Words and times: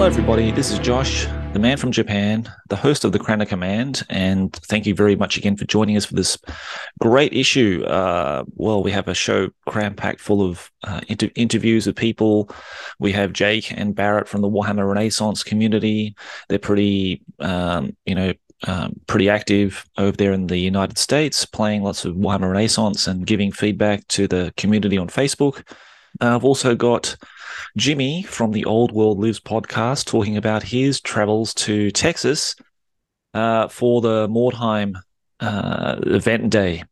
Hello, 0.00 0.08
everybody. 0.08 0.50
This 0.50 0.72
is 0.72 0.78
Josh, 0.78 1.26
the 1.52 1.58
man 1.58 1.76
from 1.76 1.92
Japan, 1.92 2.50
the 2.70 2.76
host 2.76 3.04
of 3.04 3.12
the 3.12 3.18
of 3.18 3.48
Command, 3.48 4.02
and 4.08 4.50
thank 4.50 4.86
you 4.86 4.94
very 4.94 5.14
much 5.14 5.36
again 5.36 5.58
for 5.58 5.66
joining 5.66 5.94
us 5.94 6.06
for 6.06 6.14
this 6.14 6.38
great 7.00 7.34
issue. 7.34 7.84
Uh, 7.84 8.44
well, 8.54 8.82
we 8.82 8.92
have 8.92 9.08
a 9.08 9.14
show 9.14 9.50
cram 9.68 9.94
packed 9.94 10.22
full 10.22 10.40
of 10.40 10.70
uh, 10.84 11.02
inter- 11.08 11.28
interviews 11.34 11.86
with 11.86 11.96
people. 11.96 12.48
We 12.98 13.12
have 13.12 13.34
Jake 13.34 13.70
and 13.72 13.94
Barrett 13.94 14.26
from 14.26 14.40
the 14.40 14.48
Warhammer 14.48 14.88
Renaissance 14.88 15.42
community. 15.42 16.16
They're 16.48 16.58
pretty, 16.58 17.20
um, 17.38 17.94
you 18.06 18.14
know, 18.14 18.32
um, 18.66 18.98
pretty 19.06 19.28
active 19.28 19.84
over 19.98 20.16
there 20.16 20.32
in 20.32 20.46
the 20.46 20.56
United 20.56 20.96
States, 20.96 21.44
playing 21.44 21.82
lots 21.82 22.06
of 22.06 22.14
Warhammer 22.14 22.50
Renaissance 22.50 23.06
and 23.06 23.26
giving 23.26 23.52
feedback 23.52 24.08
to 24.08 24.26
the 24.26 24.54
community 24.56 24.96
on 24.96 25.08
Facebook. 25.08 25.62
Uh, 26.20 26.34
I've 26.34 26.44
also 26.44 26.74
got 26.74 27.16
Jimmy 27.76 28.22
from 28.22 28.52
the 28.52 28.64
Old 28.64 28.92
World 28.92 29.18
Lives 29.18 29.40
podcast 29.40 30.06
talking 30.06 30.36
about 30.36 30.62
his 30.62 31.00
travels 31.00 31.54
to 31.54 31.90
Texas 31.90 32.56
uh, 33.34 33.68
for 33.68 34.00
the 34.00 34.28
Mordheim 34.28 34.94
uh, 35.40 35.96
event 36.02 36.50
day, 36.50 36.84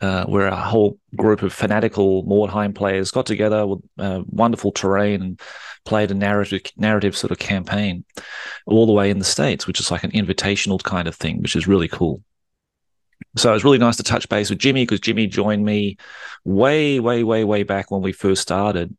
uh, 0.00 0.24
where 0.26 0.46
a 0.46 0.56
whole 0.56 0.98
group 1.16 1.42
of 1.42 1.52
fanatical 1.52 2.24
Mordheim 2.24 2.74
players 2.74 3.10
got 3.10 3.26
together 3.26 3.66
with 3.66 3.80
uh, 3.98 4.22
wonderful 4.26 4.72
terrain 4.72 5.22
and 5.22 5.40
played 5.84 6.10
a 6.10 6.14
narrative 6.14 6.62
narrative 6.76 7.16
sort 7.16 7.30
of 7.30 7.38
campaign 7.38 8.04
all 8.66 8.86
the 8.86 8.92
way 8.92 9.10
in 9.10 9.18
the 9.18 9.24
states, 9.24 9.66
which 9.66 9.80
is 9.80 9.90
like 9.90 10.04
an 10.04 10.12
invitational 10.12 10.82
kind 10.82 11.08
of 11.08 11.14
thing, 11.16 11.40
which 11.40 11.56
is 11.56 11.66
really 11.66 11.88
cool. 11.88 12.22
So 13.36 13.50
it 13.50 13.54
was 13.54 13.64
really 13.64 13.78
nice 13.78 13.96
to 13.96 14.02
touch 14.02 14.28
base 14.28 14.50
with 14.50 14.58
Jimmy 14.58 14.82
because 14.82 15.00
Jimmy 15.00 15.26
joined 15.26 15.64
me 15.64 15.96
way, 16.44 17.00
way, 17.00 17.22
way, 17.24 17.44
way 17.44 17.62
back 17.62 17.90
when 17.90 18.02
we 18.02 18.12
first 18.12 18.42
started. 18.42 18.96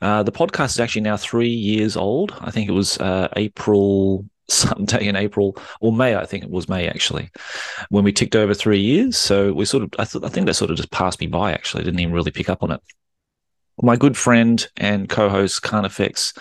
Uh, 0.00 0.22
the 0.22 0.32
podcast 0.32 0.70
is 0.70 0.80
actually 0.80 1.02
now 1.02 1.16
three 1.16 1.48
years 1.48 1.96
old. 1.96 2.34
I 2.40 2.50
think 2.50 2.68
it 2.68 2.72
was 2.72 2.98
uh, 2.98 3.28
April 3.36 4.26
someday 4.48 5.06
in 5.06 5.16
April 5.16 5.56
or 5.80 5.92
May. 5.92 6.16
I 6.16 6.26
think 6.26 6.44
it 6.44 6.50
was 6.50 6.68
May 6.68 6.88
actually 6.88 7.30
when 7.90 8.04
we 8.04 8.12
ticked 8.12 8.36
over 8.36 8.54
three 8.54 8.80
years. 8.80 9.16
So 9.16 9.52
we 9.52 9.64
sort 9.64 9.84
of, 9.84 9.90
I, 9.98 10.04
th- 10.04 10.24
I 10.24 10.28
think 10.28 10.46
that 10.46 10.54
sort 10.54 10.70
of 10.70 10.76
just 10.76 10.90
passed 10.90 11.20
me 11.20 11.26
by. 11.26 11.52
Actually, 11.52 11.82
I 11.82 11.84
didn't 11.84 12.00
even 12.00 12.14
really 12.14 12.30
pick 12.30 12.48
up 12.48 12.62
on 12.62 12.72
it. 12.72 12.80
My 13.82 13.96
good 13.96 14.16
friend 14.16 14.66
and 14.76 15.08
co-host 15.08 15.62
Carnifex 15.62 16.34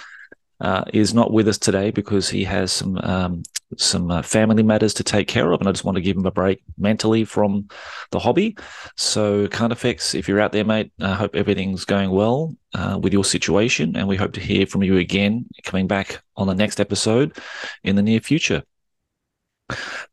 uh, 0.62 0.84
is 0.94 1.14
not 1.14 1.32
with 1.32 1.48
us 1.48 1.58
today 1.58 1.92
because 1.92 2.30
he 2.30 2.44
has 2.44 2.72
some 2.72 2.98
um, 2.98 3.44
some 3.78 4.10
uh, 4.10 4.22
family 4.22 4.64
matters 4.64 4.94
to 4.96 5.04
take 5.04 5.28
care 5.28 5.52
of, 5.52 5.62
and 5.62 5.70
I 5.70 5.72
just 5.72 5.86
want 5.86 5.96
to 5.96 6.02
give 6.02 6.18
him 6.18 6.26
a 6.26 6.32
break 6.32 6.62
mentally 6.78 7.24
from 7.24 7.68
the 8.12 8.20
hobby. 8.20 8.58
So, 8.98 9.48
Carnifex, 9.48 10.16
if 10.16 10.28
you're 10.28 10.40
out 10.40 10.52
there, 10.52 10.66
mate, 10.66 10.92
I 11.00 11.14
hope 11.14 11.36
everything's 11.36 11.86
going 11.86 12.10
well 12.10 12.56
uh, 12.74 13.00
with 13.02 13.14
your 13.14 13.24
situation, 13.24 13.96
and 13.96 14.08
we 14.08 14.18
hope 14.18 14.34
to 14.34 14.42
hear 14.42 14.66
from 14.66 14.84
you 14.84 14.98
again 14.98 15.46
coming 15.64 15.88
back 15.88 16.22
on 16.36 16.48
the 16.48 16.56
next 16.56 16.80
episode 16.80 17.38
in 17.84 17.96
the 17.96 18.02
near 18.02 18.20
future. 18.20 18.64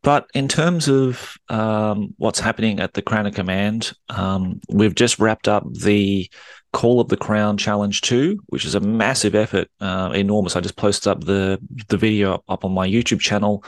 But 0.03 0.28
in 0.34 0.48
terms 0.48 0.88
of 0.88 1.38
um, 1.48 2.14
what's 2.19 2.41
happening 2.41 2.78
at 2.78 2.92
the 2.92 3.03
Crown 3.03 3.27
of 3.27 3.34
Command, 3.34 3.92
um, 4.10 4.60
we've 4.69 4.94
just 4.94 5.19
wrapped 5.19 5.48
up 5.48 5.64
the 5.72 6.31
Call 6.77 7.00
of 7.00 7.08
the 7.08 7.16
Crown 7.16 7.56
Challenge 7.56 7.98
2, 8.02 8.38
which 8.48 8.66
is 8.66 8.74
a 8.74 8.80
massive 8.80 9.34
effort, 9.34 9.70
uh, 9.80 10.12
enormous. 10.14 10.56
I 10.56 10.60
just 10.60 10.77
posted 10.77 11.10
up 11.10 11.24
the, 11.24 11.58
the 11.88 11.96
video 11.96 12.44
up 12.50 12.66
on 12.66 12.72
my 12.72 12.86
YouTube 12.86 13.19
channel 13.19 13.64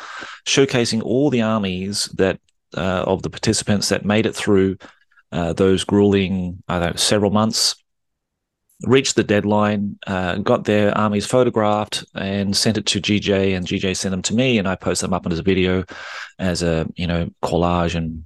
showcasing 0.46 1.02
all 1.02 1.30
the 1.30 1.40
armies 1.40 2.04
that 2.18 2.38
uh, 2.76 3.04
of 3.06 3.22
the 3.22 3.30
participants 3.30 3.88
that 3.88 4.04
made 4.04 4.26
it 4.26 4.36
through 4.36 4.76
uh, 5.32 5.54
those 5.54 5.84
grueling, 5.84 6.62
I 6.68 6.80
don't 6.80 6.90
know, 6.90 6.96
several 6.96 7.30
months, 7.30 7.82
reached 8.82 9.16
the 9.16 9.24
deadline, 9.24 9.98
uh, 10.06 10.36
got 10.36 10.64
their 10.64 10.94
armies 10.96 11.24
photographed 11.24 12.04
and 12.14 12.54
sent 12.54 12.76
it 12.76 12.84
to 12.84 13.00
GJ, 13.00 13.56
and 13.56 13.66
GJ 13.66 13.96
sent 13.96 14.10
them 14.10 14.20
to 14.20 14.34
me, 14.34 14.58
and 14.58 14.68
I 14.68 14.76
posted 14.76 15.06
them 15.06 15.14
up 15.14 15.26
as 15.26 15.38
a 15.38 15.42
video 15.42 15.82
as 16.38 16.62
a, 16.62 16.86
you 16.94 17.06
know, 17.06 17.30
collage 17.42 17.94
and 17.94 18.24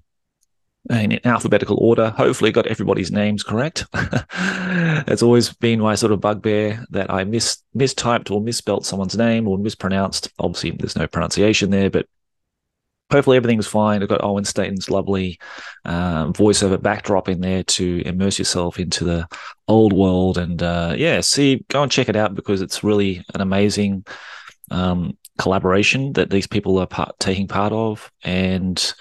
in 0.91 1.21
alphabetical 1.25 1.77
order. 1.81 2.11
Hopefully, 2.11 2.53
got 2.53 2.67
everybody's 2.67 3.13
names 3.13 3.43
correct. 3.43 3.87
That's 3.93 5.23
always 5.23 5.53
been 5.53 5.81
my 5.81 5.95
sort 5.95 6.13
of 6.13 6.21
bugbear 6.21 6.85
that 6.91 7.11
I 7.11 7.25
mis 7.25 7.63
mistyped 7.77 8.31
or 8.31 8.41
misspelt 8.41 8.87
someone's 8.87 9.17
name 9.17 9.47
or 9.47 9.59
mispronounced. 9.59 10.31
Obviously, 10.39 10.73
there's 10.73 10.97
no 10.97 11.07
pronunciation 11.07 11.71
there, 11.71 11.91
but 11.91 12.07
hopefully 13.13 13.37
everything's 13.37 13.67
fine. 13.67 14.03
I've 14.03 14.09
got 14.09 14.25
Owen 14.25 14.45
Staten's 14.45 14.91
lovely 14.91 15.39
um, 15.85 16.33
voiceover 16.33 16.81
backdrop 16.81 17.29
in 17.29 17.41
there 17.41 17.63
to 17.63 18.03
immerse 18.07 18.39
yourself 18.39 18.81
into 18.81 19.05
the 19.05 19.29
old 19.69 19.93
world. 19.93 20.39
And 20.39 20.63
uh, 20.63 20.95
yeah, 20.97 21.21
see, 21.21 21.65
go 21.69 21.83
and 21.83 21.93
check 21.93 22.09
it 22.09 22.17
out 22.17 22.35
because 22.35 22.63
it's 22.63 22.83
really 22.83 23.25
an 23.35 23.41
amazing 23.41 24.05
um, 24.71 25.17
collaboration 25.39 26.15
that 26.15 26.31
these 26.31 26.47
people 26.47 26.79
are 26.79 26.87
part, 26.87 27.15
taking 27.21 27.47
part 27.47 27.73
of. 27.73 28.11
And 28.25 28.95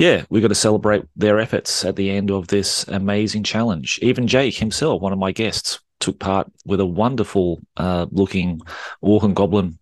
yeah, 0.00 0.24
we've 0.30 0.40
got 0.40 0.48
to 0.48 0.54
celebrate 0.54 1.04
their 1.14 1.38
efforts 1.38 1.84
at 1.84 1.94
the 1.94 2.10
end 2.10 2.30
of 2.30 2.48
this 2.48 2.88
amazing 2.88 3.44
challenge. 3.44 3.98
Even 4.00 4.26
Jake 4.26 4.56
himself, 4.56 5.02
one 5.02 5.12
of 5.12 5.18
my 5.18 5.30
guests, 5.30 5.78
took 5.98 6.18
part 6.18 6.50
with 6.64 6.80
a 6.80 6.86
wonderful 6.86 7.60
uh, 7.76 8.06
looking 8.10 8.62
and 9.02 9.36
goblin 9.36 9.78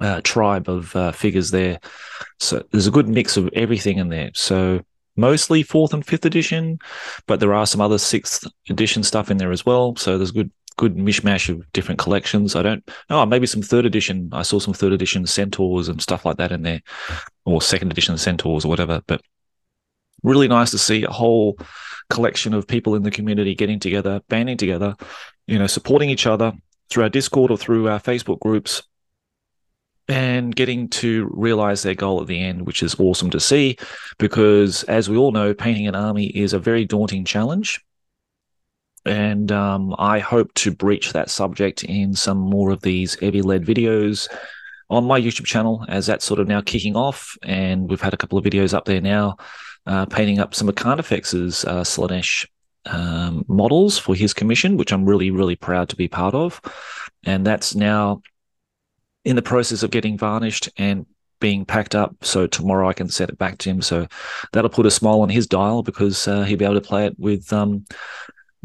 uh, 0.00 0.22
tribe 0.24 0.70
of 0.70 0.96
uh, 0.96 1.12
figures 1.12 1.50
there. 1.50 1.80
So 2.40 2.64
there's 2.70 2.86
a 2.86 2.90
good 2.90 3.06
mix 3.06 3.36
of 3.36 3.50
everything 3.52 3.98
in 3.98 4.08
there. 4.08 4.30
So 4.32 4.80
mostly 5.16 5.62
fourth 5.62 5.92
and 5.92 6.04
fifth 6.04 6.24
edition, 6.24 6.78
but 7.26 7.40
there 7.40 7.52
are 7.52 7.66
some 7.66 7.82
other 7.82 7.98
sixth 7.98 8.46
edition 8.70 9.02
stuff 9.02 9.30
in 9.30 9.36
there 9.36 9.52
as 9.52 9.66
well. 9.66 9.96
So 9.96 10.16
there's 10.16 10.30
good 10.30 10.50
good 10.76 10.96
mishmash 10.96 11.48
of 11.48 11.70
different 11.72 11.98
collections. 11.98 12.56
I 12.56 12.62
don't 12.62 12.88
oh 13.10 13.24
maybe 13.26 13.46
some 13.46 13.62
third 13.62 13.86
edition. 13.86 14.30
I 14.32 14.42
saw 14.42 14.58
some 14.58 14.74
third 14.74 14.92
edition 14.92 15.26
centaurs 15.26 15.88
and 15.88 16.02
stuff 16.02 16.24
like 16.24 16.36
that 16.38 16.52
in 16.52 16.62
there, 16.62 16.80
or 17.44 17.62
second 17.62 17.92
edition 17.92 18.18
centaurs 18.18 18.64
or 18.64 18.68
whatever. 18.68 19.02
But 19.06 19.22
really 20.22 20.48
nice 20.48 20.70
to 20.72 20.78
see 20.78 21.04
a 21.04 21.10
whole 21.10 21.58
collection 22.10 22.54
of 22.54 22.66
people 22.66 22.94
in 22.94 23.02
the 23.02 23.10
community 23.10 23.54
getting 23.54 23.78
together, 23.78 24.20
banding 24.28 24.56
together, 24.56 24.94
you 25.46 25.58
know, 25.58 25.66
supporting 25.66 26.10
each 26.10 26.26
other 26.26 26.52
through 26.90 27.04
our 27.04 27.08
Discord 27.08 27.50
or 27.50 27.56
through 27.56 27.88
our 27.88 28.00
Facebook 28.00 28.40
groups. 28.40 28.82
And 30.06 30.54
getting 30.54 30.90
to 30.90 31.30
realize 31.32 31.82
their 31.82 31.94
goal 31.94 32.20
at 32.20 32.26
the 32.26 32.38
end, 32.38 32.66
which 32.66 32.82
is 32.82 33.00
awesome 33.00 33.30
to 33.30 33.40
see, 33.40 33.78
because 34.18 34.82
as 34.82 35.08
we 35.08 35.16
all 35.16 35.32
know, 35.32 35.54
painting 35.54 35.86
an 35.86 35.94
army 35.94 36.26
is 36.26 36.52
a 36.52 36.58
very 36.58 36.84
daunting 36.84 37.24
challenge 37.24 37.82
and 39.04 39.52
um, 39.52 39.94
I 39.98 40.18
hope 40.18 40.52
to 40.54 40.70
breach 40.70 41.12
that 41.12 41.30
subject 41.30 41.84
in 41.84 42.14
some 42.14 42.38
more 42.38 42.70
of 42.70 42.82
these 42.82 43.16
Evie 43.22 43.42
led 43.42 43.64
videos 43.64 44.28
on 44.90 45.04
my 45.04 45.20
YouTube 45.20 45.46
channel 45.46 45.84
as 45.88 46.06
that's 46.06 46.24
sort 46.24 46.40
of 46.40 46.48
now 46.48 46.60
kicking 46.60 46.96
off. 46.96 47.36
And 47.42 47.88
we've 47.88 48.00
had 48.00 48.14
a 48.14 48.16
couple 48.16 48.38
of 48.38 48.44
videos 48.44 48.74
up 48.74 48.84
there 48.84 49.00
now 49.00 49.36
uh, 49.86 50.06
painting 50.06 50.38
up 50.38 50.54
some 50.54 50.68
of 50.68 50.74
Carnifex's 50.74 51.64
uh, 51.64 51.82
Slaanesh 51.82 52.46
um, 52.86 53.44
models 53.48 53.98
for 53.98 54.14
his 54.14 54.34
commission, 54.34 54.76
which 54.76 54.92
I'm 54.92 55.04
really, 55.04 55.30
really 55.30 55.56
proud 55.56 55.88
to 55.90 55.96
be 55.96 56.08
part 56.08 56.34
of. 56.34 56.60
And 57.24 57.46
that's 57.46 57.74
now 57.74 58.22
in 59.24 59.36
the 59.36 59.42
process 59.42 59.82
of 59.82 59.90
getting 59.90 60.18
varnished 60.18 60.68
and 60.76 61.06
being 61.40 61.64
packed 61.64 61.94
up. 61.94 62.14
So 62.22 62.46
tomorrow 62.46 62.88
I 62.88 62.92
can 62.92 63.08
send 63.08 63.30
it 63.30 63.38
back 63.38 63.58
to 63.58 63.70
him. 63.70 63.82
So 63.82 64.06
that'll 64.52 64.70
put 64.70 64.86
a 64.86 64.90
smile 64.90 65.20
on 65.20 65.28
his 65.28 65.46
dial 65.46 65.82
because 65.82 66.26
uh, 66.28 66.42
he'll 66.42 66.58
be 66.58 66.64
able 66.64 66.74
to 66.74 66.80
play 66.80 67.06
it 67.06 67.18
with 67.18 67.52
um, 67.52 67.84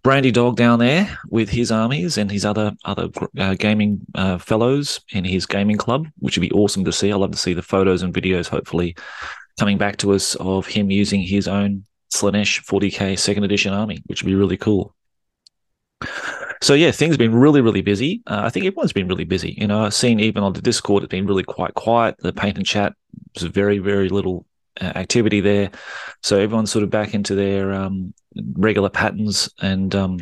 Brandy 0.01 0.31
Dog 0.31 0.55
down 0.55 0.79
there 0.79 1.17
with 1.29 1.49
his 1.49 1.71
armies 1.71 2.17
and 2.17 2.31
his 2.31 2.45
other 2.45 2.71
other 2.85 3.09
uh, 3.37 3.55
gaming 3.55 3.99
uh, 4.15 4.37
fellows 4.37 5.01
in 5.11 5.25
his 5.25 5.45
gaming 5.45 5.77
club, 5.77 6.07
which 6.19 6.37
would 6.37 6.47
be 6.47 6.51
awesome 6.51 6.85
to 6.85 6.93
see. 6.93 7.11
I 7.11 7.15
love 7.15 7.31
to 7.31 7.37
see 7.37 7.53
the 7.53 7.61
photos 7.61 8.01
and 8.01 8.13
videos, 8.13 8.47
hopefully, 8.47 8.95
coming 9.59 9.77
back 9.77 9.97
to 9.97 10.13
us 10.13 10.35
of 10.35 10.67
him 10.67 10.89
using 10.89 11.21
his 11.21 11.47
own 11.47 11.85
Slaanesh 12.13 12.63
40k 12.65 13.19
second 13.19 13.43
edition 13.43 13.73
army, 13.73 14.01
which 14.05 14.23
would 14.23 14.29
be 14.29 14.35
really 14.35 14.57
cool. 14.57 14.95
So 16.61 16.73
yeah, 16.73 16.91
things 16.91 17.13
have 17.13 17.19
been 17.19 17.35
really, 17.35 17.61
really 17.61 17.81
busy. 17.81 18.21
Uh, 18.27 18.41
I 18.43 18.49
think 18.49 18.65
everyone's 18.65 18.93
been 18.93 19.07
really 19.07 19.23
busy. 19.23 19.55
You 19.57 19.67
know, 19.67 19.83
I've 19.83 19.93
seen 19.93 20.19
even 20.19 20.43
on 20.43 20.53
the 20.53 20.61
Discord, 20.61 21.03
it's 21.03 21.11
been 21.11 21.25
really 21.25 21.43
quite 21.43 21.73
quiet. 21.73 22.17
The 22.19 22.33
paint 22.33 22.57
and 22.57 22.65
chat 22.65 22.93
was 23.33 23.43
very, 23.43 23.79
very 23.79 24.09
little 24.09 24.45
activity 24.81 25.41
there. 25.41 25.71
So 26.23 26.39
everyone's 26.39 26.71
sort 26.71 26.83
of 26.83 26.89
back 26.89 27.13
into 27.13 27.35
their 27.35 27.73
um, 27.73 28.13
regular 28.53 28.89
patterns 28.89 29.49
and 29.61 29.93
um, 29.95 30.19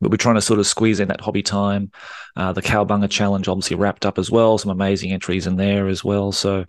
but 0.00 0.10
we're 0.10 0.18
trying 0.18 0.34
to 0.34 0.42
sort 0.42 0.60
of 0.60 0.66
squeeze 0.66 1.00
in 1.00 1.08
that 1.08 1.22
hobby 1.22 1.42
time. 1.42 1.90
Uh, 2.36 2.52
the 2.52 2.62
Cowbunga 2.62 3.10
challenge 3.10 3.48
obviously 3.48 3.76
wrapped 3.76 4.04
up 4.04 4.18
as 4.18 4.30
well. 4.30 4.58
Some 4.58 4.70
amazing 4.70 5.12
entries 5.12 5.46
in 5.46 5.56
there 5.56 5.88
as 5.88 6.04
well. 6.04 6.32
So 6.32 6.66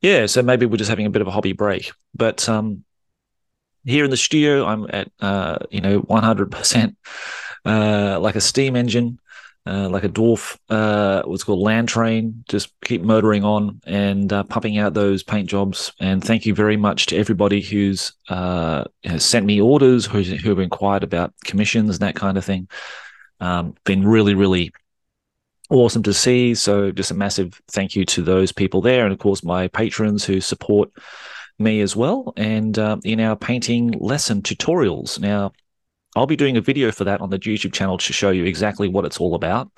yeah, 0.00 0.26
so 0.26 0.42
maybe 0.42 0.66
we're 0.66 0.76
just 0.76 0.90
having 0.90 1.06
a 1.06 1.10
bit 1.10 1.22
of 1.22 1.28
a 1.28 1.32
hobby 1.32 1.52
break. 1.52 1.92
But 2.14 2.48
um, 2.48 2.84
here 3.84 4.04
in 4.04 4.10
the 4.10 4.16
studio, 4.16 4.64
I'm 4.64 4.86
at 4.90 5.10
uh, 5.20 5.58
you 5.70 5.80
know 5.80 6.02
100% 6.02 6.96
uh, 7.64 8.20
like 8.20 8.36
a 8.36 8.40
steam 8.40 8.76
engine 8.76 9.18
uh, 9.66 9.88
like 9.88 10.04
a 10.04 10.08
dwarf, 10.08 10.58
uh, 10.70 11.22
what's 11.22 11.44
called 11.44 11.60
land 11.60 11.88
train. 11.88 12.44
Just 12.48 12.72
keep 12.84 13.02
motoring 13.02 13.44
on 13.44 13.80
and 13.86 14.32
uh, 14.32 14.42
pumping 14.44 14.78
out 14.78 14.94
those 14.94 15.22
paint 15.22 15.48
jobs. 15.48 15.92
And 16.00 16.22
thank 16.22 16.46
you 16.46 16.54
very 16.54 16.76
much 16.76 17.06
to 17.06 17.16
everybody 17.16 17.60
who's 17.60 18.12
uh, 18.28 18.84
sent 19.18 19.46
me 19.46 19.60
orders, 19.60 20.06
who, 20.06 20.22
who 20.22 20.50
have 20.50 20.58
inquired 20.58 21.04
about 21.04 21.32
commissions 21.44 21.96
and 21.96 22.00
that 22.00 22.16
kind 22.16 22.36
of 22.36 22.44
thing. 22.44 22.68
Um, 23.40 23.74
been 23.84 24.06
really, 24.06 24.34
really 24.34 24.72
awesome 25.70 26.02
to 26.04 26.14
see. 26.14 26.54
So 26.54 26.92
just 26.92 27.10
a 27.10 27.14
massive 27.14 27.60
thank 27.70 27.96
you 27.96 28.04
to 28.06 28.22
those 28.22 28.52
people 28.52 28.80
there, 28.80 29.04
and 29.04 29.12
of 29.12 29.18
course 29.18 29.42
my 29.42 29.68
patrons 29.68 30.24
who 30.24 30.40
support 30.40 30.90
me 31.58 31.80
as 31.80 31.96
well, 31.96 32.32
and 32.36 32.78
uh, 32.78 32.96
in 33.04 33.20
our 33.20 33.36
painting 33.36 33.92
lesson 33.92 34.42
tutorials. 34.42 35.18
Now, 35.18 35.52
I'll 36.14 36.26
be 36.26 36.36
doing 36.36 36.56
a 36.56 36.60
video 36.60 36.92
for 36.92 37.04
that 37.04 37.20
on 37.20 37.30
the 37.30 37.38
YouTube 37.38 37.72
channel 37.72 37.96
to 37.96 38.12
show 38.12 38.30
you 38.30 38.44
exactly 38.44 38.88
what 38.88 39.04
it's 39.04 39.18
all 39.18 39.34
about. 39.34 39.70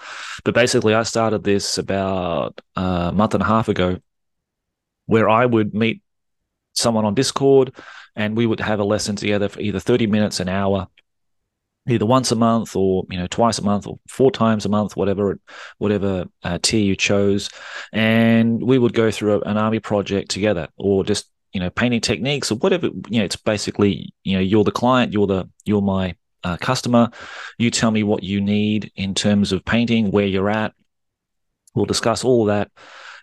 But 0.45 0.55
basically, 0.55 0.95
I 0.95 1.05
started 1.05 1.45
this 1.45 1.79
about 1.79 2.61
a 2.75 3.13
month 3.15 3.35
and 3.35 3.43
a 3.43 3.47
half 3.47 3.69
ago, 3.69 3.99
where 5.07 5.29
I 5.29 5.47
would 5.47 5.75
meet 5.75 6.03
someone 6.73 7.05
on 7.05 7.15
Discord, 7.15 7.73
and 8.17 8.37
we 8.37 8.47
would 8.47 8.61
have 8.61 8.81
a 8.81 8.85
lesson 8.85 9.15
together 9.17 9.49
for 9.49 9.61
either 9.61 9.79
30 9.79 10.09
minutes, 10.09 10.41
an 10.41 10.49
hour, 10.49 10.89
either 11.89 12.07
once 12.07 12.33
a 12.33 12.37
month 12.37 12.75
or 12.75 13.05
you 13.11 13.19
know 13.19 13.27
twice 13.27 13.59
a 13.59 13.63
month 13.63 13.87
or 13.87 13.99
four 14.09 14.31
times 14.31 14.65
a 14.65 14.69
month 14.69 14.97
whatever 14.97 15.39
whatever 15.79 16.25
uh, 16.43 16.59
tier 16.63 16.81
you 16.81 16.97
chose 16.97 17.51
and 17.93 18.63
we 18.63 18.79
would 18.79 18.95
go 18.95 19.11
through 19.11 19.43
an 19.43 19.59
army 19.59 19.79
project 19.79 20.31
together 20.31 20.69
or 20.77 21.05
just 21.05 21.31
you 21.53 21.61
know 21.61 21.71
painting 21.71 22.01
techniques 22.01 22.51
or 22.51 22.57
whatever 22.57 22.87
you 22.87 23.19
know 23.19 23.25
it's 23.25 23.37
basically 23.37 24.13
you 24.25 24.35
know 24.35 24.41
you're 24.41 24.65
the 24.65 24.73
client 24.73 25.13
you're 25.13 25.27
the 25.27 25.49
you're 25.65 25.83
my 25.83 26.15
uh, 26.45 26.57
customer. 26.59 27.11
You 27.59 27.71
tell 27.71 27.91
me 27.91 28.03
what 28.03 28.23
you 28.23 28.41
need 28.41 28.93
in 28.95 29.15
terms 29.15 29.53
of 29.53 29.65
painting 29.65 30.11
where 30.11 30.27
you're 30.27 30.51
at. 30.51 30.75
We'll 31.75 31.87
discuss 31.87 32.25
all 32.25 32.45
that. 32.47 32.71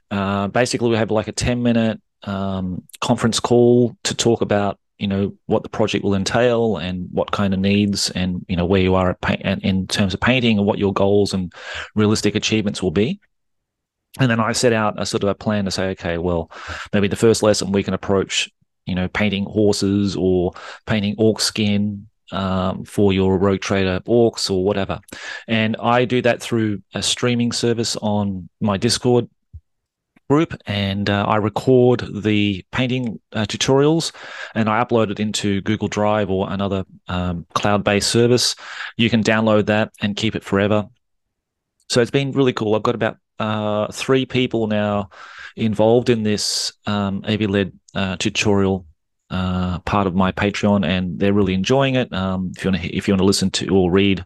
Uh, 0.09 0.47
basically 0.50 0.89
we 0.89 0.97
have 0.97 1.12
like 1.12 1.29
a 1.29 1.31
10 1.31 1.63
minute 1.63 2.01
um, 2.23 2.83
conference 3.00 3.39
call 3.39 3.95
to 4.03 4.15
talk 4.15 4.41
about 4.41 4.77
you 4.97 5.07
know 5.07 5.33
what 5.47 5.63
the 5.63 5.69
project 5.69 6.03
will 6.03 6.13
entail 6.13 6.77
and 6.77 7.07
what 7.12 7.31
kind 7.31 7.56
of 7.56 7.59
needs 7.59 8.12
and 8.12 8.45
you 8.47 8.56
know 8.56 8.65
where 8.65 8.81
you 8.81 8.94
are 8.94 9.15
pa- 9.15 9.33
in 9.33 9.88
terms 9.88 10.13
of 10.13 10.19
painting 10.19 10.59
and 10.59 10.67
what 10.67 10.77
your 10.77 10.94
goals 10.94 11.33
and 11.33 11.51
realistic 11.95 12.35
achievements 12.35 12.83
will 12.83 12.91
be. 12.91 13.19
And 14.19 14.29
then 14.29 14.39
i 14.39 14.51
set 14.51 14.74
out 14.74 15.01
a 15.01 15.06
sort 15.06 15.24
of 15.24 15.29
a 15.29 15.35
plan 15.35 15.65
to 15.65 15.71
say 15.71 15.89
okay 15.91 16.17
well 16.17 16.51
maybe 16.94 17.07
the 17.07 17.15
first 17.15 17.41
lesson 17.41 17.71
we 17.71 17.81
can 17.81 17.94
approach 17.94 18.51
you 18.85 18.94
know 18.94 19.07
painting 19.07 19.45
horses 19.45 20.15
or 20.15 20.51
painting 20.85 21.15
orc 21.17 21.39
skin 21.39 22.07
um, 22.31 22.83
for 22.86 23.13
your 23.13 23.38
rogue 23.38 23.62
trader 23.62 24.00
orcs 24.07 24.50
or 24.50 24.63
whatever 24.63 25.00
and 25.48 25.75
i 25.81 26.06
do 26.06 26.22
that 26.22 26.42
through 26.42 26.81
a 26.94 27.01
streaming 27.01 27.51
service 27.51 27.95
on 27.98 28.48
my 28.60 28.78
discord 28.78 29.28
group 30.31 30.56
and 30.66 31.10
uh, 31.10 31.25
I 31.28 31.36
record 31.36 32.06
the 32.24 32.63
painting 32.72 33.19
uh, 33.33 33.44
tutorials 33.44 34.13
and 34.56 34.69
I 34.69 34.81
upload 34.81 35.12
it 35.12 35.19
into 35.19 35.60
Google 35.60 35.89
Drive 35.89 36.30
or 36.30 36.50
another 36.50 36.86
um, 37.10 37.45
cloud 37.54 37.83
based 37.83 38.10
service. 38.10 38.56
You 38.95 39.10
can 39.10 39.24
download 39.24 39.66
that 39.66 39.92
and 40.00 40.16
keep 40.16 40.34
it 40.38 40.45
forever. 40.45 40.88
So 41.89 42.00
it's 42.00 42.12
been 42.12 42.31
really 42.31 42.54
cool. 42.54 42.75
I've 42.75 42.84
got 42.84 42.95
about 42.95 43.18
uh, 43.39 43.92
three 43.92 44.25
people 44.25 44.68
now 44.68 45.10
involved 45.57 46.10
in 46.10 46.24
this 46.24 46.72
um, 46.88 47.25
AV 47.27 47.42
led 47.42 47.74
uh, 47.94 48.16
tutorial 48.16 48.86
uh, 49.31 49.80
part 49.80 50.07
of 50.07 50.13
my 50.13 50.31
Patreon, 50.31 50.86
and 50.86 51.18
they're 51.18 51.33
really 51.33 51.54
enjoying 51.54 51.95
it. 51.95 52.12
Um, 52.13 52.51
if 52.56 52.66
you 52.66 52.72
want 52.72 52.83
to, 52.83 52.95
if 52.95 53.07
you 53.07 53.13
want 53.13 53.22
to 53.22 53.25
listen 53.25 53.50
to 53.51 53.69
or 53.69 53.89
read 53.89 54.25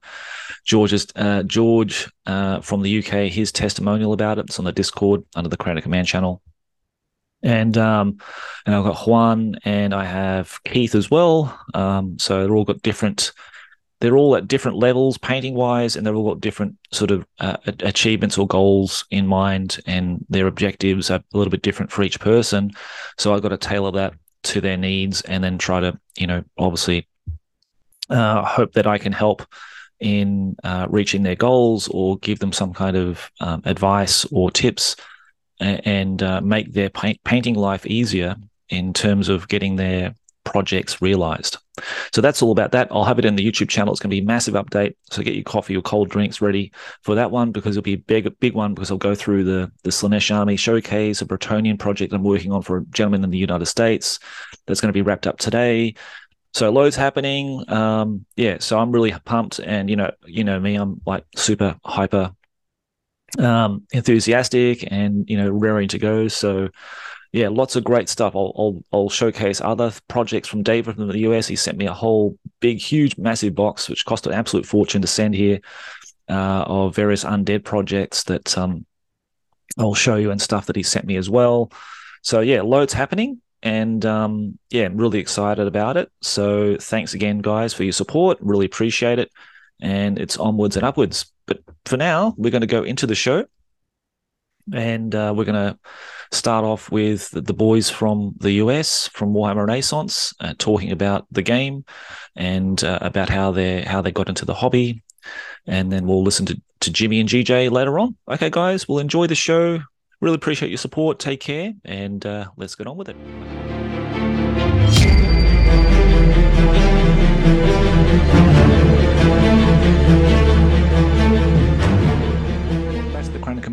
George's 0.66 1.08
uh, 1.16 1.44
George 1.44 2.12
uh, 2.26 2.60
from 2.62 2.82
the 2.82 3.00
UK, 3.00 3.32
his 3.32 3.52
testimonial 3.52 4.14
about 4.14 4.40
it, 4.40 4.46
it's 4.46 4.58
on 4.58 4.66
the 4.66 4.72
Discord 4.72 5.24
under 5.36 5.48
the 5.48 5.58
Creator 5.58 5.82
Command 5.82 6.08
channel. 6.08 6.42
And 7.44 7.78
um, 7.78 8.18
and 8.66 8.74
I've 8.74 8.84
got 8.84 9.08
Juan 9.08 9.60
and 9.64 9.94
I 9.94 10.06
have 10.06 10.64
Keith 10.64 10.96
as 10.96 11.12
well. 11.12 11.56
Um, 11.76 12.18
so 12.18 12.42
they're 12.42 12.56
all 12.56 12.66
got 12.66 12.82
different. 12.82 13.32
They're 14.02 14.18
all 14.18 14.36
at 14.36 14.48
different 14.48 14.78
levels, 14.78 15.20
painting 15.20 15.54
wise, 15.54 15.96
and 15.96 16.06
they've 16.06 16.16
all 16.16 16.34
got 16.34 16.42
different 16.42 16.76
sort 16.92 17.12
of 17.12 17.26
uh, 17.40 17.58
achievements 17.66 18.38
or 18.38 18.48
goals 18.48 19.06
in 19.12 19.28
mind, 19.28 19.80
and 19.86 20.26
their 20.30 20.48
objectives 20.48 21.12
are 21.12 21.24
a 21.34 21.38
little 21.38 21.52
bit 21.52 21.62
different 21.62 21.92
for 21.92 22.02
each 22.02 22.20
person. 22.20 22.72
So 23.20 23.34
I've 23.34 23.42
got 23.44 23.50
to 23.50 23.58
tailor 23.58 23.92
that 23.92 24.16
to 24.46 24.62
their 24.62 24.78
needs 24.78 25.22
and 25.22 25.44
then 25.44 25.58
try 25.58 25.80
to, 25.80 26.00
you 26.18 26.28
know, 26.28 26.44
obviously 26.58 27.08
uh, 28.10 28.44
hope 28.44 28.74
that 28.74 28.88
I 28.88 28.98
can 28.98 29.12
help 29.12 29.46
in 30.00 30.56
uh, 30.64 30.88
reaching 30.90 31.24
their 31.24 31.36
goals 31.36 31.88
or 31.88 32.18
give 32.18 32.40
them 32.40 32.52
some 32.52 32.74
kind 32.74 32.98
of 32.98 33.32
um, 33.40 33.62
advice 33.66 34.26
or 34.32 34.52
tips 34.52 34.96
and, 35.60 35.88
and 35.88 36.24
uh, 36.24 36.42
make 36.42 36.74
their 36.74 36.90
paint- 36.90 37.24
painting 37.24 37.56
life 37.56 37.86
easier 37.86 38.36
in 38.70 38.94
terms 38.94 39.30
of 39.30 39.48
getting 39.48 39.76
their 39.76 40.16
projects 40.46 41.02
realized. 41.02 41.58
So 42.14 42.22
that's 42.22 42.42
all 42.42 42.52
about 42.52 42.72
that. 42.72 42.88
I'll 42.90 43.04
have 43.04 43.20
it 43.20 43.26
in 43.26 43.36
the 43.36 43.46
YouTube 43.46 43.68
channel. 43.68 43.92
It's 43.92 44.00
going 44.00 44.10
to 44.10 44.16
be 44.16 44.22
a 44.22 44.26
massive 44.26 44.54
update. 44.54 44.96
So 45.12 45.22
get 45.22 45.36
your 45.36 45.44
coffee 45.44 45.74
your 45.74 45.82
cold 45.82 46.10
drinks 46.10 46.40
ready 46.40 46.72
for 47.02 47.16
that 47.16 47.32
one 47.32 47.52
because 47.52 47.76
it'll 47.76 47.84
be 47.84 47.94
a 47.94 47.98
big, 47.98 48.40
big 48.40 48.54
one 48.54 48.74
because 48.74 48.90
I'll 48.92 48.98
go 48.98 49.16
through 49.16 49.44
the, 49.44 49.70
the 49.84 49.90
Slaanesh 49.90 50.34
Army 50.34 50.56
showcase, 50.56 51.22
a 51.22 51.26
Bretonnian 51.26 51.78
project 51.78 52.14
I'm 52.14 52.24
working 52.24 52.54
on 52.54 52.62
for 52.62 52.78
a 52.78 52.86
gentleman 52.86 53.26
in 53.26 53.32
the 53.32 53.38
United 53.38 53.66
States 53.66 54.20
that's 54.66 54.80
going 54.80 54.90
to 54.90 54.98
be 54.98 55.02
wrapped 55.02 55.28
up 55.28 55.38
today. 55.38 55.96
So 56.54 56.72
loads 56.72 56.96
happening. 56.96 57.70
Um, 57.70 58.26
yeah, 58.38 58.60
so 58.60 58.80
I'm 58.80 58.92
really 58.94 59.14
pumped, 59.26 59.60
and 59.60 59.90
you 59.90 59.98
know, 59.98 60.12
you 60.26 60.46
know 60.46 60.58
me, 60.58 60.76
I'm 60.76 61.02
like 61.06 61.26
super 61.36 61.76
hyper 61.84 62.32
um, 63.38 63.84
enthusiastic 63.92 64.88
and 64.90 65.30
you 65.30 65.38
know 65.38 65.50
raring 65.50 65.90
to 65.90 65.98
go. 65.98 66.30
So 66.30 66.70
yeah, 67.36 67.50
lots 67.50 67.76
of 67.76 67.84
great 67.84 68.08
stuff. 68.08 68.34
I'll, 68.34 68.54
I'll, 68.58 68.84
I'll 68.94 69.10
showcase 69.10 69.60
other 69.60 69.92
projects 70.08 70.48
from 70.48 70.64
David 70.64 70.96
from 70.96 71.10
the 71.10 71.20
US. 71.20 71.48
He 71.48 71.58
sent 71.58 71.78
me 71.78 71.86
a 71.86 71.94
whole 71.94 72.38
big, 72.62 72.78
huge, 72.80 73.18
massive 73.18 73.54
box, 73.54 73.90
which 73.90 74.06
cost 74.06 74.26
an 74.26 74.32
absolute 74.32 74.66
fortune 74.66 75.02
to 75.02 75.08
send 75.08 75.36
here, 75.36 75.60
uh, 76.30 76.64
of 76.66 76.96
various 76.96 77.26
undead 77.26 77.66
projects 77.66 78.24
that 78.24 78.58
um, 78.58 78.86
I'll 79.78 79.94
show 79.94 80.16
you 80.16 80.32
and 80.32 80.42
stuff 80.42 80.68
that 80.68 80.78
he 80.78 80.84
sent 80.84 81.06
me 81.06 81.18
as 81.18 81.30
well. 81.30 81.74
So 82.22 82.40
yeah, 82.40 82.62
loads 82.62 82.94
happening, 82.94 83.42
and 83.62 84.06
um, 84.06 84.58
yeah, 84.70 84.86
I'm 84.86 84.96
really 84.96 85.20
excited 85.20 85.68
about 85.68 85.98
it. 85.98 86.10
So 86.22 86.78
thanks 86.78 87.16
again, 87.16 87.40
guys, 87.40 87.74
for 87.74 87.84
your 87.84 87.92
support. 87.92 88.38
Really 88.40 88.66
appreciate 88.66 89.20
it, 89.20 89.30
and 89.82 90.18
it's 90.18 90.38
onwards 90.38 90.78
and 90.78 90.86
upwards. 90.86 91.26
But 91.48 91.60
for 91.84 91.98
now, 91.98 92.34
we're 92.38 92.50
going 92.50 92.62
to 92.62 92.68
go 92.68 92.84
into 92.84 93.06
the 93.06 93.14
show 93.14 93.46
and 94.74 95.14
uh, 95.14 95.34
we're 95.36 95.46
going 95.46 95.74
to 95.74 95.78
start 96.32 96.66
off 96.66 96.92
with 96.92 97.32
the 97.32 97.54
boys 97.54 97.90
from 97.90 98.36
the 98.40 98.54
US 98.54 99.08
from 99.10 99.34
Warhammer 99.34 99.68
Renaissance, 99.68 100.34
uh, 100.40 100.54
talking 100.58 100.92
about 100.92 101.26
the 101.32 101.42
game 101.42 101.86
and 102.36 102.84
uh, 102.84 103.00
about 103.02 103.30
how 103.30 103.52
they 103.52 103.82
how 103.82 104.02
they 104.02 104.12
got 104.12 104.30
into 104.30 104.46
the 104.46 104.54
hobby, 104.54 105.04
and 105.66 105.92
then 105.92 106.06
we'll 106.06 106.24
listen 106.24 106.46
to 106.48 106.62
to 106.82 106.92
Jimmy 106.92 107.20
and 107.20 107.30
GJ 107.30 107.72
later 107.72 107.98
on. 108.00 108.16
Okay, 108.28 108.50
guys, 108.50 108.88
we'll 108.88 109.00
enjoy 109.00 109.28
the 109.28 109.36
show. 109.36 109.80
Really 110.22 110.36
appreciate 110.36 110.70
your 110.70 110.78
support. 110.78 111.20
Take 111.20 111.40
care, 111.40 111.74
and 111.84 112.26
uh, 112.26 112.48
let's 112.58 112.76
get 112.76 112.88
on 112.88 112.98
with 112.98 113.10
it. 113.10 113.16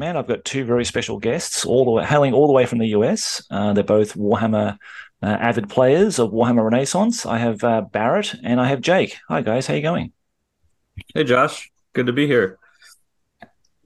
Command. 0.02 0.18
I've 0.18 0.26
got 0.26 0.44
two 0.44 0.64
very 0.64 0.85
special 0.85 1.21
guests, 1.21 1.64
all 1.64 1.85
the 1.85 1.92
way, 1.92 2.04
hailing 2.04 2.35
all 2.35 2.49
the 2.49 2.52
way 2.52 2.66
from 2.66 2.78
the 2.78 2.88
US. 2.88 3.47
Uh, 3.52 3.73
they're 3.73 3.85
both 3.85 4.14
Warhammer 4.14 4.76
uh, 5.23 5.26
avid 5.26 5.68
players 5.68 6.18
of 6.18 6.32
Warhammer 6.32 6.64
Renaissance. 6.64 7.25
I 7.25 7.38
have 7.38 7.62
uh, 7.62 7.82
Barrett 7.82 8.35
and 8.42 8.61
I 8.61 8.66
have 8.66 8.80
Jake. 8.80 9.16
Hi 9.28 9.42
guys, 9.42 9.68
how 9.68 9.75
you 9.75 9.80
going? 9.82 10.11
Hey 11.14 11.23
Josh, 11.23 11.71
good 11.92 12.06
to 12.06 12.12
be 12.12 12.26
here. 12.26 12.59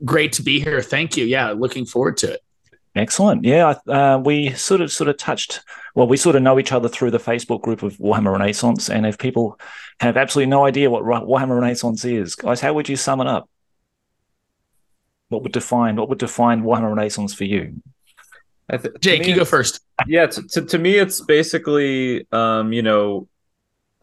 Great 0.06 0.32
to 0.32 0.42
be 0.42 0.58
here. 0.58 0.80
Thank 0.80 1.18
you. 1.18 1.26
Yeah, 1.26 1.50
looking 1.50 1.84
forward 1.84 2.16
to 2.18 2.32
it. 2.32 2.40
Excellent. 2.94 3.44
Yeah, 3.44 3.74
uh, 3.86 4.18
we 4.24 4.54
sort 4.54 4.80
of 4.80 4.90
sort 4.90 5.08
of 5.08 5.18
touched. 5.18 5.60
Well, 5.94 6.08
we 6.08 6.16
sort 6.16 6.34
of 6.34 6.40
know 6.40 6.58
each 6.58 6.72
other 6.72 6.88
through 6.88 7.10
the 7.10 7.18
Facebook 7.18 7.60
group 7.60 7.82
of 7.82 7.98
Warhammer 7.98 8.32
Renaissance, 8.32 8.88
and 8.88 9.04
if 9.04 9.18
people 9.18 9.60
have 10.00 10.16
absolutely 10.16 10.48
no 10.48 10.64
idea 10.64 10.88
what 10.88 11.02
Warhammer 11.02 11.60
Renaissance 11.60 12.06
is, 12.06 12.34
guys, 12.36 12.62
how 12.62 12.72
would 12.72 12.88
you 12.88 12.96
sum 12.96 13.20
it 13.20 13.26
up? 13.26 13.50
What 15.28 15.42
would 15.42 15.52
define 15.52 15.96
what 15.96 16.08
would 16.08 16.18
define 16.18 16.62
Warhammer 16.62 16.94
Renaissance 16.94 17.34
for 17.34 17.44
you? 17.44 17.82
Th- 18.70 18.94
Jake, 19.00 19.26
you 19.26 19.36
go 19.36 19.44
first. 19.44 19.80
Yeah, 20.06 20.26
to, 20.26 20.42
to, 20.48 20.62
to 20.62 20.78
me, 20.78 20.96
it's 20.96 21.20
basically, 21.20 22.26
um, 22.32 22.72
you 22.72 22.82
know, 22.82 23.28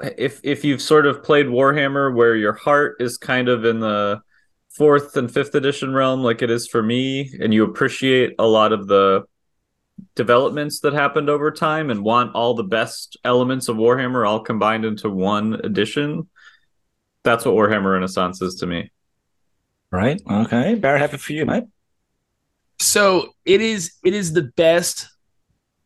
if 0.02 0.40
if 0.44 0.64
you've 0.64 0.82
sort 0.82 1.06
of 1.06 1.24
played 1.24 1.48
Warhammer, 1.48 2.14
where 2.16 2.36
your 2.36 2.54
heart 2.54 2.98
is 3.00 3.18
kind 3.18 3.50
of 3.50 3.66
in 3.66 3.80
the 3.80 4.22
fourth 4.76 5.18
and 5.18 5.32
fifth 5.32 5.54
edition 5.56 5.94
realm, 5.94 6.24
like 6.24 6.42
it 6.42 6.50
is 6.50 6.68
for 6.68 6.82
me, 6.82 7.32
and 7.40 7.54
you 7.54 7.64
appreciate 7.64 8.36
a 8.40 8.48
lot 8.48 8.74
of 8.74 8.88
the 8.88 9.24
developments 10.16 10.80
that 10.80 10.94
happened 10.94 11.30
over 11.30 11.52
time 11.52 11.90
and 11.90 12.04
want 12.04 12.34
all 12.34 12.56
the 12.56 12.64
best 12.64 13.18
elements 13.24 13.68
of 13.68 13.78
Warhammer 13.78 14.28
all 14.28 14.40
combined 14.40 14.86
into 14.86 15.10
one 15.10 15.54
edition. 15.64 16.28
That's 17.24 17.46
what 17.46 17.54
Warhammer 17.54 17.94
Renaissance 17.94 18.42
is 18.42 18.56
to 18.56 18.68
me. 18.68 18.92
Right. 19.94 20.20
Okay. 20.28 20.74
Barrett, 20.74 21.02
have 21.02 21.14
it 21.14 21.20
for 21.20 21.34
you, 21.34 21.46
mate. 21.46 21.66
So 22.80 23.36
it 23.46 23.62
is 23.62 23.94
it 24.04 24.16
is 24.16 24.34
the 24.34 24.42
best 24.42 25.08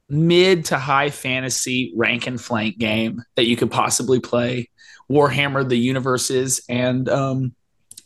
mid 0.07 0.63
to 0.65 0.77
high 0.77 1.09
fantasy 1.09 1.91
rank 1.93 2.25
and 2.25 2.39
flank 2.39 2.77
game 2.77 3.21
that 3.35 3.47
you 3.47 3.57
could 3.57 3.69
possibly 3.69 4.21
play. 4.21 4.69
Warhammer, 5.11 5.67
the 5.67 5.77
universes 5.77 6.61
and 6.69 7.09
um, 7.09 7.53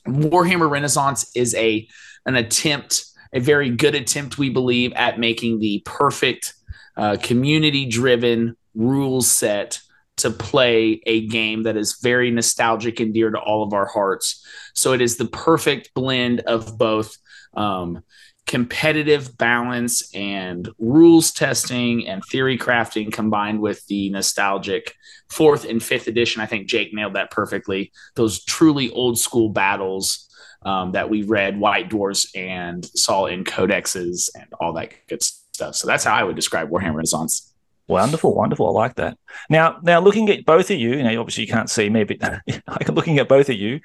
Warhammer 0.07 0.67
Renaissance 0.67 1.29
is 1.35 1.53
a 1.53 1.87
an 2.25 2.35
attempt, 2.35 3.05
a 3.31 3.39
very 3.39 3.69
good 3.69 3.93
attempt, 3.93 4.39
we 4.39 4.49
believe, 4.49 4.93
at 4.93 5.19
making 5.19 5.59
the 5.59 5.83
perfect 5.85 6.55
uh, 6.97 7.17
community 7.21 7.85
driven 7.85 8.57
rules 8.73 9.29
set 9.29 9.79
to 10.21 10.31
play 10.31 11.01
a 11.05 11.27
game 11.27 11.63
that 11.63 11.77
is 11.77 11.99
very 12.01 12.31
nostalgic 12.31 12.99
and 12.99 13.13
dear 13.13 13.29
to 13.29 13.39
all 13.39 13.63
of 13.63 13.73
our 13.73 13.85
hearts. 13.85 14.45
So 14.73 14.93
it 14.93 15.01
is 15.01 15.17
the 15.17 15.25
perfect 15.25 15.93
blend 15.93 16.41
of 16.41 16.77
both 16.77 17.17
um, 17.53 18.03
competitive 18.47 19.37
balance 19.37 20.13
and 20.15 20.69
rules 20.79 21.31
testing 21.31 22.07
and 22.07 22.23
theory 22.25 22.57
crafting 22.57 23.11
combined 23.11 23.61
with 23.61 23.85
the 23.87 24.09
nostalgic 24.09 24.95
fourth 25.29 25.65
and 25.65 25.81
fifth 25.81 26.07
edition. 26.07 26.41
I 26.41 26.45
think 26.45 26.67
Jake 26.67 26.93
nailed 26.93 27.15
that 27.15 27.31
perfectly. 27.31 27.91
Those 28.15 28.43
truly 28.43 28.91
old 28.91 29.17
school 29.17 29.49
battles 29.49 30.27
um, 30.63 30.91
that 30.91 31.09
we 31.09 31.23
read 31.23 31.59
White 31.59 31.89
Dwarfs 31.89 32.35
and 32.35 32.85
saw 32.85 33.25
in 33.25 33.43
codexes 33.43 34.29
and 34.35 34.47
all 34.59 34.73
that 34.73 34.93
good 35.07 35.23
stuff. 35.23 35.75
So 35.75 35.87
that's 35.87 36.03
how 36.03 36.13
I 36.13 36.23
would 36.23 36.35
describe 36.35 36.69
Warhammer 36.69 36.95
Renaissance. 36.95 37.50
Wonderful, 37.91 38.33
wonderful. 38.33 38.67
I 38.67 38.71
like 38.71 38.95
that. 38.95 39.17
Now, 39.49 39.79
now 39.83 39.99
looking 39.99 40.29
at 40.29 40.45
both 40.45 40.71
of 40.71 40.77
you, 40.77 40.95
you 40.95 41.03
know, 41.03 41.19
obviously 41.19 41.45
you 41.45 41.51
can't 41.51 41.69
see 41.69 41.89
me, 41.89 42.03
but 42.03 42.41
looking 42.89 43.19
at 43.19 43.27
both 43.27 43.49
of 43.49 43.55
you, 43.55 43.81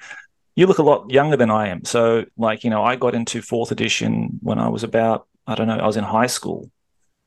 you 0.55 0.65
look 0.65 0.79
a 0.79 0.83
lot 0.83 1.11
younger 1.11 1.37
than 1.37 1.51
I 1.51 1.67
am. 1.67 1.83
So, 1.83 2.25
like, 2.37 2.63
you 2.63 2.69
know, 2.69 2.83
I 2.83 2.95
got 2.95 3.15
into 3.15 3.41
fourth 3.41 3.71
edition 3.71 4.39
when 4.41 4.59
I 4.59 4.69
was 4.69 4.83
about, 4.83 5.27
I 5.45 5.55
don't 5.55 5.67
know, 5.67 5.77
I 5.77 5.85
was 5.85 5.97
in 5.97 6.03
high 6.03 6.27
school. 6.27 6.71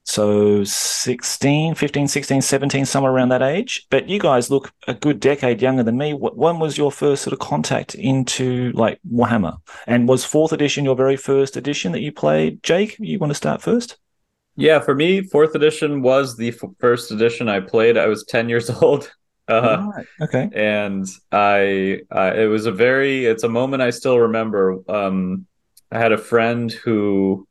So 0.05 0.65
16, 0.65 1.75
15, 1.75 2.09
16, 2.09 2.43
17, 2.43 2.85
somewhere 2.87 3.13
around 3.13 3.29
that 3.29 3.43
age. 3.43 3.87
But 3.91 4.09
you 4.09 4.19
guys 4.19 4.51
look 4.51 4.73
a 4.89 4.95
good 4.95 5.21
decade 5.21 5.63
younger 5.63 5.83
than 5.83 5.99
me. 5.99 6.15
When 6.15 6.59
was 6.59 6.77
your 6.77 6.91
first 6.91 7.23
sort 7.23 7.33
of 7.33 7.39
contact 7.39 7.95
into 7.95 8.73
like 8.73 8.99
Warhammer? 9.09 9.59
And 9.87 10.09
was 10.09 10.25
fourth 10.25 10.53
edition 10.53 10.85
your 10.85 10.97
very 10.97 11.17
first 11.17 11.57
edition 11.57 11.93
that 11.93 12.01
you 12.01 12.11
played? 12.11 12.63
Jake, 12.63 12.97
you 12.99 13.19
want 13.19 13.31
to 13.31 13.37
start 13.37 13.63
first? 13.63 13.99
Yeah, 14.61 14.81
for 14.81 14.95
me, 14.95 15.23
fourth 15.23 15.55
edition 15.55 16.03
was 16.03 16.37
the 16.37 16.49
f- 16.49 16.71
first 16.79 17.11
edition 17.11 17.49
I 17.49 17.61
played. 17.61 17.97
I 17.97 18.07
was 18.07 18.25
10 18.25 18.49
years 18.49 18.69
old. 18.83 19.11
Uh, 19.49 19.89
right. 19.97 20.07
Okay. 20.21 20.49
And 20.53 21.07
I, 21.33 22.01
uh, 22.11 22.33
it 22.37 22.47
was 22.47 22.67
a 22.67 22.73
very, 22.73 23.25
it's 23.25 23.43
a 23.43 23.49
moment 23.49 23.83
I 23.83 23.91
still 23.91 24.19
remember. 24.19 24.79
Um, 24.89 25.47
I 25.91 25.99
had 25.99 26.13
a 26.13 26.19
friend 26.19 26.71
who 26.71 27.49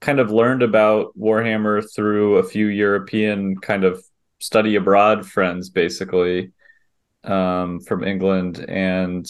kind 0.00 0.18
of 0.18 0.30
learned 0.30 0.62
about 0.62 1.16
Warhammer 1.18 1.82
through 1.94 2.38
a 2.38 2.42
few 2.42 2.66
European 2.66 3.56
kind 3.56 3.84
of 3.84 4.02
study 4.38 4.74
abroad 4.74 5.26
friends, 5.26 5.70
basically, 5.70 6.52
um, 7.24 7.80
from 7.80 8.02
England 8.02 8.64
and 8.68 9.26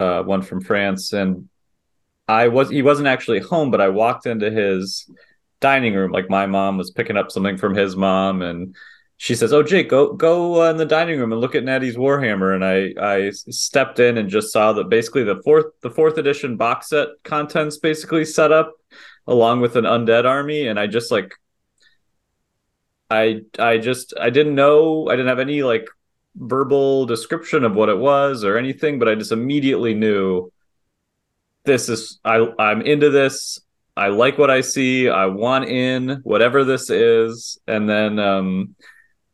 uh, 0.00 0.22
one 0.22 0.42
from 0.42 0.60
France. 0.60 1.12
And 1.12 1.48
I 2.26 2.48
was, 2.48 2.70
he 2.70 2.82
wasn't 2.82 3.08
actually 3.08 3.40
home, 3.40 3.70
but 3.70 3.80
I 3.80 3.88
walked 3.88 4.26
into 4.26 4.50
his 4.50 5.08
dining 5.60 5.94
room. 5.94 6.12
Like 6.12 6.30
my 6.30 6.46
mom 6.46 6.76
was 6.76 6.90
picking 6.90 7.16
up 7.16 7.30
something 7.30 7.56
from 7.56 7.74
his 7.74 7.96
mom, 7.96 8.42
and 8.42 8.74
she 9.16 9.34
says, 9.34 9.52
"Oh, 9.52 9.62
Jake, 9.62 9.88
go 9.88 10.12
go 10.12 10.62
uh, 10.62 10.70
in 10.70 10.76
the 10.76 10.86
dining 10.86 11.18
room 11.18 11.32
and 11.32 11.40
look 11.40 11.54
at 11.54 11.64
Natty's 11.64 11.96
Warhammer." 11.96 12.54
And 12.54 12.64
I 12.64 12.94
I 13.00 13.30
stepped 13.30 13.98
in 14.00 14.18
and 14.18 14.28
just 14.28 14.52
saw 14.52 14.72
that 14.74 14.88
basically 14.88 15.24
the 15.24 15.40
fourth 15.42 15.66
the 15.82 15.90
fourth 15.90 16.18
edition 16.18 16.56
box 16.56 16.88
set 16.88 17.08
contents 17.22 17.78
basically 17.78 18.24
set 18.24 18.52
up 18.52 18.74
along 19.26 19.60
with 19.60 19.76
an 19.76 19.84
undead 19.84 20.24
army, 20.24 20.66
and 20.66 20.78
I 20.78 20.86
just 20.86 21.10
like 21.10 21.34
I 23.10 23.42
I 23.58 23.78
just 23.78 24.14
I 24.20 24.30
didn't 24.30 24.54
know 24.54 25.08
I 25.08 25.12
didn't 25.12 25.28
have 25.28 25.38
any 25.38 25.62
like 25.62 25.88
verbal 26.36 27.06
description 27.06 27.64
of 27.64 27.74
what 27.74 27.88
it 27.88 27.98
was 27.98 28.44
or 28.44 28.58
anything, 28.58 28.98
but 28.98 29.08
I 29.08 29.14
just 29.14 29.32
immediately 29.32 29.94
knew 29.94 30.50
this 31.64 31.88
is 31.88 32.18
I 32.24 32.46
I'm 32.58 32.82
into 32.82 33.10
this. 33.10 33.60
I 33.96 34.08
like 34.08 34.38
what 34.38 34.50
I 34.50 34.60
see. 34.60 35.08
I 35.08 35.26
want 35.26 35.66
in 35.66 36.20
whatever 36.24 36.64
this 36.64 36.90
is. 36.90 37.58
And 37.66 37.88
then, 37.88 38.18
um, 38.18 38.74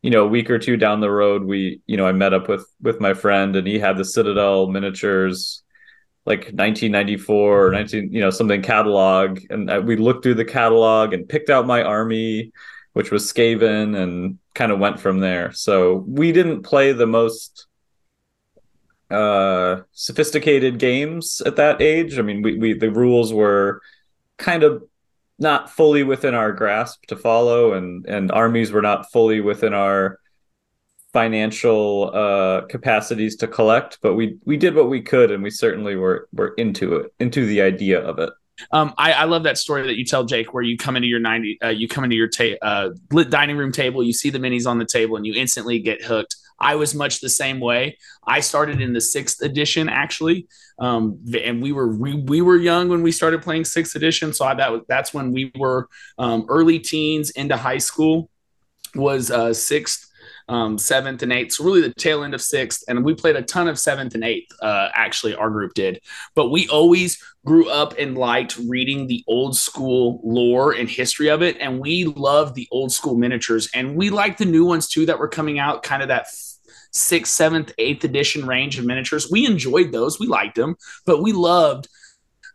you 0.01 0.11
know, 0.11 0.25
a 0.25 0.27
week 0.27 0.49
or 0.49 0.59
two 0.59 0.77
down 0.77 0.99
the 0.99 1.11
road, 1.11 1.43
we, 1.43 1.81
you 1.87 1.97
know, 1.97 2.05
I 2.05 2.11
met 2.11 2.33
up 2.33 2.47
with 2.47 2.65
with 2.81 2.99
my 2.99 3.13
friend, 3.13 3.55
and 3.55 3.67
he 3.67 3.79
had 3.79 3.97
the 3.97 4.05
Citadel 4.05 4.67
miniatures, 4.67 5.63
like 6.25 6.39
1994 6.39 7.67
or 7.67 7.71
19, 7.71 8.11
you 8.11 8.19
know, 8.19 8.29
something 8.29 8.61
catalog, 8.61 9.39
and 9.49 9.69
I, 9.69 9.79
we 9.79 9.95
looked 9.95 10.23
through 10.23 10.35
the 10.35 10.45
catalog 10.45 11.13
and 11.13 11.29
picked 11.29 11.49
out 11.49 11.67
my 11.67 11.83
army, 11.83 12.51
which 12.93 13.11
was 13.11 13.31
Skaven, 13.31 13.95
and 13.95 14.39
kind 14.55 14.71
of 14.71 14.79
went 14.79 14.99
from 14.99 15.19
there. 15.19 15.51
So 15.51 16.03
we 16.07 16.31
didn't 16.31 16.63
play 16.63 16.93
the 16.93 17.07
most 17.07 17.67
uh 19.11 19.81
sophisticated 19.91 20.79
games 20.79 21.41
at 21.45 21.57
that 21.57 21.81
age. 21.81 22.17
I 22.17 22.21
mean, 22.21 22.41
we 22.41 22.57
we 22.57 22.73
the 22.73 22.89
rules 22.89 23.33
were 23.33 23.81
kind 24.41 24.63
of 24.63 24.83
not 25.39 25.69
fully 25.69 26.03
within 26.03 26.33
our 26.33 26.51
grasp 26.51 27.05
to 27.07 27.15
follow 27.15 27.73
and 27.73 28.05
and 28.05 28.31
armies 28.31 28.71
were 28.71 28.81
not 28.81 29.11
fully 29.11 29.39
within 29.39 29.73
our 29.73 30.19
financial 31.13 32.11
uh 32.13 32.61
capacities 32.67 33.35
to 33.35 33.47
collect 33.47 33.99
but 34.01 34.15
we 34.15 34.37
we 34.45 34.57
did 34.57 34.75
what 34.75 34.89
we 34.89 35.01
could 35.01 35.31
and 35.31 35.43
we 35.43 35.49
certainly 35.49 35.95
were 35.95 36.27
were 36.33 36.53
into 36.57 36.95
it 36.95 37.13
into 37.19 37.45
the 37.45 37.61
idea 37.61 37.99
of 37.99 38.19
it 38.19 38.31
um, 38.71 38.93
I, 38.97 39.13
I, 39.13 39.23
love 39.23 39.43
that 39.43 39.57
story 39.57 39.87
that 39.87 39.97
you 39.97 40.05
tell 40.05 40.23
Jake, 40.23 40.53
where 40.53 40.61
you 40.61 40.77
come 40.77 40.95
into 40.95 41.07
your 41.07 41.19
ninety, 41.19 41.57
uh, 41.63 41.69
you 41.69 41.87
come 41.87 42.03
into 42.03 42.15
your 42.15 42.27
ta- 42.27 42.59
uh, 42.61 42.89
lit 43.11 43.31
dining 43.31 43.57
room 43.57 43.71
table, 43.71 44.03
you 44.03 44.13
see 44.13 44.29
the 44.29 44.37
minis 44.37 44.67
on 44.67 44.77
the 44.77 44.85
table, 44.85 45.15
and 45.15 45.25
you 45.25 45.33
instantly 45.33 45.79
get 45.79 46.03
hooked. 46.03 46.35
I 46.61 46.75
was 46.75 46.93
much 46.93 47.19
the 47.19 47.29
same 47.29 47.59
way. 47.59 47.97
I 48.25 48.39
started 48.39 48.79
in 48.79 48.93
the 48.93 49.01
sixth 49.01 49.41
edition 49.41 49.89
actually, 49.89 50.47
um, 50.79 51.19
and 51.43 51.61
we 51.61 51.71
were 51.71 51.87
we, 51.87 52.13
we 52.15 52.41
were 52.41 52.57
young 52.57 52.87
when 52.89 53.01
we 53.01 53.11
started 53.11 53.41
playing 53.41 53.65
sixth 53.65 53.95
edition. 53.95 54.31
So 54.33 54.45
I, 54.45 54.53
that 54.55 54.81
that's 54.87 55.13
when 55.13 55.31
we 55.31 55.51
were 55.57 55.89
um, 56.17 56.45
early 56.47 56.79
teens 56.79 57.31
into 57.31 57.57
high 57.57 57.79
school. 57.79 58.29
Was 58.93 59.31
uh, 59.31 59.53
sixth 59.53 60.11
um, 60.49 60.77
seventh 60.77 61.23
and 61.23 61.31
eighth. 61.31 61.53
So 61.53 61.63
really 61.63 61.81
the 61.81 61.93
tail 61.93 62.23
end 62.23 62.33
of 62.33 62.41
sixth, 62.41 62.83
and 62.87 63.05
we 63.05 63.13
played 63.13 63.37
a 63.37 63.41
ton 63.41 63.69
of 63.69 63.79
seventh 63.79 64.15
and 64.15 64.23
eighth. 64.23 64.51
Uh, 64.61 64.89
actually, 64.93 65.33
our 65.33 65.49
group 65.49 65.73
did, 65.73 66.01
but 66.35 66.49
we 66.49 66.67
always 66.67 67.23
grew 67.45 67.69
up 67.69 67.95
and 67.97 68.17
liked 68.17 68.57
reading 68.67 69.07
the 69.07 69.23
old 69.27 69.55
school 69.55 70.19
lore 70.23 70.73
and 70.73 70.89
history 70.89 71.29
of 71.29 71.41
it, 71.41 71.57
and 71.59 71.79
we 71.79 72.03
loved 72.03 72.55
the 72.55 72.67
old 72.69 72.91
school 72.91 73.15
miniatures, 73.15 73.69
and 73.73 73.95
we 73.95 74.09
liked 74.09 74.39
the 74.39 74.45
new 74.45 74.65
ones 74.65 74.87
too 74.87 75.05
that 75.05 75.19
were 75.19 75.29
coming 75.29 75.57
out, 75.57 75.83
kind 75.83 76.01
of 76.01 76.09
that 76.09 76.27
sixth, 76.91 77.33
seventh, 77.33 77.73
eighth 77.77 78.03
edition 78.03 78.45
range 78.45 78.77
of 78.77 78.85
miniatures. 78.85 79.29
We 79.31 79.45
enjoyed 79.45 79.91
those. 79.91 80.19
We 80.19 80.27
liked 80.27 80.55
them, 80.55 80.75
but 81.05 81.23
we 81.23 81.31
loved 81.31 81.87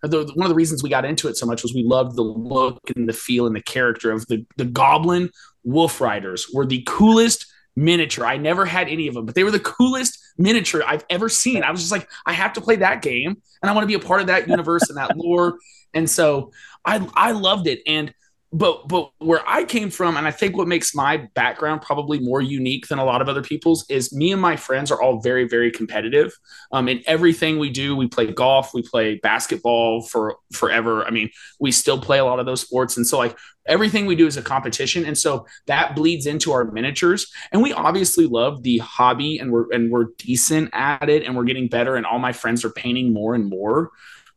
one 0.03 0.45
of 0.45 0.49
the 0.49 0.55
reasons 0.55 0.83
we 0.83 0.91
got 0.91 1.05
into 1.05 1.29
it 1.29 1.37
so 1.37 1.47
much 1.47 1.63
was 1.63 1.75
we 1.75 1.83
loved 1.83 2.17
the 2.17 2.23
look 2.23 2.79
and 2.95 3.09
the 3.09 3.13
feel 3.13 3.47
and 3.47 3.57
the 3.57 3.63
character 3.63 4.13
of 4.13 4.27
the, 4.27 4.47
the 4.57 4.65
goblin 4.65 5.31
wolf 5.65 6.01
riders 6.01 6.49
were 6.53 6.67
the 6.67 6.83
coolest 6.87 7.47
miniature. 7.75 8.25
I 8.25 8.37
never 8.37 8.65
had 8.65 8.89
any 8.89 9.09
of 9.09 9.15
them, 9.15 9.27
but 9.27 9.35
they 9.35 9.45
were 9.45 9.51
the 9.51 9.61
coolest 9.61 10.19
miniature 10.39 10.83
I've 10.87 11.05
ever 11.11 11.29
seen. 11.29 11.63
I 11.63 11.71
was 11.71 11.81
just 11.81 11.93
like, 11.93 12.09
I 12.25 12.33
have 12.33 12.55
to 12.55 12.61
play 12.61 12.77
that 12.77 13.03
game 13.03 13.37
and 13.63 13.71
I 13.71 13.75
want 13.75 13.83
to 13.83 13.89
be 13.89 13.95
a 13.95 14.07
part 14.07 14.21
of 14.21 14.29
that 14.29 14.49
universe 14.49 14.89
and 14.89 14.99
that 14.99 15.17
lore. 15.17 15.59
And 15.93 16.09
so 16.09 16.53
I 16.85 17.07
I 17.15 17.33
loved 17.33 17.67
it. 17.67 17.81
And 17.87 18.15
but 18.53 18.87
but 18.87 19.11
where 19.19 19.43
I 19.47 19.65
came 19.65 19.91
from, 19.91 20.17
and 20.17 20.27
I 20.27 20.31
think 20.31 20.57
what 20.57 20.69
makes 20.69 20.95
my 20.95 21.29
background 21.35 21.83
probably 21.83 22.21
more 22.21 22.41
unique 22.41 22.87
than 22.87 22.99
a 22.99 23.05
lot 23.05 23.21
of 23.21 23.29
other 23.29 23.43
people's 23.43 23.85
is 23.91 24.15
me 24.15 24.31
and 24.33 24.41
my 24.41 24.55
friends 24.57 24.91
are 24.93 25.03
all 25.03 25.21
very 25.21 25.49
very 25.49 25.71
competitive. 25.71 26.33
Um, 26.71 26.89
in 26.89 27.03
everything 27.07 27.59
we 27.59 27.71
do, 27.71 27.97
we 27.97 28.07
play 28.07 28.31
golf, 28.33 28.73
we 28.73 28.83
play 28.83 29.17
basketball 29.17 30.03
for 30.03 30.37
forever. 30.53 31.05
I 31.05 31.11
mean, 31.11 31.31
we 31.59 31.73
still 31.73 32.01
play 32.01 32.19
a 32.19 32.25
lot 32.25 32.39
of 32.39 32.47
those 32.47 32.61
sports, 32.61 32.97
and 32.97 33.07
so 33.07 33.19
like 33.19 33.37
everything 33.67 34.07
we 34.07 34.15
do 34.15 34.29
is 34.29 34.37
a 34.37 34.43
competition, 34.43 35.05
and 35.05 35.19
so 35.19 35.47
that 35.67 35.97
bleeds 35.97 36.27
into 36.27 36.53
our 36.53 36.65
miniatures. 36.71 37.33
And 37.51 37.63
we 37.63 37.73
obviously 37.73 38.27
love 38.27 38.63
the 38.63 38.79
hobby, 38.79 39.39
and 39.39 39.51
we're 39.51 39.71
and 39.73 39.91
we're 39.91 40.07
decent 40.19 40.71
at 40.73 41.11
it, 41.11 41.25
and 41.25 41.37
we're 41.37 41.45
getting 41.45 41.67
better. 41.67 41.97
And 41.97 42.07
all 42.07 42.21
my 42.21 42.33
friends 42.33 42.65
are 42.65 42.71
painting 42.71 43.13
more 43.13 43.35
and 43.35 43.51
more, 43.51 43.91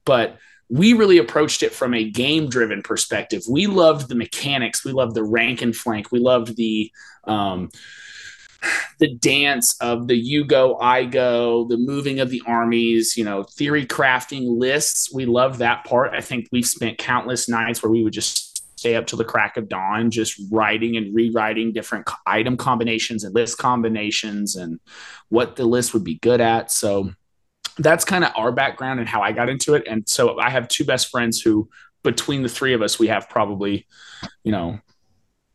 but 0.03 0.39
we 0.69 0.93
really 0.93 1.17
approached 1.17 1.63
it 1.63 1.73
from 1.73 1.93
a 1.93 2.09
game 2.09 2.47
driven 2.47 2.81
perspective. 2.81 3.43
We 3.49 3.67
loved 3.67 4.07
the 4.07 4.15
mechanics, 4.15 4.85
we 4.85 4.91
loved 4.91 5.15
the 5.15 5.23
rank 5.23 5.61
and 5.61 5.75
flank, 5.75 6.11
we 6.11 6.19
loved 6.19 6.55
the 6.55 6.91
um, 7.25 7.69
the 8.99 9.13
dance 9.15 9.77
of 9.79 10.07
the 10.07 10.15
you 10.15 10.43
go, 10.43 10.77
I 10.79 11.05
go, 11.05 11.65
the 11.65 11.77
moving 11.77 12.19
of 12.19 12.29
the 12.29 12.41
armies, 12.45 13.15
you 13.17 13.23
know, 13.23 13.43
theory 13.43 13.85
crafting 13.85 14.59
lists. 14.59 15.13
We 15.13 15.25
loved 15.25 15.59
that 15.59 15.85
part. 15.85 16.13
I 16.13 16.21
think 16.21 16.49
we've 16.51 16.65
spent 16.65 16.97
countless 16.97 17.47
nights 17.47 17.81
where 17.81 17.91
we 17.91 18.03
would 18.03 18.13
just 18.13 18.49
stay 18.77 18.95
up 18.95 19.07
till 19.07 19.17
the 19.17 19.25
crack 19.25 19.57
of 19.57 19.69
dawn, 19.69 20.11
just 20.11 20.39
writing 20.51 20.97
and 20.97 21.13
rewriting 21.13 21.73
different 21.73 22.09
item 22.25 22.57
combinations 22.57 23.23
and 23.23 23.35
list 23.35 23.57
combinations 23.57 24.55
and 24.55 24.79
what 25.29 25.55
the 25.55 25.65
list 25.65 25.93
would 25.93 26.03
be 26.03 26.15
good 26.15 26.41
at. 26.41 26.71
So 26.71 27.11
that's 27.79 28.05
kind 28.05 28.23
of 28.23 28.31
our 28.35 28.51
background 28.51 28.99
and 28.99 29.09
how 29.09 29.21
I 29.21 29.31
got 29.31 29.49
into 29.49 29.73
it. 29.73 29.87
And 29.87 30.07
so 30.07 30.39
I 30.39 30.49
have 30.49 30.67
two 30.67 30.85
best 30.85 31.09
friends 31.09 31.41
who, 31.41 31.69
between 32.03 32.43
the 32.43 32.49
three 32.49 32.73
of 32.73 32.81
us, 32.81 32.99
we 32.99 33.07
have 33.07 33.29
probably, 33.29 33.87
you 34.43 34.51
know, 34.51 34.79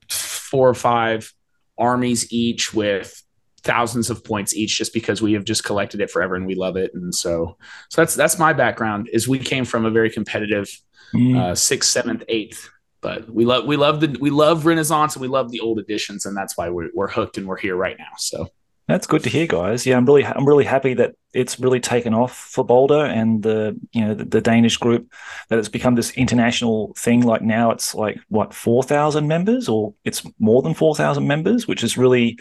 four 0.09 0.69
or 0.69 0.75
five 0.75 1.33
armies 1.78 2.33
each 2.33 2.75
with 2.75 3.23
thousands 3.62 4.11
of 4.11 4.23
points 4.25 4.54
each 4.54 4.76
just 4.76 4.93
because 4.93 5.23
we 5.23 5.33
have 5.33 5.45
just 5.45 5.64
collected 5.64 6.00
it 6.00 6.11
forever 6.11 6.35
and 6.35 6.47
we 6.47 6.54
love 6.54 6.76
it. 6.76 6.93
And 6.95 7.14
so, 7.14 7.57
so 7.88 8.00
that's 8.00 8.14
that's 8.14 8.38
my 8.38 8.52
background. 8.52 9.09
Is 9.12 9.26
we 9.26 9.38
came 9.38 9.64
from 9.64 9.85
a 9.85 9.90
very 9.90 10.11
competitive 10.11 10.69
mm. 11.14 11.38
uh, 11.38 11.54
sixth, 11.54 11.90
seventh, 11.90 12.25
eighth, 12.28 12.69
but 13.00 13.28
we 13.28 13.45
love 13.45 13.64
we 13.66 13.76
love 13.76 14.00
the 14.00 14.16
we 14.21 14.31
love 14.31 14.66
Renaissance 14.66 15.14
and 15.14 15.23
we 15.23 15.28
love 15.28 15.50
the 15.50 15.61
old 15.61 15.78
editions, 15.78 16.26
and 16.26 16.37
that's 16.37 16.57
why 16.57 16.69
we're 16.69 16.90
we're 16.95 17.09
hooked 17.09 17.38
and 17.38 17.47
we're 17.47 17.59
here 17.59 17.76
right 17.76 17.97
now. 17.99 18.12
So. 18.19 18.49
That's 18.86 19.06
good 19.06 19.22
to 19.22 19.30
hear, 19.30 19.46
guys. 19.46 19.86
Yeah, 19.86 19.96
I'm 19.96 20.04
really, 20.04 20.26
I'm 20.26 20.46
really 20.46 20.64
happy 20.64 20.92
that 20.94 21.14
it's 21.32 21.58
really 21.58 21.80
taken 21.80 22.12
off 22.12 22.36
for 22.36 22.64
Boulder 22.64 23.06
and 23.06 23.42
the, 23.42 23.80
you 23.92 24.02
know, 24.04 24.14
the, 24.14 24.26
the 24.26 24.40
Danish 24.42 24.76
group 24.76 25.10
that 25.48 25.58
it's 25.58 25.70
become 25.70 25.94
this 25.94 26.10
international 26.12 26.92
thing. 26.98 27.22
Like 27.22 27.40
now, 27.40 27.70
it's 27.70 27.94
like 27.94 28.20
what 28.28 28.52
four 28.52 28.82
thousand 28.82 29.26
members, 29.26 29.70
or 29.70 29.94
it's 30.04 30.22
more 30.38 30.60
than 30.60 30.74
four 30.74 30.94
thousand 30.94 31.26
members, 31.26 31.66
which 31.66 31.82
is 31.82 31.96
really, 31.96 32.38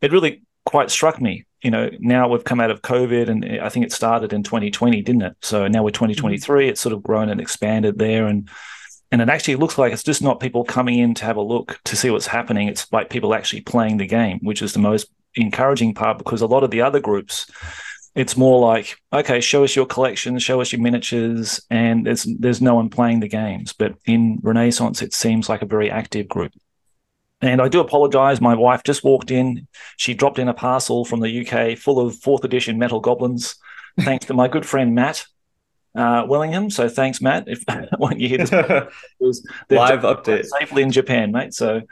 it 0.00 0.12
really 0.12 0.42
quite 0.64 0.92
struck 0.92 1.20
me. 1.20 1.44
You 1.60 1.72
know, 1.72 1.90
now 1.98 2.28
we've 2.28 2.44
come 2.44 2.60
out 2.60 2.70
of 2.70 2.82
COVID, 2.82 3.28
and 3.28 3.60
I 3.60 3.68
think 3.68 3.84
it 3.84 3.92
started 3.92 4.32
in 4.32 4.44
2020, 4.44 5.02
didn't 5.02 5.22
it? 5.22 5.36
So 5.42 5.66
now 5.66 5.82
we're 5.82 5.90
2023. 5.90 6.38
Mm-hmm. 6.38 6.70
It's 6.70 6.80
sort 6.80 6.92
of 6.92 7.02
grown 7.02 7.28
and 7.28 7.40
expanded 7.40 7.98
there, 7.98 8.26
and 8.28 8.48
and 9.10 9.20
it 9.20 9.28
actually 9.28 9.56
looks 9.56 9.76
like 9.76 9.92
it's 9.92 10.04
just 10.04 10.22
not 10.22 10.38
people 10.38 10.62
coming 10.62 11.00
in 11.00 11.14
to 11.14 11.24
have 11.24 11.36
a 11.36 11.42
look 11.42 11.80
to 11.86 11.96
see 11.96 12.10
what's 12.10 12.28
happening. 12.28 12.68
It's 12.68 12.90
like 12.92 13.10
people 13.10 13.34
actually 13.34 13.62
playing 13.62 13.96
the 13.96 14.06
game, 14.06 14.38
which 14.42 14.62
is 14.62 14.72
the 14.72 14.78
most 14.78 15.10
encouraging 15.36 15.94
part 15.94 16.18
because 16.18 16.40
a 16.40 16.46
lot 16.46 16.64
of 16.64 16.70
the 16.70 16.82
other 16.82 17.00
groups 17.00 17.50
it's 18.14 18.36
more 18.36 18.58
like 18.58 18.96
okay 19.12 19.40
show 19.40 19.62
us 19.62 19.76
your 19.76 19.86
collection 19.86 20.38
show 20.38 20.60
us 20.60 20.72
your 20.72 20.80
miniatures 20.80 21.60
and 21.70 22.06
there's 22.06 22.26
there's 22.38 22.60
no 22.60 22.74
one 22.74 22.90
playing 22.90 23.20
the 23.20 23.28
games 23.28 23.72
but 23.72 23.94
in 24.06 24.38
renaissance 24.42 25.02
it 25.02 25.14
seems 25.14 25.48
like 25.48 25.62
a 25.62 25.66
very 25.66 25.90
active 25.90 26.26
group 26.26 26.52
and 27.40 27.62
i 27.62 27.68
do 27.68 27.80
apologize 27.80 28.40
my 28.40 28.54
wife 28.54 28.82
just 28.82 29.04
walked 29.04 29.30
in 29.30 29.66
she 29.96 30.14
dropped 30.14 30.38
in 30.38 30.48
a 30.48 30.54
parcel 30.54 31.04
from 31.04 31.20
the 31.20 31.46
uk 31.46 31.78
full 31.78 32.00
of 32.00 32.16
fourth 32.16 32.42
edition 32.42 32.78
metal 32.78 33.00
goblins 33.00 33.54
thanks 34.00 34.26
to 34.26 34.34
my 34.34 34.48
good 34.48 34.66
friend 34.66 34.94
matt 34.94 35.24
uh, 35.94 36.24
Willingham. 36.26 36.70
So 36.70 36.88
thanks, 36.88 37.20
Matt. 37.20 37.48
If 37.48 37.64
when 37.98 38.20
you 38.20 38.28
hear 38.28 38.38
this, 38.38 38.50
live 39.70 40.02
update 40.02 40.46
safely 40.46 40.82
in 40.82 40.92
Japan, 40.92 41.32
mate. 41.32 41.54
So 41.54 41.82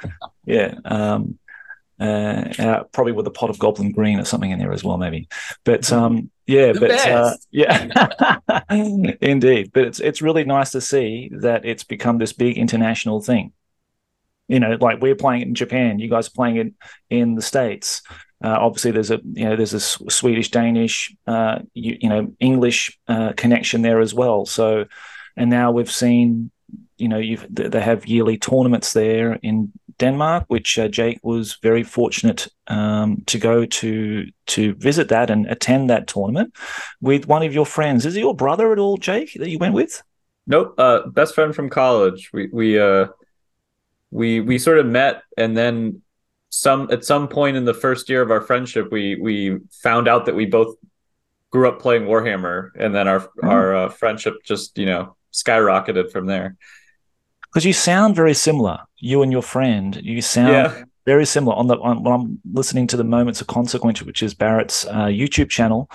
yeah, 0.44 0.74
um, 0.84 1.38
uh, 2.00 2.44
uh, 2.58 2.84
probably 2.92 3.12
with 3.12 3.26
a 3.26 3.30
pot 3.30 3.50
of 3.50 3.58
Goblin 3.58 3.92
Green 3.92 4.20
or 4.20 4.24
something 4.24 4.50
in 4.50 4.58
there 4.58 4.72
as 4.72 4.84
well, 4.84 4.98
maybe. 4.98 5.28
But 5.64 5.90
um, 5.92 6.30
yeah, 6.46 6.72
the 6.72 6.80
but 6.80 6.90
uh, 7.08 7.36
yeah, 7.50 9.14
indeed. 9.20 9.72
But 9.72 9.84
it's 9.84 10.00
it's 10.00 10.22
really 10.22 10.44
nice 10.44 10.70
to 10.72 10.80
see 10.80 11.30
that 11.40 11.64
it's 11.64 11.84
become 11.84 12.18
this 12.18 12.32
big 12.32 12.56
international 12.56 13.20
thing. 13.20 13.52
You 14.48 14.60
know, 14.60 14.78
like 14.80 15.00
we're 15.00 15.14
playing 15.14 15.42
it 15.42 15.48
in 15.48 15.54
Japan, 15.54 15.98
you 15.98 16.08
guys 16.08 16.28
are 16.28 16.32
playing 16.32 16.56
it 16.56 16.72
in 17.10 17.34
the 17.34 17.42
states. 17.42 18.02
Uh, 18.42 18.56
obviously, 18.60 18.92
there's 18.92 19.10
a 19.10 19.20
you 19.32 19.44
know 19.44 19.56
there's 19.56 19.74
a 19.74 19.80
Swedish, 19.80 20.50
Danish, 20.50 21.14
uh, 21.26 21.58
you, 21.74 21.98
you, 22.00 22.08
know 22.08 22.32
English 22.38 22.96
uh, 23.08 23.32
connection 23.36 23.82
there 23.82 24.00
as 24.00 24.14
well. 24.14 24.46
So, 24.46 24.84
and 25.36 25.50
now 25.50 25.72
we've 25.72 25.90
seen 25.90 26.50
you 26.96 27.08
know 27.08 27.18
you 27.18 27.38
they 27.50 27.80
have 27.80 28.06
yearly 28.06 28.38
tournaments 28.38 28.92
there 28.92 29.34
in 29.42 29.72
Denmark, 29.98 30.44
which 30.48 30.78
uh, 30.78 30.88
Jake 30.88 31.20
was 31.22 31.58
very 31.62 31.82
fortunate 31.82 32.48
um, 32.68 33.22
to 33.26 33.38
go 33.38 33.66
to 33.66 34.26
to 34.46 34.74
visit 34.74 35.08
that 35.08 35.30
and 35.30 35.46
attend 35.46 35.90
that 35.90 36.06
tournament 36.06 36.54
with 37.00 37.26
one 37.26 37.42
of 37.42 37.52
your 37.52 37.66
friends. 37.66 38.06
Is 38.06 38.16
it 38.16 38.20
your 38.20 38.34
brother 38.34 38.72
at 38.72 38.78
all, 38.78 38.96
Jake, 38.96 39.34
that 39.34 39.50
you 39.50 39.58
went 39.58 39.74
with? 39.74 40.02
Nope, 40.46 40.74
uh, 40.78 41.06
best 41.08 41.34
friend 41.34 41.54
from 41.54 41.68
college. 41.68 42.30
We 42.32 42.48
we 42.52 42.78
uh, 42.78 43.08
we 44.10 44.40
we 44.40 44.58
sort 44.58 44.78
of 44.78 44.86
met, 44.86 45.22
and 45.36 45.56
then 45.56 46.02
some 46.50 46.88
at 46.90 47.04
some 47.04 47.28
point 47.28 47.56
in 47.56 47.64
the 47.64 47.74
first 47.74 48.08
year 48.08 48.22
of 48.22 48.30
our 48.30 48.40
friendship, 48.40 48.90
we 48.90 49.16
we 49.16 49.58
found 49.82 50.08
out 50.08 50.26
that 50.26 50.34
we 50.34 50.46
both 50.46 50.76
grew 51.50 51.68
up 51.68 51.80
playing 51.80 52.04
Warhammer, 52.04 52.70
and 52.76 52.94
then 52.94 53.08
our 53.08 53.20
mm-hmm. 53.20 53.48
our 53.48 53.76
uh, 53.76 53.88
friendship 53.88 54.34
just 54.44 54.78
you 54.78 54.86
know 54.86 55.16
skyrocketed 55.32 56.10
from 56.10 56.26
there 56.26 56.56
because 57.52 57.64
you 57.64 57.72
sound 57.72 58.14
very 58.14 58.34
similar. 58.34 58.80
You 58.98 59.22
and 59.22 59.32
your 59.32 59.42
friend, 59.42 59.98
you 60.02 60.20
sound 60.22 60.52
yeah. 60.52 60.84
very 61.06 61.26
similar. 61.26 61.56
On 61.56 61.66
the 61.66 61.78
on, 61.78 62.02
when 62.02 62.12
I'm 62.12 62.40
listening 62.52 62.86
to 62.88 62.96
the 62.96 63.04
Moments 63.04 63.40
of 63.40 63.46
Consequence, 63.46 64.02
which 64.02 64.22
is 64.22 64.34
Barrett's 64.34 64.86
uh, 64.86 65.06
YouTube 65.06 65.50
channel. 65.50 65.90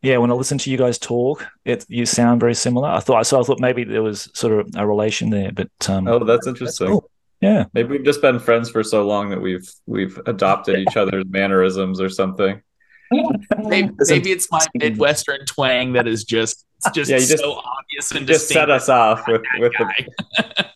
Yeah, 0.00 0.18
when 0.18 0.30
I 0.30 0.34
listen 0.34 0.58
to 0.58 0.70
you 0.70 0.76
guys 0.76 0.98
talk, 0.98 1.44
it 1.64 1.84
you 1.88 2.06
sound 2.06 2.40
very 2.40 2.54
similar. 2.54 2.88
I 2.88 3.00
thought 3.00 3.26
so. 3.26 3.40
I 3.40 3.42
thought 3.42 3.60
maybe 3.60 3.84
there 3.84 4.02
was 4.02 4.30
sort 4.32 4.60
of 4.60 4.70
a 4.76 4.86
relation 4.86 5.30
there, 5.30 5.50
but 5.52 5.70
um, 5.88 6.06
oh, 6.06 6.20
that's 6.20 6.46
interesting. 6.46 6.86
That's 6.86 7.00
cool. 7.00 7.10
Yeah, 7.40 7.64
maybe 7.72 7.90
we've 7.90 8.04
just 8.04 8.22
been 8.22 8.38
friends 8.38 8.70
for 8.70 8.82
so 8.82 9.06
long 9.06 9.30
that 9.30 9.40
we've 9.40 9.68
we've 9.86 10.18
adopted 10.26 10.78
each 10.78 10.96
other's 10.96 11.24
mannerisms 11.28 12.00
or 12.00 12.08
something. 12.08 12.62
maybe, 13.58 13.90
maybe 14.00 14.32
it's 14.32 14.50
my 14.50 14.64
Midwestern 14.74 15.46
twang 15.46 15.94
that 15.94 16.06
is 16.06 16.24
just 16.24 16.64
just, 16.94 17.10
yeah, 17.10 17.16
you 17.16 17.26
just 17.26 17.42
so 17.42 17.54
obvious 17.54 18.12
and 18.12 18.26
just 18.26 18.48
set 18.48 18.70
us 18.70 18.88
off 18.88 19.26
with 19.26 19.42
with 19.58 19.72
the. 19.72 20.64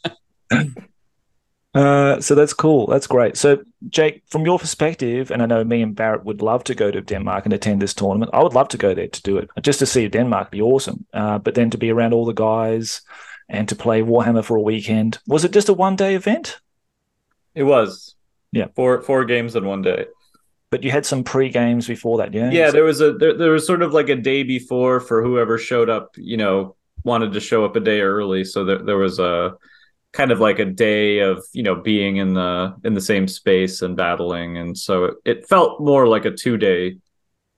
uh, 1.74 2.20
so 2.20 2.34
that's 2.34 2.52
cool. 2.52 2.86
That's 2.86 3.06
great. 3.06 3.36
So, 3.36 3.62
Jake, 3.88 4.22
from 4.26 4.44
your 4.44 4.58
perspective, 4.58 5.30
and 5.30 5.42
I 5.42 5.46
know 5.46 5.64
me 5.64 5.82
and 5.82 5.94
Barrett 5.94 6.24
would 6.24 6.42
love 6.42 6.64
to 6.64 6.74
go 6.74 6.90
to 6.90 7.00
Denmark 7.00 7.44
and 7.44 7.52
attend 7.52 7.82
this 7.82 7.94
tournament. 7.94 8.30
I 8.32 8.42
would 8.42 8.54
love 8.54 8.68
to 8.68 8.78
go 8.78 8.94
there 8.94 9.08
to 9.08 9.22
do 9.22 9.38
it, 9.38 9.48
just 9.62 9.78
to 9.80 9.86
see 9.86 10.08
Denmark. 10.08 10.50
Be 10.50 10.62
awesome. 10.62 11.06
Uh, 11.12 11.38
but 11.38 11.54
then 11.54 11.70
to 11.70 11.78
be 11.78 11.90
around 11.90 12.14
all 12.14 12.24
the 12.24 12.32
guys 12.32 13.02
and 13.48 13.68
to 13.68 13.76
play 13.76 14.02
Warhammer 14.02 14.44
for 14.44 14.56
a 14.56 14.62
weekend. 14.62 15.18
Was 15.26 15.44
it 15.44 15.52
just 15.52 15.68
a 15.68 15.74
one 15.74 15.96
day 15.96 16.14
event? 16.14 16.58
It 17.54 17.64
was. 17.64 18.14
Yeah, 18.52 18.66
four 18.74 19.00
four 19.02 19.24
games 19.24 19.56
in 19.56 19.64
one 19.64 19.82
day 19.82 20.06
but 20.72 20.82
you 20.82 20.90
had 20.90 21.04
some 21.04 21.22
pre 21.22 21.50
games 21.50 21.86
before 21.86 22.16
that, 22.16 22.32
yeah. 22.32 22.50
Yeah, 22.50 22.70
there 22.70 22.82
was 22.82 23.02
a 23.02 23.12
there, 23.12 23.36
there 23.36 23.50
was 23.50 23.66
sort 23.66 23.82
of 23.82 23.92
like 23.92 24.08
a 24.08 24.16
day 24.16 24.42
before 24.42 25.00
for 25.00 25.22
whoever 25.22 25.58
showed 25.58 25.90
up. 25.90 26.16
You 26.16 26.38
know, 26.38 26.76
wanted 27.04 27.34
to 27.34 27.40
show 27.40 27.64
up 27.66 27.76
a 27.76 27.80
day 27.80 28.00
early, 28.00 28.42
so 28.42 28.64
there 28.64 28.78
there 28.78 28.96
was 28.96 29.18
a 29.18 29.54
kind 30.12 30.30
of 30.30 30.40
like 30.40 30.58
a 30.58 30.64
day 30.64 31.20
of 31.20 31.44
you 31.52 31.62
know 31.62 31.74
being 31.74 32.16
in 32.16 32.34
the 32.34 32.74
in 32.84 32.94
the 32.94 33.00
same 33.00 33.26
space 33.28 33.82
and 33.82 33.96
battling, 33.96 34.58
and 34.58 34.76
so 34.76 35.04
it, 35.04 35.14
it 35.24 35.48
felt 35.48 35.80
more 35.80 36.06
like 36.06 36.24
a 36.24 36.30
two 36.30 36.56
day 36.56 36.98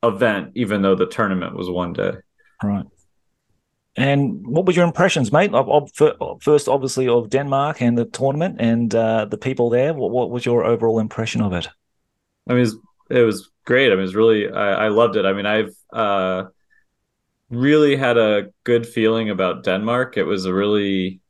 event, 0.03 0.53
even 0.55 0.83
though 0.83 0.95
the 0.95 1.07
tournament 1.07 1.57
was 1.57 1.71
one 1.71 1.93
day. 1.93 2.13
Right. 2.63 2.85
And 3.97 4.45
what 4.47 4.67
were 4.67 4.73
your 4.73 4.87
impressions, 4.87 5.31
mate? 5.31 5.55
Of, 5.55 5.93
of, 6.01 6.43
first, 6.43 6.69
obviously, 6.69 7.09
of 7.09 7.31
Denmark 7.31 7.81
and 7.81 7.97
the 7.97 8.05
tournament 8.05 8.57
and 8.59 8.93
uh, 8.93 9.27
the 9.27 9.39
people 9.39 9.71
there. 9.71 9.95
What, 9.95 10.11
what 10.11 10.31
was 10.31 10.45
your 10.45 10.65
overall 10.65 10.99
impression 10.99 11.41
of 11.41 11.53
it? 11.53 11.69
I 12.49 12.55
mean, 12.55 12.67
it 13.11 13.21
was 13.21 13.51
great. 13.65 13.87
I 13.87 13.91
mean, 13.91 14.01
it 14.01 14.03
was 14.03 14.17
really 14.17 14.51
I, 14.51 14.87
I 14.87 14.89
loved 14.89 15.17
it. 15.17 15.25
I 15.25 15.33
mean, 15.33 15.47
I've 15.47 15.75
uh, 15.93 16.45
really 17.51 17.97
had 17.97 18.19
a 18.19 18.51
good 18.65 18.87
feeling 18.87 19.31
about 19.31 19.63
Denmark. 19.65 20.17
It 20.17 20.25
was 20.25 20.45
a 20.45 20.53
really 20.53 21.21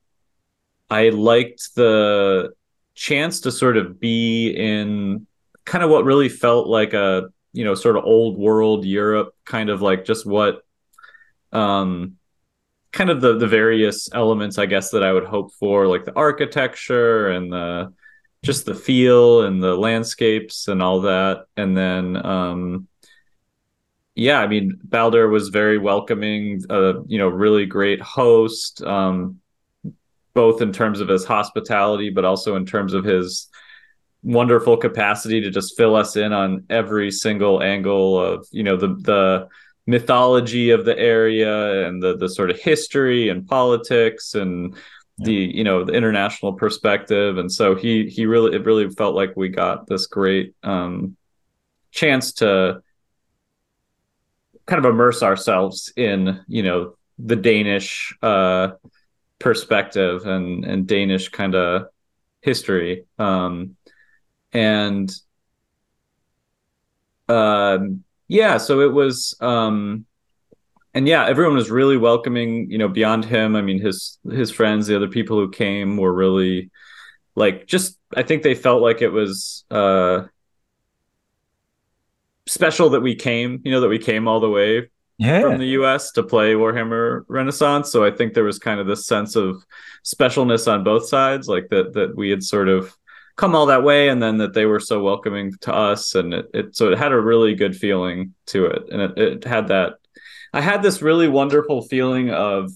I 0.94 1.08
liked 1.08 1.74
the 1.74 2.52
chance 2.94 3.40
to 3.40 3.50
sort 3.50 3.76
of 3.76 3.98
be 3.98 4.50
in 4.50 5.26
kind 5.64 5.82
of 5.82 5.90
what 5.90 6.04
really 6.04 6.28
felt 6.28 6.68
like 6.68 6.92
a 6.92 7.30
you 7.52 7.64
know 7.64 7.74
sort 7.74 7.96
of 7.96 8.04
old 8.04 8.38
world 8.38 8.84
Europe, 8.84 9.34
kind 9.44 9.70
of 9.70 9.82
like 9.82 10.04
just 10.04 10.24
what 10.24 10.62
um 11.52 12.16
kind 12.92 13.10
of 13.10 13.20
the 13.20 13.36
the 13.38 13.48
various 13.48 14.08
elements 14.12 14.56
I 14.58 14.66
guess 14.66 14.90
that 14.90 15.02
I 15.02 15.12
would 15.12 15.24
hope 15.24 15.52
for, 15.54 15.88
like 15.88 16.04
the 16.04 16.16
architecture 16.16 17.28
and 17.28 17.52
the 17.52 17.92
just 18.44 18.66
the 18.66 18.74
feel 18.74 19.42
and 19.42 19.62
the 19.62 19.74
landscapes 19.74 20.68
and 20.68 20.82
all 20.82 21.00
that. 21.00 21.46
And 21.56 21.76
then, 21.76 22.24
um, 22.24 22.88
yeah, 24.14 24.38
I 24.38 24.46
mean, 24.46 24.78
Balder 24.84 25.28
was 25.28 25.48
very 25.48 25.78
welcoming, 25.78 26.62
uh, 26.70 27.02
you 27.06 27.18
know, 27.18 27.28
really 27.28 27.66
great 27.66 28.02
host, 28.02 28.82
um, 28.82 29.40
both 30.34 30.60
in 30.60 30.72
terms 30.72 31.00
of 31.00 31.08
his 31.08 31.24
hospitality, 31.24 32.10
but 32.10 32.24
also 32.24 32.56
in 32.56 32.66
terms 32.66 32.92
of 32.92 33.04
his 33.04 33.48
wonderful 34.22 34.76
capacity 34.76 35.40
to 35.40 35.50
just 35.50 35.76
fill 35.76 35.94
us 35.94 36.16
in 36.16 36.32
on 36.32 36.64
every 36.70 37.10
single 37.10 37.62
angle 37.62 38.18
of, 38.18 38.46
you 38.50 38.62
know, 38.62 38.76
the, 38.76 38.88
the, 38.88 39.48
mythology 39.86 40.70
of 40.70 40.86
the 40.86 40.98
area 40.98 41.86
and 41.86 42.02
the 42.02 42.16
the 42.16 42.28
sort 42.28 42.50
of 42.50 42.58
history 42.58 43.28
and 43.28 43.46
politics 43.46 44.34
and 44.34 44.74
the 45.18 45.34
you 45.34 45.62
know 45.62 45.84
the 45.84 45.92
international 45.92 46.54
perspective. 46.54 47.36
And 47.38 47.52
so 47.52 47.74
he 47.74 48.08
he 48.08 48.26
really 48.26 48.56
it 48.56 48.64
really 48.64 48.88
felt 48.88 49.14
like 49.14 49.36
we 49.36 49.48
got 49.48 49.86
this 49.86 50.06
great 50.06 50.54
um 50.62 51.16
chance 51.90 52.32
to 52.32 52.82
kind 54.66 54.84
of 54.84 54.90
immerse 54.90 55.22
ourselves 55.22 55.92
in 55.96 56.40
you 56.48 56.62
know 56.62 56.96
the 57.18 57.36
danish 57.36 58.16
uh 58.22 58.70
perspective 59.44 60.26
and 60.26 60.64
and 60.64 60.86
danish 60.86 61.28
kind 61.28 61.54
of 61.54 61.86
history 62.40 63.04
um 63.18 63.76
and 64.52 65.12
um 67.28 68.04
yeah 68.28 68.56
so 68.56 68.80
it 68.80 68.92
was 68.92 69.36
um 69.40 70.06
and 70.94 71.08
yeah, 71.08 71.26
everyone 71.26 71.56
was 71.56 71.70
really 71.70 71.96
welcoming. 71.96 72.70
You 72.70 72.78
know, 72.78 72.88
beyond 72.88 73.24
him, 73.24 73.56
I 73.56 73.62
mean, 73.62 73.80
his 73.80 74.18
his 74.30 74.50
friends, 74.50 74.86
the 74.86 74.96
other 74.96 75.08
people 75.08 75.38
who 75.38 75.50
came, 75.50 75.96
were 75.96 76.12
really 76.12 76.70
like 77.36 77.66
just. 77.66 77.98
I 78.16 78.22
think 78.22 78.42
they 78.42 78.54
felt 78.54 78.82
like 78.82 79.02
it 79.02 79.10
was. 79.10 79.64
uh 79.70 80.24
special 82.46 82.90
that 82.90 83.00
we 83.00 83.14
came, 83.14 83.60
you 83.64 83.72
know, 83.72 83.80
that 83.80 83.88
we 83.88 83.98
came 83.98 84.28
all 84.28 84.40
the 84.40 84.50
way 84.50 84.90
Yeah. 85.24 85.40
from 85.42 85.58
the 85.58 85.66
US 85.78 86.12
to 86.12 86.22
play 86.22 86.54
Warhammer 86.54 87.24
Renaissance. 87.28 87.90
So 87.90 88.04
I 88.04 88.10
think 88.10 88.34
there 88.34 88.44
was 88.44 88.58
kind 88.58 88.80
of 88.80 88.86
this 88.86 89.06
sense 89.06 89.36
of 89.36 89.64
specialness 90.04 90.70
on 90.72 90.84
both 90.84 91.06
sides, 91.08 91.48
like 91.48 91.68
that 91.70 91.94
that 91.94 92.16
we 92.16 92.30
had 92.30 92.42
sort 92.42 92.68
of 92.68 92.96
come 93.36 93.54
all 93.56 93.66
that 93.66 93.82
way 93.82 94.08
and 94.08 94.22
then 94.22 94.38
that 94.38 94.54
they 94.54 94.64
were 94.66 94.78
so 94.80 95.02
welcoming 95.02 95.52
to 95.60 95.74
us 95.74 96.14
and 96.14 96.32
it, 96.34 96.46
it 96.54 96.76
so 96.76 96.92
it 96.92 96.98
had 96.98 97.10
a 97.12 97.20
really 97.20 97.54
good 97.54 97.74
feeling 97.76 98.32
to 98.46 98.66
it. 98.66 98.88
And 98.92 99.02
it, 99.02 99.18
it 99.18 99.44
had 99.44 99.68
that 99.68 99.94
I 100.52 100.60
had 100.60 100.82
this 100.82 101.02
really 101.02 101.26
wonderful 101.28 101.82
feeling 101.82 102.30
of 102.30 102.70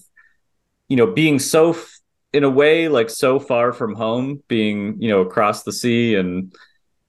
you 0.89 0.97
know 0.97 1.07
being 1.07 1.39
so 1.39 1.71
f- 1.71 1.99
in 2.33 2.43
a 2.43 2.49
way 2.49 2.87
like 2.89 3.09
so 3.09 3.39
far 3.39 3.73
from 3.73 3.95
home, 3.95 4.43
being, 4.47 5.01
you 5.01 5.09
know, 5.09 5.21
across 5.21 5.63
the 5.63 5.71
sea 5.71 6.15
and 6.15 6.53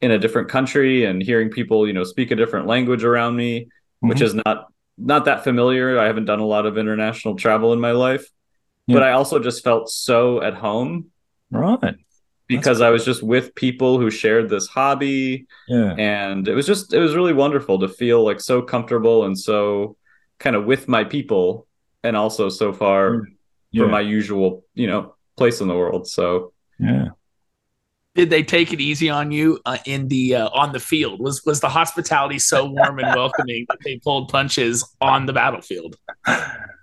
in 0.00 0.10
a 0.10 0.18
different 0.18 0.48
country 0.48 1.04
and 1.04 1.22
hearing 1.22 1.50
people, 1.50 1.86
you 1.86 1.92
know, 1.92 2.04
speak 2.04 2.30
a 2.30 2.36
different 2.36 2.66
language 2.66 3.04
around 3.04 3.36
me, 3.36 3.68
which 4.00 4.18
Mhm. 4.20 4.22
is 4.22 4.34
not 4.46 4.68
not 4.98 5.24
that 5.24 5.44
familiar. 5.44 5.98
I 5.98 6.06
haven't 6.06 6.26
done 6.26 6.40
a 6.40 6.46
lot 6.46 6.66
of 6.66 6.76
international 6.78 7.36
travel 7.36 7.72
in 7.72 7.80
my 7.80 7.92
life, 7.92 8.26
Yeah. 8.86 8.94
but 8.96 9.02
I 9.02 9.12
also 9.12 9.38
just 9.38 9.64
felt 9.64 9.88
so 9.90 10.42
at 10.42 10.54
home 10.54 11.06
right. 11.50 11.94
because 12.46 12.80
I 12.80 12.90
was 12.90 13.04
just 13.04 13.22
with 13.22 13.54
people 13.54 13.98
who 13.98 14.10
shared 14.10 14.48
this 14.50 14.66
hobby 14.68 15.46
Yeah. 15.68 15.94
and 15.98 16.46
it 16.48 16.54
was 16.54 16.66
just 16.66 16.92
it 16.92 16.98
was 17.00 17.14
really 17.14 17.32
wonderful 17.32 17.78
to 17.80 17.88
feel 17.88 18.24
like 18.24 18.40
so 18.40 18.60
comfortable 18.62 19.24
and 19.24 19.38
so 19.38 19.96
kind 20.38 20.56
of 20.56 20.64
with 20.64 20.88
my 20.88 21.04
people 21.04 21.66
and 22.02 22.16
also 22.16 22.48
so 22.48 22.72
far 22.72 23.10
Mm. 23.10 23.24
Yeah. 23.72 23.82
from 23.84 23.90
my 23.92 24.00
usual, 24.00 24.64
you 24.74 24.88
know, 24.88 25.14
place 25.36 25.60
in 25.60 25.68
the 25.68 25.76
world. 25.76 26.08
So 26.08 26.52
yeah. 26.80 27.10
Did 28.20 28.28
they 28.28 28.42
take 28.42 28.70
it 28.74 28.82
easy 28.82 29.08
on 29.08 29.32
you 29.32 29.58
uh, 29.64 29.78
in 29.86 30.06
the 30.08 30.34
uh, 30.34 30.50
on 30.50 30.72
the 30.72 30.78
field? 30.78 31.20
Was 31.20 31.42
was 31.46 31.60
the 31.60 31.70
hospitality 31.70 32.38
so 32.38 32.66
warm 32.66 32.98
and 32.98 33.16
welcoming 33.16 33.64
that 33.70 33.78
they 33.82 33.96
pulled 33.96 34.28
punches 34.28 34.84
on 35.00 35.24
the 35.24 35.32
battlefield? 35.32 35.96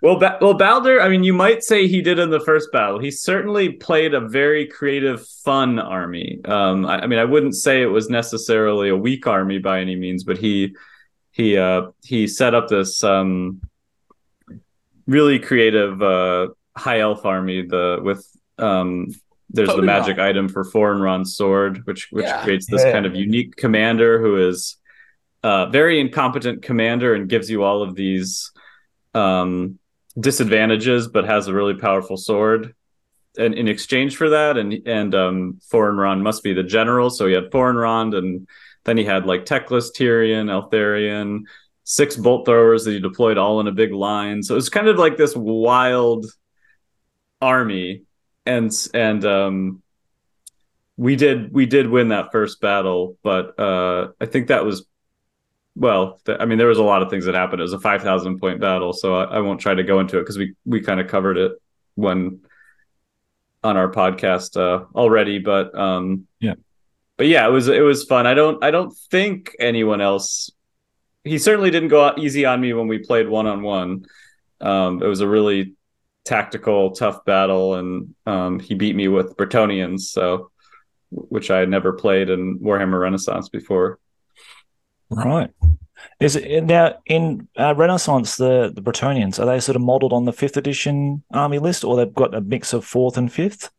Well, 0.02 0.18
ba- 0.18 0.40
well, 0.42 0.56
Balder. 0.56 1.00
I 1.00 1.10
mean, 1.10 1.24
you 1.24 1.34
might 1.34 1.62
say 1.62 1.88
he 1.88 2.02
did 2.02 2.18
in 2.18 2.32
the 2.32 2.40
first 2.40 2.72
battle. 2.72 2.98
He 2.98 3.12
certainly 3.12 3.70
played 3.70 4.16
a 4.16 4.20
very 4.20 4.66
creative, 4.66 5.28
fun 5.46 5.78
army. 5.78 6.40
Um, 6.46 6.88
I, 6.88 7.02
I 7.02 7.08
mean, 7.08 7.20
I 7.20 7.26
wouldn't 7.26 7.56
say 7.56 7.84
it 7.84 7.88
was 7.88 8.10
necessarily 8.10 8.90
a 8.90 8.98
weak 8.98 9.28
army 9.28 9.60
by 9.60 9.80
any 9.80 9.96
means, 9.96 10.24
but 10.24 10.40
he 10.40 10.76
he 11.30 11.56
uh, 11.56 11.92
he 12.04 12.28
set 12.28 12.56
up 12.56 12.68
this 12.68 13.04
um, 13.04 13.62
really 15.06 15.38
creative 15.38 16.02
uh, 16.02 16.48
high 16.76 17.02
elf 17.02 17.26
army. 17.26 17.62
The 17.62 18.00
with 18.02 18.26
um, 18.58 19.14
there's 19.50 19.68
the 19.68 19.74
Totally 19.74 19.88
magic 19.88 20.20
item 20.20 20.50
for 20.50 20.64
Forenron's 20.66 21.36
sword, 21.36 21.82
which 21.86 22.08
which 22.12 22.26
Yeah. 22.26 22.44
creates 22.44 22.68
this 22.70 22.84
Yeah. 22.84 22.92
kind 22.92 23.06
of 23.06 23.16
unique 23.16 23.56
commander 23.56 24.20
who 24.20 24.48
is 24.48 24.78
a 25.44 25.70
very 25.70 26.00
incompetent 26.00 26.62
commander 26.62 27.14
and 27.14 27.30
gives 27.30 27.50
you 27.50 27.64
all 27.64 27.82
of 27.82 27.96
these 27.96 28.52
um, 29.14 29.80
disadvantages, 30.20 31.08
but 31.08 31.26
has 31.26 31.48
a 31.48 31.54
really 31.54 31.76
powerful 31.76 32.18
sword. 32.18 32.74
And 33.38 33.54
in 33.54 33.68
exchange 33.68 34.18
for 34.18 34.30
that, 34.30 34.58
and 34.58 34.74
and 34.86 35.16
um, 35.16 35.60
Forenron 35.72 36.22
must 36.22 36.44
be 36.44 36.54
the 36.54 36.64
general, 36.64 37.10
so 37.10 37.28
he 37.28 37.34
had 37.34 37.52
Forenron, 37.52 38.16
and 38.18 38.48
then 38.84 38.98
he 38.98 39.06
had 39.06 39.26
like 39.26 39.46
Teclis, 39.46 39.92
Tyrion, 39.96 40.50
Eltharion, 40.50 41.42
six 41.84 42.16
bolt 42.16 42.46
throwers 42.46 42.84
that 42.86 42.92
he 42.92 43.00
deployed 43.00 43.38
all 43.38 43.60
in 43.62 43.68
a 43.68 43.72
big 43.72 43.94
line. 43.94 44.44
So 44.44 44.56
it 44.56 44.58
was 44.58 44.70
kind 44.70 44.88
of 44.88 44.98
like 44.98 45.18
this 45.18 45.36
wild 45.36 46.26
army, 47.42 48.04
and 48.48 48.72
and 48.94 49.26
um, 49.26 49.82
we 50.98 51.16
did 51.16 51.54
we 51.54 51.66
did 51.66 51.88
win 51.90 52.10
that 52.10 52.32
first 52.32 52.60
battle, 52.62 53.18
but 53.24 53.60
uh, 53.60 54.10
I 54.20 54.26
think 54.26 54.48
that 54.48 54.66
was 54.66 54.86
well, 55.76 56.20
th- 56.26 56.40
I 56.42 56.46
mean, 56.46 56.58
there 56.58 56.68
was 56.68 56.80
a 56.80 56.84
lot 56.84 57.04
of 57.04 57.10
things 57.12 57.26
that 57.26 57.36
happened. 57.36 57.60
It 57.60 57.64
was 57.64 57.74
a 57.74 57.80
five 57.80 58.02
thousand 58.02 58.40
point 58.40 58.60
battle, 58.60 58.94
so 58.94 59.16
I, 59.16 59.36
I 59.36 59.40
won't 59.40 59.60
try 59.62 59.76
to 59.76 59.84
go 59.84 60.00
into 60.00 60.18
it 60.18 60.22
because 60.22 60.38
we 60.38 60.56
we 60.66 60.82
kind 60.82 61.00
of 61.00 61.08
covered 61.08 61.38
it 61.38 61.52
when 61.96 62.40
on 63.64 63.78
our 63.78 63.92
podcast 63.92 64.58
uh, 64.60 64.86
already. 64.96 65.40
But 65.40 65.78
um, 65.78 66.28
Yeah. 66.40 66.56
but 67.18 67.28
yeah, 67.28 67.48
it 67.48 67.52
was 67.52 67.68
it 67.68 67.82
was 67.82 68.06
fun. 68.06 68.26
I 68.26 68.34
don't 68.34 68.64
I 68.64 68.72
don't 68.72 68.96
think 69.12 69.56
anyone 69.60 70.02
else. 70.02 70.50
He 71.24 71.38
certainly 71.38 71.70
didn't 71.72 71.90
go 71.90 72.04
out 72.06 72.20
easy 72.20 72.46
on 72.46 72.62
me 72.62 72.74
when 72.74 72.88
we 72.88 73.00
played 73.00 73.28
one 73.28 73.48
on 73.48 73.62
one. 73.62 74.06
Um, 74.62 75.04
it 75.04 75.08
was 75.08 75.20
a 75.22 75.28
really 75.28 75.74
tactical, 76.28 76.92
tough 76.92 77.24
battle, 77.26 77.76
and 77.76 78.14
um, 78.26 78.60
he 78.60 78.76
beat 78.76 78.96
me 78.96 79.08
with 79.08 79.36
Bretonnians, 79.38 80.02
so 80.02 80.52
which 81.10 81.50
I 81.50 81.60
had 81.60 81.70
never 81.70 81.94
played 81.94 82.30
in 82.30 82.60
Warhammer 82.60 83.00
Renaissance 83.00 83.48
before. 83.50 83.98
Right. 85.10 85.50
Is 86.20 86.36
it 86.36 86.66
now 86.66 86.96
in 87.06 87.48
uh, 87.58 87.74
Renaissance 87.76 88.36
the 88.36 88.72
the 88.76 88.82
Bretonnians 88.82 89.40
are 89.40 89.46
they 89.46 89.60
sort 89.60 89.76
of 89.78 89.82
modelled 89.82 90.14
on 90.14 90.26
the 90.26 90.34
fifth 90.34 90.58
edition 90.58 91.24
army 91.32 91.60
list, 91.60 91.84
or 91.84 91.96
they've 91.96 92.14
got 92.14 92.36
a 92.36 92.42
mix 92.42 92.74
of 92.74 92.86
fourth 92.86 93.18
and 93.18 93.32
fifth 93.32 93.72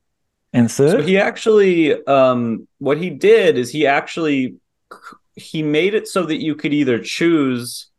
and 0.53 0.71
So 0.71 0.89
third? 0.89 1.05
he 1.05 1.19
actually, 1.19 2.03
um, 2.07 2.67
what 2.79 2.99
he 2.99 3.11
did 3.11 3.57
is 3.59 3.71
he 3.71 3.87
actually 3.87 4.57
he 5.37 5.63
made 5.63 5.95
it 5.95 6.09
so 6.09 6.25
that 6.25 6.43
you 6.43 6.55
could 6.57 6.73
either 6.73 6.99
choose 6.99 7.91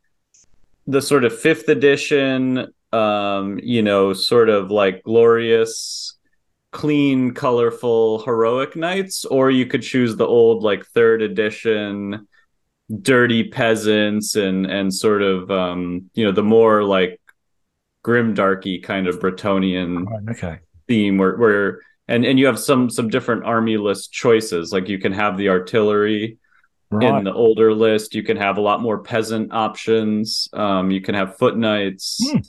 the 0.88 1.02
sort 1.02 1.24
of 1.24 1.38
fifth 1.38 1.70
edition, 1.70 2.74
um, 2.91 3.60
you 3.62 3.82
know, 3.82 4.13
sort 4.13 4.49
of 4.49 4.71
like 4.71 5.04
glorious, 5.04 6.17
clean, 6.71 7.34
colorful, 7.34 8.19
heroic 8.23 8.75
knights, 8.75 9.25
or 9.25 9.52
you 9.52 9.65
could 9.65 9.82
choose 9.84 10.15
the 10.15 10.25
old 10.28 10.63
like 10.63 10.86
third 10.88 11.21
edition, 11.21 12.28
dirty 13.02 13.43
peasants 13.49 14.36
and 14.36 14.65
and 14.65 14.93
sort 14.93 15.21
of 15.21 15.52
um, 15.52 16.10
you 16.15 16.25
know 16.25 16.32
the 16.32 16.43
more 16.43 16.84
like 16.84 17.19
grim 18.02 18.34
darky 18.34 18.80
kind 18.80 19.08
of 19.08 19.19
Bretonnian 19.19 20.06
okay. 20.32 20.60
theme 20.88 21.17
where 21.17 21.38
where 21.38 21.82
and 22.08 22.25
and 22.25 22.39
you 22.39 22.45
have 22.47 22.58
some 22.58 22.89
some 22.89 23.10
different 23.10 23.43
army 23.43 23.78
list 23.78 24.12
choices 24.12 24.71
like 24.71 24.88
you 24.89 24.97
can 24.99 25.12
have 25.12 25.38
the 25.38 25.49
artillery 25.49 26.38
Right. 26.91 27.19
in 27.19 27.23
the 27.23 27.32
older 27.32 27.71
list 27.71 28.15
you 28.15 28.23
can 28.23 28.38
have 28.38 28.58
a 28.58 28.62
lot 28.62 28.82
more 28.82 28.97
peasant 29.04 29.54
options 29.54 30.49
um 30.54 30.89
you 30.89 31.02
can 31.02 31.13
have 31.13 31.38
foot 31.38 31.56
knights 31.56 32.17
Hmm. 32.32 32.39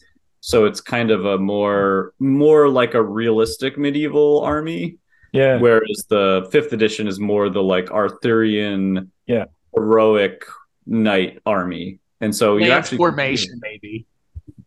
So 0.40 0.64
it's 0.64 0.80
kind 0.80 1.10
of 1.10 1.24
a 1.26 1.38
more 1.38 2.12
more 2.18 2.68
like 2.68 2.94
a 2.94 3.02
realistic 3.02 3.76
medieval 3.78 4.40
army 4.40 4.96
yeah. 5.32 5.58
whereas 5.58 6.06
the 6.08 6.48
fifth 6.50 6.72
edition 6.72 7.06
is 7.06 7.20
more 7.20 7.48
the 7.50 7.62
like 7.62 7.90
arthurian 7.90 9.10
Yeah. 9.26 9.44
heroic 9.74 10.44
knight 10.86 11.40
army 11.46 11.98
and 12.22 12.34
so 12.34 12.56
you 12.58 12.70
actually 12.72 12.98
formation, 12.98 13.60
maybe. 13.62 14.06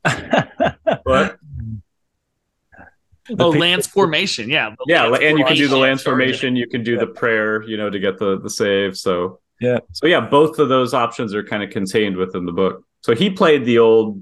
What? 1.03 1.37
The 3.29 3.43
Oh, 3.45 3.49
lance 3.51 3.87
formation, 3.87 4.49
yeah. 4.49 4.71
the 4.71 4.85
yeah 4.87 5.05
lance 5.05 5.23
and 5.23 5.37
you 5.39 5.45
can 5.45 5.55
do 5.55 5.67
the 5.69 5.77
lance 5.77 6.03
formation 6.03 6.55
you 6.57 6.67
can 6.67 6.83
do 6.83 6.97
the 6.97 7.07
prayer 7.07 7.63
you 7.63 7.77
know 7.77 7.89
to 7.89 7.97
get 7.99 8.17
the 8.19 8.37
the 8.39 8.49
save 8.49 8.97
so 8.97 9.39
Yeah. 9.61 9.79
so 9.93 10.07
yeah 10.07 10.19
both 10.19 10.59
of 10.59 10.67
those 10.67 10.93
options 10.93 11.33
are 11.33 11.43
kind 11.43 11.63
of 11.63 11.69
contained 11.69 12.17
within 12.17 12.45
the 12.45 12.51
book 12.51 12.83
so 13.01 13.15
he 13.15 13.29
played 13.29 13.63
the 13.65 13.79
old 13.79 14.21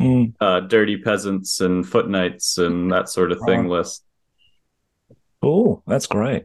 Mm, 0.00 0.34
uh 0.40 0.60
dirty 0.60 0.98
peasants 0.98 1.60
and 1.62 1.86
foot 1.88 2.08
knights 2.08 2.58
and 2.58 2.92
that 2.92 3.08
sort 3.08 3.32
of 3.32 3.40
thing 3.46 3.68
list 3.68 4.02
Oh, 5.42 5.82
That's 5.86 6.06
great. 6.06 6.44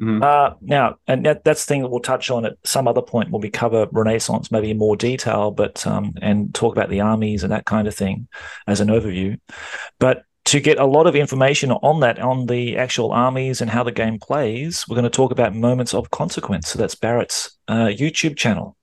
Mhm. 0.00 0.22
Uh, 0.22 0.54
now, 0.62 0.96
and 1.06 1.26
that, 1.26 1.44
that's 1.44 1.64
the 1.66 1.68
thing 1.68 1.82
that 1.82 1.88
we'll 1.88 2.00
touch 2.00 2.30
on 2.30 2.46
at 2.46 2.54
some 2.64 2.88
other 2.88 3.02
point 3.02 3.30
when 3.30 3.42
we 3.42 3.50
cover 3.50 3.86
Renaissance, 3.92 4.50
maybe 4.50 4.70
in 4.70 4.78
more 4.78 4.96
detail, 4.96 5.50
but 5.50 5.86
um, 5.86 6.14
and 6.22 6.54
talk 6.54 6.74
about 6.74 6.88
the 6.88 7.00
armies 7.00 7.42
and 7.42 7.52
that 7.52 7.66
kind 7.66 7.86
of 7.86 7.94
thing 7.94 8.26
as 8.66 8.80
an 8.80 8.88
overview. 8.88 9.38
But 9.98 10.22
to 10.46 10.60
get 10.60 10.78
a 10.78 10.86
lot 10.86 11.06
of 11.06 11.14
information 11.14 11.72
on 11.72 12.00
that, 12.00 12.18
on 12.20 12.46
the 12.46 12.78
actual 12.78 13.12
armies 13.12 13.60
and 13.60 13.68
how 13.70 13.82
the 13.82 13.92
game 13.92 14.18
plays, 14.18 14.86
we're 14.88 14.94
going 14.94 15.02
to 15.02 15.10
talk 15.10 15.30
about 15.32 15.54
Moments 15.54 15.92
of 15.92 16.10
Consequence. 16.10 16.68
So 16.68 16.78
that's 16.78 16.94
Barrett's 16.94 17.58
uh, 17.66 17.86
YouTube 17.88 18.36
channel. 18.36 18.76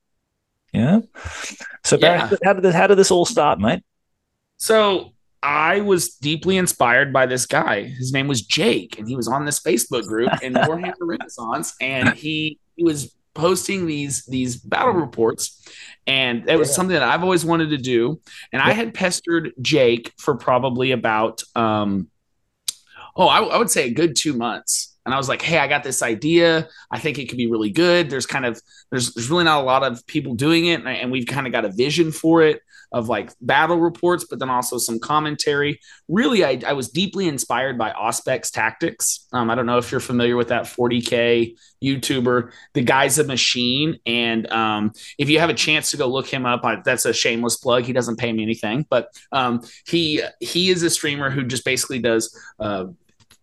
Yeah. 0.73 0.99
So 1.83 1.97
Barrett, 1.97 2.31
Yeah. 2.31 2.37
how 2.43 2.53
did 2.53 2.63
this, 2.63 2.75
how 2.75 2.87
did 2.87 2.97
this 2.99 3.09
all 3.09 3.25
start, 3.25 3.57
mate? 3.59 3.81
So 4.57 5.13
I 5.43 5.81
was 5.81 6.15
deeply 6.15 6.57
inspired 6.57 7.13
by 7.13 7.25
this 7.25 7.45
guy. 7.45 7.83
His 7.83 8.11
name 8.11 8.27
was 8.27 8.41
Jake, 8.41 8.97
and 8.97 9.07
he 9.07 9.15
was 9.15 9.27
on 9.27 9.45
this 9.45 9.59
Facebook 9.59 10.05
group 10.07 10.31
in 10.41 10.53
Warhammer 10.67 10.93
Renaissance, 11.01 11.75
and 11.81 12.09
he, 12.09 12.59
he 12.75 12.83
was 12.83 13.13
posting 13.33 13.85
these 13.85 14.25
these 14.25 14.55
battle 14.55 14.93
reports, 14.93 15.67
and 16.07 16.49
it 16.49 16.57
was 16.57 16.69
Yeah. 16.69 16.75
something 16.75 16.93
that 16.93 17.03
I've 17.03 17.23
always 17.23 17.45
wanted 17.45 17.69
to 17.71 17.77
do. 17.77 18.21
And 18.53 18.61
I 18.61 18.71
had 18.71 18.93
pestered 18.93 19.51
Jake 19.61 20.13
for 20.17 20.35
probably 20.35 20.91
about 20.91 21.43
um, 21.55 22.09
oh, 23.15 23.27
I, 23.27 23.41
I 23.41 23.57
would 23.57 23.69
say 23.69 23.87
a 23.87 23.93
good 23.93 24.15
two 24.15 24.33
months. 24.33 24.94
And 25.05 25.13
I 25.13 25.17
was 25.17 25.29
like, 25.29 25.41
hey, 25.41 25.59
I 25.59 25.67
got 25.67 25.83
this 25.83 26.01
idea. 26.01 26.67
I 26.91 26.99
think 26.99 27.19
it 27.19 27.29
could 27.29 27.37
be 27.37 27.47
really 27.47 27.69
good. 27.69 28.09
There's 28.09 28.25
kind 28.25 28.45
of 28.45 28.59
there's 28.91 29.13
there's 29.13 29.29
really 29.29 29.43
not 29.43 29.61
a 29.61 29.65
lot 29.65 29.83
of 29.83 30.05
people 30.07 30.33
doing 30.35 30.65
it, 30.65 30.79
and, 30.79 30.87
and 30.87 31.11
we've 31.11 31.27
kind 31.27 31.45
of 31.45 31.53
got 31.53 31.65
a 31.65 31.69
vision 31.69 32.11
for 32.11 32.41
it. 32.41 32.61
of 32.91 33.09
like 33.09 33.31
battle 33.41 33.77
reports, 33.77 34.25
but 34.29 34.39
then 34.39 34.49
also 34.49 34.77
some 34.77 34.99
commentary. 34.99 35.79
Really, 36.07 36.45
I, 36.45 36.61
I 36.65 36.73
was 36.73 36.89
deeply 36.89 37.27
inspired 37.27 37.77
by 37.77 37.91
Auspex 37.91 38.51
Tactics. 38.51 39.27
Um, 39.33 39.49
I 39.49 39.55
don't 39.55 39.65
know 39.65 39.77
if 39.77 39.91
you're 39.91 39.99
familiar 39.99 40.37
with 40.37 40.47
that 40.47 40.63
40k 40.63 41.55
YouTuber. 41.83 42.51
The 42.73 42.81
guy's 42.81 43.19
a 43.19 43.23
machine, 43.23 43.99
and 44.05 44.49
um, 44.51 44.93
if 45.17 45.29
you 45.29 45.39
have 45.39 45.49
a 45.49 45.53
chance 45.53 45.91
to 45.91 45.97
go 45.97 46.07
look 46.07 46.27
him 46.27 46.45
up, 46.45 46.63
I, 46.63 46.77
that's 46.85 47.05
a 47.05 47.13
shameless 47.13 47.57
plug. 47.57 47.83
He 47.83 47.93
doesn't 47.93 48.17
pay 48.17 48.31
me 48.31 48.43
anything, 48.43 48.85
but 48.89 49.09
um, 49.31 49.61
he 49.85 50.21
he 50.39 50.69
is 50.69 50.81
a 50.83 50.89
streamer 50.89 51.29
who 51.29 51.43
just 51.43 51.65
basically 51.65 51.99
does 51.99 52.37
uh, 52.59 52.85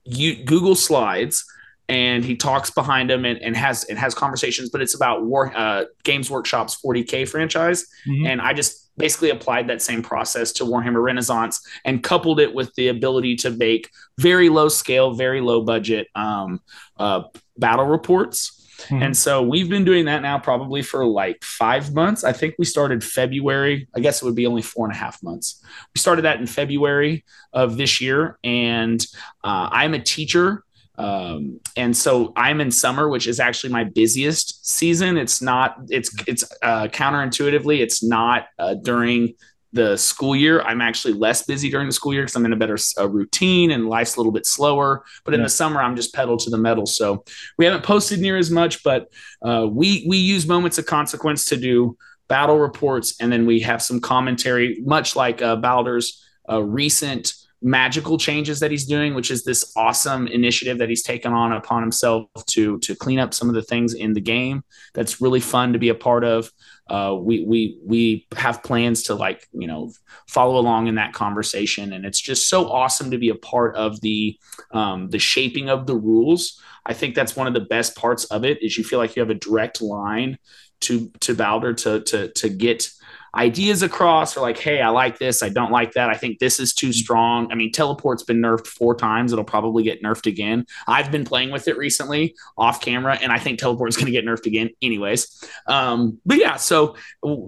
you, 0.05 0.45
Google 0.45 0.75
Slides 0.75 1.45
and 1.88 2.25
he 2.25 2.37
talks 2.37 2.71
behind 2.71 3.11
him 3.11 3.25
and, 3.25 3.41
and 3.43 3.57
has 3.57 3.85
and 3.85 3.99
has 3.99 4.15
conversations 4.15 4.71
but 4.71 4.81
it's 4.81 4.95
about 4.95 5.25
war 5.25 5.53
uh, 5.57 5.85
games 6.05 6.31
workshop's 6.31 6.81
40k 6.81 7.29
franchise 7.29 7.87
mm-hmm. 8.09 8.27
and 8.27 8.41
i 8.41 8.53
just 8.53 8.91
basically 8.97 9.31
applied 9.31 9.69
that 9.69 9.83
same 9.83 10.03
process 10.03 10.53
to 10.53 10.65
warhammer 10.65 11.03
renaissance 11.03 11.61
and 11.85 12.03
coupled 12.03 12.41
it 12.41 12.55
with 12.55 12.73
the 12.75 12.88
ability 12.88 13.37
to 13.37 13.51
make 13.51 13.91
very 14.19 14.49
low 14.49 14.69
scale 14.69 15.12
very 15.15 15.41
low 15.41 15.62
budget 15.62 16.07
um, 16.15 16.61
uh, 16.99 17.23
battle 17.59 17.87
reports 17.87 18.62
mm-hmm. 18.87 19.03
and 19.03 19.16
so 19.16 19.42
we've 19.42 19.68
been 19.68 19.85
doing 19.85 20.05
that 20.05 20.23
now 20.23 20.38
probably 20.38 20.83
for 20.83 21.05
like 21.07 21.42
five 21.42 21.95
months 21.95 22.25
i 22.25 22.33
think 22.33 22.55
we 22.59 22.64
started 22.64 23.03
february 23.03 23.88
i 23.95 24.01
guess 24.01 24.23
it 24.23 24.25
would 24.25 24.35
be 24.35 24.47
only 24.47 24.62
four 24.62 24.87
and 24.87 24.95
a 24.95 24.99
half 24.99 25.23
months 25.23 25.62
we 25.95 25.99
started 25.99 26.23
that 26.23 26.38
in 26.40 26.47
february 26.47 27.25
of 27.53 27.77
this 27.77 28.01
year 28.01 28.38
and 28.45 29.07
uh, 29.45 29.68
i'm 29.73 29.95
a 29.95 30.01
teacher 30.01 30.64
um, 30.99 31.59
and 31.77 31.97
so 31.97 32.33
I'm 32.37 32.61
in 32.61 32.71
summer, 32.71 33.09
which 33.09 33.27
is 33.27 33.40
actually 33.40 33.73
my 33.73 33.83
busiest 33.83 34.66
season. 34.68 35.16
It's 35.16 35.40
not, 35.40 35.77
it's, 35.88 36.14
it's 36.29 36.45
uh, 36.62 36.88
counterintuitively, 36.88 37.81
it's 37.81 38.05
not 38.05 38.47
uh, 38.59 38.75
during 38.75 39.35
the 39.72 39.96
school 39.96 40.37
year. 40.37 40.61
I'm 40.62 40.80
actually 40.80 41.14
less 41.14 41.42
busy 41.44 41.70
during 41.70 41.87
the 41.87 41.92
school 41.92 42.12
year 42.12 42.22
because 42.22 42.37
I'm 42.37 42.44
in 42.44 42.52
a 42.52 42.56
better 42.56 42.78
uh, 42.98 43.08
routine 43.08 43.70
and 43.70 43.88
life's 43.88 44.16
a 44.16 44.20
little 44.20 44.32
bit 44.32 44.46
slower. 44.46 45.04
But 45.24 45.35
in 45.35 45.40
yeah. 45.40 45.46
the 45.46 45.50
summer, 45.50 45.80
I'm 45.80 45.96
just 45.96 46.14
pedal 46.14 46.37
to 46.37 46.50
the 46.50 46.58
metal. 46.58 46.87
So 46.87 47.24
we 47.58 47.64
haven't 47.64 47.85
posted 47.85 48.20
near 48.20 48.37
as 48.37 48.50
much, 48.50 48.82
but 48.82 49.08
uh, 49.42 49.66
we 49.70 50.04
we 50.08 50.18
use 50.18 50.46
moments 50.46 50.78
of 50.78 50.87
consequence 50.87 51.46
to 51.46 51.56
do 51.56 51.96
battle 52.28 52.58
reports, 52.58 53.14
and 53.20 53.32
then 53.32 53.46
we 53.46 53.61
have 53.61 53.82
some 53.82 54.00
commentary, 54.00 54.82
much 54.85 55.16
like 55.16 55.42
uh, 55.42 55.56
Baldur's 55.56 56.24
uh, 56.50 56.62
recent 56.62 57.35
magical 57.62 58.18
changes 58.18 58.61
that 58.61 58.70
he's 58.70 58.85
doing, 58.85 59.14
which 59.14 59.31
is 59.31 59.44
this 59.44 59.72
awesome 59.77 60.27
initiative 60.27 60.79
that 60.79 60.88
he's 60.88 61.03
taken 61.03 61.33
on 61.33 61.53
upon 61.53 61.83
himself 61.83 62.27
to 62.46 62.79
to 62.81 62.94
clean 62.94 63.18
up 63.18 63.33
some 63.33 63.48
of 63.48 63.55
the 63.55 63.62
things 63.62 63.94
in 63.94 64.12
the 64.12 64.20
game. 64.20 64.64
That's 64.94 65.20
really 65.20 65.40
fun 65.40 65.72
to 65.72 65.79
be 65.79 65.88
a 65.88 65.94
part 65.94 66.25
of. 66.25 66.51
Uh, 66.88 67.16
we 67.18 67.44
we 67.44 67.79
we 67.85 68.27
have 68.37 68.62
plans 68.62 69.05
to 69.05 69.14
like 69.14 69.46
you 69.53 69.66
know 69.66 69.92
follow 70.29 70.59
along 70.59 70.88
in 70.88 70.96
that 70.96 71.12
conversation, 71.12 71.92
and 71.92 72.05
it's 72.05 72.20
just 72.20 72.48
so 72.48 72.70
awesome 72.70 73.11
to 73.11 73.18
be 73.18 73.29
a 73.29 73.35
part 73.35 73.77
of 73.77 74.01
the 74.01 74.38
um, 74.72 75.09
the 75.11 75.18
shaping 75.18 75.68
of 75.68 75.87
the 75.87 75.96
rules. 75.96 76.61
I 76.85 76.94
think 76.94 77.14
that's 77.14 77.37
one 77.37 77.46
of 77.46 77.55
the 77.55 77.61
best 77.61 77.96
parts 77.96 78.25
of 78.25 78.44
it 78.44 78.62
is 78.62 78.77
you 78.77 78.85
feel 78.85 78.98
like 78.98 79.14
you 79.14 79.20
have 79.20 79.31
a 79.31 79.35
direct 79.35 79.81
line 79.81 80.38
to 80.81 81.11
to 81.20 81.35
Baldur 81.35 81.75
to 81.75 82.01
to 82.01 82.29
to 82.29 82.48
get 82.48 82.90
ideas 83.35 83.83
across 83.83 84.37
or 84.37 84.40
like, 84.40 84.59
hey, 84.59 84.83
I 84.83 84.90
like 84.90 85.18
this, 85.18 85.42
I 85.42 85.49
don't 85.49 85.73
like 85.73 85.92
that. 85.92 86.11
I 86.11 86.14
think 86.14 86.38
this 86.38 86.61
is 86.61 86.75
too 86.75 86.92
strong. 86.92 87.51
I 87.51 87.55
mean, 87.55 87.73
teleport's 87.73 88.23
been 88.23 88.40
nerfed 88.40 88.66
four 88.66 88.95
times. 88.95 89.33
It'll 89.33 89.45
probably 89.45 89.83
get 89.83 90.03
nerfed 90.03 90.27
again. 90.27 90.66
I've 90.87 91.11
been 91.11 91.25
playing 91.25 91.51
with 91.51 91.66
it 91.66 91.79
recently 91.79 92.35
off 92.59 92.83
camera, 92.83 93.18
and 93.21 93.33
I 93.33 93.38
think 93.38 93.59
teleport's 93.59 93.97
going 93.97 94.07
to 94.07 94.12
get 94.12 94.27
nerfed 94.27 94.47
again, 94.47 94.71
anyways. 94.83 95.45
Um, 95.66 96.21
but 96.27 96.38
yeah, 96.38 96.57
so 96.57 96.97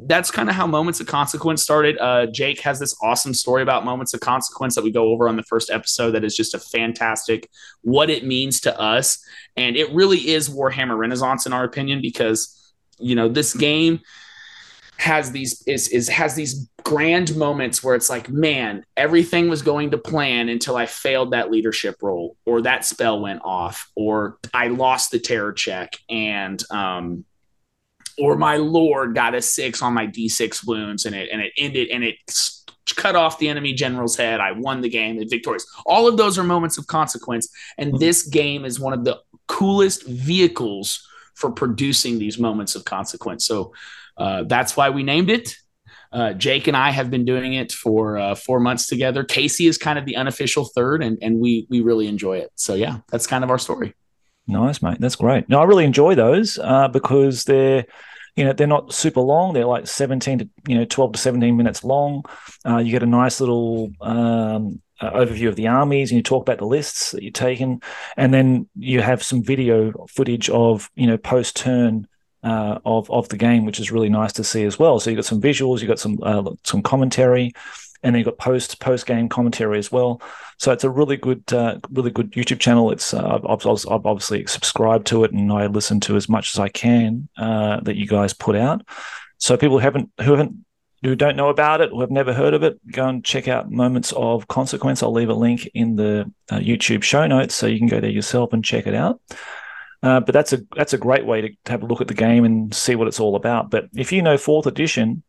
that's 0.06 0.30
kind 0.30 0.48
of 0.48 0.54
how 0.54 0.66
Moments 0.66 1.00
of 1.00 1.06
Consequence 1.06 1.62
started. 1.62 1.98
Uh, 1.98 2.26
Jake 2.26 2.60
has 2.60 2.78
this 2.78 2.96
awesome 3.02 3.34
story 3.34 3.62
about 3.62 3.84
Moments 3.84 4.14
of 4.14 4.20
Consequence 4.20 4.74
that 4.76 4.84
we 4.84 4.90
go 4.90 5.08
over 5.08 5.28
on 5.28 5.36
the 5.36 5.42
first 5.42 5.70
episode 5.70 6.12
that 6.12 6.24
is 6.24 6.34
just 6.34 6.54
a 6.54 6.58
fantastic 6.58 7.48
what 7.82 8.08
it 8.08 8.24
means 8.24 8.60
to 8.60 8.80
us. 8.80 9.22
And 9.56 9.76
it 9.76 9.92
really 9.92 10.30
is 10.30 10.48
Warhammer 10.48 10.96
Renaissance, 10.96 11.44
in 11.44 11.52
our 11.52 11.64
opinion, 11.64 12.00
because 12.00 12.72
you 12.98 13.14
know 13.14 13.28
this 13.28 13.54
game 13.54 14.00
has 14.96 15.32
these 15.32 15.62
is 15.66 15.88
is 15.88 16.08
has 16.08 16.34
these 16.34 16.68
grand 16.84 17.34
moments 17.36 17.82
where 17.82 17.94
it's 17.94 18.10
like 18.10 18.28
man 18.28 18.84
everything 18.96 19.48
was 19.48 19.62
going 19.62 19.90
to 19.90 19.98
plan 19.98 20.48
until 20.48 20.76
i 20.76 20.86
failed 20.86 21.32
that 21.32 21.50
leadership 21.50 21.96
roll 22.02 22.36
or 22.44 22.62
that 22.62 22.84
spell 22.84 23.20
went 23.20 23.40
off 23.42 23.90
or 23.96 24.38
i 24.52 24.68
lost 24.68 25.10
the 25.10 25.18
terror 25.18 25.52
check 25.52 25.94
and 26.08 26.62
um 26.70 27.24
or 28.18 28.36
my 28.36 28.56
lord 28.56 29.14
got 29.14 29.34
a 29.34 29.42
six 29.42 29.82
on 29.82 29.94
my 29.94 30.06
d6 30.06 30.66
wounds 30.66 31.06
and 31.06 31.14
it 31.14 31.28
and 31.32 31.40
it 31.40 31.52
ended 31.56 31.88
and 31.88 32.04
it 32.04 32.16
cut 32.96 33.16
off 33.16 33.38
the 33.38 33.48
enemy 33.48 33.72
general's 33.72 34.16
head. 34.16 34.40
I 34.40 34.52
won 34.52 34.80
the 34.80 34.88
game 34.88 35.18
and 35.18 35.28
victorious. 35.28 35.66
All 35.86 36.06
of 36.06 36.16
those 36.16 36.38
are 36.38 36.44
moments 36.44 36.78
of 36.78 36.86
consequence. 36.86 37.48
And 37.78 37.90
mm-hmm. 37.90 37.98
this 37.98 38.24
game 38.24 38.64
is 38.64 38.78
one 38.78 38.92
of 38.92 39.04
the 39.04 39.20
coolest 39.46 40.06
vehicles 40.06 41.06
for 41.34 41.50
producing 41.50 42.18
these 42.18 42.38
moments 42.38 42.74
of 42.74 42.84
consequence. 42.84 43.46
So 43.46 43.72
uh, 44.16 44.44
that's 44.44 44.76
why 44.76 44.90
we 44.90 45.02
named 45.02 45.30
it. 45.30 45.56
Uh, 46.12 46.32
Jake 46.32 46.68
and 46.68 46.76
I 46.76 46.90
have 46.90 47.10
been 47.10 47.24
doing 47.24 47.54
it 47.54 47.72
for 47.72 48.16
uh, 48.16 48.34
four 48.36 48.60
months 48.60 48.86
together. 48.86 49.24
Casey 49.24 49.66
is 49.66 49.76
kind 49.76 49.98
of 49.98 50.04
the 50.04 50.16
unofficial 50.16 50.64
third, 50.64 51.02
and 51.02 51.18
and 51.20 51.40
we 51.40 51.66
we 51.70 51.80
really 51.80 52.06
enjoy 52.06 52.38
it. 52.38 52.52
So 52.54 52.74
yeah, 52.74 52.98
that's 53.10 53.26
kind 53.26 53.42
of 53.42 53.50
our 53.50 53.58
story. 53.58 53.94
Nice, 54.46 54.80
mate. 54.80 54.98
That's 55.00 55.16
great. 55.16 55.48
No, 55.48 55.60
I 55.60 55.64
really 55.64 55.84
enjoy 55.84 56.14
those 56.14 56.58
uh, 56.58 56.88
because 56.88 57.44
they're 57.44 57.86
you 58.36 58.44
know 58.44 58.52
they're 58.52 58.66
not 58.66 58.92
super 58.92 59.20
long 59.20 59.52
they're 59.52 59.64
like 59.64 59.86
17 59.86 60.38
to 60.40 60.48
you 60.66 60.76
know 60.76 60.84
12 60.84 61.12
to 61.12 61.18
17 61.18 61.56
minutes 61.56 61.84
long 61.84 62.24
uh, 62.66 62.78
you 62.78 62.90
get 62.90 63.02
a 63.02 63.06
nice 63.06 63.40
little 63.40 63.92
um, 64.00 64.82
uh, 65.00 65.10
overview 65.12 65.48
of 65.48 65.56
the 65.56 65.68
armies 65.68 66.10
and 66.10 66.16
you 66.16 66.22
talk 66.22 66.42
about 66.42 66.58
the 66.58 66.66
lists 66.66 67.12
that 67.12 67.22
you're 67.22 67.32
taking 67.32 67.80
and 68.16 68.34
then 68.34 68.68
you 68.76 69.00
have 69.00 69.22
some 69.22 69.42
video 69.42 69.92
footage 70.08 70.50
of 70.50 70.90
you 70.94 71.06
know 71.06 71.16
post 71.16 71.56
turn 71.56 72.06
uh, 72.44 72.78
of 72.84 73.10
of 73.10 73.28
the 73.28 73.36
game, 73.36 73.64
which 73.64 73.80
is 73.80 73.90
really 73.90 74.08
nice 74.08 74.32
to 74.34 74.44
see 74.44 74.64
as 74.64 74.78
well. 74.78 75.00
So 75.00 75.10
you 75.10 75.16
got 75.16 75.24
some 75.24 75.40
visuals, 75.40 75.80
you 75.80 75.88
got 75.88 75.98
some 75.98 76.18
uh, 76.22 76.50
some 76.62 76.82
commentary, 76.82 77.52
and 78.02 78.14
then 78.14 78.20
you 78.20 78.24
got 78.24 78.38
post 78.38 78.78
post 78.80 79.06
game 79.06 79.28
commentary 79.28 79.78
as 79.78 79.90
well. 79.90 80.20
So 80.58 80.70
it's 80.70 80.84
a 80.84 80.90
really 80.90 81.16
good 81.16 81.42
uh, 81.52 81.78
really 81.90 82.10
good 82.10 82.32
YouTube 82.32 82.60
channel. 82.60 82.90
It's 82.90 83.14
uh, 83.14 83.40
I've, 83.48 83.66
I've, 83.66 84.06
obviously 84.06 84.46
subscribed 84.46 85.06
to 85.08 85.24
it, 85.24 85.32
and 85.32 85.50
I 85.50 85.66
listen 85.66 86.00
to 86.00 86.16
as 86.16 86.28
much 86.28 86.54
as 86.54 86.60
I 86.60 86.68
can 86.68 87.28
uh, 87.36 87.80
that 87.80 87.96
you 87.96 88.06
guys 88.06 88.34
put 88.34 88.56
out. 88.56 88.86
So 89.38 89.56
people 89.56 89.78
who 89.78 89.84
haven't 89.84 90.10
who 90.20 90.32
haven't 90.32 90.64
who 91.02 91.14
don't 91.14 91.36
know 91.36 91.50
about 91.50 91.80
it 91.80 91.92
or 91.92 92.00
have 92.00 92.10
never 92.10 92.32
heard 92.32 92.54
of 92.54 92.62
it, 92.62 92.78
go 92.90 93.06
and 93.06 93.24
check 93.24 93.46
out 93.46 93.70
Moments 93.70 94.12
of 94.12 94.48
Consequence. 94.48 95.02
I'll 95.02 95.12
leave 95.12 95.28
a 95.28 95.34
link 95.34 95.68
in 95.74 95.96
the 95.96 96.30
uh, 96.50 96.56
YouTube 96.56 97.02
show 97.02 97.26
notes 97.26 97.54
so 97.54 97.66
you 97.66 97.78
can 97.78 97.88
go 97.88 98.00
there 98.00 98.10
yourself 98.10 98.54
and 98.54 98.64
check 98.64 98.86
it 98.86 98.94
out. 98.94 99.20
Uh, 100.04 100.20
but 100.20 100.34
that's 100.34 100.52
a 100.52 100.58
that's 100.76 100.92
a 100.92 100.98
great 100.98 101.24
way 101.24 101.40
to, 101.40 101.48
to, 101.64 101.72
have 101.72 101.82
a 101.82 101.86
look 101.86 102.02
at 102.02 102.08
the 102.08 102.14
game 102.14 102.44
and 102.44 102.74
see 102.74 102.94
what 102.94 103.08
it's 103.08 103.18
all 103.18 103.36
about. 103.36 103.70
But 103.70 103.88
if 103.94 104.12
you 104.12 104.20
know 104.20 104.36
fourth 104.36 104.66
edition, 104.66 105.22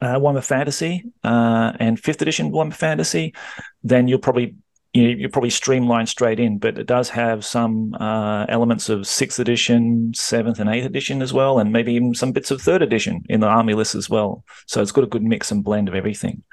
uh, 0.00 0.14
Warhammer 0.14 0.42
Fantasy, 0.42 1.04
uh, 1.22 1.74
and 1.78 2.00
fifth 2.00 2.22
edition 2.22 2.52
Warhammer 2.52 2.74
Fantasy, 2.74 3.34
then 3.84 4.08
you'll 4.08 4.18
probably 4.18 4.54
you 4.94 5.02
know, 5.02 5.08
you'll 5.18 5.30
probably 5.30 5.50
streamline 5.50 6.06
straight 6.06 6.40
in. 6.40 6.56
But 6.56 6.78
it 6.78 6.86
does 6.86 7.10
have 7.10 7.44
some 7.44 7.92
uh, 7.96 8.46
elements 8.48 8.88
of 8.88 9.06
sixth 9.06 9.38
edition, 9.38 10.14
seventh, 10.14 10.58
and 10.58 10.70
eighth 10.70 10.86
edition 10.86 11.20
as 11.20 11.34
well, 11.34 11.58
and 11.58 11.70
maybe 11.70 11.92
even 11.92 12.14
some 12.14 12.32
bits 12.32 12.50
of 12.50 12.62
third 12.62 12.80
edition 12.80 13.24
in 13.28 13.40
the 13.40 13.46
army 13.46 13.74
list 13.74 13.94
as 13.94 14.08
well. 14.08 14.42
So 14.64 14.80
it's 14.80 14.92
got 14.92 15.04
a 15.04 15.08
good 15.08 15.22
mix 15.22 15.50
and 15.50 15.62
blend 15.62 15.90
of 15.90 15.94
everything. 15.94 16.44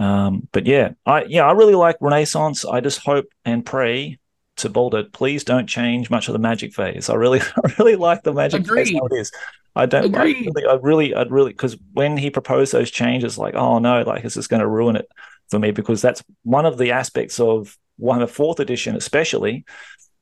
Um, 0.00 0.48
but 0.50 0.66
yeah, 0.66 0.94
I 1.06 1.22
yeah 1.24 1.46
I 1.46 1.52
really 1.52 1.76
like 1.76 1.96
Renaissance. 2.00 2.64
I 2.64 2.80
just 2.80 2.98
hope 2.98 3.26
and 3.44 3.64
pray 3.64 4.18
to 4.62 4.68
Baldur, 4.68 5.04
please 5.04 5.44
don't 5.44 5.66
change 5.66 6.10
much 6.10 6.28
of 6.28 6.32
the 6.32 6.38
magic 6.38 6.74
phase. 6.74 7.08
I 7.08 7.14
really, 7.14 7.40
I 7.64 7.72
really 7.78 7.96
like 7.96 8.22
the 8.22 8.32
magic 8.32 8.62
Agreed. 8.62 8.88
phase 8.88 8.94
how 8.94 9.06
it 9.06 9.14
is. 9.14 9.32
I 9.76 9.86
don't 9.86 10.14
I 10.16 10.24
really, 10.24 10.66
I 10.66 10.74
really, 10.74 11.14
I'd 11.14 11.30
really, 11.30 11.52
because 11.52 11.76
when 11.92 12.16
he 12.16 12.30
proposed 12.30 12.72
those 12.72 12.90
changes, 12.90 13.38
like, 13.38 13.54
oh 13.54 13.78
no, 13.78 14.02
like 14.02 14.22
this 14.22 14.36
is 14.36 14.48
going 14.48 14.60
to 14.60 14.66
ruin 14.66 14.96
it 14.96 15.08
for 15.48 15.58
me 15.58 15.70
because 15.70 16.02
that's 16.02 16.22
one 16.42 16.66
of 16.66 16.76
the 16.76 16.92
aspects 16.92 17.38
of 17.38 17.76
one 17.96 18.22
of 18.22 18.30
fourth 18.30 18.58
edition, 18.58 18.96
especially, 18.96 19.64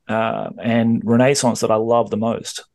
uh, 0.07 0.49
and 0.61 1.01
Renaissance 1.03 1.61
that 1.61 1.71
I 1.71 1.75
love 1.75 2.09
the 2.09 2.17
most. 2.17 2.65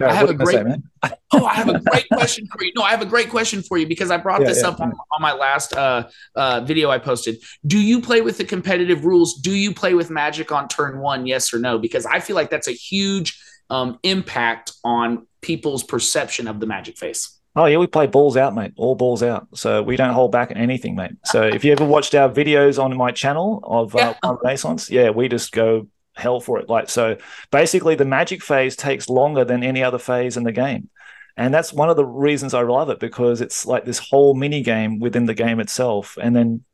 I 0.00 0.14
have 0.14 0.30
a 0.30 0.34
great. 0.34 0.56
Say, 0.56 0.76
oh, 1.32 1.44
I 1.44 1.54
have 1.54 1.68
a 1.68 1.80
great 1.80 2.08
question 2.08 2.46
for 2.46 2.64
you. 2.64 2.72
No, 2.76 2.82
I 2.82 2.90
have 2.90 3.02
a 3.02 3.06
great 3.06 3.30
question 3.30 3.62
for 3.62 3.78
you 3.78 3.86
because 3.86 4.10
I 4.10 4.16
brought 4.16 4.42
yeah, 4.42 4.48
this 4.48 4.62
yeah. 4.62 4.68
up 4.68 4.80
on, 4.80 4.92
on, 4.92 5.22
my 5.22 5.32
last 5.32 5.74
uh, 5.74 6.08
uh, 6.34 6.60
video 6.60 6.90
I 6.90 6.98
posted. 6.98 7.42
Do 7.66 7.78
you 7.78 8.00
play 8.00 8.20
with 8.20 8.38
the 8.38 8.44
competitive 8.44 9.04
rules? 9.04 9.40
Do 9.40 9.52
you 9.52 9.74
play 9.74 9.94
with 9.94 10.10
Magic 10.10 10.52
on 10.52 10.68
turn 10.68 10.98
one? 10.98 11.26
Yes 11.26 11.52
or 11.52 11.58
no? 11.58 11.78
Because 11.78 12.06
I 12.06 12.20
feel 12.20 12.36
like 12.36 12.50
that's 12.50 12.68
a 12.68 12.72
huge 12.72 13.40
um, 13.70 13.98
impact 14.02 14.72
on 14.84 15.26
people's 15.40 15.82
perception 15.82 16.46
of 16.46 16.60
the 16.60 16.66
Magic 16.66 16.96
face. 16.96 17.38
Oh 17.54 17.66
yeah, 17.66 17.76
we 17.76 17.86
play 17.86 18.06
balls 18.06 18.36
out, 18.36 18.54
mate. 18.54 18.72
All 18.76 18.94
balls 18.94 19.22
out. 19.22 19.46
So 19.54 19.82
we 19.82 19.96
don't 19.96 20.14
hold 20.14 20.32
back 20.32 20.50
at 20.50 20.56
anything, 20.56 20.94
mate. 20.94 21.12
So 21.26 21.42
if 21.42 21.64
you 21.64 21.72
ever 21.72 21.84
watched 21.84 22.14
our 22.14 22.30
videos 22.30 22.82
on 22.82 22.96
my 22.96 23.10
channel 23.10 23.60
of 23.64 23.94
uh, 23.94 24.14
Renaissance, 24.42 24.90
yeah, 24.90 25.10
we 25.10 25.28
just 25.28 25.52
go 25.52 25.86
hell 26.14 26.40
for 26.40 26.58
it. 26.58 26.68
Like 26.68 26.88
so, 26.88 27.16
basically, 27.50 27.94
the 27.94 28.04
magic 28.04 28.42
phase 28.42 28.76
takes 28.76 29.08
longer 29.08 29.44
than 29.44 29.62
any 29.62 29.82
other 29.82 29.98
phase 29.98 30.36
in 30.36 30.44
the 30.44 30.52
game. 30.52 30.88
And 31.36 31.52
that's 31.52 31.72
one 31.72 31.88
of 31.88 31.96
the 31.96 32.04
reasons 32.04 32.54
I 32.54 32.62
love 32.62 32.90
it 32.90 33.00
because 33.00 33.40
it's 33.40 33.64
like 33.64 33.84
this 33.84 33.98
whole 33.98 34.34
mini 34.34 34.62
game 34.62 34.98
within 34.98 35.26
the 35.26 35.34
game 35.34 35.60
itself. 35.60 36.18
And 36.20 36.36
then 36.36 36.64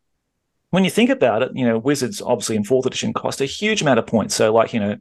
when 0.70 0.84
you 0.84 0.90
think 0.90 1.10
about 1.10 1.42
it, 1.42 1.52
you 1.54 1.64
know, 1.64 1.78
Wizards 1.78 2.20
obviously 2.20 2.56
in 2.56 2.64
fourth 2.64 2.86
edition 2.86 3.12
cost 3.12 3.40
a 3.40 3.46
huge 3.46 3.82
amount 3.82 3.98
of 3.98 4.06
points. 4.06 4.34
So, 4.34 4.52
like, 4.52 4.74
you 4.74 4.80
know, 4.80 4.96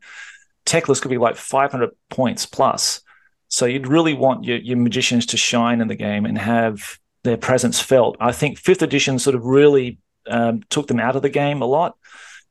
Teclis 0.65 1.01
could 1.01 1.09
be 1.09 1.17
like 1.17 1.35
500 1.35 1.89
points 2.09 2.45
plus. 2.45 3.01
So, 3.49 3.65
you'd 3.65 3.87
really 3.87 4.13
want 4.13 4.43
your, 4.43 4.57
your 4.57 4.77
magicians 4.77 5.25
to 5.27 5.37
shine 5.37 5.81
in 5.81 5.87
the 5.87 5.95
game 5.95 6.25
and 6.25 6.37
have 6.37 6.99
their 7.23 7.37
presence 7.37 7.79
felt. 7.79 8.15
I 8.19 8.31
think 8.31 8.59
fifth 8.59 8.83
edition 8.83 9.19
sort 9.19 9.35
of 9.35 9.43
really 9.43 9.97
um, 10.27 10.61
took 10.69 10.87
them 10.87 10.99
out 10.99 11.15
of 11.15 11.21
the 11.21 11.29
game 11.29 11.61
a 11.61 11.65
lot 11.65 11.97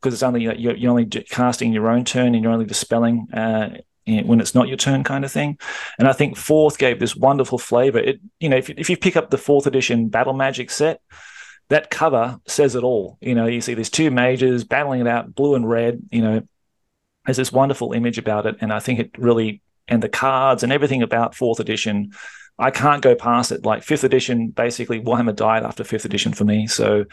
because 0.00 0.14
it's 0.14 0.22
only 0.22 0.42
you're, 0.42 0.76
you're, 0.76 0.90
only 0.90 1.06
casting 1.06 1.72
your 1.72 1.88
own 1.88 2.04
turn 2.04 2.34
and 2.34 2.42
you're 2.42 2.52
only 2.52 2.66
dispelling 2.66 3.28
uh, 3.32 3.70
when 4.06 4.40
it's 4.40 4.54
not 4.54 4.68
your 4.68 4.76
turn, 4.76 5.02
kind 5.04 5.24
of 5.24 5.32
thing. 5.32 5.58
And 5.98 6.06
I 6.06 6.12
think 6.12 6.36
fourth 6.36 6.78
gave 6.78 7.00
this 7.00 7.16
wonderful 7.16 7.58
flavor. 7.58 7.98
It 7.98 8.20
you 8.40 8.48
know 8.48 8.56
if 8.56 8.70
if 8.70 8.88
you 8.88 8.96
pick 8.96 9.16
up 9.16 9.30
the 9.30 9.38
fourth 9.38 9.66
edition 9.66 10.08
Battle 10.08 10.34
Magic 10.34 10.70
set, 10.70 11.00
that 11.68 11.90
cover 11.90 12.38
says 12.46 12.74
it 12.74 12.84
all. 12.84 13.18
You 13.20 13.34
know, 13.34 13.46
you 13.46 13.60
see 13.60 13.74
these 13.74 13.90
two 13.90 14.10
mages 14.10 14.64
battling 14.64 15.00
it 15.00 15.06
out, 15.06 15.34
blue 15.34 15.54
and 15.54 15.68
red. 15.68 16.00
You 16.10 16.22
know, 16.22 16.42
there's 17.24 17.36
this 17.36 17.52
wonderful 17.52 17.92
image 17.92 18.18
about 18.18 18.46
it, 18.46 18.56
and 18.60 18.72
I 18.72 18.78
think 18.78 19.00
it 19.00 19.10
really 19.18 19.60
and 19.88 20.02
the 20.02 20.08
cards 20.08 20.62
and 20.62 20.72
everything 20.72 21.02
about 21.02 21.34
fourth 21.34 21.60
edition. 21.60 22.12
I 22.58 22.70
can't 22.70 23.02
go 23.02 23.14
past 23.14 23.52
it. 23.52 23.66
Like 23.66 23.82
fifth 23.82 24.04
edition, 24.04 24.48
basically 24.48 25.00
Warhammer 25.00 25.36
died 25.36 25.62
after 25.62 25.84
fifth 25.84 26.06
edition 26.06 26.32
for 26.32 26.44
me, 26.44 26.66
so 26.66 27.04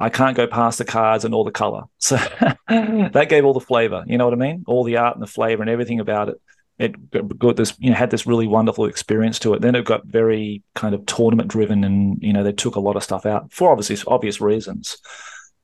I 0.00 0.08
can't 0.08 0.36
go 0.36 0.46
past 0.46 0.78
the 0.78 0.84
cards 0.84 1.24
and 1.24 1.34
all 1.34 1.44
the 1.44 1.50
color. 1.50 1.82
So 1.98 2.16
that 2.68 3.26
gave 3.28 3.44
all 3.44 3.52
the 3.52 3.60
flavor. 3.60 4.02
You 4.06 4.18
know 4.18 4.24
what 4.24 4.34
I 4.34 4.38
mean? 4.38 4.64
All 4.66 4.82
the 4.82 4.96
art 4.96 5.14
and 5.14 5.22
the 5.22 5.28
flavor 5.28 5.62
and 5.62 5.70
everything 5.70 6.00
about 6.00 6.30
it 6.30 6.40
it 6.80 7.38
got 7.38 7.56
this 7.56 7.74
you 7.78 7.90
know 7.90 7.96
had 7.96 8.10
this 8.10 8.26
really 8.26 8.46
wonderful 8.46 8.86
experience 8.86 9.38
to 9.38 9.52
it 9.52 9.60
then 9.60 9.74
it 9.74 9.84
got 9.84 10.06
very 10.06 10.62
kind 10.74 10.94
of 10.94 11.04
tournament 11.06 11.48
driven 11.48 11.84
and 11.84 12.20
you 12.22 12.32
know 12.32 12.42
they 12.42 12.52
took 12.52 12.74
a 12.74 12.80
lot 12.80 12.96
of 12.96 13.04
stuff 13.04 13.26
out 13.26 13.52
for 13.52 13.70
obviously 13.70 13.96
obvious 14.06 14.40
reasons 14.40 14.96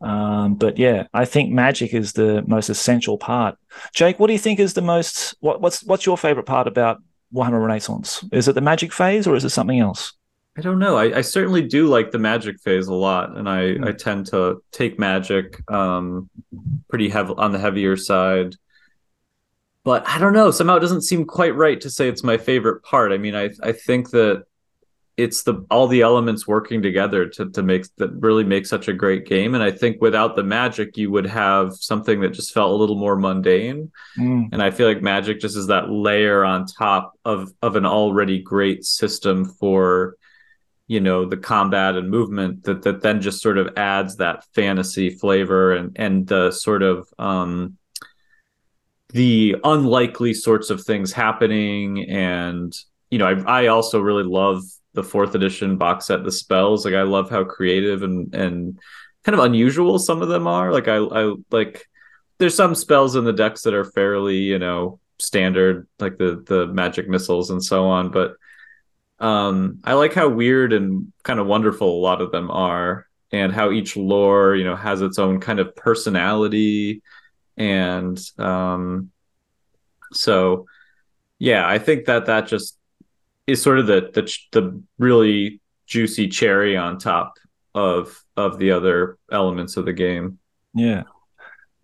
um, 0.03 0.55
but 0.55 0.79
yeah 0.79 1.07
i 1.15 1.25
think 1.25 1.51
magic 1.51 1.95
is 1.95 2.13
the 2.13 2.45
most 2.47 2.69
essential 2.69 3.17
part 3.17 3.57
jake 3.95 4.21
what 4.21 4.27
do 4.27 4.35
you 4.35 4.39
think 4.39 4.61
is 4.61 4.75
the 4.75 4.83
most 4.83 5.35
what, 5.41 5.61
what's 5.61 5.83
what's 5.85 6.05
your 6.05 6.19
favorite 6.19 6.47
part 6.47 6.69
about 6.69 7.03
warhammer 7.35 7.63
renaissance 7.63 8.23
is 8.31 8.47
it 8.47 8.55
the 8.55 8.61
magic 8.61 8.93
phase 8.93 9.27
or 9.27 9.35
is 9.35 9.45
it 9.45 9.51
something 9.51 9.81
else 9.81 10.13
I 10.57 10.63
don't 10.63 10.79
know. 10.79 10.97
I, 10.97 11.19
I, 11.19 11.21
certainly 11.21 11.63
do 11.63 11.87
like 11.87 12.11
the 12.11 12.19
magic 12.19 12.61
phase 12.61 12.87
a 12.87 12.95
lot, 12.95 13.37
and 13.37 13.49
I, 13.49 13.61
mm. 13.61 13.87
I 13.87 13.93
tend 13.93 14.27
to 14.29 14.63
take 14.73 14.99
magic 14.99 15.61
um, 15.71 16.31
pretty 16.89 17.09
heavy 17.11 17.35
on 17.37 17.53
the 17.53 17.59
heavier 17.59 17.97
side 17.97 18.57
but 19.87 20.07
I 20.09 20.19
don't 20.19 20.33
know. 20.33 20.51
Somehow 20.51 20.75
it 20.75 20.81
doesn't 20.81 21.03
seem 21.03 21.25
quite 21.25 21.55
right 21.55 21.81
to 21.81 21.89
say 21.89 22.09
it's 22.09 22.25
my 22.25 22.39
favorite 22.39 22.83
part. 22.83 23.13
I 23.13 23.19
mean, 23.19 23.37
I 23.37 23.51
I 23.63 23.71
think 23.71 24.11
that 24.11 24.43
it's 25.17 25.45
the 25.45 25.65
all 25.71 25.87
the 25.87 26.03
elements 26.03 26.45
working 26.45 26.83
together 26.83 27.29
to 27.29 27.49
to 27.51 27.63
make 27.63 27.87
that 27.99 28.11
really 28.15 28.43
make 28.43 28.67
such 28.67 28.89
a 28.89 28.93
great 28.93 29.27
game. 29.27 29.55
And 29.55 29.63
I 29.63 29.71
think 29.71 30.03
without 30.03 30.35
the 30.35 30.43
magic, 30.43 30.97
you 30.97 31.13
would 31.13 31.27
have 31.27 31.73
something 31.77 32.21
that 32.23 32.31
just 32.31 32.53
felt 32.53 32.73
a 32.73 32.75
little 32.75 32.97
more 32.97 33.15
mundane. 33.15 33.93
Mm. 34.19 34.49
And 34.51 34.61
I 34.61 34.73
feel 34.73 34.89
like 34.89 35.03
magic 35.03 35.39
just 35.39 35.57
is 35.57 35.69
that 35.69 35.89
layer 35.89 36.45
on 36.45 36.67
top 36.67 37.13
of 37.25 37.53
of 37.63 37.77
an 37.77 37.87
already 37.87 38.43
great 38.43 38.85
system 38.85 39.45
for 39.45 40.17
you 40.87 41.01
know 41.01 41.25
the 41.25 41.37
combat 41.37 41.97
and 41.97 42.11
movement 42.11 42.65
that 42.65 42.83
that 42.83 43.03
then 43.03 43.21
just 43.21 43.43
sort 43.43 43.59
of 43.59 43.77
adds 43.77 44.17
that 44.17 44.45
fantasy 44.55 45.11
flavor 45.11 45.73
and 45.73 45.97
and 45.97 46.27
the 46.27 46.51
sort 46.51 46.83
of 46.83 47.09
um 47.19 47.77
the 49.11 49.57
unlikely 49.65 50.35
sorts 50.35 50.71
of 50.71 50.83
things 50.83 51.13
happening. 51.13 52.09
And 52.09 52.77
you 53.11 53.19
know 53.19 53.27
I, 53.27 53.65
I 53.65 53.67
also 53.69 54.01
really 54.01 54.25
love 54.25 54.63
the 54.95 55.05
fourth 55.05 55.35
edition 55.35 55.77
box 55.77 56.07
set 56.07 56.25
the 56.25 56.33
spells. 56.33 56.85
Like 56.85 56.95
i 56.95 57.03
love 57.03 57.31
how 57.31 57.45
creative 57.45 58.03
and 58.03 58.35
and 58.35 58.79
kind 59.25 59.39
of 59.39 59.45
unusual 59.45 59.99
some 59.99 60.23
of 60.23 60.29
them 60.29 60.47
are. 60.47 60.73
Like 60.73 60.89
i 60.89 60.97
i 60.97 61.35
like 61.51 61.87
there's 62.39 62.55
some 62.55 62.75
spells 62.75 63.17
in 63.17 63.25
the 63.25 63.33
decks 63.33 63.63
that 63.63 63.75
are 63.75 63.85
fairly 63.85 64.37
you 64.37 64.59
know 64.59 65.01
standard 65.19 65.89
like 65.99 66.19
the 66.19 66.45
the 66.47 66.67
magic 66.67 67.09
missiles 67.09 67.51
and 67.51 67.65
so 67.65 67.87
on. 67.87 68.11
But 68.11 68.37
um 69.19 69.81
i 69.85 69.95
like 69.95 70.13
how 70.13 70.29
weird 70.29 70.73
and 70.73 71.13
kind 71.23 71.41
of 71.41 71.47
wonderful 71.47 71.99
a 71.99 72.03
lot 72.03 72.21
of 72.21 72.33
them 72.33 72.51
are 72.51 73.07
and 73.33 73.53
how 73.53 73.71
each 73.71 73.97
lore 73.97 74.55
you 74.55 74.65
know 74.65 74.77
has 74.77 75.01
its 75.01 75.19
own 75.19 75.41
kind 75.41 75.59
of 75.59 75.75
personality 75.75 77.03
and 77.57 78.21
um, 78.39 79.11
so 80.13 80.67
yeah, 81.39 81.67
I 81.67 81.79
think 81.79 82.07
that 82.07 82.27
that 82.27 82.47
just 82.47 82.79
is 83.47 83.63
sort 83.63 83.79
of 83.79 83.87
the 83.87 84.11
the 84.13 84.39
the 84.53 84.83
really 84.99 85.61
juicy 85.87 86.29
cherry 86.29 86.77
on 86.77 86.99
top 86.99 87.35
of 87.75 88.23
of 88.37 88.59
the 88.59 88.73
other 88.73 89.19
elements 89.31 89.77
of 89.77 89.85
the 89.85 89.93
game. 89.93 90.39
Yeah. 90.75 91.05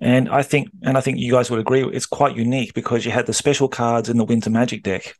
And 0.00 0.28
I 0.28 0.42
think 0.42 0.70
and 0.82 0.98
I 0.98 1.00
think 1.00 1.18
you 1.18 1.32
guys 1.32 1.50
would 1.50 1.60
agree 1.60 1.84
it's 1.84 2.06
quite 2.06 2.36
unique 2.36 2.74
because 2.74 3.04
you 3.04 3.12
had 3.12 3.26
the 3.26 3.32
special 3.32 3.68
cards 3.68 4.08
in 4.08 4.16
the 4.16 4.24
Winter 4.24 4.50
Magic 4.50 4.82
deck, 4.82 5.14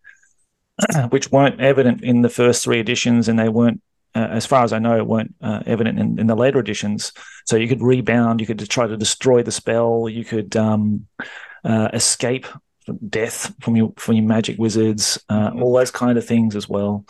which 1.10 1.30
weren't 1.30 1.60
evident 1.60 2.02
in 2.02 2.22
the 2.22 2.28
first 2.28 2.64
three 2.64 2.80
editions 2.80 3.28
and 3.28 3.38
they 3.38 3.48
weren't 3.48 3.80
uh, 4.14 4.28
as 4.30 4.44
far 4.44 4.62
as 4.62 4.72
I 4.72 4.78
know, 4.78 5.02
weren't 5.04 5.34
uh, 5.40 5.62
evident 5.64 5.98
in, 5.98 6.18
in, 6.18 6.26
the 6.26 6.34
later 6.34 6.58
editions. 6.58 7.12
So 7.46 7.56
you 7.56 7.66
could 7.66 7.80
rebound, 7.80 8.40
you 8.40 8.46
could 8.46 8.58
try 8.68 8.86
to 8.86 8.96
destroy 8.96 9.42
the 9.42 9.50
spell, 9.50 10.06
you 10.06 10.22
could 10.24 10.54
um, 10.54 11.06
uh, 11.64 11.88
escape 11.94 12.46
death 13.08 13.54
from 13.60 13.76
your 13.76 13.92
from 13.96 14.16
your 14.16 14.26
magic 14.26 14.58
wizards, 14.58 15.22
uh, 15.28 15.52
all 15.54 15.72
those 15.72 15.90
kind 15.90 16.18
of 16.18 16.26
things 16.26 16.56
as 16.56 16.68
well. 16.68 17.06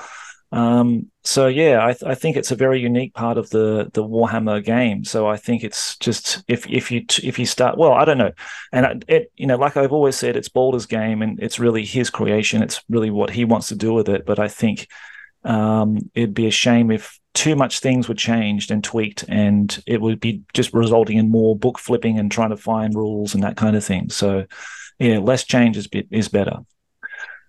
Um, 0.53 1.11
so 1.25 1.47
yeah, 1.47 1.83
I, 1.83 1.95
th- 1.95 2.03
I, 2.05 2.15
think 2.15 2.37
it's 2.37 2.51
a 2.51 2.57
very 2.57 2.79
unique 2.79 3.15
part 3.15 3.38
of 3.38 3.49
the 3.51 3.91
the 3.95 4.05
Warhammer 4.05 4.62
game. 4.62 5.03
So 5.03 5.27
I 5.27 5.38
think 5.38 5.65
it's 5.65 5.97
just 5.97 6.45
if 6.47 6.69
if 6.69 6.91
you 6.91 7.07
t- 7.07 7.27
if 7.27 7.38
you 7.38 7.47
start 7.47 7.79
well, 7.79 7.93
I 7.93 8.05
don't 8.05 8.19
know, 8.19 8.33
and 8.71 9.03
it 9.09 9.33
you 9.37 9.47
know 9.47 9.57
like 9.57 9.79
I've 9.79 9.93
always 9.93 10.15
said, 10.15 10.37
it's 10.37 10.51
Balder's 10.51 10.85
game 10.85 11.23
and 11.23 11.41
it's 11.43 11.59
really 11.59 11.87
his 11.87 12.11
creation. 12.11 12.62
It's 12.62 12.83
really 12.91 13.11
what 13.11 13.31
he 13.31 13.47
wants 13.47 13.69
to 13.69 13.75
do 13.75 13.95
with 13.95 14.11
it. 14.11 14.27
But 14.27 14.38
I 14.38 14.49
think 14.49 14.88
um, 15.45 15.99
it'd 16.15 16.35
be 16.35 16.47
a 16.47 16.53
shame 16.53 16.91
if 16.91 17.19
too 17.35 17.57
much 17.57 17.81
things 17.81 18.09
were 18.09 18.15
changed 18.15 18.71
and 18.71 18.85
tweaked, 18.85 19.25
and 19.29 19.83
it 19.87 20.01
would 20.01 20.21
be 20.21 20.43
just 20.53 20.75
resulting 20.75 21.17
in 21.17 21.31
more 21.31 21.57
book 21.57 21.79
flipping 21.79 22.19
and 22.19 22.31
trying 22.31 22.51
to 22.51 22.57
find 22.57 22.95
rules 22.95 23.35
and 23.35 23.43
that 23.43 23.57
kind 23.57 23.75
of 23.75 23.85
thing. 23.85 24.11
So, 24.11 24.45
yeah, 24.99 25.19
less 25.19 25.45
change 25.45 25.77
is, 25.77 25.88
is 26.11 26.29
better. 26.29 26.59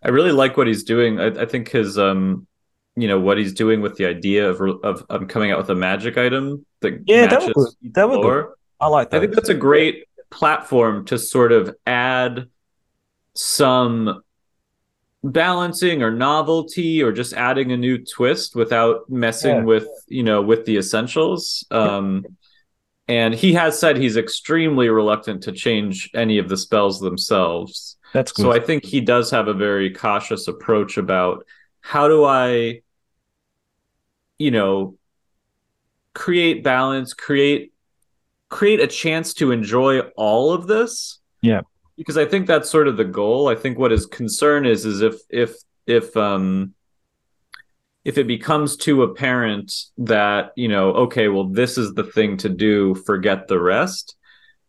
I 0.02 0.10
really 0.10 0.32
like 0.32 0.58
what 0.58 0.68
he's 0.68 0.84
doing. 0.84 1.20
I, 1.20 1.28
I 1.42 1.46
think 1.46 1.70
his, 1.70 1.98
um, 1.98 2.48
you 2.96 3.08
know, 3.08 3.20
what 3.20 3.38
he's 3.38 3.54
doing 3.54 3.82
with 3.82 3.96
the 3.98 4.06
idea 4.06 4.50
of 4.50 4.62
of, 4.84 5.06
of 5.10 5.28
coming 5.28 5.52
out 5.52 5.58
with 5.58 5.70
a 5.70 5.76
magic 5.76 6.18
item 6.18 6.66
that 6.82 7.04
yeah, 7.06 7.28
that 7.28 7.54
would 7.56 7.68
that 7.94 8.10
would 8.10 8.22
good. 8.22 8.48
I 8.80 8.88
like 8.88 9.10
that. 9.12 9.18
I 9.18 9.20
think 9.22 9.34
that's 9.34 9.50
a 9.50 9.56
great 9.56 10.06
platform 10.30 11.06
to 11.06 11.18
sort 11.18 11.52
of 11.52 11.76
add 11.86 12.48
some 13.36 14.22
balancing 15.24 16.04
or 16.04 16.12
novelty 16.12 17.02
or 17.02 17.12
just 17.12 17.34
adding 17.34 17.72
a 17.72 17.78
new 17.78 17.98
twist 18.04 18.56
without 18.56 19.10
messing 19.10 19.58
yeah. 19.58 19.64
with 19.64 19.88
you 20.08 20.22
know 20.22 20.42
with 20.42 20.66
the 20.66 20.76
essentials 20.76 21.66
um 21.72 22.26
and 23.08 23.34
he 23.34 23.54
has 23.54 23.80
said 23.80 23.96
he's 23.96 24.18
extremely 24.18 24.90
reluctant 24.90 25.42
to 25.44 25.54
change 25.54 26.10
any 26.14 26.40
of 26.40 26.50
the 26.50 26.58
spells 26.58 27.00
themselves 27.00 27.98
that's 28.12 28.34
good. 28.34 28.44
so 28.44 28.52
i 28.52 28.60
think 28.60 28.84
he 28.84 29.00
does 29.00 29.32
have 29.32 29.48
a 29.48 29.54
very 29.54 29.90
cautious 29.90 30.50
approach 30.50 30.98
about 30.98 31.46
how 31.80 32.10
do 32.10 32.26
i 32.26 32.82
you 34.38 34.52
know 34.52 34.98
create 36.14 36.64
balance 36.64 37.14
create 37.14 37.74
create 38.54 38.80
a 38.80 38.88
chance 38.88 39.34
to 39.34 39.52
enjoy 39.52 40.00
all 40.16 40.54
of 40.54 40.68
this. 40.68 41.20
Yeah. 41.42 41.62
Because 41.98 42.18
I 42.18 42.26
think 42.26 42.46
that's 42.46 42.70
sort 42.70 42.88
of 42.88 42.98
the 42.98 43.04
goal. 43.04 43.50
I 43.50 43.56
think 43.56 43.80
what 43.80 43.90
his 43.90 44.06
concern 44.06 44.68
is 44.68 44.86
is 44.86 45.02
if 45.02 45.16
if 45.30 45.56
if 45.88 46.16
um 46.16 46.76
if 48.06 48.18
it 48.18 48.28
becomes 48.28 48.78
too 48.78 49.02
apparent 49.02 49.74
that 49.98 50.52
you 50.56 50.68
know 50.68 50.92
okay 50.92 51.30
well 51.30 51.46
this 51.46 51.78
is 51.78 51.94
the 51.94 52.04
thing 52.04 52.38
to 52.38 52.50
do 52.50 52.94
forget 52.94 53.48
the 53.48 53.60
rest 53.60 54.16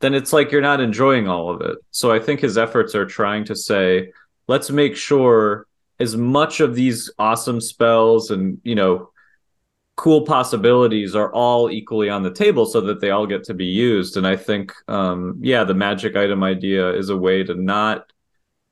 then 0.00 0.14
it's 0.14 0.32
like 0.32 0.50
you're 0.50 0.60
not 0.60 0.80
enjoying 0.80 1.28
all 1.28 1.50
of 1.50 1.60
it. 1.60 1.78
So 1.90 2.10
i 2.10 2.18
think 2.18 2.40
his 2.40 2.58
efforts 2.58 2.94
are 2.94 3.06
trying 3.06 3.44
to 3.46 3.54
say 3.54 4.12
let's 4.48 4.70
make 4.70 4.96
sure 4.96 5.66
as 6.00 6.16
much 6.16 6.60
of 6.60 6.74
these 6.74 7.10
awesome 7.18 7.60
spells 7.60 8.30
and 8.30 8.60
you 8.64 8.74
know 8.74 9.10
cool 9.96 10.22
possibilities 10.22 11.14
are 11.14 11.32
all 11.32 11.70
equally 11.70 12.10
on 12.10 12.22
the 12.22 12.32
table 12.32 12.66
so 12.66 12.80
that 12.80 13.00
they 13.00 13.10
all 13.10 13.26
get 13.26 13.44
to 13.44 13.54
be 13.54 13.66
used 13.66 14.16
and 14.16 14.26
i 14.26 14.36
think 14.36 14.72
um, 14.88 15.38
yeah 15.40 15.64
the 15.64 15.74
magic 15.74 16.16
item 16.16 16.42
idea 16.42 16.92
is 16.92 17.10
a 17.10 17.16
way 17.16 17.44
to 17.44 17.54
not 17.54 18.12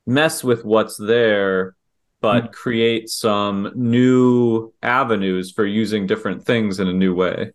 mess 0.06 0.42
with 0.42 0.64
what's 0.64 0.96
there 0.96 1.76
but 2.20 2.44
mm. 2.44 2.52
create 2.52 3.08
some 3.08 3.70
new 3.74 4.72
avenues 4.82 5.52
for 5.52 5.64
using 5.64 6.06
different 6.06 6.44
things 6.44 6.80
in 6.80 6.88
a 6.88 6.92
new 6.92 7.14
way 7.14 7.52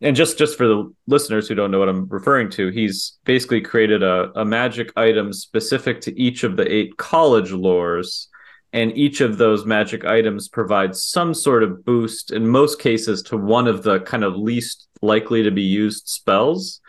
and 0.00 0.16
just 0.16 0.36
just 0.36 0.58
for 0.58 0.66
the 0.66 0.92
listeners 1.06 1.46
who 1.46 1.54
don't 1.54 1.70
know 1.70 1.78
what 1.78 1.88
i'm 1.88 2.08
referring 2.08 2.50
to 2.50 2.68
he's 2.70 3.16
basically 3.24 3.60
created 3.60 4.02
a, 4.02 4.32
a 4.34 4.44
magic 4.44 4.92
item 4.96 5.32
specific 5.32 6.00
to 6.00 6.18
each 6.20 6.42
of 6.42 6.56
the 6.56 6.72
eight 6.72 6.96
college 6.96 7.52
lores 7.52 8.26
and 8.74 8.94
each 8.98 9.22
of 9.22 9.38
those 9.38 9.64
magic 9.64 10.04
items 10.04 10.48
provides 10.48 11.02
some 11.02 11.32
sort 11.32 11.62
of 11.62 11.84
boost 11.84 12.32
in 12.32 12.46
most 12.46 12.78
cases 12.78 13.22
to 13.22 13.38
one 13.38 13.66
of 13.66 13.82
the 13.82 14.00
kind 14.00 14.24
of 14.24 14.36
least 14.36 14.88
likely 15.00 15.42
to 15.42 15.50
be 15.50 15.62
used 15.62 16.08
spells 16.08 16.80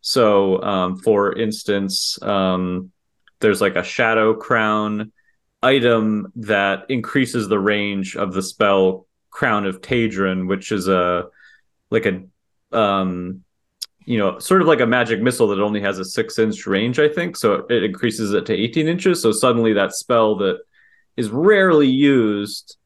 so 0.00 0.60
um, 0.62 0.96
for 0.98 1.38
instance 1.38 2.20
um, 2.22 2.90
there's 3.40 3.60
like 3.60 3.76
a 3.76 3.84
shadow 3.84 4.34
crown 4.34 5.12
item 5.62 6.32
that 6.36 6.86
increases 6.88 7.48
the 7.48 7.58
range 7.58 8.16
of 8.16 8.32
the 8.32 8.42
spell 8.42 9.06
crown 9.30 9.66
of 9.66 9.80
Tadrin, 9.80 10.48
which 10.48 10.72
is 10.72 10.88
a 10.88 11.26
like 11.90 12.06
a 12.06 12.22
um 12.76 13.44
you 14.04 14.16
know, 14.16 14.38
sort 14.38 14.62
of 14.62 14.66
like 14.66 14.80
a 14.80 14.86
magic 14.86 15.20
missile 15.20 15.48
that 15.48 15.60
only 15.60 15.82
has 15.82 15.98
a 15.98 16.04
six 16.04 16.38
inch 16.38 16.66
range, 16.66 16.98
I 16.98 17.10
think. 17.10 17.36
So 17.36 17.66
it 17.68 17.82
increases 17.82 18.32
it 18.32 18.46
to 18.46 18.54
18 18.54 18.88
inches. 18.88 19.20
So 19.20 19.32
suddenly 19.32 19.74
that 19.74 19.92
spell 19.92 20.34
that 20.36 20.60
is 21.18 21.30
rarely 21.30 21.88
used 21.88 22.76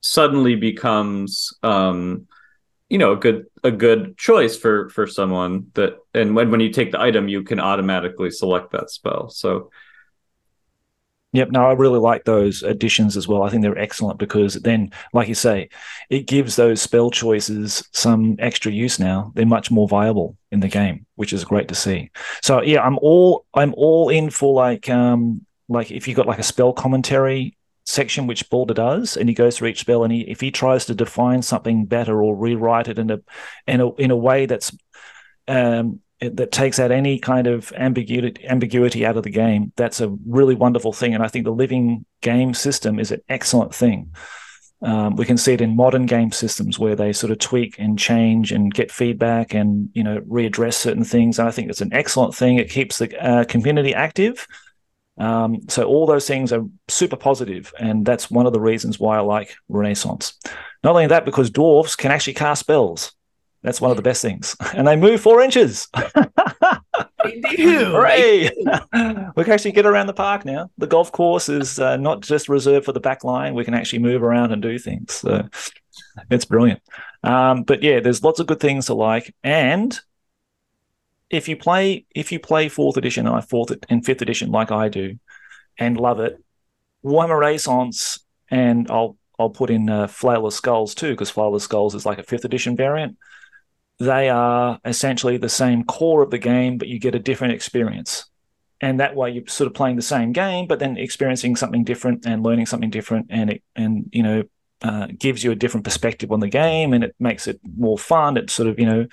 suddenly 0.00 0.56
becomes 0.56 1.56
um 1.62 2.26
you 2.88 2.98
know 2.98 3.12
a 3.12 3.16
good 3.16 3.46
a 3.64 3.70
good 3.70 4.16
choice 4.18 4.56
for 4.56 4.88
for 4.90 5.06
someone 5.06 5.66
that 5.74 5.96
and 6.14 6.36
when 6.36 6.50
when 6.50 6.60
you 6.60 6.70
take 6.70 6.92
the 6.92 7.00
item 7.00 7.28
you 7.28 7.42
can 7.42 7.60
automatically 7.60 8.30
select 8.30 8.72
that 8.72 8.90
spell 8.90 9.30
so 9.30 9.70
Yep, 11.32 11.50
no, 11.50 11.66
I 11.66 11.72
really 11.72 11.98
like 11.98 12.24
those 12.24 12.62
additions 12.62 13.14
as 13.14 13.28
well. 13.28 13.42
I 13.42 13.50
think 13.50 13.60
they're 13.60 13.76
excellent 13.76 14.18
because 14.18 14.54
then, 14.54 14.90
like 15.12 15.28
you 15.28 15.34
say, 15.34 15.68
it 16.08 16.26
gives 16.26 16.56
those 16.56 16.80
spell 16.80 17.10
choices 17.10 17.86
some 17.92 18.36
extra 18.38 18.72
use 18.72 18.98
now. 18.98 19.32
They're 19.34 19.44
much 19.44 19.70
more 19.70 19.86
viable 19.86 20.38
in 20.50 20.60
the 20.60 20.68
game, 20.68 21.04
which 21.16 21.34
is 21.34 21.44
great 21.44 21.68
to 21.68 21.74
see. 21.74 22.10
So 22.42 22.62
yeah, 22.62 22.80
I'm 22.80 22.96
all 23.02 23.44
I'm 23.52 23.74
all 23.76 24.08
in 24.08 24.30
for 24.30 24.54
like 24.54 24.88
um 24.88 25.44
like 25.68 25.90
if 25.90 26.08
you 26.08 26.14
got 26.14 26.26
like 26.26 26.38
a 26.38 26.42
spell 26.42 26.72
commentary 26.72 27.58
section 27.86 28.26
which 28.26 28.50
Balder 28.50 28.74
does, 28.74 29.16
and 29.16 29.28
he 29.28 29.34
goes 29.34 29.56
through 29.56 29.68
each 29.68 29.80
spell, 29.80 30.04
and 30.04 30.12
he 30.12 30.20
if 30.22 30.40
he 30.40 30.50
tries 30.50 30.84
to 30.86 30.94
define 30.94 31.42
something 31.42 31.86
better 31.86 32.22
or 32.22 32.36
rewrite 32.36 32.88
it 32.88 32.98
in 32.98 33.10
a 33.10 33.20
in 33.66 33.80
a 33.80 33.94
in 33.94 34.10
a 34.10 34.16
way 34.16 34.46
that's 34.46 34.76
um, 35.48 36.00
that 36.20 36.50
takes 36.52 36.78
out 36.78 36.90
any 36.90 37.18
kind 37.18 37.46
of 37.46 37.72
ambiguity 37.76 38.46
ambiguity 38.46 39.06
out 39.06 39.16
of 39.16 39.22
the 39.22 39.30
game, 39.30 39.72
that's 39.76 40.00
a 40.00 40.14
really 40.26 40.54
wonderful 40.54 40.92
thing. 40.92 41.14
And 41.14 41.22
I 41.22 41.28
think 41.28 41.44
the 41.44 41.52
living 41.52 42.04
game 42.20 42.54
system 42.54 42.98
is 42.98 43.12
an 43.12 43.20
excellent 43.28 43.74
thing. 43.74 44.12
Um, 44.82 45.16
we 45.16 45.24
can 45.24 45.38
see 45.38 45.54
it 45.54 45.62
in 45.62 45.74
modern 45.74 46.04
game 46.04 46.32
systems 46.32 46.78
where 46.78 46.94
they 46.94 47.12
sort 47.12 47.30
of 47.30 47.38
tweak 47.38 47.78
and 47.78 47.98
change 47.98 48.52
and 48.52 48.72
get 48.74 48.92
feedback 48.92 49.54
and 49.54 49.88
you 49.94 50.02
know 50.02 50.20
readdress 50.22 50.74
certain 50.74 51.04
things. 51.04 51.38
And 51.38 51.48
I 51.48 51.52
think 51.52 51.70
it's 51.70 51.80
an 51.80 51.94
excellent 51.94 52.34
thing. 52.34 52.58
It 52.58 52.70
keeps 52.70 52.98
the 52.98 53.24
uh, 53.24 53.44
community 53.44 53.94
active 53.94 54.46
um, 55.18 55.62
so 55.68 55.84
all 55.84 56.06
those 56.06 56.26
things 56.26 56.52
are 56.52 56.64
super 56.88 57.16
positive, 57.16 57.72
and 57.78 58.04
that's 58.04 58.30
one 58.30 58.46
of 58.46 58.52
the 58.52 58.60
reasons 58.60 59.00
why 59.00 59.16
I 59.16 59.20
like 59.20 59.54
Renaissance. 59.68 60.38
Not 60.84 60.90
only 60.90 61.06
that, 61.06 61.24
because 61.24 61.50
dwarves 61.50 61.96
can 61.96 62.12
actually 62.12 62.34
cast 62.34 62.60
spells. 62.60 63.12
That's 63.62 63.80
one 63.80 63.90
of 63.90 63.96
the 63.96 64.02
best 64.02 64.22
things, 64.22 64.54
and 64.74 64.86
they 64.86 64.96
move 64.96 65.20
four 65.20 65.40
inches. 65.40 65.88
Hooray! 67.24 68.50
we 69.36 69.44
can 69.44 69.52
actually 69.52 69.72
get 69.72 69.86
around 69.86 70.06
the 70.06 70.12
park 70.14 70.44
now. 70.44 70.70
The 70.78 70.86
golf 70.86 71.10
course 71.12 71.48
is 71.48 71.78
uh, 71.78 71.96
not 71.96 72.20
just 72.20 72.48
reserved 72.48 72.84
for 72.84 72.92
the 72.92 73.00
back 73.00 73.24
line. 73.24 73.54
We 73.54 73.64
can 73.64 73.74
actually 73.74 74.00
move 74.00 74.22
around 74.22 74.52
and 74.52 74.62
do 74.62 74.78
things. 74.78 75.14
So 75.14 75.48
it's 76.30 76.44
brilliant. 76.44 76.82
Um, 77.22 77.64
but 77.64 77.82
yeah, 77.82 78.00
there's 78.00 78.22
lots 78.22 78.38
of 78.38 78.46
good 78.46 78.60
things 78.60 78.86
to 78.86 78.94
like, 78.94 79.34
and 79.42 79.98
if 81.30 81.48
you 81.48 81.56
play 81.56 82.06
if 82.14 82.32
you 82.32 82.38
play 82.38 82.68
fourth 82.68 82.96
edition 82.96 83.26
and 83.26 83.48
fourth 83.48 83.72
and 83.88 84.04
fifth 84.04 84.22
edition 84.22 84.50
like 84.50 84.70
I 84.70 84.88
do, 84.88 85.18
and 85.78 85.98
love 85.98 86.20
it, 86.20 86.42
Warhammer 87.04 87.38
Renaissance 87.38 88.20
and 88.50 88.90
I'll 88.90 89.16
I'll 89.38 89.50
put 89.50 89.70
in 89.70 89.90
uh, 89.90 90.08
of 90.22 90.52
Skulls 90.54 90.94
too 90.94 91.10
because 91.10 91.30
Flail 91.30 91.54
of 91.54 91.62
Skulls 91.62 91.94
is 91.94 92.06
like 92.06 92.18
a 92.18 92.22
fifth 92.22 92.44
edition 92.44 92.76
variant. 92.76 93.16
They 93.98 94.28
are 94.28 94.78
essentially 94.84 95.36
the 95.36 95.48
same 95.48 95.84
core 95.84 96.22
of 96.22 96.30
the 96.30 96.38
game, 96.38 96.78
but 96.78 96.88
you 96.88 96.98
get 96.98 97.14
a 97.14 97.18
different 97.18 97.54
experience. 97.54 98.26
And 98.80 99.00
that 99.00 99.16
way, 99.16 99.30
you're 99.30 99.46
sort 99.46 99.68
of 99.68 99.74
playing 99.74 99.96
the 99.96 100.02
same 100.02 100.32
game, 100.32 100.66
but 100.66 100.78
then 100.78 100.98
experiencing 100.98 101.56
something 101.56 101.82
different 101.82 102.26
and 102.26 102.42
learning 102.42 102.66
something 102.66 102.90
different, 102.90 103.28
and 103.30 103.50
it 103.50 103.62
and 103.74 104.10
you 104.12 104.22
know 104.22 104.42
uh, 104.82 105.08
gives 105.18 105.42
you 105.42 105.50
a 105.50 105.56
different 105.56 105.84
perspective 105.84 106.30
on 106.30 106.40
the 106.40 106.48
game, 106.48 106.92
and 106.92 107.02
it 107.02 107.14
makes 107.18 107.46
it 107.46 107.58
more 107.76 107.96
fun. 107.96 108.36
It 108.36 108.50
sort 108.50 108.68
of 108.68 108.78
you 108.78 108.84
know 108.84 109.06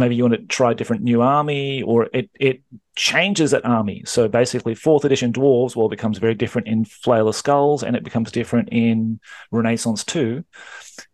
maybe 0.00 0.16
you 0.16 0.24
want 0.24 0.34
to 0.34 0.46
try 0.46 0.72
a 0.72 0.74
different 0.74 1.02
new 1.02 1.22
army, 1.22 1.82
or 1.82 2.08
it 2.12 2.30
it 2.38 2.62
changes 2.94 3.50
that 3.50 3.64
army. 3.64 4.02
So 4.06 4.28
basically, 4.28 4.74
fourth 4.74 5.04
edition 5.04 5.32
dwarves 5.32 5.76
well 5.76 5.88
becomes 5.88 6.18
very 6.18 6.34
different 6.34 6.68
in 6.68 6.84
Flail 6.84 7.28
of 7.28 7.36
Skulls, 7.36 7.82
and 7.82 7.96
it 7.96 8.04
becomes 8.04 8.32
different 8.32 8.68
in 8.72 9.20
Renaissance 9.50 10.04
two. 10.04 10.44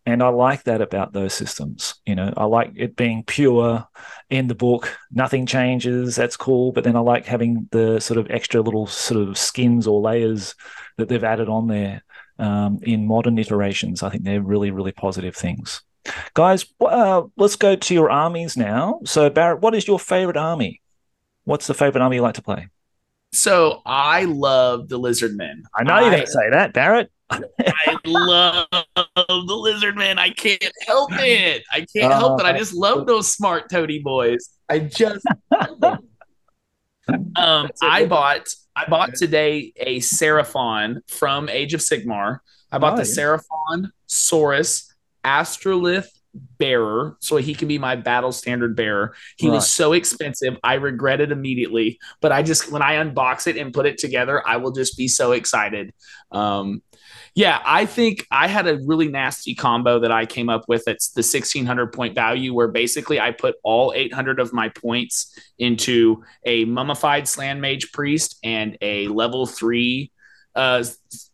And 0.06 0.22
I 0.22 0.28
like 0.28 0.64
that 0.64 0.80
about 0.80 1.12
those 1.12 1.34
systems. 1.34 1.94
You 2.06 2.14
know, 2.14 2.32
I 2.36 2.44
like 2.44 2.72
it 2.76 2.96
being 2.96 3.24
pure 3.24 3.86
in 4.30 4.48
the 4.48 4.54
book. 4.54 4.96
Nothing 5.10 5.46
changes. 5.46 6.16
That's 6.16 6.36
cool. 6.36 6.72
But 6.72 6.84
then 6.84 6.96
I 6.96 7.00
like 7.00 7.26
having 7.26 7.68
the 7.70 8.00
sort 8.00 8.18
of 8.18 8.30
extra 8.30 8.60
little 8.60 8.86
sort 8.86 9.28
of 9.28 9.36
skins 9.36 9.86
or 9.86 10.00
layers 10.00 10.54
that 10.96 11.08
they've 11.08 11.22
added 11.22 11.48
on 11.48 11.66
there 11.68 12.02
um, 12.38 12.78
in 12.82 13.06
modern 13.06 13.38
iterations. 13.38 14.02
I 14.02 14.10
think 14.10 14.24
they're 14.24 14.42
really, 14.42 14.70
really 14.70 14.92
positive 14.92 15.36
things. 15.36 15.82
Guys, 16.34 16.66
uh, 16.80 17.22
let's 17.36 17.56
go 17.56 17.76
to 17.76 17.94
your 17.94 18.10
armies 18.10 18.56
now. 18.56 19.00
So, 19.04 19.28
Barrett, 19.30 19.60
what 19.60 19.74
is 19.74 19.86
your 19.86 19.98
favorite 19.98 20.36
army? 20.36 20.80
What's 21.44 21.66
the 21.66 21.74
favorite 21.74 22.02
army 22.02 22.16
you 22.16 22.22
like 22.22 22.34
to 22.34 22.42
play? 22.42 22.68
So, 23.32 23.82
I 23.84 24.24
love 24.24 24.88
the 24.88 24.98
Lizard 24.98 25.36
Men. 25.36 25.64
I 25.74 25.82
know 25.82 25.98
you're 25.98 26.10
going 26.10 26.24
to 26.24 26.30
say 26.30 26.50
that, 26.50 26.72
Barrett. 26.72 27.10
I 27.30 27.96
love 28.06 28.66
the 28.94 29.44
Lizard 29.54 29.96
Men. 29.96 30.18
I 30.18 30.30
can't 30.30 30.72
help 30.86 31.10
it. 31.12 31.62
I 31.70 31.86
can't 31.94 32.12
uh, 32.12 32.18
help 32.18 32.40
it. 32.40 32.46
I 32.46 32.56
just 32.56 32.74
love 32.74 33.06
those 33.06 33.30
smart 33.30 33.68
toady 33.70 33.98
boys. 33.98 34.50
I 34.68 34.80
just 34.80 35.24
um, 37.36 37.68
I 37.82 38.06
bought 38.06 38.48
I 38.74 38.88
bought 38.88 39.14
today 39.14 39.72
a 39.76 39.98
Seraphon 39.98 41.00
from 41.08 41.48
Age 41.48 41.74
of 41.74 41.80
Sigmar. 41.80 42.38
I 42.70 42.78
bought 42.78 42.96
nice. 42.96 43.14
the 43.14 43.20
Seraphon 43.20 43.90
Saurus 44.08 44.87
astrolith 45.28 46.08
bearer 46.58 47.16
so 47.20 47.36
he 47.36 47.54
can 47.54 47.68
be 47.68 47.78
my 47.78 47.96
battle 47.96 48.32
standard 48.32 48.76
bearer 48.76 49.14
he 49.36 49.48
right. 49.48 49.54
was 49.54 49.70
so 49.70 49.92
expensive 49.92 50.56
i 50.62 50.74
regret 50.74 51.20
it 51.20 51.32
immediately 51.32 51.98
but 52.20 52.32
i 52.32 52.42
just 52.42 52.70
when 52.70 52.82
i 52.82 52.94
unbox 52.94 53.46
it 53.46 53.56
and 53.56 53.72
put 53.72 53.86
it 53.86 53.98
together 53.98 54.46
i 54.46 54.56
will 54.56 54.70
just 54.70 54.96
be 54.96 55.08
so 55.08 55.32
excited 55.32 55.92
um 56.30 56.82
yeah 57.34 57.60
i 57.64 57.86
think 57.86 58.26
i 58.30 58.46
had 58.46 58.66
a 58.66 58.78
really 58.84 59.08
nasty 59.08 59.54
combo 59.54 59.98
that 59.98 60.12
i 60.12 60.26
came 60.26 60.48
up 60.48 60.64
with 60.68 60.86
it's 60.86 61.10
the 61.10 61.20
1600 61.20 61.92
point 61.92 62.14
value 62.14 62.52
where 62.52 62.68
basically 62.68 63.18
i 63.18 63.30
put 63.30 63.56
all 63.62 63.92
800 63.94 64.38
of 64.38 64.52
my 64.52 64.68
points 64.68 65.36
into 65.58 66.22
a 66.44 66.64
mummified 66.66 67.26
Slann 67.26 67.60
mage 67.60 67.90
priest 67.92 68.38
and 68.44 68.76
a 68.80 69.08
level 69.08 69.46
three 69.46 70.12
uh 70.54 70.84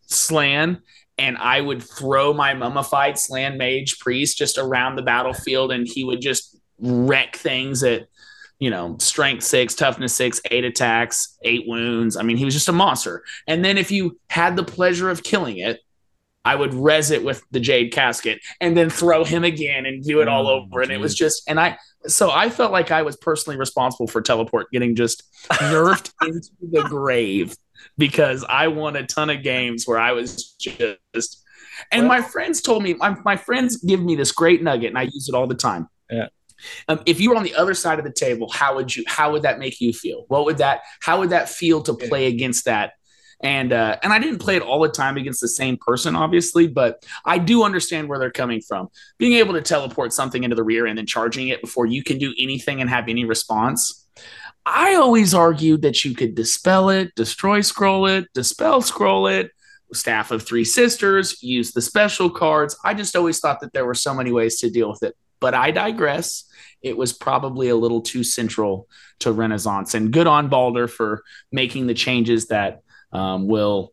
slann 0.07 0.83
and 1.19 1.37
I 1.39 1.61
would 1.61 1.83
throw 1.83 2.33
my 2.33 2.55
mummified 2.55 3.19
Slann 3.19 3.57
Mage 3.57 3.99
priest 3.99 4.37
just 4.37 4.59
around 4.59 4.97
the 4.97 5.03
battlefield, 5.03 5.73
and 5.73 5.87
he 5.87 6.05
would 6.05 6.21
just 6.21 6.57
wreck 6.81 7.37
things 7.37 7.83
at 7.83 8.09
you 8.59 8.71
know 8.71 8.97
strength 8.99 9.45
six, 9.45 9.75
toughness 9.75 10.17
six, 10.17 10.41
eight 10.51 10.65
attacks, 10.65 11.37
eight 11.43 11.65
wounds. 11.67 12.17
I 12.17 12.23
mean, 12.23 12.37
he 12.37 12.45
was 12.45 12.55
just 12.55 12.69
a 12.69 12.73
monster. 12.73 13.23
And 13.47 13.65
then 13.65 13.79
if 13.79 13.91
you 13.91 14.19
had 14.29 14.57
the 14.57 14.65
pleasure 14.65 15.11
of 15.11 15.23
killing 15.23 15.59
it, 15.59 15.81
I 16.45 16.55
would 16.55 16.75
res 16.75 17.11
it 17.11 17.25
with 17.25 17.43
the 17.51 17.61
jade 17.61 17.93
casket 17.93 18.41
and 18.61 18.77
then 18.77 18.91
throw 18.91 19.25
him 19.25 19.45
again 19.45 19.87
and 19.87 20.05
do 20.05 20.21
it 20.21 20.29
all 20.29 20.47
oh, 20.47 20.63
over. 20.63 20.83
And 20.83 20.93
it 20.93 21.01
was 21.01 21.15
just, 21.15 21.43
and 21.49 21.59
I, 21.59 21.79
so 22.07 22.31
I 22.31 22.51
felt 22.51 22.73
like 22.73 22.91
I 22.91 23.03
was 23.03 23.17
personally 23.17 23.59
responsible 23.59 24.07
for 24.07 24.21
teleport 24.21 24.71
getting 24.71 24.95
just 24.95 25.23
nerfed 25.49 26.13
into 26.23 26.51
the 26.61 26.83
grave 26.83 27.57
because 27.97 28.45
I 28.49 28.69
won 28.69 28.97
a 28.97 29.07
ton 29.07 29.31
of 29.31 29.43
games 29.43 29.87
where 29.87 29.99
I 29.99 30.13
was 30.13 30.53
just. 30.55 31.43
And 31.91 32.09
well, 32.09 32.21
my 32.21 32.23
friends 32.23 32.61
told 32.61 32.83
me, 32.83 32.95
my, 32.95 33.17
my 33.25 33.37
friends 33.37 33.79
give 33.79 34.01
me 34.01 34.15
this 34.15 34.33
great 34.33 34.63
nugget, 34.63 34.89
and 34.89 34.99
I 34.99 35.03
use 35.03 35.29
it 35.29 35.35
all 35.35 35.47
the 35.47 35.55
time. 35.55 35.89
Yeah. 36.11 36.29
Um, 36.89 37.01
if 37.05 37.21
you 37.21 37.31
were 37.31 37.37
on 37.37 37.43
the 37.43 37.55
other 37.55 37.75
side 37.75 37.99
of 37.99 38.05
the 38.05 38.13
table, 38.13 38.51
how 38.51 38.77
would 38.77 38.95
you? 38.95 39.05
How 39.07 39.33
would 39.33 39.43
that 39.43 39.59
make 39.59 39.81
you 39.81 39.93
feel? 39.93 40.25
What 40.29 40.45
would 40.45 40.59
that? 40.59 40.83
How 41.01 41.19
would 41.19 41.31
that 41.31 41.49
feel 41.49 41.83
to 41.83 41.95
play 41.95 42.27
against 42.27 42.67
that? 42.67 42.93
And 43.45 43.73
uh, 43.73 43.99
and 44.03 44.13
I 44.13 44.19
didn't 44.19 44.41
play 44.41 44.57
it 44.57 44.63
all 44.63 44.81
the 44.81 44.89
time 44.89 45.17
against 45.17 45.41
the 45.41 45.49
same 45.49 45.77
person, 45.77 46.17
obviously, 46.17 46.67
but 46.67 47.05
I 47.25 47.39
do 47.39 47.63
understand 47.63 48.09
where 48.09 48.19
they're 48.19 48.33
coming 48.33 48.61
from. 48.61 48.89
Being 49.19 49.35
able 49.35 49.53
to 49.53 49.61
teleport 49.61 50.13
something 50.13 50.43
into 50.43 50.57
the 50.57 50.65
rear 50.65 50.87
and 50.87 50.99
then 50.99 51.07
charging 51.07 51.49
it 51.49 51.61
before 51.61 51.87
you 51.87 52.03
can 52.03 52.19
do 52.19 52.35
anything 52.39 52.81
and 52.81 52.91
have 52.91 53.09
any 53.09 53.25
response 53.25 54.05
I 54.67 54.95
always 54.95 55.35
argued 55.35 55.83
that 55.83 56.05
you 56.05 56.15
could 56.15 56.35
dispel 56.35 56.89
it, 56.89 57.15
destroy 57.15 57.61
scroll 57.61 58.07
it, 58.07 58.33
dispel 58.33 58.81
scroll 58.81 59.27
it, 59.27 59.51
staff 59.93 60.31
of 60.31 60.47
three 60.47 60.65
sisters, 60.65 61.43
use 61.43 61.73
the 61.73 61.83
special 61.83 62.31
cards. 62.31 62.77
I 62.85 62.95
just 62.95 63.15
always 63.15 63.41
thought 63.41 63.61
that 63.61 63.73
there 63.73 63.85
were 63.85 63.95
so 63.95 64.15
many 64.15 64.33
ways 64.33 64.59
to 64.61 64.71
deal 64.71 64.89
with 64.89 65.03
it. 65.03 65.15
But 65.39 65.55
I 65.55 65.71
digress. 65.71 66.45
It 66.81 66.97
was 66.97 67.13
probably 67.13 67.69
a 67.69 67.77
little 67.77 68.01
too 68.01 68.25
central 68.25 68.89
to 69.21 69.33
Renaissance. 69.33 69.95
And 69.95 70.13
good 70.13 70.27
on 70.27 70.49
Balder 70.49 70.89
for 70.89 71.23
making 71.53 71.87
the 71.87 71.95
changes 71.95 72.47
that 72.47 72.81
um, 73.15 73.47
will 73.47 73.93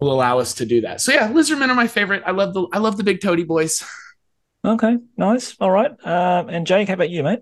will 0.00 0.12
allow 0.12 0.38
us 0.38 0.54
to 0.54 0.66
do 0.66 0.80
that. 0.82 1.00
So 1.00 1.12
yeah, 1.12 1.28
lizardmen 1.28 1.68
are 1.68 1.74
my 1.74 1.86
favorite. 1.86 2.22
I 2.26 2.32
love 2.32 2.54
the 2.54 2.66
I 2.72 2.78
love 2.78 2.96
the 2.96 3.04
big 3.04 3.20
toady 3.20 3.44
boys. 3.44 3.84
Okay, 4.64 4.96
nice. 5.16 5.54
All 5.60 5.70
right. 5.70 5.92
Um, 6.04 6.48
and 6.48 6.66
Jake, 6.66 6.88
how 6.88 6.94
about 6.94 7.10
you, 7.10 7.22
mate? 7.22 7.38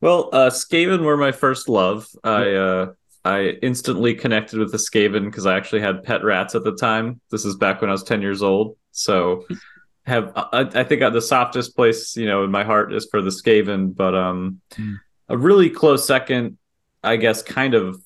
Well, 0.00 0.28
uh, 0.32 0.50
Skaven 0.50 1.00
were 1.04 1.16
my 1.16 1.32
first 1.32 1.68
love. 1.68 2.06
I 2.22 2.52
uh, 2.52 2.92
I 3.24 3.40
instantly 3.62 4.14
connected 4.14 4.60
with 4.60 4.70
the 4.70 4.78
Skaven 4.78 5.24
because 5.24 5.46
I 5.46 5.56
actually 5.56 5.80
had 5.80 6.04
pet 6.04 6.22
rats 6.22 6.54
at 6.54 6.62
the 6.62 6.76
time. 6.76 7.20
This 7.30 7.44
is 7.44 7.56
back 7.56 7.80
when 7.80 7.90
I 7.90 7.92
was 7.92 8.04
ten 8.04 8.22
years 8.22 8.40
old. 8.40 8.76
So 8.92 9.46
have 10.04 10.32
I, 10.36 10.68
I 10.74 10.84
think 10.84 11.00
the 11.00 11.20
softest 11.20 11.74
place 11.74 12.16
you 12.16 12.26
know 12.26 12.44
in 12.44 12.50
my 12.50 12.62
heart 12.62 12.92
is 12.92 13.08
for 13.10 13.20
the 13.20 13.30
Skaven, 13.30 13.94
but 13.94 14.14
um, 14.14 14.60
mm. 14.72 14.98
a 15.28 15.36
really 15.36 15.70
close 15.70 16.06
second, 16.06 16.58
I 17.02 17.16
guess, 17.16 17.42
kind 17.42 17.74
of. 17.74 18.00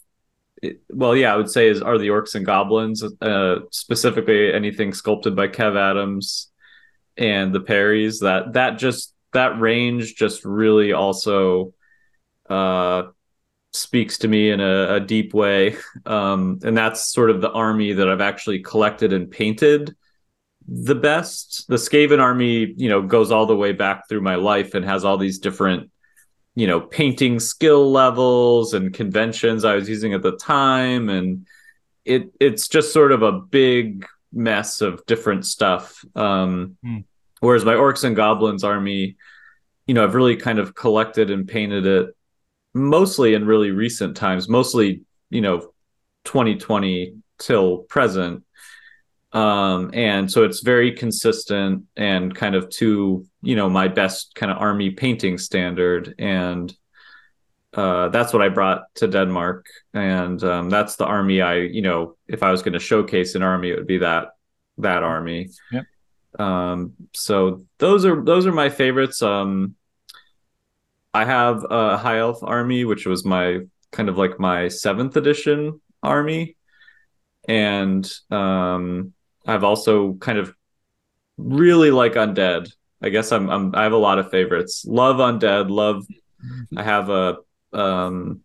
Well, 0.90 1.14
yeah, 1.14 1.32
I 1.32 1.36
would 1.36 1.50
say 1.50 1.68
is 1.68 1.82
are 1.82 1.98
the 1.98 2.08
orcs 2.08 2.34
and 2.34 2.46
goblins, 2.46 3.04
uh, 3.20 3.56
specifically 3.70 4.52
anything 4.52 4.92
sculpted 4.92 5.36
by 5.36 5.48
Kev 5.48 5.76
Adams 5.76 6.50
and 7.16 7.54
the 7.54 7.60
Perrys. 7.60 8.20
That 8.20 8.54
that 8.54 8.78
just 8.78 9.14
that 9.32 9.60
range 9.60 10.14
just 10.14 10.44
really 10.44 10.92
also 10.92 11.74
uh, 12.48 13.04
speaks 13.72 14.18
to 14.18 14.28
me 14.28 14.50
in 14.50 14.60
a, 14.60 14.94
a 14.94 15.00
deep 15.00 15.34
way, 15.34 15.76
um, 16.06 16.58
and 16.64 16.76
that's 16.76 17.12
sort 17.12 17.30
of 17.30 17.40
the 17.40 17.50
army 17.50 17.92
that 17.92 18.08
I've 18.08 18.20
actually 18.20 18.60
collected 18.60 19.12
and 19.12 19.30
painted 19.30 19.94
the 20.68 20.94
best. 20.94 21.66
The 21.68 21.76
Skaven 21.76 22.20
army, 22.20 22.74
you 22.76 22.88
know, 22.88 23.02
goes 23.02 23.30
all 23.30 23.46
the 23.46 23.56
way 23.56 23.72
back 23.72 24.08
through 24.08 24.22
my 24.22 24.34
life 24.34 24.74
and 24.74 24.84
has 24.84 25.04
all 25.04 25.18
these 25.18 25.38
different, 25.38 25.90
you 26.56 26.66
know, 26.66 26.80
painting 26.80 27.38
skill 27.38 27.92
levels 27.92 28.74
and 28.74 28.92
conventions 28.92 29.64
I 29.64 29.76
was 29.76 29.88
using 29.88 30.14
at 30.14 30.22
the 30.22 30.36
time. 30.36 31.08
And 31.10 31.46
it 32.04 32.32
it's 32.40 32.66
just 32.66 32.92
sort 32.92 33.12
of 33.12 33.22
a 33.22 33.32
big 33.32 34.06
mess 34.32 34.80
of 34.80 35.04
different 35.06 35.44
stuff. 35.46 36.02
Um, 36.16 36.78
mm. 36.84 37.04
Whereas 37.40 37.64
my 37.64 37.74
Orcs 37.74 38.04
and 38.04 38.16
Goblins 38.16 38.64
army, 38.64 39.16
you 39.86 39.94
know, 39.94 40.02
I've 40.02 40.14
really 40.14 40.36
kind 40.36 40.58
of 40.58 40.74
collected 40.74 41.30
and 41.30 41.46
painted 41.46 41.86
it 41.86 42.16
mostly 42.72 43.34
in 43.34 43.46
really 43.46 43.70
recent 43.70 44.16
times, 44.16 44.48
mostly, 44.48 45.02
you 45.28 45.42
know, 45.42 45.72
2020 46.24 47.16
till 47.38 47.78
present 47.78 48.44
um, 49.36 49.90
and 49.92 50.30
so 50.30 50.44
it's 50.44 50.60
very 50.60 50.92
consistent 50.92 51.84
and 51.96 52.34
kind 52.34 52.54
of 52.54 52.68
to 52.70 53.26
you 53.42 53.56
know 53.56 53.68
my 53.68 53.88
best 53.88 54.34
kind 54.34 54.50
of 54.50 54.58
army 54.58 54.90
painting 54.90 55.38
standard 55.38 56.14
and 56.18 56.74
uh, 57.76 58.08
that's 58.08 58.32
what 58.32 58.40
I 58.40 58.48
brought 58.48 58.94
to 58.96 59.06
Denmark, 59.06 59.66
and 59.92 60.42
um, 60.42 60.70
that's 60.70 60.96
the 60.96 61.04
army 61.04 61.42
I, 61.42 61.56
you 61.56 61.82
know, 61.82 62.16
if 62.26 62.42
I 62.42 62.50
was 62.50 62.62
going 62.62 62.72
to 62.72 62.78
showcase 62.78 63.34
an 63.34 63.42
army, 63.42 63.68
it 63.70 63.76
would 63.76 63.86
be 63.86 63.98
that 63.98 64.28
that 64.78 65.02
army. 65.02 65.50
Yep. 65.72 65.84
Um, 66.38 66.92
so 67.12 67.66
those 67.78 68.06
are 68.06 68.24
those 68.24 68.46
are 68.46 68.52
my 68.52 68.70
favorites. 68.70 69.20
Um, 69.20 69.74
I 71.12 71.26
have 71.26 71.66
a 71.68 71.98
high 71.98 72.18
elf 72.18 72.42
army, 72.42 72.86
which 72.86 73.04
was 73.04 73.26
my 73.26 73.60
kind 73.92 74.08
of 74.08 74.16
like 74.16 74.40
my 74.40 74.68
seventh 74.68 75.16
edition 75.18 75.80
army, 76.02 76.56
and 77.46 78.10
um, 78.30 79.12
I've 79.46 79.64
also 79.64 80.14
kind 80.14 80.38
of 80.38 80.54
really 81.36 81.90
like 81.90 82.14
undead. 82.14 82.72
I 83.02 83.10
guess 83.10 83.30
I'm, 83.32 83.48
I'm 83.50 83.74
I 83.74 83.84
have 83.84 83.92
a 83.92 83.98
lot 83.98 84.18
of 84.18 84.30
favorites. 84.30 84.84
Love 84.86 85.16
undead. 85.16 85.70
Love. 85.70 86.06
I 86.76 86.82
have 86.82 87.10
a 87.10 87.38
um 87.72 88.40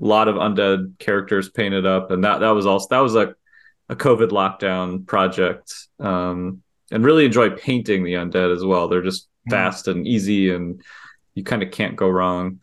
lot 0.00 0.28
of 0.28 0.36
undead 0.36 0.98
characters 0.98 1.50
painted 1.50 1.86
up, 1.86 2.10
and 2.10 2.24
that 2.24 2.40
that 2.40 2.50
was 2.50 2.66
also 2.66 2.88
that 2.90 3.00
was 3.00 3.16
a 3.16 3.34
a 3.88 3.96
COVID 3.96 4.30
lockdown 4.30 5.06
project. 5.06 5.74
Um, 5.98 6.62
and 6.90 7.04
really 7.04 7.24
enjoy 7.24 7.50
painting 7.50 8.04
the 8.04 8.14
undead 8.14 8.54
as 8.54 8.64
well. 8.64 8.86
They're 8.88 9.02
just 9.02 9.28
hmm. 9.46 9.50
fast 9.50 9.88
and 9.88 10.06
easy, 10.06 10.50
and 10.50 10.82
you 11.34 11.42
kind 11.42 11.62
of 11.62 11.70
can't 11.70 11.96
go 11.96 12.08
wrong. 12.08 12.62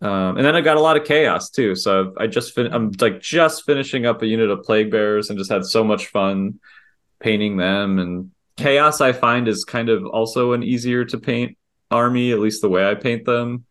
Um, 0.00 0.36
and 0.36 0.46
then 0.46 0.54
I 0.54 0.60
got 0.60 0.76
a 0.76 0.80
lot 0.80 0.96
of 0.96 1.04
chaos 1.04 1.50
too. 1.50 1.74
So 1.74 2.14
I 2.16 2.28
just 2.28 2.54
fin- 2.54 2.72
I'm 2.72 2.92
like 3.00 3.20
just 3.20 3.64
finishing 3.64 4.06
up 4.06 4.22
a 4.22 4.26
unit 4.26 4.50
of 4.50 4.62
plague 4.62 4.90
bearers 4.90 5.28
and 5.28 5.38
just 5.38 5.50
had 5.50 5.64
so 5.64 5.82
much 5.82 6.06
fun 6.06 6.60
painting 7.20 7.56
them. 7.56 7.98
And 7.98 8.30
chaos 8.56 9.00
I 9.00 9.12
find 9.12 9.48
is 9.48 9.64
kind 9.64 9.88
of 9.88 10.06
also 10.06 10.52
an 10.52 10.62
easier 10.62 11.04
to 11.06 11.18
paint 11.18 11.58
army, 11.90 12.32
at 12.32 12.38
least 12.38 12.62
the 12.62 12.68
way 12.68 12.88
I 12.88 12.94
paint 12.94 13.24
them. 13.24 13.64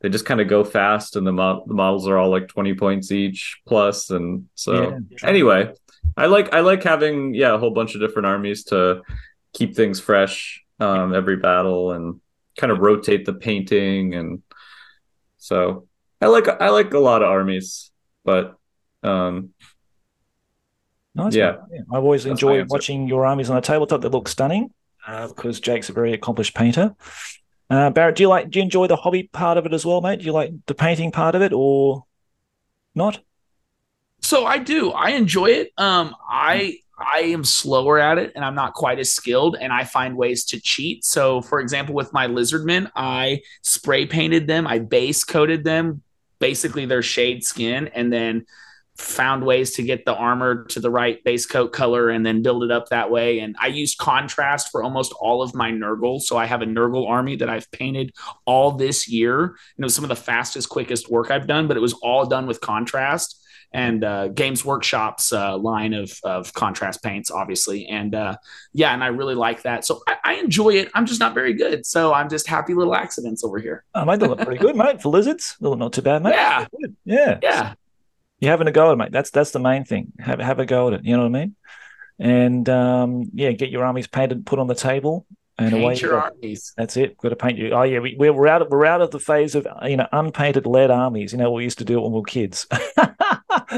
They 0.00 0.08
just 0.08 0.26
kind 0.26 0.40
of 0.40 0.48
go 0.48 0.62
fast, 0.62 1.16
and 1.16 1.26
the, 1.26 1.32
mo- 1.32 1.64
the 1.66 1.74
models 1.74 2.06
are 2.06 2.18
all 2.18 2.30
like 2.30 2.48
twenty 2.48 2.74
points 2.74 3.10
each 3.10 3.60
plus. 3.66 4.10
And 4.10 4.48
so 4.54 4.90
yeah, 4.90 4.98
anyway, 5.28 5.72
I 6.16 6.26
like 6.26 6.52
I 6.54 6.60
like 6.60 6.82
having 6.82 7.34
yeah 7.34 7.54
a 7.54 7.58
whole 7.58 7.70
bunch 7.70 7.94
of 7.94 8.00
different 8.02 8.26
armies 8.26 8.64
to 8.64 9.02
keep 9.54 9.74
things 9.74 9.98
fresh 9.98 10.62
um, 10.80 11.14
every 11.14 11.36
battle 11.36 11.92
and 11.92 12.20
kind 12.58 12.70
of 12.70 12.78
rotate 12.78 13.24
the 13.24 13.32
painting 13.32 14.14
and 14.14 14.42
so 15.46 15.86
I 16.20 16.26
like 16.26 16.48
I 16.48 16.70
like 16.70 16.92
a 16.92 16.98
lot 16.98 17.22
of 17.22 17.28
armies, 17.28 17.92
but 18.24 18.56
um, 19.04 19.50
nice. 21.14 21.36
Yeah. 21.36 21.58
yeah. 21.70 21.82
I've 21.92 22.02
always 22.02 22.26
enjoyed 22.26 22.68
watching 22.68 23.06
your 23.06 23.24
armies 23.24 23.48
on 23.48 23.56
a 23.56 23.60
tabletop. 23.60 24.00
They 24.00 24.08
look 24.08 24.26
stunning 24.26 24.74
uh, 25.06 25.28
because 25.28 25.60
Jake's 25.60 25.88
a 25.88 25.92
very 25.92 26.12
accomplished 26.12 26.56
painter. 26.56 26.96
Uh, 27.70 27.90
Barrett, 27.90 28.16
do 28.16 28.24
you 28.24 28.28
like 28.28 28.50
do 28.50 28.58
you 28.58 28.64
enjoy 28.64 28.88
the 28.88 28.96
hobby 28.96 29.30
part 29.32 29.56
of 29.56 29.66
it 29.66 29.72
as 29.72 29.86
well, 29.86 30.00
mate? 30.00 30.18
Do 30.18 30.24
you 30.24 30.32
like 30.32 30.50
the 30.66 30.74
painting 30.74 31.12
part 31.12 31.36
of 31.36 31.42
it 31.42 31.52
or 31.52 32.04
not? 32.96 33.20
So 34.22 34.46
I 34.46 34.58
do. 34.58 34.90
I 34.90 35.10
enjoy 35.10 35.46
it. 35.46 35.72
Um, 35.78 36.16
I 36.28 36.78
I 36.98 37.20
am 37.20 37.44
slower 37.44 37.98
at 37.98 38.18
it 38.18 38.32
and 38.34 38.44
I'm 38.44 38.54
not 38.54 38.74
quite 38.74 38.98
as 38.98 39.12
skilled 39.12 39.56
and 39.60 39.72
I 39.72 39.84
find 39.84 40.16
ways 40.16 40.44
to 40.46 40.60
cheat. 40.60 41.04
So, 41.04 41.42
for 41.42 41.60
example, 41.60 41.94
with 41.94 42.12
my 42.12 42.26
lizardmen, 42.26 42.90
I 42.96 43.42
spray 43.62 44.06
painted 44.06 44.46
them, 44.46 44.66
I 44.66 44.78
base 44.78 45.22
coated 45.22 45.64
them, 45.64 46.02
basically 46.38 46.86
their 46.86 47.02
shade 47.02 47.44
skin, 47.44 47.88
and 47.88 48.12
then 48.12 48.46
found 48.96 49.44
ways 49.44 49.72
to 49.72 49.82
get 49.82 50.06
the 50.06 50.14
armor 50.14 50.64
to 50.64 50.80
the 50.80 50.90
right 50.90 51.22
base 51.22 51.44
coat 51.44 51.70
color 51.70 52.08
and 52.08 52.24
then 52.24 52.40
build 52.40 52.62
it 52.62 52.70
up 52.70 52.88
that 52.88 53.10
way. 53.10 53.40
And 53.40 53.54
I 53.60 53.66
use 53.66 53.94
contrast 53.94 54.70
for 54.70 54.82
almost 54.82 55.12
all 55.20 55.42
of 55.42 55.54
my 55.54 55.70
Nurgle. 55.70 56.20
So 56.20 56.38
I 56.38 56.46
have 56.46 56.62
a 56.62 56.66
Nurgle 56.66 57.06
army 57.06 57.36
that 57.36 57.50
I've 57.50 57.70
painted 57.72 58.14
all 58.46 58.72
this 58.72 59.06
year. 59.06 59.44
And 59.44 59.54
it 59.80 59.84
was 59.84 59.94
some 59.94 60.04
of 60.04 60.08
the 60.08 60.16
fastest, 60.16 60.70
quickest 60.70 61.10
work 61.10 61.30
I've 61.30 61.46
done, 61.46 61.68
but 61.68 61.76
it 61.76 61.80
was 61.80 61.92
all 61.94 62.24
done 62.24 62.46
with 62.46 62.62
contrast 62.62 63.42
and 63.72 64.04
uh, 64.04 64.28
Games 64.28 64.64
Workshop's 64.64 65.32
uh, 65.32 65.56
line 65.58 65.92
of 65.94 66.18
of 66.24 66.52
contrast 66.54 67.02
paints, 67.02 67.30
obviously. 67.30 67.86
And 67.86 68.14
uh, 68.14 68.36
yeah, 68.72 68.94
and 68.94 69.02
I 69.02 69.08
really 69.08 69.34
like 69.34 69.62
that. 69.62 69.84
So 69.84 70.02
I, 70.06 70.16
I, 70.24 70.34
enjoy 70.34 70.70
it. 70.70 70.90
I'm 70.94 71.06
just 71.06 71.20
not 71.20 71.34
very 71.34 71.52
good. 71.52 71.84
So 71.84 72.12
I'm 72.12 72.28
just 72.28 72.46
happy 72.46 72.74
little 72.74 72.94
accidents 72.94 73.44
over 73.44 73.58
here. 73.58 73.84
Oh, 73.94 74.04
mate, 74.04 74.20
they 74.20 74.26
look 74.26 74.40
pretty 74.40 74.60
good, 74.60 74.76
mate. 74.76 75.02
For 75.02 75.08
lizards, 75.10 75.56
they 75.60 75.68
look 75.68 75.78
not 75.78 75.92
too 75.92 76.02
bad, 76.02 76.22
mate. 76.22 76.34
Yeah, 76.34 76.66
yeah, 77.04 77.38
yeah. 77.42 77.74
You're 78.40 78.50
having 78.50 78.68
a 78.68 78.72
go 78.72 78.88
at 78.88 78.92
it, 78.92 78.96
mate. 78.96 79.12
That's 79.12 79.30
that's 79.30 79.50
the 79.50 79.58
main 79.58 79.84
thing. 79.84 80.12
Have 80.20 80.40
have 80.40 80.58
a 80.58 80.66
go 80.66 80.88
at 80.88 80.94
it. 80.94 81.04
You 81.04 81.16
know 81.16 81.22
what 81.22 81.36
I 81.36 81.40
mean? 81.40 81.56
And 82.18 82.68
um, 82.68 83.30
yeah, 83.34 83.52
get 83.52 83.70
your 83.70 83.84
armies 83.84 84.06
painted, 84.06 84.46
put 84.46 84.58
on 84.58 84.66
the 84.66 84.74
table, 84.74 85.26
and 85.58 85.70
paint 85.70 85.82
away 85.82 85.94
your 85.96 86.18
armies. 86.20 86.72
That's 86.76 86.96
it. 86.96 87.16
Got 87.18 87.30
to 87.30 87.36
paint 87.36 87.58
you. 87.58 87.72
Oh 87.72 87.82
yeah, 87.82 87.98
we, 87.98 88.16
we're 88.18 88.46
out. 88.46 88.62
Of, 88.62 88.68
we're 88.68 88.86
out 88.86 89.00
of 89.00 89.10
the 89.10 89.20
phase 89.20 89.54
of 89.54 89.66
you 89.84 89.96
know 89.96 90.08
unpainted 90.12 90.66
lead 90.66 90.90
armies. 90.90 91.32
You 91.32 91.38
know 91.38 91.50
what 91.50 91.58
we 91.58 91.64
used 91.64 91.78
to 91.78 91.84
do 91.84 91.98
it 91.98 92.02
when 92.02 92.12
we 92.12 92.18
were 92.20 92.24
kids. 92.24 92.66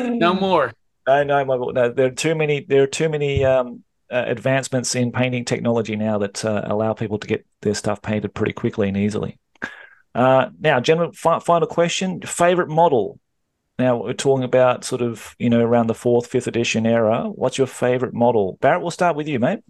no 0.05 0.35
more. 0.41 0.73
No, 1.07 1.25
no, 1.25 1.45
my, 1.45 1.57
no. 1.57 1.93
There 1.93 2.07
are 2.07 2.11
too 2.11 2.35
many. 2.35 2.65
There 2.65 2.83
are 2.83 2.89
too 2.89 3.09
many 3.09 3.45
um, 3.45 3.83
uh, 4.11 4.25
advancements 4.27 4.95
in 4.95 5.13
painting 5.13 5.45
technology 5.45 5.97
now 5.97 6.19
that 6.19 6.45
uh, 6.45 6.63
allow 6.65 6.93
people 6.93 7.19
to 7.19 7.27
get 7.27 7.47
their 7.63 7.75
stuff 7.75 8.03
painted 8.03 8.35
pretty 8.35 8.53
quickly 8.53 8.89
and 8.89 8.97
easily. 8.97 9.39
Uh, 10.15 10.51
now, 10.61 10.81
general 10.81 11.13
fi- 11.13 11.39
final 11.39 11.69
question: 11.69 12.21
favorite 12.23 12.69
model. 12.69 13.19
Now 13.79 14.03
we're 14.03 14.13
talking 14.13 14.45
about 14.45 14.85
sort 14.85 15.03
of 15.03 15.35
you 15.39 15.49
know 15.49 15.61
around 15.61 15.87
the 15.87 15.95
fourth, 15.95 16.27
fifth 16.27 16.47
edition 16.47 16.87
era. 16.87 17.25
What's 17.25 17.59
your 17.59 17.67
favorite 17.67 18.15
model? 18.15 18.59
Barrett, 18.61 18.83
we'll 18.83 18.91
start 18.91 19.17
with 19.17 19.29
you, 19.29 19.39
mate. 19.39 19.61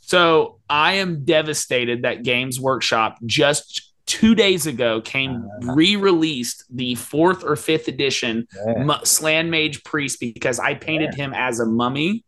So 0.00 0.60
I 0.68 0.94
am 0.94 1.24
devastated 1.24 2.02
that 2.02 2.22
Games 2.22 2.58
Workshop 2.58 3.18
just 3.24 3.89
two 4.10 4.34
days 4.34 4.66
ago 4.66 5.00
came 5.00 5.48
uh, 5.62 5.72
re-released 5.72 6.64
the 6.68 6.96
fourth 6.96 7.44
or 7.44 7.54
fifth 7.54 7.86
edition 7.86 8.44
yeah. 8.66 8.98
Slann 9.04 9.50
Mage 9.50 9.84
Priest 9.84 10.18
because 10.18 10.58
I 10.58 10.74
painted 10.74 11.14
yeah. 11.16 11.26
him 11.26 11.32
as 11.32 11.60
a 11.60 11.66
mummy 11.66 12.24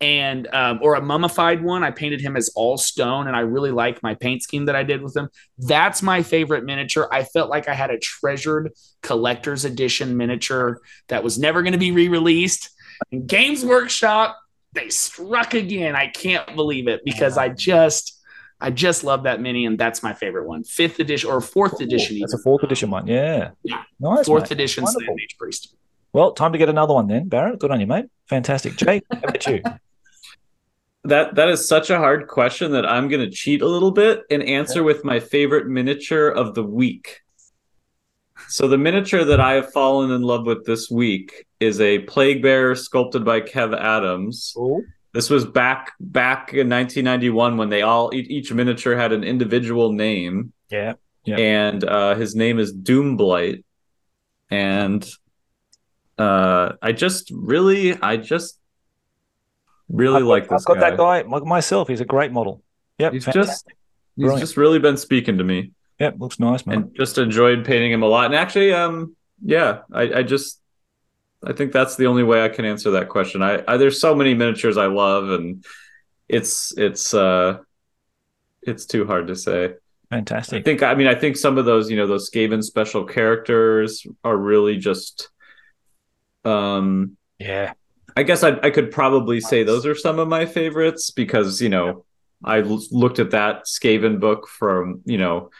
and 0.00 0.52
um, 0.52 0.80
or 0.82 0.96
a 0.96 1.00
mummified 1.00 1.62
one. 1.62 1.84
I 1.84 1.92
painted 1.92 2.20
him 2.20 2.36
as 2.36 2.50
all 2.56 2.76
stone, 2.76 3.28
and 3.28 3.36
I 3.36 3.40
really 3.40 3.70
like 3.70 4.02
my 4.02 4.16
paint 4.16 4.42
scheme 4.42 4.64
that 4.64 4.74
I 4.74 4.82
did 4.82 5.02
with 5.02 5.16
him. 5.16 5.28
That's 5.56 6.02
my 6.02 6.24
favorite 6.24 6.64
miniature. 6.64 7.08
I 7.12 7.22
felt 7.22 7.48
like 7.48 7.68
I 7.68 7.74
had 7.74 7.90
a 7.90 7.98
treasured 7.98 8.72
collector's 9.02 9.64
edition 9.64 10.16
miniature 10.16 10.80
that 11.06 11.22
was 11.22 11.38
never 11.38 11.62
going 11.62 11.74
to 11.74 11.78
be 11.78 11.92
re-released. 11.92 12.70
And 13.12 13.28
Games 13.28 13.64
Workshop, 13.64 14.36
they 14.72 14.88
struck 14.88 15.54
again. 15.54 15.94
I 15.94 16.08
can't 16.08 16.56
believe 16.56 16.88
it 16.88 17.02
because 17.04 17.38
I 17.38 17.50
just 17.50 18.19
I 18.60 18.70
just 18.70 19.04
love 19.04 19.22
that 19.22 19.40
mini, 19.40 19.64
and 19.64 19.78
that's 19.78 20.02
my 20.02 20.12
favorite 20.12 20.46
one. 20.46 20.64
Fifth 20.64 20.98
edition 21.00 21.30
or 21.30 21.40
fourth 21.40 21.80
edition. 21.80 22.18
That's 22.20 22.34
a 22.34 22.38
fourth 22.38 22.62
edition 22.62 22.90
one. 22.90 23.06
Yeah. 23.06 23.50
Yeah. 23.62 23.82
Nice. 23.98 24.26
Fourth 24.26 24.44
mate. 24.44 24.52
edition 24.52 24.86
Slann 24.86 25.06
Mage 25.08 25.36
Priest. 25.38 25.74
Well, 26.12 26.32
time 26.32 26.52
to 26.52 26.58
get 26.58 26.68
another 26.68 26.94
one 26.94 27.06
then, 27.06 27.28
Barrett. 27.28 27.58
Good 27.58 27.70
on 27.70 27.80
you, 27.80 27.86
mate. 27.86 28.06
Fantastic. 28.26 28.76
Jake, 28.76 29.04
how 29.10 29.18
about 29.18 29.46
you? 29.46 29.62
That 31.04 31.36
that 31.36 31.48
is 31.48 31.66
such 31.66 31.88
a 31.88 31.96
hard 31.96 32.28
question 32.28 32.72
that 32.72 32.84
I'm 32.84 33.08
going 33.08 33.24
to 33.24 33.34
cheat 33.34 33.62
a 33.62 33.66
little 33.66 33.90
bit 33.90 34.22
and 34.30 34.42
answer 34.42 34.82
with 34.82 35.02
my 35.02 35.18
favorite 35.18 35.66
miniature 35.66 36.28
of 36.28 36.54
the 36.54 36.62
week. 36.62 37.22
So 38.48 38.68
the 38.68 38.76
miniature 38.76 39.24
that 39.24 39.40
I 39.40 39.54
have 39.54 39.72
fallen 39.72 40.10
in 40.10 40.20
love 40.20 40.44
with 40.44 40.66
this 40.66 40.90
week 40.90 41.46
is 41.58 41.80
a 41.80 42.00
plague 42.00 42.42
bear 42.42 42.74
sculpted 42.74 43.24
by 43.24 43.40
Kev 43.40 43.74
Adams. 43.74 44.52
Cool. 44.54 44.82
This 45.12 45.28
was 45.28 45.44
back 45.44 45.92
back 45.98 46.52
in 46.54 46.68
1991 46.68 47.56
when 47.56 47.68
they 47.68 47.82
all 47.82 48.14
each, 48.14 48.52
miniature 48.52 48.96
had 48.96 49.12
an 49.12 49.24
individual 49.24 49.92
name, 49.92 50.52
Yeah. 50.70 50.94
Yeah. 51.24 51.36
and 51.36 51.82
uh, 51.84 52.14
his 52.14 52.34
name 52.36 52.58
is 52.58 52.72
Doomblight. 52.74 53.64
And 54.50 55.08
uh, 56.18 56.72
I 56.82 56.92
just 56.92 57.30
really, 57.34 58.00
I 58.00 58.16
just 58.16 58.58
really 59.88 60.18
I've, 60.18 60.24
like 60.24 60.48
got- 60.48 60.56
this 60.56 60.62
I've 60.68 60.76
got 60.76 60.96
guy. 60.96 61.20
that 61.20 61.30
guy 61.30 61.40
myself. 61.40 61.88
He's 61.88 62.00
a 62.00 62.04
great 62.04 62.32
model. 62.32 62.62
Yep. 62.98 63.12
He's 63.12 63.24
fantastic. 63.24 63.48
just 63.52 63.64
he's 64.16 64.22
Brilliant. 64.24 64.40
just 64.40 64.56
really 64.56 64.78
been 64.78 64.96
speaking 64.96 65.38
to 65.38 65.44
me. 65.44 65.72
Yep. 65.98 66.16
Looks 66.18 66.38
nice, 66.40 66.66
man. 66.66 66.76
and 66.76 66.96
just 66.96 67.18
enjoyed 67.18 67.64
painting 67.64 67.92
him 67.92 68.02
a 68.02 68.06
lot. 68.06 68.26
And 68.26 68.34
actually, 68.34 68.72
um, 68.72 69.16
yeah, 69.44 69.80
I, 69.92 70.02
I 70.18 70.22
just, 70.22 70.59
I 71.44 71.52
think 71.52 71.72
that's 71.72 71.96
the 71.96 72.06
only 72.06 72.22
way 72.22 72.44
I 72.44 72.48
can 72.48 72.64
answer 72.64 72.90
that 72.92 73.08
question. 73.08 73.42
I, 73.42 73.62
I 73.66 73.76
there's 73.76 74.00
so 74.00 74.14
many 74.14 74.34
miniatures 74.34 74.76
I 74.76 74.86
love, 74.86 75.30
and 75.30 75.64
it's 76.28 76.76
it's 76.76 77.14
uh, 77.14 77.58
it's 78.62 78.84
too 78.86 79.06
hard 79.06 79.28
to 79.28 79.36
say. 79.36 79.74
Fantastic. 80.10 80.60
I 80.60 80.62
think 80.62 80.82
I 80.82 80.94
mean 80.94 81.06
I 81.06 81.14
think 81.14 81.36
some 81.36 81.56
of 81.56 81.64
those 81.64 81.90
you 81.90 81.96
know 81.96 82.06
those 82.06 82.30
Skaven 82.30 82.62
special 82.62 83.04
characters 83.04 84.06
are 84.24 84.36
really 84.36 84.76
just, 84.76 85.30
um, 86.44 87.16
Yeah. 87.38 87.72
I 88.16 88.24
guess 88.24 88.42
I 88.42 88.58
I 88.62 88.70
could 88.70 88.90
probably 88.90 89.40
say 89.40 89.62
those 89.62 89.86
are 89.86 89.94
some 89.94 90.18
of 90.18 90.28
my 90.28 90.44
favorites 90.46 91.10
because 91.10 91.62
you 91.62 91.68
know 91.68 92.04
I 92.44 92.60
l- 92.60 92.82
looked 92.90 93.18
at 93.18 93.30
that 93.30 93.66
Skaven 93.66 94.18
book 94.18 94.48
from 94.48 95.00
you 95.04 95.16
know 95.16 95.50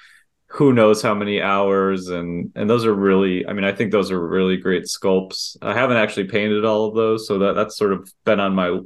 who 0.52 0.72
knows 0.72 1.00
how 1.00 1.14
many 1.14 1.40
hours 1.40 2.08
and 2.08 2.50
and 2.56 2.68
those 2.68 2.84
are 2.84 2.94
really 2.94 3.46
I 3.46 3.52
mean 3.52 3.64
I 3.64 3.72
think 3.72 3.92
those 3.92 4.10
are 4.10 4.20
really 4.20 4.56
great 4.56 4.84
sculpts. 4.84 5.56
I 5.62 5.74
haven't 5.74 5.96
actually 5.98 6.24
painted 6.24 6.64
all 6.64 6.86
of 6.88 6.94
those, 6.94 7.26
so 7.28 7.38
that 7.38 7.54
that's 7.54 7.76
sort 7.76 7.92
of 7.92 8.12
been 8.24 8.40
on 8.40 8.54
my 8.54 8.80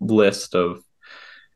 list 0.00 0.54
of 0.54 0.82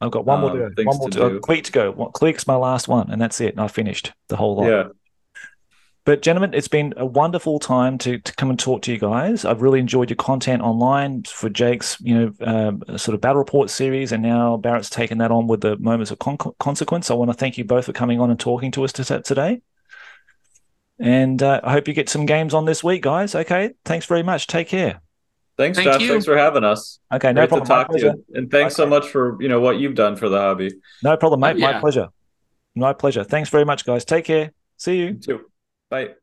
I've 0.00 0.10
got 0.10 0.24
one 0.24 0.40
more 0.40 0.50
Um, 0.50 0.74
to 0.74 0.74
go. 0.74 0.82
One 0.84 0.98
more 0.98 1.10
to 1.10 1.18
to, 1.18 1.28
do. 1.30 1.36
a 1.36 1.40
click 1.40 1.64
to 1.64 1.72
go. 1.72 1.92
Click's 2.14 2.46
my 2.46 2.56
last 2.56 2.88
one, 2.88 3.10
and 3.10 3.20
that's 3.20 3.40
it. 3.40 3.56
I 3.58 3.68
finished 3.68 4.12
the 4.28 4.36
whole 4.36 4.56
lot. 4.56 4.66
yeah. 4.66 4.84
But 6.04 6.20
gentlemen, 6.20 6.52
it's 6.52 6.68
been 6.68 6.94
a 6.96 7.06
wonderful 7.06 7.60
time 7.60 7.96
to, 7.98 8.18
to 8.18 8.34
come 8.34 8.50
and 8.50 8.58
talk 8.58 8.82
to 8.82 8.92
you 8.92 8.98
guys. 8.98 9.44
I've 9.44 9.62
really 9.62 9.78
enjoyed 9.78 10.10
your 10.10 10.16
content 10.16 10.60
online 10.60 11.22
for 11.22 11.48
Jake's, 11.48 11.96
you 12.00 12.14
know, 12.14 12.32
um, 12.40 12.98
sort 12.98 13.14
of 13.14 13.20
battle 13.20 13.38
report 13.38 13.70
series, 13.70 14.10
and 14.10 14.20
now 14.20 14.56
Barrett's 14.56 14.90
taken 14.90 15.18
that 15.18 15.30
on 15.30 15.46
with 15.46 15.60
the 15.60 15.76
moments 15.76 16.10
of 16.10 16.18
con- 16.18 16.38
consequence. 16.58 17.08
I 17.08 17.14
want 17.14 17.30
to 17.30 17.36
thank 17.36 17.56
you 17.56 17.64
both 17.64 17.86
for 17.86 17.92
coming 17.92 18.18
on 18.18 18.30
and 18.30 18.40
talking 18.40 18.72
to 18.72 18.84
us 18.84 18.92
to, 18.94 19.20
today. 19.20 19.62
And 20.98 21.40
uh, 21.40 21.60
I 21.62 21.70
hope 21.70 21.86
you 21.86 21.94
get 21.94 22.08
some 22.08 22.26
games 22.26 22.52
on 22.52 22.64
this 22.64 22.82
week, 22.82 23.02
guys. 23.02 23.36
Okay, 23.36 23.70
thanks 23.84 24.06
very 24.06 24.24
much. 24.24 24.48
Take 24.48 24.68
care. 24.68 25.00
Thanks, 25.56 25.78
Thank 25.78 25.92
Josh. 25.92 26.00
you. 26.00 26.08
Thanks 26.08 26.24
for 26.24 26.36
having 26.36 26.64
us. 26.64 26.98
Okay, 27.12 27.32
no 27.32 27.46
problem. 27.46 27.66
to 27.66 27.68
talk 27.68 27.92
to 27.92 28.00
you, 28.00 28.24
and 28.34 28.50
thanks 28.50 28.74
so 28.74 28.86
much 28.86 29.06
for 29.06 29.40
you 29.40 29.48
know 29.48 29.60
what 29.60 29.78
you've 29.78 29.94
done 29.94 30.16
for 30.16 30.28
the 30.28 30.38
hobby. 30.38 30.72
No 31.04 31.16
problem, 31.16 31.40
mate. 31.40 31.56
Oh, 31.58 31.60
My 31.60 31.78
pleasure. 31.78 32.08
My 32.74 32.92
pleasure. 32.92 33.22
Thanks 33.22 33.50
very 33.50 33.64
much, 33.64 33.84
guys. 33.84 34.04
Take 34.04 34.24
care. 34.24 34.52
See 34.78 34.96
you. 34.96 35.06
You 35.06 35.14
too. 35.14 35.51
Bye. 35.92 36.14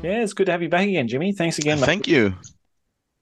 Yeah, 0.00 0.22
it's 0.22 0.32
good 0.32 0.46
to 0.46 0.52
have 0.52 0.62
you 0.62 0.68
back 0.68 0.86
again, 0.86 1.08
Jimmy. 1.08 1.32
Thanks 1.32 1.58
again. 1.58 1.80
mate. 1.80 1.86
Thank 1.86 2.06
you. 2.08 2.34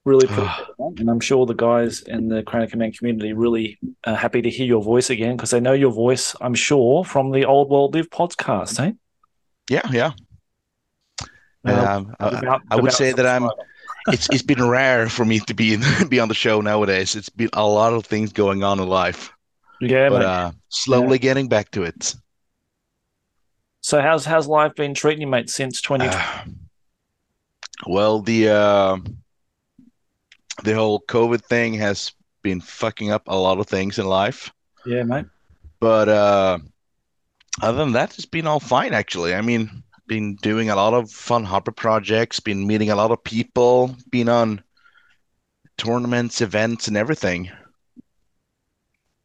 Really 0.05 0.25
appreciate. 0.27 0.67
And 0.99 1.09
I'm 1.09 1.19
sure 1.19 1.45
the 1.45 1.53
guys 1.53 2.01
in 2.03 2.29
the 2.29 2.43
Crown 2.43 2.63
of 2.63 2.71
Command 2.71 2.97
community 2.97 3.33
really 3.33 3.77
uh, 4.05 4.15
happy 4.15 4.41
to 4.41 4.49
hear 4.49 4.65
your 4.65 4.81
voice 4.81 5.09
again 5.09 5.35
because 5.35 5.49
they 5.49 5.59
know 5.59 5.73
your 5.73 5.91
voice, 5.91 6.33
I'm 6.39 6.53
sure, 6.53 7.03
from 7.03 7.31
the 7.31 7.43
Old 7.45 7.69
World 7.69 7.93
Live 7.95 8.09
podcast, 8.09 8.79
eh? 8.79 8.93
Yeah, 9.69 9.81
yeah. 9.91 10.11
Um, 11.65 12.15
I, 12.19 12.29
about- 12.29 12.61
I 12.71 12.75
would 12.77 12.93
say 12.93 13.11
that 13.11 13.25
I'm. 13.25 13.41
subscriber. 13.41 13.63
It's 14.07 14.29
it's 14.29 14.41
been 14.41 14.65
rare 14.67 15.09
for 15.09 15.25
me 15.25 15.39
to 15.41 15.53
be 15.53 15.73
in, 15.73 15.83
be 16.09 16.19
on 16.19 16.27
the 16.27 16.33
show 16.33 16.61
nowadays. 16.61 17.15
It's 17.15 17.29
been 17.29 17.49
a 17.53 17.65
lot 17.67 17.93
of 17.93 18.05
things 18.05 18.31
going 18.31 18.63
on 18.63 18.79
in 18.79 18.87
life, 18.87 19.31
Yeah, 19.81 20.09
but 20.09 20.21
uh, 20.21 20.51
slowly 20.69 21.19
getting 21.19 21.47
back 21.47 21.71
to 21.71 21.83
it. 21.83 22.15
So 23.81 24.01
how's 24.01 24.25
how's 24.25 24.47
life 24.47 24.75
been 24.75 24.93
treating 24.93 25.21
you, 25.21 25.27
mate, 25.27 25.49
since 25.49 25.81
2020? 25.81 26.15
Uh, 26.15 26.53
well, 27.87 28.21
the 28.21 28.49
uh, 28.49 28.97
the 30.63 30.73
whole 30.73 31.01
COVID 31.01 31.43
thing 31.43 31.73
has 31.75 32.13
been 32.43 32.61
fucking 32.61 33.11
up 33.11 33.23
a 33.27 33.35
lot 33.35 33.59
of 33.59 33.67
things 33.67 33.99
in 33.99 34.05
life, 34.05 34.51
yeah, 34.85 35.03
mate. 35.03 35.25
but 35.79 36.07
uh, 36.09 36.59
other 37.61 37.77
than 37.77 37.93
that, 37.93 38.15
it's 38.15 38.25
been 38.25 38.47
all 38.47 38.59
fine 38.59 38.93
actually. 38.93 39.33
I 39.35 39.41
mean, 39.41 39.83
been 40.07 40.35
doing 40.37 40.69
a 40.69 40.75
lot 40.75 40.93
of 40.93 41.11
fun 41.11 41.43
hobby 41.43 41.71
projects, 41.71 42.39
been 42.39 42.65
meeting 42.67 42.89
a 42.89 42.95
lot 42.95 43.11
of 43.11 43.23
people, 43.23 43.95
been 44.09 44.29
on 44.29 44.63
tournaments, 45.77 46.41
events, 46.41 46.87
and 46.87 46.97
everything. 46.97 47.49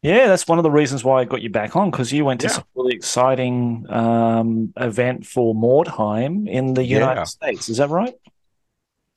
Yeah, 0.03 0.27
that's 0.27 0.49
one 0.49 0.59
of 0.59 0.65
the 0.65 0.71
reasons 0.71 1.05
why 1.05 1.21
I 1.21 1.25
got 1.25 1.43
you 1.43 1.51
back 1.51 1.77
on 1.77 1.91
because 1.91 2.13
you 2.13 2.25
went 2.25 2.41
to 2.41 2.49
Yeah. 2.49 2.55
some 2.55 2.65
really 2.75 2.95
exciting 2.95 3.87
um, 3.89 4.73
event 4.77 5.25
for 5.27 5.55
Mordheim 5.55 6.49
in 6.49 6.75
the 6.75 6.85
United 6.85 7.21
Yeah. 7.21 7.25
States. 7.25 7.69
Is 7.69 7.77
that 7.77 7.89
right? 7.91 8.15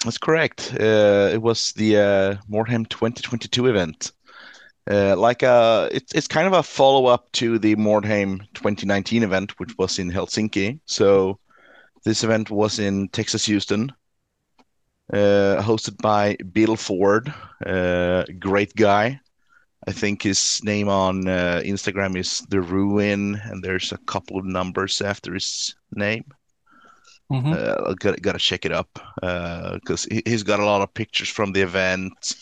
That's 0.03 0.19
correct. 0.19 0.75
Uh, 0.79 1.31
it 1.33 1.41
was 1.41 1.71
the 1.73 1.97
uh, 1.97 2.35
Mordheim 2.47 2.87
2022 2.87 3.65
event. 3.65 4.11
Uh, 4.89 5.15
like 5.17 5.41
uh, 5.41 5.89
it's 5.91 6.13
it's 6.13 6.27
kind 6.27 6.45
of 6.45 6.53
a 6.53 6.61
follow 6.61 7.07
up 7.07 7.31
to 7.31 7.57
the 7.57 7.75
Mordheim 7.75 8.41
2019 8.53 9.23
event, 9.23 9.59
which 9.59 9.75
was 9.79 9.97
in 9.97 10.11
Helsinki. 10.11 10.79
So 10.85 11.39
this 12.05 12.23
event 12.23 12.49
was 12.49 12.79
in 12.79 13.09
Texas, 13.09 13.45
Houston, 13.45 13.91
uh, 15.13 15.61
hosted 15.61 15.97
by 16.01 16.35
Bill 16.53 16.75
Ford, 16.75 17.33
uh, 17.65 18.23
great 18.39 18.75
guy. 18.75 19.19
I 19.87 19.91
think 19.91 20.23
his 20.23 20.61
name 20.63 20.89
on 20.89 21.27
uh, 21.27 21.61
Instagram 21.63 22.17
is 22.17 22.41
the 22.49 22.59
Ruin, 22.61 23.35
and 23.45 23.63
there's 23.63 23.91
a 23.91 23.97
couple 24.05 24.39
of 24.39 24.45
numbers 24.45 25.01
after 25.01 25.33
his 25.33 25.75
name. 25.95 26.23
Mhm. 27.31 27.53
Uh, 27.53 27.93
gotta 27.93 28.21
gotta 28.21 28.39
check 28.39 28.65
it 28.65 28.71
up 28.71 28.89
because 29.73 30.05
he, 30.05 30.21
he's 30.25 30.43
got 30.43 30.59
a 30.59 30.65
lot 30.65 30.81
of 30.81 30.93
pictures 30.93 31.29
from 31.29 31.51
the 31.53 31.61
event. 31.61 32.35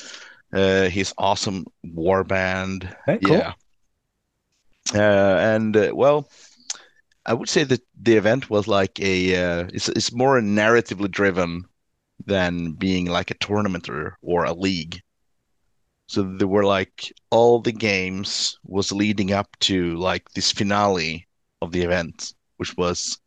Uh, 0.53 0.87
his 0.89 1.13
awesome 1.17 1.65
war 1.83 2.23
band, 2.23 2.95
Okay, 3.07 3.19
cool. 3.25 3.37
yeah. 3.37 3.53
Uh, 4.93 5.37
and 5.55 5.75
uh, 5.75 5.91
well, 5.93 6.27
I 7.25 7.33
would 7.33 7.49
say 7.49 7.63
that 7.63 7.81
the 7.99 8.15
event 8.15 8.49
was 8.49 8.67
like 8.67 8.99
a 8.99 9.35
uh, 9.35 9.67
it's 9.73 9.89
it's 9.89 10.11
more 10.11 10.39
narratively 10.41 11.09
driven 11.09 11.65
than 12.25 12.73
being 12.73 13.05
like 13.05 13.31
a 13.31 13.35
tournament 13.35 13.89
or 13.89 14.17
or 14.21 14.43
a 14.43 14.53
league. 14.53 15.01
So 16.07 16.23
there 16.23 16.47
were 16.47 16.65
like 16.65 17.13
all 17.31 17.59
the 17.59 17.71
games 17.71 18.59
was 18.63 18.91
leading 18.91 19.31
up 19.31 19.57
to 19.61 19.95
like 19.95 20.29
this 20.31 20.51
finale 20.51 21.27
of 21.61 21.71
the 21.71 21.81
event, 21.81 22.33
which 22.57 22.75
was 22.77 23.17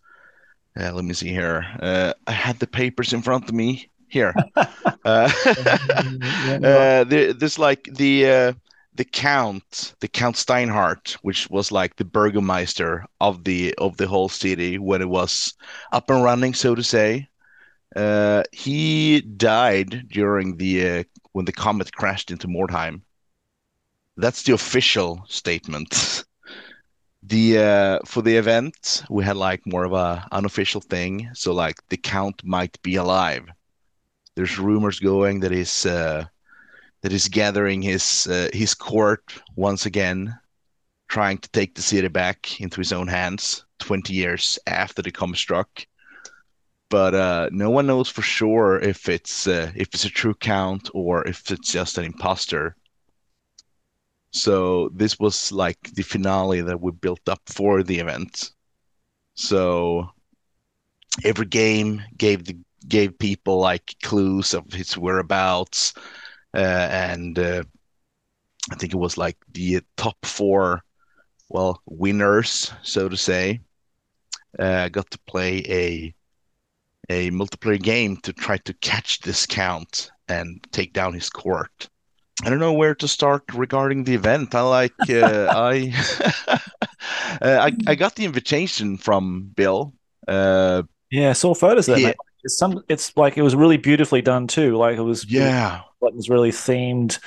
uh, 0.79 0.93
let 0.93 1.05
me 1.05 1.15
see 1.15 1.31
here. 1.31 1.65
Uh, 1.81 2.13
I 2.27 2.33
had 2.33 2.59
the 2.59 2.67
papers 2.67 3.13
in 3.13 3.23
front 3.23 3.49
of 3.49 3.55
me 3.55 3.91
here. 4.09 4.35
uh, 4.57 4.67
uh, 5.05 7.05
there, 7.05 7.33
there's 7.33 7.59
like 7.59 7.85
the 7.85 8.31
uh, 8.31 8.53
the 8.97 9.05
count, 9.05 9.95
the 10.01 10.09
Count 10.09 10.37
Steinhardt, 10.37 11.13
which 11.23 11.49
was 11.51 11.71
like 11.71 11.97
the 11.97 12.05
burgomeister 12.05 13.05
of 13.21 13.45
the 13.45 13.75
of 13.79 13.97
the 13.97 14.07
whole 14.07 14.29
city 14.29 14.79
when 14.79 15.03
it 15.03 15.09
was 15.09 15.55
up 15.93 16.11
and 16.11 16.23
running, 16.23 16.55
so 16.55 16.75
to 16.75 16.83
say. 16.83 17.29
Uh, 17.95 18.43
he 18.53 19.21
died 19.21 20.09
during 20.09 20.57
the 20.57 20.89
uh, 20.89 21.05
when 21.33 21.45
the 21.45 21.53
comet 21.53 21.93
crashed 21.93 22.31
into 22.31 22.49
Mordheim. 22.49 23.03
That's 24.17 24.43
the 24.43 24.55
official 24.55 25.25
statement. 25.29 26.25
The 27.23 27.59
uh, 27.59 27.99
for 28.05 28.23
the 28.23 28.37
event, 28.37 29.03
we 29.11 29.25
had 29.25 29.37
like 29.37 29.67
more 29.67 29.85
of 29.85 29.93
a 29.93 30.27
unofficial 30.33 30.81
thing. 30.81 31.31
So 31.35 31.53
like 31.53 31.77
the 31.89 31.97
count 31.97 32.43
might 32.45 32.81
be 32.83 32.97
alive. 32.97 33.47
There's 34.35 34.59
rumors 34.59 35.01
going 35.01 35.41
that 35.41 35.53
he's 35.53 35.87
uh, 35.87 36.27
that 37.07 37.13
he's 37.13 37.29
gathering 37.29 37.83
his 37.83 38.27
uh, 38.27 38.49
his 38.53 38.75
court 38.75 39.23
once 39.55 39.87
again, 39.87 40.37
trying 41.07 41.39
to 41.39 41.49
take 41.51 41.77
the 41.77 41.81
city 41.81 42.09
back 42.09 42.61
into 42.61 42.79
his 42.81 42.93
own 42.93 43.07
hands. 43.07 43.65
Twenty 43.79 44.15
years 44.15 44.59
after 44.67 45.03
the 45.03 45.13
comet 45.13 45.39
struck, 45.39 45.87
but 46.91 47.15
uh, 47.15 47.49
no 47.53 47.71
one 47.71 47.87
knows 47.87 48.09
for 48.09 48.23
sure 48.23 48.81
if 48.81 49.09
it's 49.09 49.47
uh, 49.47 49.71
if 49.77 49.87
it's 49.95 50.05
a 50.05 50.11
true 50.11 50.35
count 50.35 50.91
or 50.95 51.25
if 51.29 51.49
it's 51.53 51.71
just 51.71 51.97
an 51.97 52.07
imposter. 52.07 52.75
So 54.33 54.89
this 54.89 55.17
was 55.21 55.53
like 55.53 55.79
the 55.95 56.03
finale 56.03 56.61
that 56.61 56.81
we 56.81 56.91
built 56.91 57.29
up 57.29 57.43
for 57.47 57.85
the 57.85 58.01
event. 58.01 58.51
So 59.35 60.11
every 61.23 61.47
game 61.47 62.03
gave 62.19 62.47
the 62.47 62.57
gave 62.89 63.17
people 63.17 63.59
like 63.61 63.95
clues 64.03 64.55
of 64.55 64.73
his 64.73 64.99
whereabouts, 64.99 65.95
and 66.59 67.39
uh, 67.39 67.63
I 68.71 68.75
think 68.77 68.93
it 68.93 68.99
was 68.99 69.19
like 69.19 69.37
the 69.53 69.81
top 69.97 70.25
four, 70.25 70.83
well, 71.49 71.81
winners, 71.87 72.73
so 72.83 73.09
to 73.09 73.17
say, 73.17 73.61
uh, 74.59 74.89
got 74.89 75.11
to 75.11 75.19
play 75.27 75.63
a 75.69 76.15
a 77.09 77.31
multiplayer 77.31 77.81
game 77.81 78.17
to 78.17 78.33
try 78.33 78.57
to 78.59 78.75
catch 78.75 79.21
this 79.21 79.47
count 79.47 80.11
and 80.29 80.67
take 80.73 80.93
down 80.93 81.15
his 81.15 81.31
court. 81.31 81.89
I 82.45 82.51
don't 82.51 82.59
know 82.59 82.73
where 82.73 82.97
to 82.97 83.07
start 83.07 83.45
regarding 83.55 84.05
the 84.05 84.15
event. 84.15 84.55
I 84.55 84.63
like 84.63 84.93
uh, 85.09 85.49
I, 85.51 85.95
uh, 87.41 87.69
I 87.71 87.77
I 87.87 87.95
got 87.95 88.17
the 88.17 88.25
invitation 88.25 88.97
from 88.97 89.53
Bill. 89.55 89.95
Uh, 90.27 90.83
yeah, 91.11 91.31
I 91.31 91.35
saw 91.35 91.55
photos 91.55 91.89
of 91.89 91.97
that. 92.03 92.17
It's 92.47 92.57
some. 92.57 92.83
It's 92.89 93.17
like 93.17 93.37
it 93.37 93.43
was 93.43 93.55
really 93.55 93.77
beautifully 93.77 94.23
done 94.23 94.47
too. 94.47 94.77
Like 94.77 94.97
it 94.97 95.03
was. 95.03 95.31
yeah, 95.31 95.83
Like 96.01 96.13
it 96.13 96.17
was 96.17 96.31
really 96.31 96.51
themed. 96.53 97.19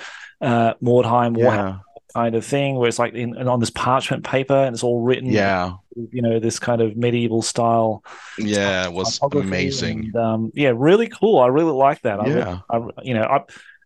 Uh, 0.41 0.73
Mordheim 0.81 1.37
yeah, 1.37 1.79
kind 2.15 2.33
of 2.35 2.45
thing, 2.45 2.75
where 2.75 2.87
it's 2.87 2.97
like 2.97 3.13
in, 3.13 3.35
and 3.35 3.49
on 3.49 3.59
this 3.59 3.69
parchment 3.69 4.23
paper 4.23 4.55
and 4.55 4.73
it's 4.73 4.83
all 4.83 5.01
written. 5.01 5.29
yeah, 5.29 5.73
You 6.13 6.21
know, 6.21 6.39
this 6.39 6.59
kind 6.59 6.81
of 6.81 6.95
medieval 6.95 7.41
style. 7.41 8.03
yeah. 8.37 8.85
It 8.85 8.93
was 8.93 9.19
amazing. 9.41 10.05
And, 10.05 10.15
um, 10.15 10.51
yeah, 10.55 10.71
really 10.73 11.09
cool. 11.09 11.39
I 11.39 11.47
really 11.47 11.73
like 11.73 12.01
that. 12.03 12.21
I 12.21 12.23
really- 12.23 12.39
Yeah. 12.39 12.59
I, 12.69 12.77
you 13.03 13.13
know, 13.15 13.23
I 13.23 13.41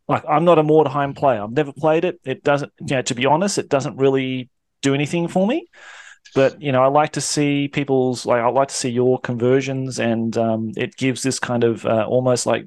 like 0.08 0.24
I'm 0.30 0.46
not 0.46 0.60
a 0.60 0.64
Mordheim 0.64 1.16
player. 1.16 1.42
I've 1.42 1.52
never 1.52 1.74
played 1.74 2.06
it. 2.06 2.20
It 2.24 2.44
doesn't, 2.44 2.72
you 2.82 2.96
know, 2.98 3.02
to 3.02 3.16
be 3.16 3.26
honest, 3.26 3.58
it 3.58 3.68
doesn't 3.70 3.98
really 3.98 4.50
do 4.84 4.94
anything 4.94 5.28
for 5.28 5.48
me. 5.48 5.68
But 6.36 6.62
you 6.62 6.72
know, 6.72 6.82
I 6.84 6.88
like 6.88 7.12
to 7.14 7.22
see 7.22 7.68
people's 7.68 8.26
like 8.26 8.42
I 8.42 8.48
like 8.50 8.70
to 8.70 8.76
see 8.76 8.90
your 8.90 9.20
conversions, 9.20 10.00
and 10.00 10.36
um, 10.38 10.72
it 10.76 10.96
gives 10.98 11.22
this 11.24 11.40
kind 11.40 11.64
of 11.64 11.86
uh, 11.86 12.06
almost 12.08 12.46
like 12.46 12.66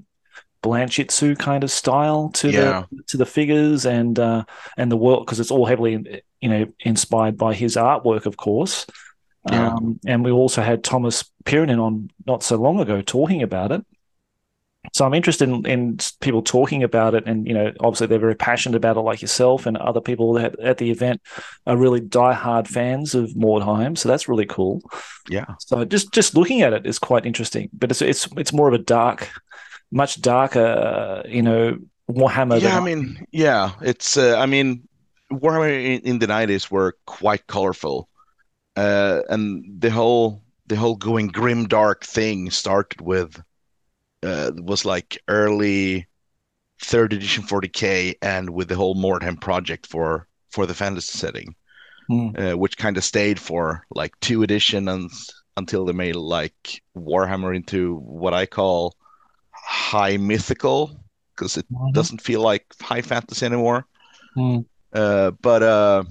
Blanchitsu 0.63 1.39
kind 1.39 1.65
of 1.65 1.71
style 1.71 2.31
to 2.35 2.51
Yeah. 2.51 2.85
the 2.91 3.03
to 3.09 3.17
the 3.17 3.27
figures 3.27 3.87
and 3.87 4.19
uh, 4.19 4.45
and 4.77 4.91
the 4.91 4.97
world 4.97 5.27
because 5.27 5.41
it's 5.41 5.51
all 5.51 5.67
heavily 5.67 6.23
you 6.41 6.49
know 6.49 6.67
inspired 6.81 7.37
by 7.37 7.55
his 7.55 7.77
artwork, 7.77 8.27
of 8.27 8.37
course. 8.37 8.87
Yeah. 9.51 9.69
Um, 9.75 10.01
and 10.07 10.25
we 10.25 10.33
also 10.33 10.63
had 10.63 10.83
Tuomas 10.83 11.29
Pirinen 11.45 11.81
on 11.81 12.11
not 12.27 12.43
so 12.43 12.57
long 12.57 12.81
ago 12.81 13.01
talking 13.01 13.43
about 13.43 13.71
it. 13.73 13.85
So 14.93 15.05
I'm 15.05 15.15
interested 15.15 15.49
in, 15.49 15.67
in 15.67 15.99
people 16.21 16.43
talking 16.43 16.83
about 16.83 17.15
it, 17.15 17.25
and 17.27 17.47
you 17.47 17.55
know, 17.55 17.73
obviously 17.81 18.07
they're 18.07 18.19
very 18.19 18.35
passionate 18.35 18.77
about 18.77 18.97
it, 18.97 19.01
like 19.01 19.23
yourself 19.23 19.67
and 19.67 19.77
other 19.77 20.01
people 20.01 20.33
that 20.35 20.59
at 20.61 20.79
the 20.79 20.91
event 20.91 21.21
are 21.67 21.77
really 21.77 22.01
diehard 22.01 22.67
fans 22.67 23.15
of 23.15 23.31
Mordheim. 23.31 23.97
So 23.97 24.09
that's 24.09 24.29
really 24.29 24.47
cool. 24.47 24.83
Yeah, 25.29 25.47
So 25.61 25.85
just 25.85 26.13
just 26.13 26.35
looking 26.35 26.63
at 26.63 26.73
it 26.73 26.87
is 26.87 26.99
quite 26.99 27.27
interesting, 27.27 27.69
but 27.73 27.91
it's 27.91 28.03
it's 28.03 28.29
it's 28.37 28.53
more 28.53 28.69
of 28.69 28.75
a 28.75 28.79
dark, 28.79 29.31
much 29.91 30.21
darker, 30.21 31.23
you 31.27 31.43
know, 31.43 31.79
Warhammer. 32.11 32.61
yeah. 32.61 32.79
I 32.79 32.81
mean, 32.81 33.27
yeah. 33.33 33.73
It's. 33.83 34.17
Uh, 34.17 34.37
I 34.39 34.47
mean, 34.47 34.89
Warhammer 35.33 35.69
in, 35.69 36.01
in 36.03 36.19
the 36.19 36.27
nineties 36.27 36.71
were 36.71 36.97
quite 37.07 37.47
colorful, 37.47 38.09
uh, 38.77 39.23
and 39.29 39.65
the 39.81 39.91
whole 39.91 40.43
the 40.67 40.77
whole 40.77 40.97
going 40.97 41.29
grim 41.29 41.67
dark 41.67 42.05
thing 42.05 42.51
started 42.51 43.01
with 43.01 43.41
uh, 44.23 44.53
was 44.57 44.85
like 44.85 45.19
early 45.29 46.07
third 46.83 47.13
edition 47.13 47.45
40k, 47.45 48.17
and 48.23 48.51
with 48.51 48.69
the 48.69 48.77
whole 48.77 48.95
Mordheim 48.97 49.41
project 49.41 49.87
for 49.87 50.29
for 50.51 50.67
the 50.67 50.75
fantasy 50.75 51.19
setting. 51.19 51.55
Hmm. 52.09 52.29
uh, 52.39 52.53
which 52.57 52.79
kind 52.79 52.97
of 52.97 53.05
stayed 53.05 53.41
for 53.41 53.85
like 53.95 54.13
two 54.21 54.43
editions 54.43 55.31
until 55.57 55.85
they 55.85 55.93
made 55.93 56.17
like 56.17 56.83
Warhammer 56.97 57.55
into 57.57 57.97
what 57.99 58.35
I 58.35 58.47
call 58.47 58.95
high 59.53 60.17
mythical 60.19 61.01
because 61.35 61.57
it 61.57 61.67
Mhm. 61.71 61.93
doesn't 61.93 62.23
feel 62.23 62.41
like 62.43 62.67
high 62.81 63.03
fantasy 63.03 63.47
anymore. 63.47 63.87
Hmm. 64.35 64.59
Uh, 64.93 65.31
but 65.43 65.63
uh, 65.63 66.05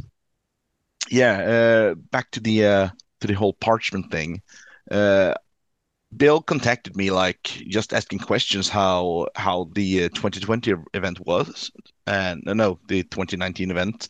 yeah, 1.10 1.38
uh, 1.92 1.96
back 1.96 2.32
to 2.32 2.40
the 2.40 2.66
uh, 2.66 2.90
to 3.22 3.28
the 3.28 3.34
whole 3.34 3.54
parchment 3.54 4.12
thing. 4.12 4.42
Uh, 6.20 6.28
Bill 6.28 6.42
contacted 6.42 6.96
me 6.96 7.12
like 7.12 7.44
just 7.68 7.94
asking 7.94 8.20
questions 8.20 8.70
how 8.70 9.28
how 9.36 9.70
the 9.74 10.06
uh, 10.06 10.10
2020 10.14 10.74
event 10.94 11.20
was 11.26 11.72
and 12.08 12.48
uh, 12.48 12.54
no 12.54 12.80
the 12.88 13.04
2019 13.04 13.72
event 13.72 14.10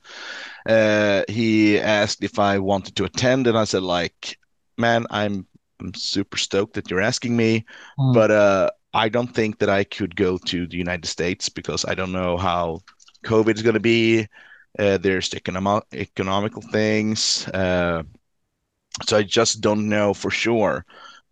uh, 0.68 1.24
he 1.30 1.80
asked 1.80 2.24
if 2.24 2.40
I 2.40 2.60
wanted 2.60 2.96
to 2.98 3.06
attend, 3.06 3.48
and 3.48 3.58
I 3.58 3.66
said 3.66 3.84
like, 3.84 4.38
"Man, 4.78 5.06
I'm 5.12 5.48
I'm 5.82 5.94
super 5.96 6.38
stoked 6.38 6.76
that 6.76 6.90
you're 6.90 7.02
asking 7.02 7.36
me, 7.38 7.66
Hmm. 7.98 8.14
but 8.14 8.32
uh, 8.32 8.72
I 8.94 9.10
don't 9.10 9.34
think 9.34 9.60
that 9.60 9.70
I 9.70 9.84
could 9.84 10.16
go 10.16 10.38
to 10.48 10.68
the 10.68 10.78
United 10.78 11.08
States 11.08 11.50
because 11.50 11.86
I 11.86 11.96
don't 11.96 12.12
know 12.14 12.38
how 12.38 12.82
COVID 13.26 13.56
is 13.56 13.64
going 13.64 13.76
to 13.76 13.80
be. 13.82 14.28
Uh, 14.80 14.98
there's 14.98 15.30
the 15.30 15.38
economic 15.38 15.86
economical 15.94 16.62
things, 16.62 17.48
uh, 17.50 18.04
so 19.08 19.18
I 19.18 19.24
just 19.24 19.62
don't 19.62 19.90
know 19.90 20.14
for 20.14 20.32
sure." 20.32 20.86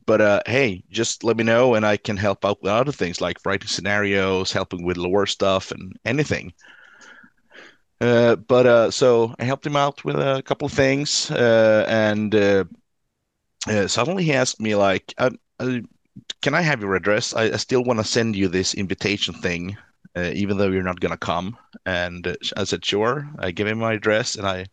But 0.05 0.21
uh, 0.21 0.41
hey, 0.45 0.83
just 0.89 1.23
let 1.23 1.37
me 1.37 1.43
know, 1.43 1.75
and 1.75 1.85
I 1.85 1.97
can 1.97 2.17
help 2.17 2.43
out 2.45 2.61
with 2.61 2.71
other 2.71 2.91
things 2.91 3.21
like 3.21 3.45
writing 3.45 3.67
scenarios, 3.67 4.51
helping 4.51 4.83
with 4.83 4.97
lore 4.97 5.25
stuff, 5.25 5.71
and 5.71 5.97
anything. 6.05 6.53
Uh, 8.01 8.35
but 8.35 8.65
uh, 8.65 8.91
so 8.91 9.33
I 9.39 9.45
helped 9.45 9.65
him 9.65 9.77
out 9.77 10.03
with 10.03 10.17
a 10.17 10.43
couple 10.43 10.65
of 10.65 10.73
things, 10.73 11.31
uh, 11.31 11.85
and 11.87 12.35
uh, 12.35 12.65
uh, 13.67 13.87
suddenly 13.87 14.25
he 14.25 14.33
asked 14.33 14.59
me 14.59 14.75
like, 14.75 15.13
"Can 16.41 16.53
I 16.53 16.61
have 16.61 16.81
your 16.81 16.95
address? 16.95 17.33
I, 17.33 17.43
I 17.43 17.57
still 17.57 17.83
want 17.83 17.99
to 17.99 18.05
send 18.05 18.35
you 18.35 18.49
this 18.49 18.73
invitation 18.73 19.33
thing, 19.33 19.77
even 20.17 20.57
though 20.57 20.69
you're 20.69 20.83
not 20.83 20.99
gonna 20.99 21.17
come." 21.17 21.57
And 21.85 22.35
I 22.57 22.65
said, 22.65 22.83
"Sure." 22.83 23.29
I 23.39 23.51
gave 23.51 23.67
him 23.67 23.79
my 23.79 23.93
address, 23.93 24.35
and 24.35 24.45
I, 24.45 24.65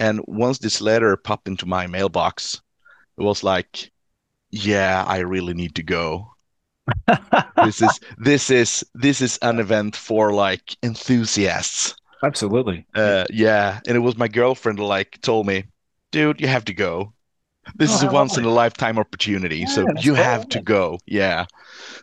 and 0.00 0.22
once 0.26 0.58
this 0.58 0.80
letter 0.80 1.14
popped 1.16 1.48
into 1.48 1.66
my 1.66 1.86
mailbox, 1.86 2.62
it 3.18 3.22
was 3.22 3.44
like, 3.44 3.90
"Yeah, 4.50 5.04
I 5.06 5.18
really 5.18 5.54
need 5.54 5.76
to 5.76 5.82
go." 5.84 6.32
This 7.62 7.82
is 7.82 8.00
this 8.18 8.50
is 8.50 8.84
this 8.94 9.20
is 9.20 9.38
an 9.42 9.58
event 9.58 9.96
for 9.96 10.32
like 10.32 10.76
enthusiasts. 10.82 11.94
Absolutely. 12.22 12.86
Uh, 12.94 13.24
yeah, 13.30 13.80
and 13.86 13.96
it 13.96 14.00
was 14.00 14.16
my 14.16 14.28
girlfriend 14.28 14.78
like 14.78 15.20
told 15.22 15.46
me, 15.46 15.64
"Dude, 16.12 16.40
you 16.40 16.46
have 16.48 16.64
to 16.66 16.74
go. 16.74 17.12
This 17.76 17.92
Oh, 17.92 17.94
is 17.94 18.02
a 18.02 18.08
once 18.08 18.36
in 18.38 18.44
a 18.44 18.50
lifetime 18.50 18.98
opportunity, 18.98 19.66
so 19.66 19.86
Yeah, 19.86 19.92
that's 19.92 20.04
you 20.06 20.14
cool. 20.14 20.24
have 20.24 20.48
to 20.50 20.60
go." 20.60 20.98
Yeah. 21.06 21.46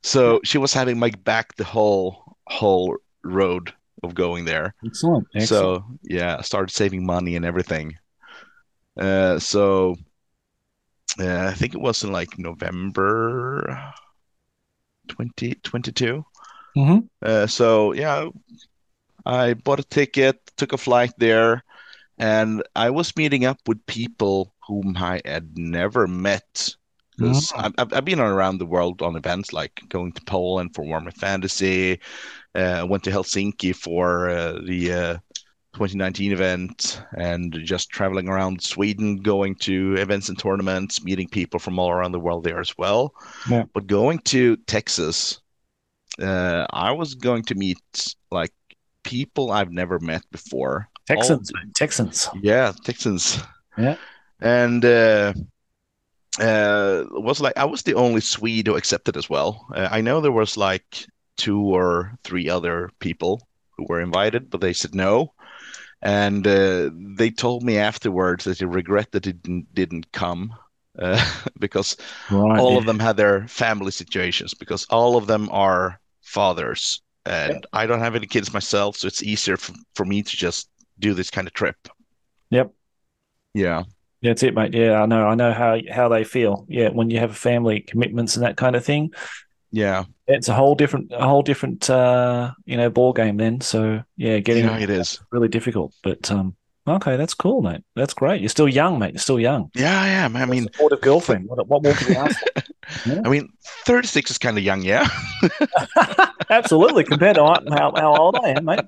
So 0.03 0.41
she 0.43 0.57
was 0.57 0.73
having 0.73 0.99
my 0.99 1.11
back 1.23 1.55
the 1.55 1.63
whole 1.65 2.37
whole 2.47 2.97
road 3.23 3.73
of 4.03 4.15
going 4.15 4.45
there. 4.45 4.75
Excellent. 4.85 5.27
Excellent. 5.35 5.83
So 5.83 5.85
yeah, 6.03 6.41
started 6.41 6.71
saving 6.73 7.05
money 7.05 7.35
and 7.35 7.45
everything. 7.45 7.97
Uh, 8.97 9.39
so 9.39 9.95
uh, 11.19 11.47
I 11.47 11.53
think 11.53 11.73
it 11.73 11.81
was 11.81 12.03
in 12.03 12.11
like 12.11 12.37
November 12.37 13.93
2022. 15.07 16.25
Mhm. 16.75 17.09
Uh, 17.21 17.47
so 17.47 17.93
yeah, 17.93 18.29
I 19.25 19.53
bought 19.53 19.79
a 19.79 19.83
ticket, 19.83 20.39
took 20.57 20.73
a 20.73 20.77
flight 20.77 21.13
there, 21.17 21.63
and 22.19 22.63
I 22.75 22.91
was 22.91 23.15
meeting 23.17 23.45
up 23.45 23.59
with 23.67 23.85
people 23.87 24.53
whom 24.67 24.97
I 24.97 25.21
had 25.25 25.57
never 25.57 26.07
met. 26.07 26.75
Because 27.17 27.53
I've, 27.57 27.73
I've 27.77 27.93
I've 27.93 28.05
been 28.05 28.19
around 28.19 28.59
the 28.59 28.65
world 28.67 29.01
on 29.01 29.15
events 29.17 29.53
like 29.53 29.81
going 29.89 30.13
to 30.13 30.21
Poland 30.25 30.75
for 30.75 30.85
Warhammer 30.85 31.13
Fantasy, 31.13 31.99
uh, 32.55 32.85
went 32.89 33.03
to 33.05 33.11
Helsinki 33.11 33.75
for 33.75 34.29
uh, 34.29 34.53
the 34.65 34.93
uh, 34.93 35.17
2019 35.73 36.31
event, 36.31 37.01
and 37.17 37.57
just 37.63 37.89
traveling 37.89 38.29
around 38.29 38.61
Sweden, 38.61 39.17
going 39.17 39.55
to 39.55 39.95
events 39.95 40.29
and 40.29 40.37
tournaments, 40.37 41.03
meeting 41.03 41.27
people 41.27 41.59
from 41.59 41.79
all 41.79 41.91
around 41.91 42.11
the 42.11 42.19
world 42.19 42.43
there 42.43 42.59
as 42.59 42.77
well. 42.77 43.13
Yeah. 43.49 43.63
But 43.73 43.87
going 43.87 44.19
to 44.19 44.55
Texas, 44.67 45.41
uh, 46.21 46.65
I 46.69 46.91
was 46.91 47.15
going 47.15 47.43
to 47.43 47.55
meet 47.55 48.15
like 48.31 48.53
people 49.03 49.51
I've 49.51 49.71
never 49.71 49.99
met 49.99 50.23
before. 50.31 50.89
Texans. 51.07 51.51
Texans. 51.73 52.29
Yeah, 52.41 52.71
Texans. 52.83 53.41
Yeah. 53.77 53.97
And 54.39 54.85
uh, 54.85 55.33
uh, 56.39 57.03
was 57.11 57.41
like 57.41 57.57
I 57.57 57.65
was 57.65 57.83
the 57.83 57.95
only 57.95 58.21
Swede 58.21 58.67
who 58.67 58.75
accepted 58.75 59.17
as 59.17 59.29
well. 59.29 59.67
Uh, 59.75 59.87
I 59.91 60.01
know 60.01 60.21
there 60.21 60.31
was 60.31 60.57
like 60.57 61.05
two 61.37 61.61
or 61.61 62.17
three 62.23 62.49
other 62.49 62.89
people 62.99 63.41
who 63.77 63.85
were 63.87 64.01
invited, 64.01 64.49
but 64.49 64.61
they 64.61 64.73
said 64.73 64.95
no. 64.95 65.33
And 66.03 66.45
uh, 66.47 66.91
they 66.93 67.31
told 67.31 67.63
me 67.63 67.77
afterwards 67.79 68.45
that 68.45 68.59
they 68.59 68.65
regret 68.67 69.11
that 69.13 69.27
it 69.27 69.41
didn't, 69.41 69.73
didn't 69.73 70.11
come 70.11 70.53
uh, 70.99 71.23
because 71.59 71.97
Right. 72.29 72.67
all 72.67 72.77
of 72.77 72.85
them 72.85 72.99
had 72.99 73.17
their 73.17 73.47
family 73.47 73.91
situations 73.91 74.53
because 74.53 74.85
all 74.89 75.17
of 75.17 75.27
them 75.27 75.49
are 75.51 75.99
fathers 76.21 77.01
and 77.25 77.65
I 77.73 77.85
don't 77.87 78.01
have 78.01 78.15
any 78.15 78.27
kids 78.27 78.53
myself, 78.53 78.97
so 78.97 79.07
it's 79.07 79.23
easier 79.23 79.57
for, 79.57 79.73
for 79.95 80.05
me 80.05 80.23
to 80.23 80.37
just 80.37 80.69
do 80.99 81.13
this 81.13 81.29
kind 81.31 81.47
of 81.47 81.53
trip. 81.53 81.77
Yep. 82.51 82.73
Yeah. 83.53 83.83
That's 84.21 84.41
it, 84.43 84.55
mate. 84.55 84.73
Yeah, 84.73 85.01
I 85.01 85.05
know. 85.05 85.27
I 85.27 85.35
know 85.35 85.51
how 85.51 85.77
how 85.91 86.07
they 86.07 86.23
feel. 86.23 86.65
Yeah, 86.69 86.89
when 86.89 87.09
you 87.09 87.19
have 87.19 87.35
family 87.35 87.81
commitments 87.81 88.35
and 88.35 88.45
that 88.45 88.55
kind 88.55 88.75
of 88.75 88.85
thing, 88.85 89.11
Yeah. 89.71 90.05
It's 90.27 90.47
a 90.49 90.53
whole 90.53 90.75
different, 90.75 91.11
a 91.11 91.27
whole 91.27 91.41
different, 91.41 91.89
uh, 91.89 92.51
you 92.65 92.77
know, 92.77 92.89
ball 92.89 93.13
game. 93.13 93.37
Then, 93.37 93.61
so 93.61 94.03
yeah, 94.17 94.39
getting 94.39 94.65
Yeah, 94.65 94.77
it 94.79 94.89
is. 94.89 95.19
really 95.31 95.47
difficult. 95.49 95.93
But 96.03 96.31
um, 96.31 96.55
okay, 96.87 97.17
that's 97.17 97.33
cool, 97.33 97.61
mate. 97.61 97.81
That's 97.95 98.13
great. 98.13 98.41
You're 98.41 98.49
still 98.49 98.69
young, 98.69 98.99
mate. 98.99 99.13
You're 99.13 99.19
still 99.19 99.39
young. 99.39 99.69
Yeah, 99.75 99.99
I 100.01 100.07
am. 100.07 100.35
I 100.35 100.45
mean, 100.45 100.63
supportive 100.71 101.01
girlfriend. 101.01 101.47
What, 101.47 101.67
what 101.67 101.83
more 101.83 101.93
could 101.93 102.07
you 102.09 102.15
ask? 102.15 102.39
for? 102.39 102.63
I 103.25 103.29
mean, 103.29 103.49
36 103.85 104.31
is 104.31 104.37
kind 104.37 104.57
of 104.57 104.63
young, 104.63 104.81
yeah. 104.81 105.07
Absolutely, 106.49 107.03
compared 107.03 107.35
to 107.35 107.43
how, 107.43 107.93
how 107.95 108.15
old 108.15 108.37
I 108.43 108.49
am, 108.49 108.65
mate. 108.65 108.81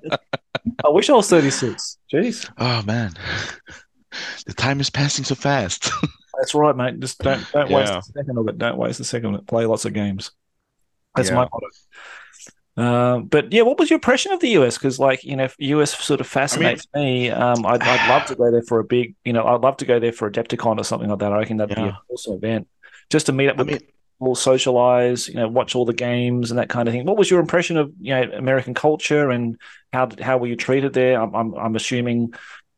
I 0.84 0.88
wish 0.90 1.08
I 1.10 1.14
was 1.14 1.28
36. 1.28 1.98
Jeez, 2.12 2.50
Oh 2.58 2.82
man, 2.82 3.12
the 4.46 4.52
time 4.54 4.80
is 4.80 4.90
passing 4.90 5.24
so 5.24 5.34
fast. 5.34 5.90
that's 6.38 6.54
right, 6.54 6.76
mate. 6.76 7.00
Just 7.00 7.18
don't 7.20 7.44
don't 7.52 7.70
waste 7.70 7.92
Yeah. 7.92 7.98
a 7.98 8.02
second 8.02 8.38
of 8.38 8.48
it. 8.48 8.58
Don't 8.58 8.76
waste 8.76 9.00
a 9.00 9.04
second 9.04 9.34
of 9.34 9.40
it. 9.40 9.46
Play 9.46 9.66
lots 9.66 9.84
of 9.84 9.92
games. 9.92 10.30
That's 11.16 11.30
Yeah. 11.30 11.34
my 11.34 11.48
motto. 11.52 11.68
Um, 12.76 13.24
but 13.26 13.52
yeah, 13.52 13.62
what 13.62 13.78
was 13.78 13.88
your 13.88 13.96
impression 13.96 14.32
of 14.32 14.40
the 14.40 14.48
US? 14.50 14.76
Because, 14.76 14.98
like, 14.98 15.24
you 15.24 15.34
know, 15.34 15.48
US 15.58 15.94
sort 15.98 16.20
of 16.20 16.26
fascinates 16.26 16.86
me. 16.94 17.30
Um, 17.30 17.64
I'd, 17.64 17.86
I'd 17.86 18.04
love 18.04 18.26
to 18.26 18.34
go 18.34 18.50
there 18.50 18.62
for 18.62 18.80
a 18.80 18.84
big, 18.84 19.14
you 19.24 19.32
know, 19.32 19.46
I'd 19.46 19.62
love 19.62 19.78
to 19.78 19.86
go 19.86 19.98
there 19.98 20.12
for 20.12 20.28
a 20.28 20.30
Adepticon 20.32 20.78
or 20.78 20.84
something 20.84 21.08
like 21.08 21.20
that. 21.20 21.32
I 21.32 21.38
reckon 21.38 21.56
that'd 21.56 21.74
be 21.74 21.86
Yeah. 21.86 21.88
an 21.88 21.94
awesome 22.10 22.34
event 22.34 22.68
just 23.10 23.26
to 23.26 23.32
meet 23.32 23.48
up 23.48 23.56
I 23.56 23.62
with 23.62 23.68
mean, 23.68 23.78
people, 24.18 24.34
socialize, 24.34 25.26
you 25.28 25.34
know, 25.36 25.48
watch 25.48 25.74
all 25.74 25.86
the 25.86 25.94
games 25.94 26.50
and 26.50 26.58
that 26.58 26.68
kind 26.68 26.86
of 26.86 26.92
thing. 26.92 27.06
What 27.06 27.16
was 27.16 27.30
your 27.30 27.40
impression 27.40 27.78
of, 27.78 27.92
you 27.98 28.14
know, 28.14 28.30
American 28.36 28.74
culture 28.74 29.30
and 29.30 29.56
how 29.94 30.08
how 30.20 30.36
were 30.36 30.46
you 30.46 30.56
treated 30.56 30.92
there? 30.92 31.18
I'm 31.20 31.34
I'm, 31.34 31.54
I'm 31.54 31.76
assuming, 31.76 32.34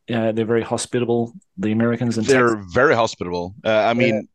uh, 0.09 0.31
they're 0.31 0.45
very 0.45 0.63
hospitable, 0.63 1.33
the 1.57 1.71
Americans 1.73 2.17
and 2.17 2.25
they're 2.25 2.55
very 2.57 2.95
hospitable. 2.95 3.55
Uh, 3.63 3.69
I 3.69 3.93
mean, 3.93 4.27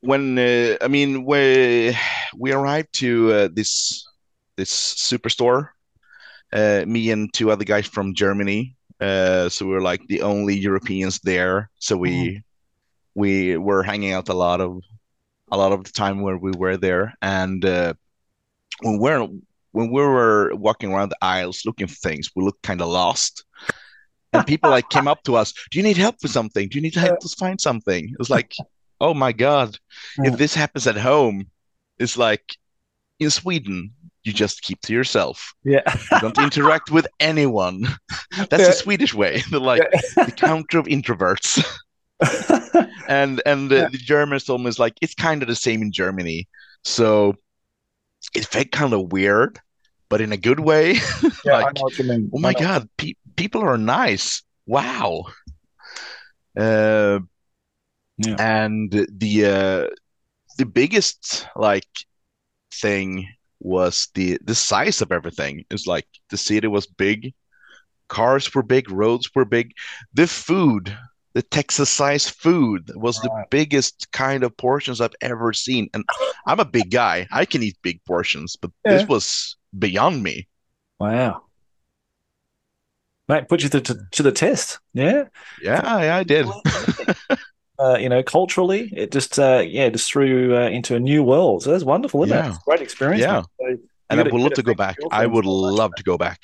when 0.00 0.38
uh, 0.38 0.76
I 0.80 0.88
mean 0.88 1.24
we 1.24 1.96
we 2.36 2.52
arrived 2.52 2.92
to 2.94 3.32
uh, 3.32 3.48
this 3.52 4.06
this 4.56 4.94
superstore, 4.94 5.70
uh, 6.52 6.84
me 6.86 7.10
and 7.10 7.32
two 7.32 7.50
other 7.50 7.64
guys 7.64 7.86
from 7.86 8.14
Germany. 8.14 8.76
Uh, 9.00 9.48
so 9.48 9.64
we 9.66 9.72
were 9.72 9.82
like 9.82 10.06
the 10.08 10.22
only 10.22 10.56
Europeans 10.56 11.20
there. 11.20 11.70
So 11.78 11.96
we 11.96 12.42
we 13.14 13.56
were 13.56 13.82
hanging 13.82 14.12
out 14.12 14.28
a 14.28 14.34
lot 14.34 14.60
of 14.60 14.82
a 15.50 15.56
lot 15.56 15.72
of 15.72 15.84
the 15.84 15.90
time 15.90 16.20
where 16.20 16.36
we 16.36 16.52
were 16.52 16.76
there, 16.76 17.14
and 17.22 17.64
uh, 17.64 17.94
when 18.82 18.98
we're 18.98 19.26
when 19.72 19.90
we 19.90 20.00
were 20.02 20.54
walking 20.54 20.92
around 20.92 21.10
the 21.10 21.18
aisles 21.22 21.62
looking 21.64 21.86
for 21.86 21.94
things, 21.94 22.30
we 22.34 22.44
looked 22.44 22.62
kind 22.62 22.80
of 22.80 22.88
lost. 22.88 23.44
And 24.32 24.46
people 24.46 24.70
like 24.70 24.90
came 24.90 25.08
up 25.08 25.22
to 25.24 25.36
us, 25.36 25.52
"Do 25.70 25.78
you 25.78 25.82
need 25.82 25.96
help 25.96 26.16
with 26.22 26.32
something? 26.32 26.68
Do 26.68 26.76
you 26.76 26.82
need 26.82 26.92
to 26.94 27.00
help 27.00 27.24
us 27.24 27.34
find 27.34 27.60
something?" 27.60 28.04
It 28.04 28.18
was 28.18 28.28
like, 28.28 28.54
"Oh 29.00 29.14
my 29.14 29.32
God, 29.32 29.76
Yeah. 30.18 30.32
if 30.32 30.38
this 30.38 30.54
happens 30.54 30.86
at 30.86 30.96
home, 30.96 31.48
it's 31.98 32.16
like 32.16 32.56
in 33.18 33.30
Sweden, 33.30 33.92
you 34.24 34.32
just 34.32 34.62
keep 34.62 34.80
to 34.82 34.92
yourself. 34.92 35.54
yeah. 35.64 35.82
You 36.12 36.20
don't 36.20 36.38
interact 36.48 36.90
with 36.90 37.06
anyone. 37.20 37.82
That's 38.36 38.50
Yeah. 38.62 38.66
the 38.68 38.72
Swedish 38.72 39.14
way. 39.14 39.42
They're 39.50 39.60
like 39.60 39.82
the 40.16 40.32
counter 40.36 40.78
of 40.78 40.86
introverts." 40.86 41.62
and 43.08 43.40
and 43.46 43.70
the, 43.70 43.76
Yeah. 43.76 43.88
the 43.90 43.98
Germans 43.98 44.44
told 44.44 44.60
me 44.62 44.68
it's 44.68 44.78
like 44.78 44.94
it's 45.00 45.14
kind 45.14 45.42
of 45.42 45.48
the 45.48 45.54
same 45.54 45.82
in 45.82 45.92
Germany. 45.92 46.48
So 46.84 47.34
it 48.34 48.44
felt 48.46 48.70
kind 48.72 48.92
of 48.92 49.12
weird, 49.12 49.58
but 50.08 50.20
in 50.20 50.32
a 50.32 50.36
good 50.36 50.60
way. 50.60 50.94
yeah, 51.44 51.58
Like, 51.58 51.74
know 51.76 51.82
what 51.82 51.98
you 51.98 52.04
mean. 52.04 52.30
Oh 52.34 52.38
my 52.38 52.52
God, 52.54 52.88
pe- 52.96 53.14
people 53.36 53.62
are 53.62 53.78
nice. 53.78 54.42
Wow. 54.66 55.26
Uh, 56.58 57.20
Yeah. 58.18 58.36
and 58.38 58.90
the 58.90 59.44
uh, 59.46 59.86
the 60.58 60.66
biggest 60.66 61.46
like 61.56 61.86
thing 62.72 63.28
was 63.60 64.08
the 64.14 64.38
the 64.44 64.54
size 64.54 65.00
of 65.02 65.12
everything. 65.12 65.64
It's 65.70 65.86
like 65.86 66.06
the 66.30 66.36
city 66.36 66.66
was 66.66 66.86
big, 66.86 67.34
cars 68.08 68.52
were 68.54 68.62
big, 68.62 68.90
roads 68.90 69.30
were 69.34 69.44
big. 69.44 69.72
The 70.14 70.26
food, 70.26 70.96
the 71.34 71.42
Texas 71.42 71.90
size 71.90 72.28
food 72.28 72.90
was 72.94 73.20
the 73.20 73.46
biggest 73.50 74.10
kind 74.12 74.42
of 74.44 74.56
portions 74.56 75.00
I've 75.00 75.14
ever 75.20 75.52
seen. 75.52 75.88
And 75.94 76.04
I'm 76.46 76.60
a 76.60 76.64
big 76.64 76.90
guy. 76.90 77.26
I 77.30 77.44
can 77.44 77.62
eat 77.62 77.76
big 77.82 78.04
portions, 78.04 78.56
but 78.56 78.70
Yeah. 78.84 78.92
this 78.98 79.08
was 79.08 79.56
beyond 79.78 80.22
me. 80.22 80.48
Wow. 80.98 81.42
Mate, 83.28 83.46
put 83.46 83.62
you 83.62 83.68
to, 83.68 83.80
to, 83.82 83.98
to 84.12 84.22
the 84.22 84.32
test. 84.32 84.78
Yeah. 84.94 85.24
Yeah, 85.62 86.00
yeah, 86.02 86.16
I 86.16 86.22
did. 86.24 86.46
Uh, 87.78 87.96
you 87.98 88.08
know, 88.08 88.22
culturally, 88.22 88.92
it 88.94 89.12
just, 89.12 89.38
uh, 89.38 89.62
yeah, 89.64 89.88
just 89.88 90.10
threw 90.10 90.26
you 90.26 90.56
uh, 90.56 90.68
into 90.68 90.96
a 90.96 91.00
new 91.00 91.22
world. 91.22 91.62
So 91.62 91.70
that's 91.70 91.84
wonderful, 91.84 92.24
isn't 92.24 92.36
it? 92.36 92.40
Yeah. 92.40 92.48
It's 92.48 92.56
a 92.58 92.64
great 92.64 92.82
experience. 92.82 93.20
Yeah. 93.20 93.42
So 93.60 93.76
And 94.10 94.20
I 94.20 94.22
would 94.24 94.32
love 94.32 94.50
gotta 94.50 94.62
go 94.62 94.74
back. 94.74 94.96
I 95.12 95.26
would 95.26 95.44
love 95.44 95.94
to 95.94 96.02
go 96.02 96.18
back. 96.18 96.40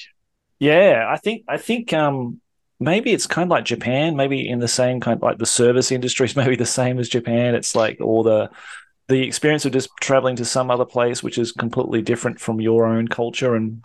Yeah, 0.60 1.06
I 1.10 1.16
think 1.16 1.44
I 1.48 1.56
think 1.56 1.92
um 1.92 2.40
maybe 2.78 3.12
it's 3.12 3.26
kind 3.26 3.46
of 3.46 3.50
like 3.50 3.64
Japan, 3.64 4.16
maybe 4.16 4.48
in 4.48 4.60
the 4.60 4.68
same 4.68 5.00
kind 5.00 5.20
like 5.20 5.38
the 5.38 5.46
service 5.46 5.90
industry 5.90 6.26
is 6.26 6.36
maybe 6.42 6.56
the 6.56 6.66
same 6.66 6.98
as 6.98 7.08
Japan. 7.08 7.54
It's 7.54 7.74
like 7.74 8.00
all 8.00 8.22
the 8.22 8.50
the 9.08 9.22
experience 9.22 9.64
of 9.64 9.72
just 9.72 9.90
traveling 10.00 10.36
to 10.36 10.44
some 10.44 10.70
other 10.70 10.84
place 10.86 11.22
which 11.22 11.36
is 11.36 11.52
completely 11.52 12.00
different 12.00 12.40
from 12.40 12.60
your 12.60 12.86
own 12.86 13.06
culture 13.06 13.54
and 13.54 13.84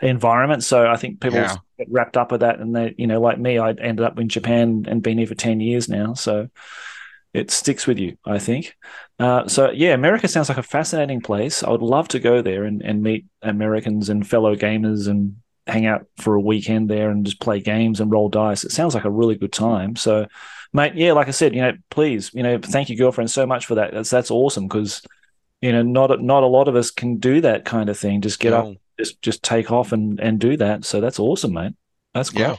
environment. 0.00 0.64
So 0.64 0.86
I 0.86 0.96
think 0.96 1.20
people 1.20 1.38
Yeah. 1.40 1.56
get 1.78 1.88
wrapped 1.90 2.16
up 2.16 2.32
with 2.32 2.40
that 2.40 2.60
and 2.60 2.74
they, 2.74 2.94
you 2.98 3.06
know, 3.06 3.20
like 3.20 3.38
me, 3.38 3.58
I 3.58 3.70
ended 3.70 4.04
up 4.04 4.18
in 4.18 4.28
Japan 4.28 4.84
and 4.88 5.02
been 5.02 5.18
here 5.18 5.26
for 5.26 5.34
10 5.34 5.60
years 5.60 5.88
now. 5.88 6.14
So 6.14 6.48
it 7.34 7.50
sticks 7.50 7.86
with 7.86 7.98
you, 7.98 8.16
I 8.24 8.38
think. 8.38 8.76
Uh, 9.18 9.46
so 9.48 9.70
yeah, 9.70 9.92
America 9.94 10.28
sounds 10.28 10.48
like 10.48 10.58
a 10.58 10.62
fascinating 10.62 11.20
place. 11.20 11.62
I 11.62 11.70
would 11.70 11.82
love 11.82 12.08
to 12.08 12.18
go 12.20 12.42
there 12.42 12.64
and, 12.64 12.82
and 12.82 13.02
meet 13.02 13.26
Americans 13.42 14.08
and 14.08 14.26
fellow 14.26 14.56
gamers 14.56 15.08
and 15.08 15.36
hang 15.66 15.84
out 15.86 16.06
for 16.16 16.34
a 16.34 16.40
weekend 16.40 16.88
there 16.88 17.10
and 17.10 17.26
just 17.26 17.40
play 17.40 17.60
games 17.60 18.00
and 18.00 18.10
roll 18.10 18.28
dice. 18.30 18.64
It 18.64 18.72
sounds 18.72 18.94
like 18.94 19.04
a 19.04 19.10
really 19.10 19.34
good 19.34 19.52
time. 19.52 19.96
So, 19.96 20.26
mate, 20.72 20.94
yeah, 20.94 21.12
like 21.12 21.28
I 21.28 21.32
said, 21.32 21.54
you 21.54 21.60
know, 21.60 21.72
please, 21.90 22.30
you 22.32 22.42
know, 22.42 22.58
thank 22.58 22.88
you, 22.88 22.96
girlfriend, 22.96 23.30
so 23.30 23.46
much 23.46 23.66
for 23.66 23.74
that. 23.74 23.92
That's 23.92 24.10
that's 24.10 24.30
awesome 24.30 24.66
because, 24.66 25.02
you 25.60 25.72
know, 25.72 25.82
not 25.82 26.22
not 26.22 26.42
a 26.42 26.46
lot 26.46 26.68
of 26.68 26.76
us 26.76 26.90
can 26.90 27.18
do 27.18 27.40
that 27.42 27.64
kind 27.66 27.88
of 27.90 27.98
thing. 27.98 28.22
Just 28.22 28.40
get 28.40 28.52
up, 28.54 28.64
No. 28.64 28.76
Just 28.98 29.20
just 29.22 29.42
take 29.42 29.70
off 29.70 29.92
and 29.92 30.18
and 30.20 30.38
do 30.40 30.56
that. 30.56 30.84
So 30.84 31.00
that's 31.00 31.18
awesome, 31.18 31.52
mate. 31.52 31.74
That's 32.14 32.30
great. 32.30 32.42
Yeah. 32.48 32.56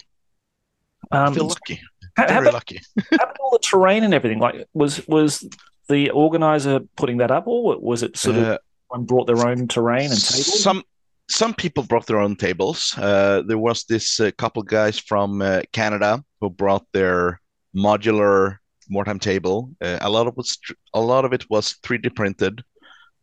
I 1.11 1.25
Um, 1.25 1.33
feel 1.33 1.47
lucky. 1.47 1.81
how, 2.15 2.23
how 2.23 2.27
Very 2.27 2.41
about, 2.41 2.53
lucky. 2.53 2.81
how 3.11 3.15
about 3.17 3.37
all 3.39 3.51
the 3.51 3.59
terrain 3.59 4.03
and 4.03 4.13
everything? 4.13 4.39
Like, 4.39 4.67
was 4.73 5.05
was 5.07 5.47
the 5.89 6.09
organizer 6.11 6.79
putting 6.95 7.17
that 7.17 7.31
up, 7.31 7.47
or 7.47 7.77
was 7.79 8.03
it 8.03 8.15
sort 8.17 8.37
of 8.37 8.43
Uh, 8.43 8.57
one 8.89 9.03
brought 9.05 9.27
their 9.27 9.47
own 9.47 9.67
terrain 9.67 10.11
and 10.11 10.21
tables? 10.21 10.61
Some 10.63 10.83
some 11.29 11.53
people 11.53 11.83
brought 11.83 12.05
their 12.07 12.19
own 12.19 12.35
tables. 12.35 12.95
Uh, 12.97 13.41
there 13.45 13.57
was 13.57 13.83
this 13.85 14.19
uh, 14.19 14.31
couple 14.37 14.63
guys 14.63 14.97
from 14.99 15.41
uh, 15.41 15.61
Canada 15.71 16.23
who 16.41 16.49
brought 16.49 16.85
their 16.93 17.39
modular 17.75 18.57
Mordheim 18.91 19.19
table. 19.19 19.71
Uh, 19.81 19.97
a 20.01 20.09
lot 20.09 20.27
of 20.27 20.35
was 20.37 20.57
a 20.93 21.01
lot 21.01 21.25
of 21.25 21.33
it 21.33 21.49
was 21.49 21.75
3D 21.83 22.15
printed, 22.15 22.63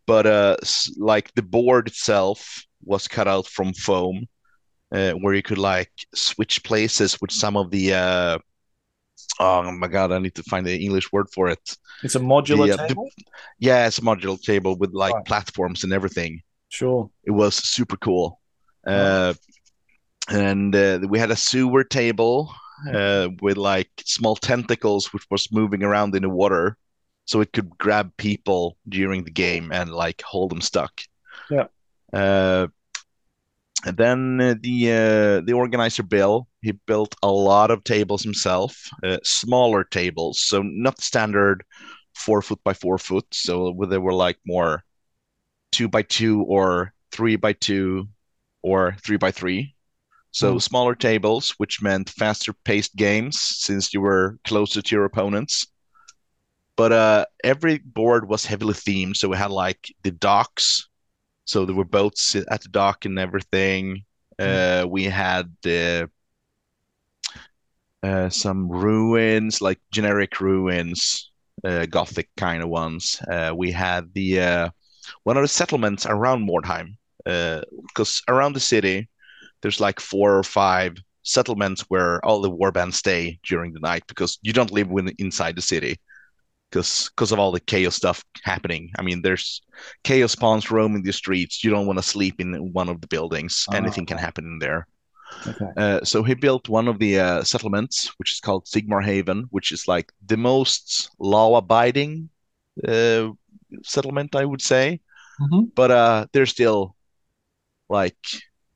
but 0.06 0.26
uh, 0.26 0.56
like 0.98 1.32
the 1.34 1.42
board 1.42 1.88
itself 1.88 2.62
was 2.86 3.08
cut 3.08 3.28
out 3.28 3.46
from 3.46 3.72
foam, 3.74 4.26
uh, 4.92 5.12
where 5.12 5.34
you 5.34 5.42
could 5.42 5.58
like 5.58 5.92
switch 6.14 6.62
places 6.64 7.20
with 7.20 7.32
some 7.32 7.56
of 7.56 7.70
the. 7.70 7.94
Uh, 7.94 8.38
oh 9.40 9.70
my 9.72 9.88
God! 9.88 10.12
I 10.12 10.18
need 10.18 10.34
to 10.36 10.42
find 10.44 10.66
the 10.66 10.76
English 10.76 11.12
word 11.12 11.26
for 11.34 11.48
it. 11.48 11.76
It's 12.02 12.14
a 12.14 12.20
modular 12.20 12.66
the, 12.68 12.82
uh, 12.82 12.86
table. 12.88 13.10
Yeah, 13.58 13.86
it's 13.86 13.98
a 13.98 14.02
modular 14.02 14.40
table 14.40 14.76
with 14.76 14.92
like 14.92 15.14
Right. 15.14 15.24
platforms 15.24 15.84
and 15.84 15.92
everything 15.92 16.42
Sure. 16.68 17.10
it 17.24 17.30
was 17.30 17.54
super 17.56 17.96
cool. 17.96 18.40
Uh, 18.86 19.34
and 20.28 20.74
uh, 20.74 21.00
we 21.08 21.18
had 21.18 21.30
a 21.30 21.36
sewer 21.36 21.84
table 21.84 22.52
uh, 22.92 23.28
with 23.40 23.56
like 23.56 23.90
small 24.04 24.36
tentacles 24.36 25.12
which 25.12 25.24
was 25.30 25.50
moving 25.50 25.82
around 25.82 26.14
in 26.14 26.22
the 26.22 26.28
water, 26.28 26.76
so 27.24 27.40
it 27.40 27.52
could 27.52 27.70
grab 27.78 28.12
people 28.16 28.76
during 28.88 29.24
the 29.24 29.30
game 29.30 29.72
and 29.72 29.90
like 29.90 30.22
hold 30.22 30.50
them 30.50 30.60
stuck. 30.60 31.00
Yeah. 31.50 31.66
Uh, 32.12 32.68
and 33.86 33.96
then 33.96 34.40
uh, 34.40 34.54
the 34.60 34.92
uh, 34.92 35.40
the 35.46 35.54
organizer 35.54 36.04
Bill 36.04 36.48
he 36.62 36.72
built 36.86 37.14
a 37.22 37.30
lot 37.30 37.70
of 37.70 37.84
tables 37.84 38.22
himself, 38.24 38.76
uh, 39.04 39.18
smaller 39.24 39.84
tables, 39.84 40.42
so 40.42 40.62
not 40.62 41.00
standard 41.00 41.64
four 42.14 42.42
foot 42.42 42.60
by 42.64 42.74
four 42.74 42.98
foot. 42.98 43.26
So 43.32 43.74
they 43.88 43.98
were 43.98 44.14
like 44.14 44.38
more 44.46 44.84
two 45.72 45.88
by 45.88 46.02
two 46.02 46.42
or 46.42 46.92
three 47.12 47.36
by 47.36 47.52
two 47.54 48.08
or 48.62 48.96
three 49.04 49.16
by 49.18 49.30
three. 49.32 49.74
So 50.32 50.56
Mm. 50.56 50.62
smaller 50.62 50.94
tables, 50.96 51.54
which 51.58 51.82
meant 51.82 52.10
faster 52.10 52.52
paced 52.64 52.96
games 52.96 53.40
since 53.40 53.94
you 53.94 54.02
were 54.02 54.38
closer 54.44 54.82
to 54.82 54.96
your 54.96 55.04
opponents. 55.06 55.66
But 56.76 56.92
uh, 56.92 57.26
every 57.44 57.78
board 57.78 58.28
was 58.28 58.44
heavily 58.46 58.74
themed. 58.74 59.16
So 59.16 59.28
we 59.28 59.36
had 59.36 59.50
like 59.50 59.94
the 60.02 60.10
docks. 60.10 60.88
So 61.46 61.64
there 61.64 61.74
were 61.76 61.84
boats 61.84 62.34
at 62.34 62.62
the 62.62 62.68
dock 62.68 63.04
and 63.04 63.18
everything. 63.18 64.04
Uh, 64.38 64.84
we 64.88 65.04
had 65.04 65.50
uh, 65.64 66.06
uh, 68.02 68.28
some 68.28 68.68
ruins, 68.68 69.60
like 69.60 69.80
generic 69.90 70.40
ruins, 70.40 71.30
uh, 71.64 71.86
gothic 71.86 72.28
kind 72.36 72.62
of 72.62 72.68
ones. 72.68 73.20
Uh, 73.30 73.52
we 73.56 73.70
had 73.70 74.12
the 74.12 74.40
uh, 74.40 74.68
one 75.22 75.36
of 75.36 75.42
the 75.42 75.48
settlements 75.48 76.04
around 76.04 76.46
Mordheim, 76.46 76.96
because 77.24 78.22
uh, 78.28 78.34
around 78.34 78.52
the 78.52 78.60
city, 78.60 79.08
there's 79.62 79.80
like 79.80 80.00
four 80.00 80.36
or 80.36 80.42
five 80.42 80.96
settlements 81.22 81.82
where 81.88 82.24
all 82.24 82.40
the 82.40 82.50
warbands 82.50 82.94
stay 82.94 83.38
during 83.44 83.72
the 83.72 83.80
night 83.80 84.04
because 84.06 84.38
you 84.42 84.52
don't 84.52 84.72
live 84.72 84.88
within, 84.88 85.14
inside 85.18 85.56
the 85.56 85.62
city 85.62 85.96
because 86.70 87.10
because 87.14 87.32
of 87.32 87.38
all 87.38 87.52
the 87.52 87.60
chaos 87.60 87.96
stuff 87.96 88.24
happening. 88.42 88.90
I 88.98 89.02
mean, 89.02 89.22
there's 89.22 89.62
chaos 90.04 90.32
spawns 90.32 90.70
roaming 90.70 91.02
the 91.02 91.12
streets. 91.12 91.62
You 91.62 91.70
don't 91.70 91.86
want 91.86 91.98
to 91.98 92.02
sleep 92.02 92.40
in 92.40 92.72
one 92.72 92.88
of 92.88 93.00
the 93.00 93.06
buildings. 93.06 93.66
Oh, 93.70 93.76
Anything 93.76 94.06
can 94.06 94.18
happen 94.18 94.44
in 94.44 94.58
there. 94.58 94.86
Okay. 95.46 95.66
Uh, 95.76 96.04
so 96.04 96.22
he 96.22 96.34
built 96.34 96.68
one 96.68 96.88
of 96.88 96.98
the 96.98 97.18
uh, 97.18 97.42
settlements, 97.42 98.10
which 98.18 98.32
is 98.32 98.40
called 98.40 98.64
Sigmar 98.64 99.04
Haven, 99.04 99.46
which 99.50 99.72
is 99.72 99.88
like 99.88 100.12
the 100.24 100.36
most 100.36 101.10
law-abiding 101.18 102.28
uh, 102.86 103.28
settlement, 103.82 104.34
I 104.34 104.44
would 104.44 104.62
say. 104.62 105.00
Mm-hmm. 105.40 105.66
But 105.74 105.90
uh, 105.90 106.26
there's 106.32 106.50
still 106.50 106.96
like 107.88 108.16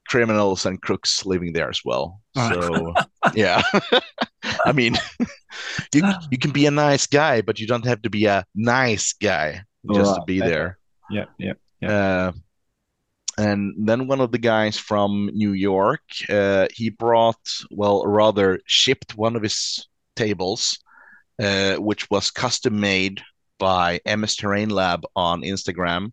criminals 0.09 0.66
and 0.66 0.80
crooks 0.80 1.24
living 1.24 1.53
there 1.53 1.70
as 1.70 1.80
well. 1.84 2.20
So 2.37 2.95
yeah, 3.35 3.62
I 4.64 4.72
mean, 4.72 4.97
you 5.95 6.03
you 6.31 6.39
can 6.39 6.51
be 6.51 6.66
a 6.66 6.70
nice 6.70 7.07
guy, 7.07 7.43
but 7.43 7.59
you 7.59 7.66
don't 7.66 7.87
have 7.87 8.03
to 8.03 8.11
be 8.11 8.26
a 8.26 8.45
nice 8.55 9.12
guy 9.12 9.62
just 9.93 10.11
right. 10.11 10.16
to 10.16 10.22
be 10.26 10.41
there. 10.41 10.78
Yeah, 11.11 11.24
yeah, 11.39 11.55
yeah. 11.81 11.91
Uh, 11.91 12.33
and 13.39 13.74
then 13.78 14.07
one 14.07 14.20
of 14.20 14.33
the 14.33 14.39
guys 14.39 14.76
from 14.76 15.31
New 15.33 15.53
York, 15.53 16.03
uh, 16.28 16.68
he 16.72 16.91
brought, 16.91 17.41
well, 17.70 18.07
rather 18.07 18.61
shipped 18.66 19.16
one 19.16 19.35
of 19.35 19.43
his 19.43 19.89
tables, 20.14 20.78
uh, 21.43 21.76
which 21.76 22.11
was 22.11 22.31
custom 22.31 22.78
made 22.78 23.22
by 23.59 24.01
MS 24.05 24.37
Terrain 24.37 24.68
Lab 24.68 25.05
on 25.16 25.43
Instagram. 25.43 26.12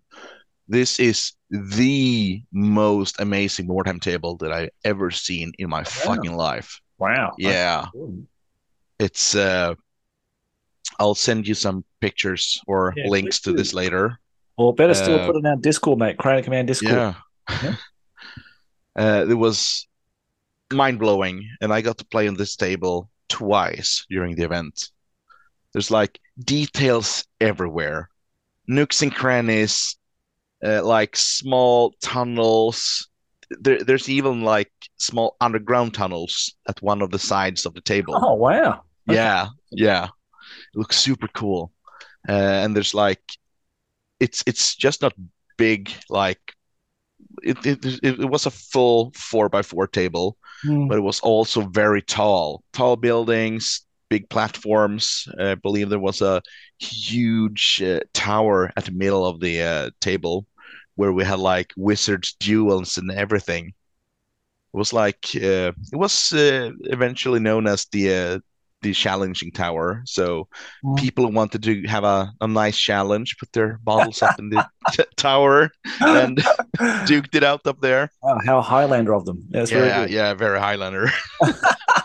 This 0.68 1.00
is 1.00 1.34
the 1.50 2.42
most 2.52 3.20
amazing 3.20 3.68
Mordheim 3.68 4.02
table 4.02 4.36
that 4.38 4.52
I've 4.52 4.70
ever 4.84 5.12
seen 5.12 5.54
in 5.58 5.70
my 5.70 5.80
wow. 5.80 5.84
fucking 5.84 6.34
life. 6.34 6.82
Wow. 6.98 7.34
Yeah. 7.38 7.86
It's 9.00 9.36
uh 9.36 9.76
I'll 11.00 11.16
send 11.16 11.48
you 11.48 11.54
some 11.54 11.84
pictures 12.02 12.62
or 12.68 12.94
yeah, 12.96 13.08
links 13.08 13.42
to 13.42 13.54
this 13.54 13.74
later. 13.74 14.20
Or 14.58 14.74
better 14.74 14.96
still, 14.96 15.20
uh, 15.20 15.28
put 15.28 15.36
it 15.36 15.40
in 15.40 15.46
our 15.46 15.56
Discord, 15.56 16.00
mate. 16.00 16.18
Crown 16.18 16.42
Command 16.42 16.68
Discord. 16.68 16.94
Yeah. 16.94 17.14
yeah. 17.64 17.76
uh, 18.96 19.26
it 19.30 19.36
was 19.36 19.88
mind 20.74 20.98
blowing, 20.98 21.48
and 21.62 21.72
I 21.72 21.82
got 21.82 22.00
to 22.00 22.06
play 22.06 22.28
on 22.28 22.34
this 22.34 22.56
table 22.56 23.10
twice 23.30 24.06
during 24.10 24.36
the 24.36 24.44
event. 24.44 24.90
There's 25.74 25.92
like 25.92 26.20
details 26.40 27.26
everywhere, 27.40 28.10
nooks 28.68 29.04
and 29.04 29.14
crannies, 29.14 29.96
uh, 30.64 30.84
like 30.84 31.16
small 31.16 31.94
tunnels. 32.02 33.08
There, 33.50 33.80
there's 33.80 34.10
even 34.10 34.42
like 34.42 34.72
small 34.98 35.36
underground 35.40 35.94
tunnels 35.94 36.56
at 36.68 36.82
one 36.82 37.02
of 37.02 37.12
the 37.12 37.20
sides 37.20 37.66
of 37.66 37.74
the 37.74 37.82
table. 37.82 38.14
Oh 38.22 38.34
wow! 38.34 38.82
Yeah, 39.08 39.48
yeah, 39.72 40.06
it 40.06 40.78
looks 40.78 40.98
super 40.98 41.28
cool. 41.30 41.72
Uh, 42.28 42.32
and 42.64 42.76
there's 42.76 42.94
like 42.94 43.22
it's 44.20 44.44
it's 44.46 44.76
just 44.76 45.02
not 45.02 45.14
big 45.58 45.92
like 46.10 46.40
it, 47.44 47.58
it, 47.66 48.00
it 48.04 48.30
was 48.30 48.46
a 48.46 48.52
full 48.52 49.12
four 49.16 49.50
by 49.50 49.62
four 49.62 49.88
table, 49.88 50.38
mm. 50.66 50.88
but 50.88 50.98
it 50.98 51.02
was 51.02 51.20
also 51.22 51.62
very 51.62 52.02
tall. 52.02 52.64
Tall 52.74 52.96
buildings, 52.96 53.86
big 54.10 54.30
platforms. 54.30 55.28
I 55.40 55.56
believe 55.56 55.90
there 55.90 56.00
was 56.00 56.22
a 56.22 56.42
huge 56.80 57.82
uh, 57.82 58.00
tower 58.14 58.72
at 58.76 58.86
the 58.86 58.92
middle 58.92 59.26
of 59.26 59.40
the 59.40 59.62
uh, 59.62 59.90
table 60.00 60.46
where 60.96 61.14
we 61.14 61.24
had 61.24 61.40
like 61.40 61.74
wizards 61.78 62.36
duels 62.40 62.98
and 62.98 63.12
everything. 63.12 63.68
It 63.68 64.78
was 64.78 64.94
like 64.94 65.26
uh, 65.36 65.72
it 65.92 65.96
was 65.96 66.34
uh, 66.34 66.72
eventually 66.82 67.40
known 67.40 67.68
as 67.68 67.86
the 67.92 68.14
uh, 68.14 68.40
the 68.82 68.94
challenging 68.94 69.52
tower. 69.52 70.02
So 70.06 70.48
mm. 70.84 70.98
people 70.98 71.32
wanted 71.32 71.64
to 71.64 71.84
have 71.88 72.04
a, 72.04 72.32
a 72.42 72.48
nice 72.48 72.78
challenge, 72.78 73.38
put 73.38 73.52
their 73.52 73.80
bottles 73.84 74.22
up 74.22 74.40
in 74.40 74.50
the 74.50 74.68
t- 74.92 75.04
tower 75.16 75.72
and 76.00 76.38
duked 77.06 77.36
it 77.36 77.44
out 77.44 77.66
up 77.66 77.82
there. 77.82 78.12
Oh, 78.24 78.40
how 78.46 78.62
Highlander 78.62 79.14
of 79.14 79.26
them. 79.26 79.46
Yeah, 79.50 79.66
yeah, 79.70 80.06
yeah, 80.06 80.34
very 80.34 80.60
Highlander. 80.60 81.10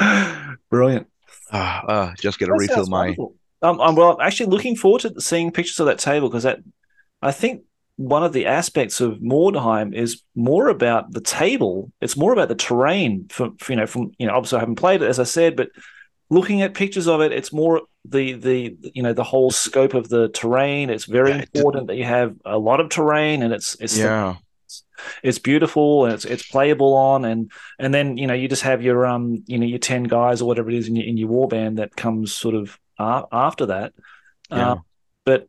Brilliant. 0.70 1.06
Uh, 1.52 1.80
uh, 1.88 2.14
just 2.20 2.38
get 2.38 2.48
a 2.48 2.52
refill 2.52 2.86
my. 2.86 3.16
Um, 3.62 3.80
I'm 3.80 3.94
well. 3.94 4.12
I'm 4.12 4.26
actually 4.26 4.46
looking 4.46 4.76
forward 4.76 5.02
to 5.02 5.20
seeing 5.20 5.50
pictures 5.50 5.80
of 5.80 5.86
that 5.86 5.98
table 5.98 6.28
because 6.28 6.44
that 6.44 6.60
I 7.20 7.32
think 7.32 7.62
one 7.96 8.22
of 8.22 8.32
the 8.32 8.46
aspects 8.46 9.00
of 9.00 9.18
Mordheim 9.18 9.94
is 9.94 10.22
more 10.34 10.68
about 10.68 11.12
the 11.12 11.20
table. 11.20 11.92
It's 12.00 12.16
more 12.16 12.32
about 12.32 12.48
the 12.48 12.54
terrain. 12.54 13.26
From 13.28 13.56
you 13.68 13.76
know, 13.76 13.86
from 13.86 14.12
you 14.18 14.26
know, 14.26 14.34
obviously 14.34 14.56
I 14.56 14.60
haven't 14.60 14.76
played 14.76 15.02
it 15.02 15.08
as 15.08 15.18
I 15.18 15.24
said, 15.24 15.56
but 15.56 15.68
looking 16.30 16.62
at 16.62 16.72
pictures 16.74 17.08
of 17.08 17.20
it, 17.20 17.32
it's 17.32 17.52
more 17.52 17.82
the 18.04 18.32
the 18.34 18.76
you 18.94 19.02
know 19.02 19.12
the 19.12 19.24
whole 19.24 19.50
scope 19.50 19.94
of 19.94 20.08
the 20.08 20.28
terrain. 20.28 20.88
It's 20.88 21.04
very 21.04 21.30
yeah, 21.32 21.40
important 21.40 21.88
that 21.88 21.96
you 21.96 22.04
have 22.04 22.34
a 22.44 22.58
lot 22.58 22.80
of 22.80 22.88
terrain, 22.88 23.42
and 23.42 23.52
it's 23.52 23.76
it's 23.80 23.98
yeah. 23.98 24.36
The, 24.36 24.49
it's 25.22 25.38
beautiful 25.38 26.04
and 26.04 26.14
it's 26.14 26.24
it's 26.24 26.46
playable 26.46 26.94
on 26.94 27.24
and 27.24 27.50
and 27.78 27.92
then 27.94 28.16
you 28.16 28.26
know 28.26 28.34
you 28.34 28.48
just 28.48 28.62
have 28.62 28.82
your 28.82 29.06
um 29.06 29.42
you 29.46 29.58
know 29.58 29.66
your 29.66 29.78
10 29.78 30.04
guys 30.04 30.42
or 30.42 30.46
whatever 30.46 30.70
it 30.70 30.76
is 30.76 30.88
in 30.88 30.96
your 30.96 31.06
in 31.06 31.16
your 31.16 31.28
warband 31.28 31.76
that 31.76 31.96
comes 31.96 32.32
sort 32.32 32.54
of 32.54 32.78
after 32.98 33.66
that 33.66 33.92
yeah. 34.50 34.72
Uh, 34.72 34.76
but 35.24 35.48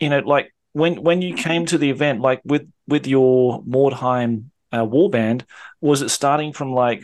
you 0.00 0.08
know 0.08 0.20
like 0.20 0.52
when 0.76 1.02
when 1.02 1.22
you 1.22 1.34
came 1.34 1.64
to 1.64 1.78
the 1.78 1.88
event, 1.88 2.20
like 2.20 2.42
with 2.44 2.70
with 2.86 3.06
your 3.06 3.62
Mordheim 3.62 4.50
uh, 4.72 4.84
warband, 4.84 5.44
was 5.80 6.02
it 6.02 6.10
starting 6.10 6.52
from 6.52 6.74
like 6.74 7.02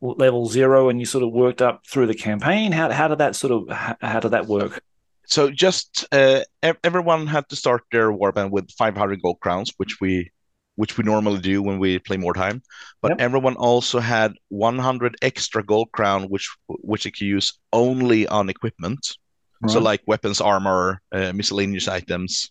level 0.00 0.46
zero 0.46 0.88
and 0.88 0.98
you 0.98 1.04
sort 1.04 1.22
of 1.22 1.30
worked 1.30 1.60
up 1.60 1.86
through 1.86 2.06
the 2.06 2.14
campaign? 2.14 2.72
How 2.72 2.90
how 2.90 3.08
did 3.08 3.18
that 3.18 3.36
sort 3.36 3.52
of 3.52 3.76
how, 3.76 3.96
how 4.00 4.20
did 4.20 4.30
that 4.30 4.46
work? 4.46 4.82
So 5.26 5.50
just 5.50 6.06
uh, 6.12 6.44
everyone 6.82 7.26
had 7.26 7.46
to 7.50 7.56
start 7.56 7.82
their 7.92 8.10
warband 8.10 8.50
with 8.50 8.70
500 8.70 9.20
gold 9.20 9.40
crowns, 9.40 9.74
which 9.76 10.00
we 10.00 10.30
which 10.76 10.98
we 10.98 11.04
normally 11.04 11.40
do 11.40 11.62
when 11.62 11.78
we 11.78 11.98
play 11.98 12.16
Mordheim. 12.16 12.62
But 13.00 13.12
yep. 13.12 13.20
everyone 13.20 13.56
also 13.56 14.00
had 14.00 14.32
100 14.48 15.16
extra 15.22 15.62
gold 15.62 15.92
crown, 15.92 16.24
which 16.24 16.48
which 16.68 17.04
you 17.04 17.12
can 17.12 17.26
use 17.26 17.58
only 17.72 18.26
on 18.26 18.48
equipment. 18.48 19.16
Right. 19.60 19.72
So 19.72 19.80
like 19.80 20.02
weapons, 20.06 20.40
armor, 20.40 21.00
uh, 21.12 21.32
miscellaneous 21.32 21.88
items, 21.88 22.50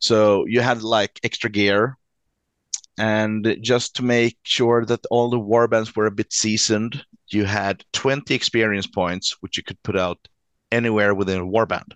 so 0.00 0.46
you 0.46 0.62
had 0.62 0.82
like 0.82 1.20
extra 1.22 1.50
gear, 1.50 1.96
and 2.98 3.56
just 3.60 3.96
to 3.96 4.04
make 4.04 4.38
sure 4.42 4.84
that 4.86 5.04
all 5.10 5.28
the 5.28 5.38
warbands 5.38 5.94
were 5.94 6.06
a 6.06 6.10
bit 6.10 6.32
seasoned, 6.32 7.04
you 7.28 7.44
had 7.44 7.84
20 7.92 8.34
experience 8.34 8.86
points, 8.86 9.36
which 9.40 9.56
you 9.58 9.62
could 9.62 9.80
put 9.82 9.98
out 9.98 10.18
anywhere 10.72 11.14
within 11.14 11.40
a 11.40 11.46
warband. 11.46 11.92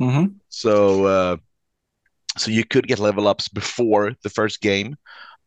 Mm-hmm. 0.00 0.34
So, 0.50 1.04
uh, 1.06 1.36
so 2.36 2.50
you 2.50 2.64
could 2.64 2.86
get 2.86 2.98
level 2.98 3.28
ups 3.28 3.48
before 3.48 4.12
the 4.22 4.30
first 4.30 4.60
game, 4.60 4.96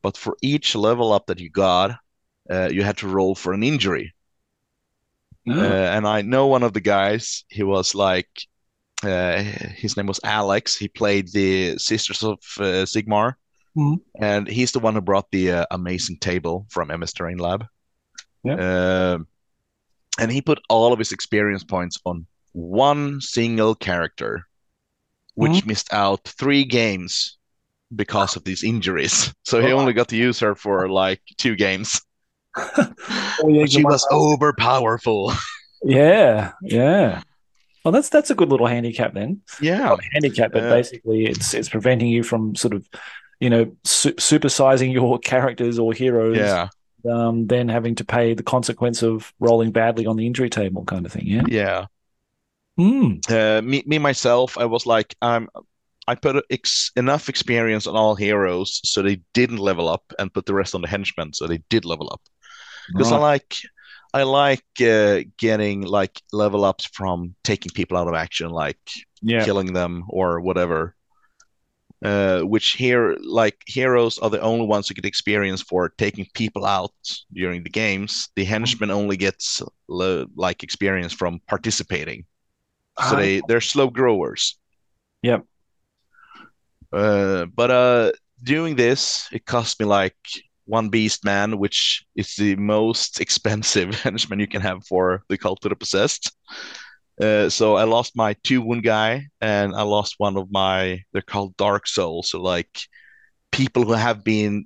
but 0.01 0.17
for 0.17 0.37
each 0.41 0.75
level 0.75 1.13
up 1.13 1.27
that 1.27 1.39
you 1.39 1.49
got, 1.49 1.97
uh, 2.49 2.69
you 2.71 2.83
had 2.83 2.97
to 2.97 3.07
roll 3.07 3.35
for 3.35 3.53
an 3.53 3.63
injury. 3.63 4.13
Oh. 5.47 5.59
Uh, 5.59 5.89
and 5.95 6.07
I 6.07 6.21
know 6.21 6.47
one 6.47 6.63
of 6.63 6.73
the 6.73 6.81
guys. 6.81 7.43
He 7.49 7.63
was 7.63 7.93
like 7.95 8.29
uh, 9.03 9.41
his 9.41 9.97
name 9.97 10.07
was 10.07 10.19
Alex. 10.23 10.75
He 10.75 10.87
played 10.87 11.31
the 11.31 11.77
Sisters 11.77 12.23
of 12.23 12.39
uh, 12.59 12.85
Sigmar, 12.85 13.35
mm-hmm. 13.77 13.95
and 14.19 14.47
he's 14.47 14.71
the 14.71 14.79
one 14.79 14.95
who 14.95 15.01
brought 15.01 15.29
the 15.31 15.51
uh, 15.51 15.65
amazing 15.71 16.17
table 16.17 16.65
from 16.69 16.87
MS 16.87 17.13
Terrain 17.13 17.37
Lab. 17.37 17.65
Yeah. 18.43 19.13
Um, 19.13 19.27
and 20.19 20.31
he 20.31 20.41
put 20.41 20.61
all 20.69 20.93
of 20.93 20.99
his 20.99 21.11
experience 21.11 21.63
points 21.63 21.99
on 22.05 22.25
one 22.53 23.19
single 23.19 23.75
character, 23.75 24.47
which 25.35 25.51
mm-hmm. 25.51 25.69
missed 25.69 25.93
out 25.93 26.23
three 26.23 26.63
games 26.63 27.37
because 27.95 28.35
of 28.35 28.43
these 28.43 28.63
injuries. 28.63 29.33
So 29.45 29.61
he 29.61 29.71
oh. 29.71 29.77
only 29.77 29.93
got 29.93 30.07
to 30.09 30.15
use 30.15 30.39
her 30.39 30.55
for 30.55 30.89
like 30.89 31.21
two 31.37 31.55
games. 31.55 32.01
oh, 32.57 33.47
yeah, 33.47 33.65
she 33.65 33.83
was 33.83 34.07
over 34.09 34.53
powerful. 34.53 35.33
yeah, 35.83 36.53
yeah. 36.63 37.21
Well, 37.83 37.91
that's 37.91 38.09
that's 38.09 38.31
a 38.31 38.35
good 38.35 38.49
little 38.49 38.65
handicap 38.65 39.13
then. 39.13 39.41
Yeah, 39.61 39.77
Not 39.77 39.99
handicap, 40.13 40.51
but 40.51 40.63
basically 40.63 41.25
it's 41.25 41.53
it's 41.53 41.69
preventing 41.69 42.07
you 42.07 42.23
from 42.23 42.55
sort 42.55 42.73
of, 42.73 42.89
you 43.39 43.51
know, 43.51 43.71
su- 43.83 44.15
supersizing 44.15 44.91
your 44.91 45.19
characters 45.19 45.77
or 45.77 45.93
heroes. 45.93 46.37
Yeah. 46.37 46.69
Um, 47.07 47.45
then 47.45 47.69
having 47.69 47.93
to 47.95 48.03
pay 48.03 48.33
the 48.33 48.41
consequence 48.41 49.03
of 49.03 49.31
rolling 49.39 49.71
badly 49.71 50.07
on 50.07 50.15
the 50.15 50.25
injury 50.25 50.49
table, 50.49 50.83
kind 50.85 51.05
of 51.05 51.11
thing. 51.11 51.27
Yeah. 51.27 51.43
Yeah. 51.47 51.85
Mm. 52.79 53.31
Uh, 53.31 53.61
me, 53.61 53.83
me 53.85 53.97
myself, 53.99 54.57
I 54.57 54.65
was 54.65 54.85
like, 54.85 55.15
I'm. 55.21 55.47
I 56.07 56.13
put 56.13 56.45
ex- 56.51 56.91
enough 56.95 57.29
experience 57.29 57.87
on 57.87 57.95
all 57.95 58.13
heroes 58.13 58.79
so 58.83 59.01
they 59.01 59.21
didn't 59.33 59.57
level 59.57 59.89
up, 59.89 60.03
and 60.19 60.31
put 60.31 60.45
the 60.45 60.53
rest 60.53 60.75
on 60.75 60.81
the 60.81 60.87
henchmen 60.87 61.33
so 61.33 61.47
they 61.47 61.63
did 61.69 61.83
level 61.83 62.09
up. 62.13 62.21
because 62.89 63.11
I 63.11 63.17
like 63.17 63.55
I 64.13 64.21
like 64.23 64.63
uh, 64.81 65.21
getting 65.37 65.81
like 65.81 66.21
level 66.31 66.63
ups 66.63 66.85
from 66.85 67.33
taking 67.43 67.71
people 67.73 67.97
out 67.97 68.07
of 68.07 68.13
action, 68.13 68.49
like 68.51 68.77
Yeah. 69.23 69.43
killing 69.43 69.73
them 69.73 70.03
or 70.09 70.41
whatever. 70.41 70.95
Uh, 72.03 72.41
which 72.41 72.73
here, 72.73 73.15
like 73.23 73.57
heroes, 73.65 74.19
are 74.19 74.29
the 74.29 74.41
only 74.41 74.67
ones 74.67 74.87
who 74.87 74.93
get 74.93 75.05
experience 75.05 75.61
for 75.61 75.89
taking 75.97 76.27
people 76.35 76.65
out 76.65 76.93
during 77.33 77.63
the 77.63 77.69
games. 77.69 78.29
The 78.35 78.45
henchman 78.45 78.91
only 78.91 79.17
gets 79.17 79.61
le- 79.87 80.27
like 80.35 80.61
experience 80.61 81.13
from 81.13 81.39
participating, 81.47 82.25
so 83.09 83.15
they 83.15 83.41
they're 83.47 83.61
slow 83.61 83.89
growers. 83.89 84.57
Yep. 85.21 85.45
Uh, 86.93 87.45
but 87.45 87.71
uh, 87.71 88.11
doing 88.41 88.75
this, 88.75 89.27
it 89.31 89.45
cost 89.45 89.79
me 89.79 89.85
like 89.85 90.15
one 90.65 90.89
beast 90.89 91.25
man, 91.25 91.57
which 91.57 92.05
is 92.15 92.35
the 92.35 92.55
most 92.55 93.19
expensive 93.21 93.93
henchman 94.01 94.39
you 94.39 94.47
can 94.47 94.61
have 94.61 94.85
for 94.85 95.23
the 95.29 95.37
cult 95.37 95.65
of 95.65 95.69
the 95.69 95.75
possessed. 95.75 96.31
Uh, 97.19 97.49
so 97.49 97.75
I 97.75 97.85
lost 97.85 98.15
my 98.15 98.35
two 98.43 98.61
wound 98.61 98.83
guy, 98.83 99.27
and 99.39 99.73
I 99.73 99.83
lost 99.83 100.15
one 100.17 100.37
of 100.37 100.51
my. 100.51 101.01
They're 101.13 101.21
called 101.21 101.55
dark 101.57 101.87
souls, 101.87 102.29
so 102.29 102.41
like 102.41 102.77
people 103.51 103.85
who 103.85 103.93
have 103.93 104.23
been 104.23 104.65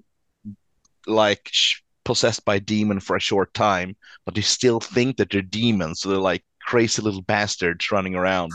like 1.05 1.47
sh- 1.51 1.81
possessed 2.03 2.45
by 2.45 2.57
demon 2.57 2.99
for 2.99 3.15
a 3.15 3.21
short 3.21 3.53
time, 3.53 3.95
but 4.25 4.33
they 4.33 4.41
still 4.41 4.79
think 4.79 5.17
that 5.17 5.29
they're 5.29 5.43
demons. 5.43 6.01
So 6.01 6.09
they're 6.09 6.17
like 6.17 6.43
crazy 6.69 7.01
little 7.01 7.21
bastards 7.21 7.91
running 7.91 8.15
around 8.15 8.51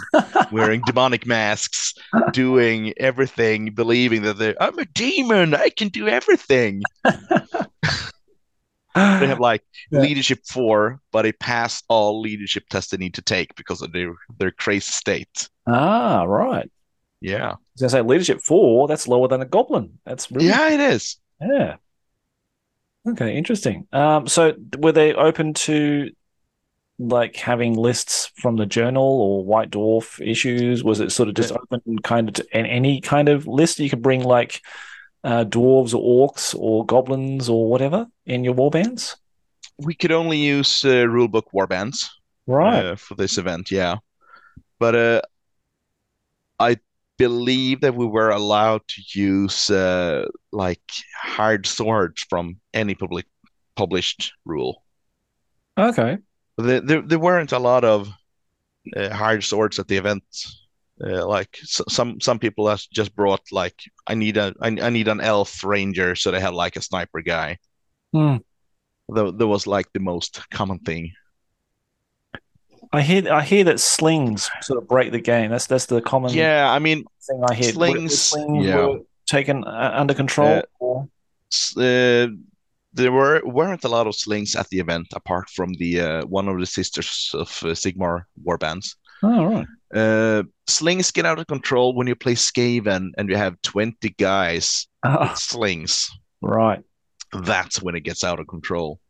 wearing 0.51 0.83
demonic 0.85 1.27
masks, 1.27 1.95
doing 2.31 2.93
everything, 2.99 3.75
believing 3.75 4.23
that 4.23 4.39
they're 4.39 4.57
I'm 4.63 4.79
a 4.79 4.85
demon, 4.87 5.55
I 5.55 5.69
can 5.71 5.89
do 5.89 6.09
everything. 6.09 6.83
They 9.19 9.27
have 9.27 9.41
like 9.41 9.63
Yeah. 9.91 10.01
leadership 10.03 10.41
four, 10.47 11.01
but 11.13 11.23
they 11.23 11.33
pass 11.33 11.83
all 11.89 12.21
leadership 12.21 12.65
tests 12.71 12.91
they 12.91 12.97
need 12.97 13.15
to 13.15 13.23
take 13.23 13.55
because 13.57 13.83
of 13.83 13.93
their 13.93 14.13
their 14.39 14.53
crazy 14.53 14.91
state. 14.93 15.49
ah, 15.67 16.23
right. 16.25 16.71
Yeah. 17.21 17.53
I 17.53 17.57
was 17.75 17.81
gonna 17.81 17.91
say 17.91 18.03
leadership 18.03 18.41
four. 18.41 18.87
That's 18.89 19.09
lower 19.09 19.29
than 19.29 19.41
a 19.41 19.47
goblin. 19.47 19.99
That's 20.05 20.31
really 20.31 20.47
Yeah, 20.49 20.71
it 20.71 20.81
is. 20.81 21.17
Yeah. 21.41 21.77
Okay, 23.07 23.37
interesting. 23.37 23.87
Um, 23.93 24.27
so 24.27 24.55
were 24.79 24.93
they 24.93 25.13
open 25.13 25.53
to 25.55 26.11
like 26.99 27.37
having 27.37 27.75
lists 27.75 28.31
from 28.37 28.57
the 28.57 28.67
journal 28.67 29.03
or 29.05 29.45
White 29.45 29.71
Dwarf 29.71 30.21
issues? 30.25 30.85
Was 30.85 31.01
it 31.01 31.11
sort 31.13 31.29
of 31.29 31.35
just 31.35 31.51
Yeah. 31.51 31.59
open 31.73 31.99
kind 32.01 32.29
of 32.29 32.35
to 32.37 32.57
any 32.57 33.01
kind 33.01 33.29
of 33.29 33.47
list 33.47 33.79
you 33.81 33.91
could 33.91 34.03
bring 34.03 34.23
like 34.23 34.61
uh, 35.25 35.45
dwarves 35.45 35.95
or 35.95 36.29
orcs 36.29 36.55
or 36.59 36.85
goblins 36.87 37.49
or 37.49 37.69
whatever 37.71 38.07
in 38.27 38.45
your 38.45 38.55
warbands? 38.55 39.17
We 39.79 39.95
could 39.95 40.13
only 40.13 40.39
use 40.39 40.85
uh, 40.85 41.07
rulebook 41.07 41.45
warbands 41.53 42.09
Right. 42.47 42.85
uh, 42.85 42.97
for 42.97 43.15
this 43.17 43.39
event, 43.39 43.71
yeah. 43.71 43.97
But 44.79 44.95
uh, 44.95 45.23
I 46.61 46.77
believe 47.19 47.81
that 47.81 47.95
we 47.95 48.07
were 48.07 48.31
allowed 48.31 48.83
to 48.89 49.03
use 49.19 49.71
uh, 49.71 50.27
like 50.53 50.83
hired 51.21 51.67
swords 51.67 52.23
from 52.29 52.61
any 52.73 52.95
public 52.95 53.27
published 53.77 54.33
rule. 54.45 54.85
Okay. 55.77 56.19
There, 56.57 56.81
there, 56.81 57.03
there 57.03 57.19
weren't 57.19 57.53
a 57.53 57.59
lot 57.59 57.85
of 57.85 58.09
uh, 58.97 59.11
hired 59.11 59.45
swords 59.45 59.79
at 59.79 59.89
the 59.89 59.97
event. 59.97 60.25
Uh, 61.05 61.27
like 61.27 61.59
some 61.65 62.21
some 62.21 62.39
people 62.39 62.69
has 62.69 62.87
just 62.87 63.17
brought 63.17 63.41
like 63.51 63.75
I 64.07 64.15
need 64.15 64.37
a 64.37 64.55
I, 64.61 64.69
I 64.69 64.91
need 64.91 65.09
an 65.09 65.21
elf 65.21 65.65
ranger, 65.65 66.15
so 66.15 66.31
they 66.31 66.41
had 66.41 66.55
like 66.55 66.77
a 66.77 66.83
sniper 66.83 67.21
guy. 67.21 67.59
Hmm. 68.13 68.37
That, 69.09 69.37
that 69.37 69.47
was 69.47 69.67
like 69.67 69.93
the 69.93 70.01
most 70.01 70.49
common 70.51 70.79
thing. 70.79 71.13
I 72.93 73.03
hear 73.03 73.33
I 73.33 73.43
hear 73.43 73.65
that 73.65 73.81
slings 73.81 74.49
sort 74.61 74.81
of 74.81 74.89
break 74.89 75.11
the 75.11 75.21
game. 75.21 75.51
That's 75.51 75.67
that's 75.67 75.87
the 75.87 76.01
common 76.01 76.33
Yeah, 76.33 76.71
I 76.71 76.79
mean, 76.79 77.05
thing 77.27 77.43
I 77.51 77.55
hear. 77.55 77.73
Slings, 77.73 78.23
slings 78.23 78.65
yeah. 78.65 78.77
were 78.77 79.01
taken 79.27 79.65
uh, 79.65 79.91
under 79.95 80.15
control. 80.15 80.63
Uh, 80.81 81.81
uh, 81.81 82.29
there 82.95 83.13
were 83.13 83.43
weren't 83.45 83.85
a 83.85 83.89
lot 83.89 84.07
of 84.07 84.15
slings 84.15 84.55
at 84.55 84.69
the 84.69 84.79
event 84.79 85.09
apart 85.15 85.51
from 85.51 85.75
the 85.75 86.01
uh, 86.01 86.27
one 86.27 86.49
of 86.49 86.59
the 86.59 86.67
sisters 86.67 87.31
of 87.35 87.49
uh, 87.63 87.75
Sigmar 87.75 88.23
warbands. 88.43 88.95
Oh, 89.23 89.45
right. 89.45 89.67
Uh, 89.93 90.43
slings 90.67 91.11
get 91.11 91.27
out 91.27 91.39
of 91.39 91.47
control 91.47 91.95
when 91.95 92.07
you 92.07 92.15
play 92.15 92.35
Skaven 92.35 93.11
and 93.17 93.29
you 93.29 93.37
have 93.37 93.61
20 93.63 94.09
guys 94.11 94.87
with 95.05 95.39
slings. 95.39 96.11
right. 96.41 96.83
That's 97.33 97.83
when 97.83 97.97
it 97.97 98.05
gets 98.05 98.23
out 98.23 98.39
of 98.39 98.47
control. 98.47 99.01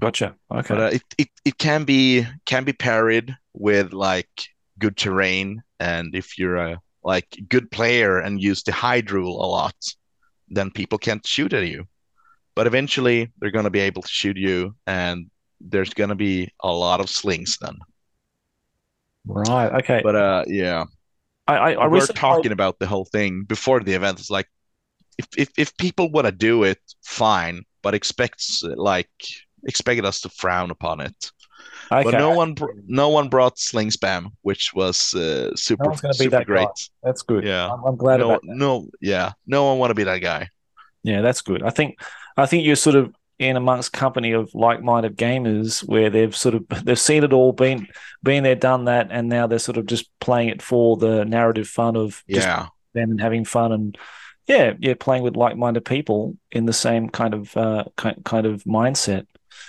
Gotcha. 0.00 0.34
Okay. 0.50 0.74
But 0.74 0.80
uh, 0.80 0.90
it, 0.94 1.02
it 1.18 1.28
it 1.44 1.58
can 1.58 1.84
be 1.84 2.26
can 2.46 2.64
be 2.64 2.72
parried 2.72 3.36
with 3.52 3.92
like 3.92 4.48
good 4.78 4.96
terrain, 4.96 5.62
and 5.78 6.14
if 6.14 6.38
you're 6.38 6.56
a 6.56 6.80
like 7.04 7.38
good 7.48 7.70
player 7.70 8.18
and 8.18 8.42
use 8.42 8.62
the 8.62 8.72
hide 8.72 9.10
rule 9.10 9.44
a 9.44 9.46
lot, 9.46 9.76
then 10.54 10.70
people 10.70 10.98
can't 10.98 11.26
shoot 11.26 11.52
at 11.52 11.66
you. 11.66 11.84
But 12.54 12.66
eventually, 12.66 13.32
they're 13.38 13.50
gonna 13.50 13.70
be 13.70 13.80
able 13.80 14.02
to 14.02 14.08
shoot 14.08 14.36
you, 14.36 14.74
and 14.86 15.30
there's 15.60 15.94
gonna 15.94 16.14
be 16.14 16.50
a 16.62 16.70
lot 16.70 17.00
of 17.00 17.08
slings 17.08 17.58
then. 17.60 17.76
right. 19.24 19.72
Okay. 19.80 20.00
But 20.02 20.16
uh, 20.16 20.44
yeah, 20.46 20.84
I, 21.46 21.56
I, 21.56 21.70
I 21.72 21.88
we 21.88 21.98
were 21.98 22.06
talking 22.06 22.42
played- 22.42 22.52
about 22.52 22.78
the 22.78 22.86
whole 22.86 23.04
thing 23.06 23.44
before 23.44 23.80
the 23.80 23.94
event. 23.94 24.20
It's 24.20 24.30
like 24.30 24.48
if 25.18 25.26
if 25.36 25.48
if 25.56 25.76
people 25.76 26.10
want 26.10 26.26
to 26.26 26.32
do 26.32 26.64
it, 26.64 26.78
fine, 27.02 27.64
but 27.82 27.94
expects 27.94 28.62
like 28.62 29.10
expect 29.64 30.04
us 30.04 30.20
to 30.22 30.28
frown 30.28 30.70
upon 30.70 31.00
it. 31.00 31.30
Okay. 31.92 32.02
But 32.02 32.14
no 32.14 32.32
one, 32.32 32.54
no 32.86 33.08
one 33.10 33.28
brought 33.28 33.58
sling 33.58 33.90
spam, 33.90 34.32
which 34.42 34.72
was 34.74 35.14
uh, 35.14 35.54
super, 35.56 35.92
be 36.18 36.28
super 36.28 36.30
that 36.30 36.50
guy. 36.52 36.66
great. 36.66 36.88
That's 37.02 37.22
good. 37.22 37.44
Yeah. 37.44 37.70
I'm, 37.70 37.84
I'm 37.84 37.96
glad 37.96 38.18
No, 38.18 38.22
about 38.22 38.44
that. 38.46 38.58
no, 38.58 38.88
yeah, 39.00 39.32
no 39.46 39.64
one 39.66 39.78
want 39.78 39.90
to 39.90 39.94
be 39.94 40.04
that 40.04 40.18
guy. 40.20 40.48
Yeah, 41.02 41.20
that's 41.20 41.42
good. 41.42 41.62
I 41.62 41.70
think 41.70 41.98
I 42.36 42.46
think 42.46 42.64
you're 42.64 42.76
sort 42.76 42.96
of 42.96 43.14
in 43.38 43.56
amongst 43.56 43.92
company 43.92 44.32
of 44.32 44.54
like-minded 44.54 45.16
gamers 45.16 45.80
where 45.88 46.10
they've 46.10 46.34
sort 46.36 46.54
of 46.54 46.64
they've 46.84 46.98
seen 46.98 47.24
it 47.24 47.32
all, 47.32 47.52
been 47.52 47.88
been 48.22 48.44
there, 48.44 48.54
done 48.54 48.84
that, 48.86 49.08
and 49.10 49.28
now 49.28 49.46
they're 49.46 49.58
sort 49.58 49.78
of 49.78 49.86
just 49.86 50.10
playing 50.20 50.48
it 50.48 50.62
for 50.62 50.96
the 50.96 51.24
narrative 51.24 51.68
fun 51.68 51.96
of 51.96 52.22
just 52.32 52.48
Yeah, 52.48 52.68
them 52.94 53.10
and 53.12 53.20
having 53.20 53.44
fun 53.44 53.72
and 53.72 53.98
yeah, 54.48 54.74
yeah, 54.80 54.94
playing 54.98 55.22
with 55.22 55.36
like-minded 55.36 55.84
people 55.84 56.36
in 56.50 56.66
the 56.66 56.72
same 56.72 57.08
kind 57.08 57.34
of 57.34 57.56
uh, 57.56 57.84
kind 57.96 58.22
kind 58.24 58.46
of 58.46 58.64
mindset 58.64 59.26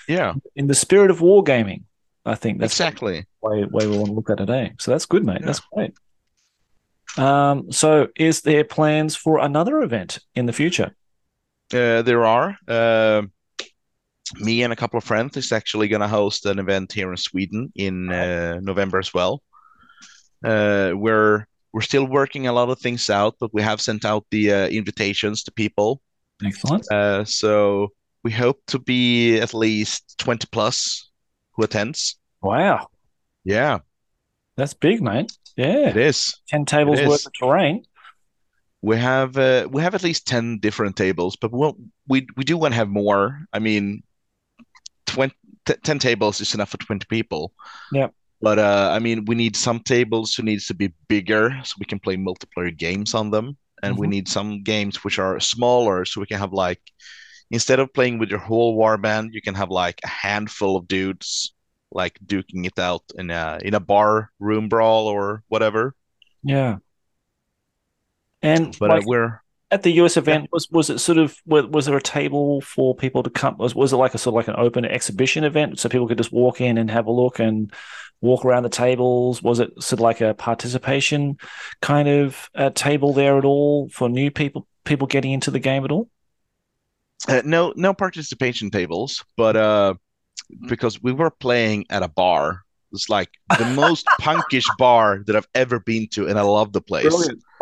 yeah, 0.07 0.34
in 0.55 0.67
the 0.67 0.76
spirit 0.76 1.11
of 1.11 1.19
wargaming. 1.19 1.84
I 2.26 2.36
think 2.36 2.59
that's 2.59 2.74
exactly. 2.74 3.26
the 3.41 3.49
way, 3.49 3.65
way 3.65 3.88
we 3.88 3.97
want 3.97 4.07
to 4.07 4.13
look 4.13 4.30
at 4.30 4.39
it 4.39 4.45
today. 4.45 4.74
So 4.80 4.91
that's 4.91 5.05
good, 5.05 5.26
mate. 5.26 5.41
That's 5.43 5.59
great. 5.59 5.93
Um, 7.17 7.71
so 7.71 8.07
is 8.15 8.41
there 8.41 8.63
plans 8.63 9.15
for 9.15 9.39
another 9.39 9.82
event 9.82 10.19
in 10.36 10.45
the 10.45 10.54
future? 10.54 10.95
Uh, 11.74 12.01
there 12.01 12.25
are. 12.25 12.58
Uh, 12.67 13.24
me 14.39 14.63
and 14.63 14.74
a 14.74 14.75
couple 14.75 14.97
of 14.97 15.04
friends 15.04 15.37
is 15.37 15.51
actually 15.51 15.87
going 15.87 16.01
to 16.01 16.08
host 16.08 16.45
an 16.45 16.59
event 16.59 16.93
here 16.93 17.12
in 17.12 17.17
Sweden 17.17 17.71
in 17.75 18.12
uh, 18.12 18.59
November 18.62 19.00
as 19.00 19.13
well. 19.13 19.43
Uh, 20.43 20.91
we're 20.95 21.45
we're 21.74 21.82
still 21.82 22.05
working 22.05 22.47
a 22.47 22.54
lot 22.54 22.70
of 22.70 22.79
things 22.79 23.09
out, 23.09 23.36
but 23.39 23.54
we 23.54 23.62
have 23.62 23.82
sent 23.82 24.05
out 24.05 24.25
the 24.29 24.51
uh, 24.51 24.67
invitations 24.67 25.43
to 25.43 25.51
people. 25.51 26.01
Excellent. 26.45 26.89
Uh, 26.91 27.25
so 27.25 27.89
we 28.24 28.32
hope 28.32 28.62
to 28.67 28.79
be 28.79 29.39
at 29.39 29.54
least 29.54 30.17
20 30.20 30.47
plus 30.51 31.09
who 31.54 31.63
attends. 31.63 32.17
Wow, 32.42 32.89
Yeah, 33.43 33.80
that's 34.55 34.74
big, 34.74 35.01
mate. 35.01 35.32
Yeah, 35.55 35.89
it 35.89 35.97
is. 35.97 36.36
ten 36.47 36.66
tables 36.66 37.00
It 37.00 37.08
worth 37.08 37.25
of 37.25 37.34
terrain. 37.34 37.86
We 38.82 38.97
have 38.97 39.38
uh, 39.38 39.67
we 39.71 39.82
have 39.82 39.96
at 39.96 40.04
least 40.04 40.28
10 40.28 40.59
different 40.59 40.96
tables, 40.97 41.38
but 41.38 41.51
we 41.54 41.71
we 42.08 42.28
we 42.36 42.43
do 42.43 42.58
want 42.58 42.74
to 42.74 42.75
have 42.78 42.89
more. 42.89 43.46
I 43.54 43.59
mean, 43.59 44.04
20, 45.08 45.36
t- 45.66 45.75
10 45.84 46.00
tables 46.00 46.42
is 46.42 46.54
enough 46.55 46.70
for 46.70 46.78
20 46.78 47.05
people. 47.09 47.54
Yeah. 47.92 48.09
But 48.42 48.59
uh, 48.59 48.92
I 48.93 49.00
mean, 49.00 49.25
we 49.25 49.36
need 49.36 49.55
some 49.55 49.80
tables 49.82 50.36
who 50.36 50.43
needs 50.43 50.67
to 50.67 50.74
be 50.75 50.93
bigger 51.09 51.51
so 51.63 51.75
we 51.80 51.86
can 51.86 52.00
play 52.00 52.17
multiplayer 52.17 52.75
games 52.78 53.13
on 53.16 53.32
them, 53.32 53.58
and 53.84 53.97
we 53.97 54.08
Mhm. 54.08 54.09
need 54.09 54.28
some 54.30 54.63
games 54.63 55.04
which 55.04 55.20
are 55.20 55.39
smaller 55.39 56.05
so 56.05 56.21
we 56.21 56.28
can 56.28 56.39
have 56.39 56.54
like 56.54 56.82
instead 57.51 57.79
of 57.79 57.93
playing 57.93 58.20
with 58.20 58.29
your 58.29 58.39
whole 58.39 58.78
warband, 58.78 59.33
you 59.33 59.41
can 59.41 59.55
have 59.55 59.70
like 59.70 59.99
a 60.03 60.07
handful 60.07 60.78
of 60.78 60.87
dudes 60.87 61.53
like 61.91 62.20
duking 62.25 62.65
it 62.65 62.79
out 62.79 63.03
in 63.15 63.29
a 63.29 63.59
in 63.63 63.74
a 63.74 63.79
bar 63.79 64.32
room 64.39 64.70
brawl 64.70 65.07
or 65.07 65.43
whatever. 65.47 65.95
Yeah. 66.43 66.78
And 68.41 68.75
But 68.79 68.89
like 68.89 69.01
uh, 69.01 69.05
we're 69.05 69.41
at 69.71 69.83
the 69.83 69.91
US 70.03 70.17
event, 70.17 70.49
was 70.51 70.67
was 70.70 70.89
it 70.89 70.99
sort 70.99 71.17
of 71.17 71.36
was, 71.45 71.65
was 71.65 71.86
there 71.86 71.97
a 71.97 72.01
table 72.01 72.61
for 72.61 72.95
people 72.95 73.24
to 73.24 73.29
come? 73.29 73.57
Was 73.57 73.74
was 73.74 73.93
it 73.93 73.97
like 73.97 74.13
a 74.13 74.17
sort 74.17 74.33
of 74.33 74.36
like 74.36 74.47
an 74.47 74.63
open 74.63 74.86
exhibition 74.86 75.43
event 75.43 75.79
so 75.79 75.89
people 75.89 76.07
could 76.07 76.17
just 76.17 76.32
walk 76.33 76.61
in 76.61 76.78
and 76.78 76.91
have 76.91 77.07
a 77.07 77.11
look 77.11 77.39
and 77.39 77.74
walk 78.21 78.45
around 78.45 78.63
the 78.63 78.70
tables? 78.70 79.41
Was 79.41 79.59
it 79.59 79.71
sort 79.82 79.99
of 79.99 80.01
like 80.01 80.21
a 80.21 80.33
participation 80.33 81.37
kind 81.82 82.07
of 82.07 82.49
uh, 82.55 82.70
table 82.71 83.13
there 83.13 83.37
at 83.37 83.45
all 83.45 83.89
for 83.89 84.09
new 84.09 84.29
people 84.29 84.67
people 84.83 85.07
getting 85.07 85.32
into 85.32 85.51
the 85.51 85.59
game 85.59 85.86
at 85.86 85.91
all? 85.91 86.09
Uh, 87.28 87.41
no, 87.45 87.74
no 87.75 87.93
participation 87.93 88.70
tables, 88.70 89.24
but 89.37 89.55
uh, 89.55 89.93
because 90.67 91.01
we 91.01 91.12
were 91.12 91.29
playing 91.32 91.86
at 91.89 92.04
a 92.04 92.08
bar. 92.08 92.62
It's 92.91 93.09
like 93.09 93.29
the 93.58 93.66
most 93.66 94.05
punkish 94.21 94.67
bar 94.78 95.24
that 95.25 95.36
I've 95.36 95.47
ever 95.55 95.79
been 95.79 96.08
to, 96.09 96.28
and 96.28 96.37
I 96.37 96.41
love 96.41 96.74
the 96.74 96.82
place. 96.82 97.08
Brilliant. 97.08 97.43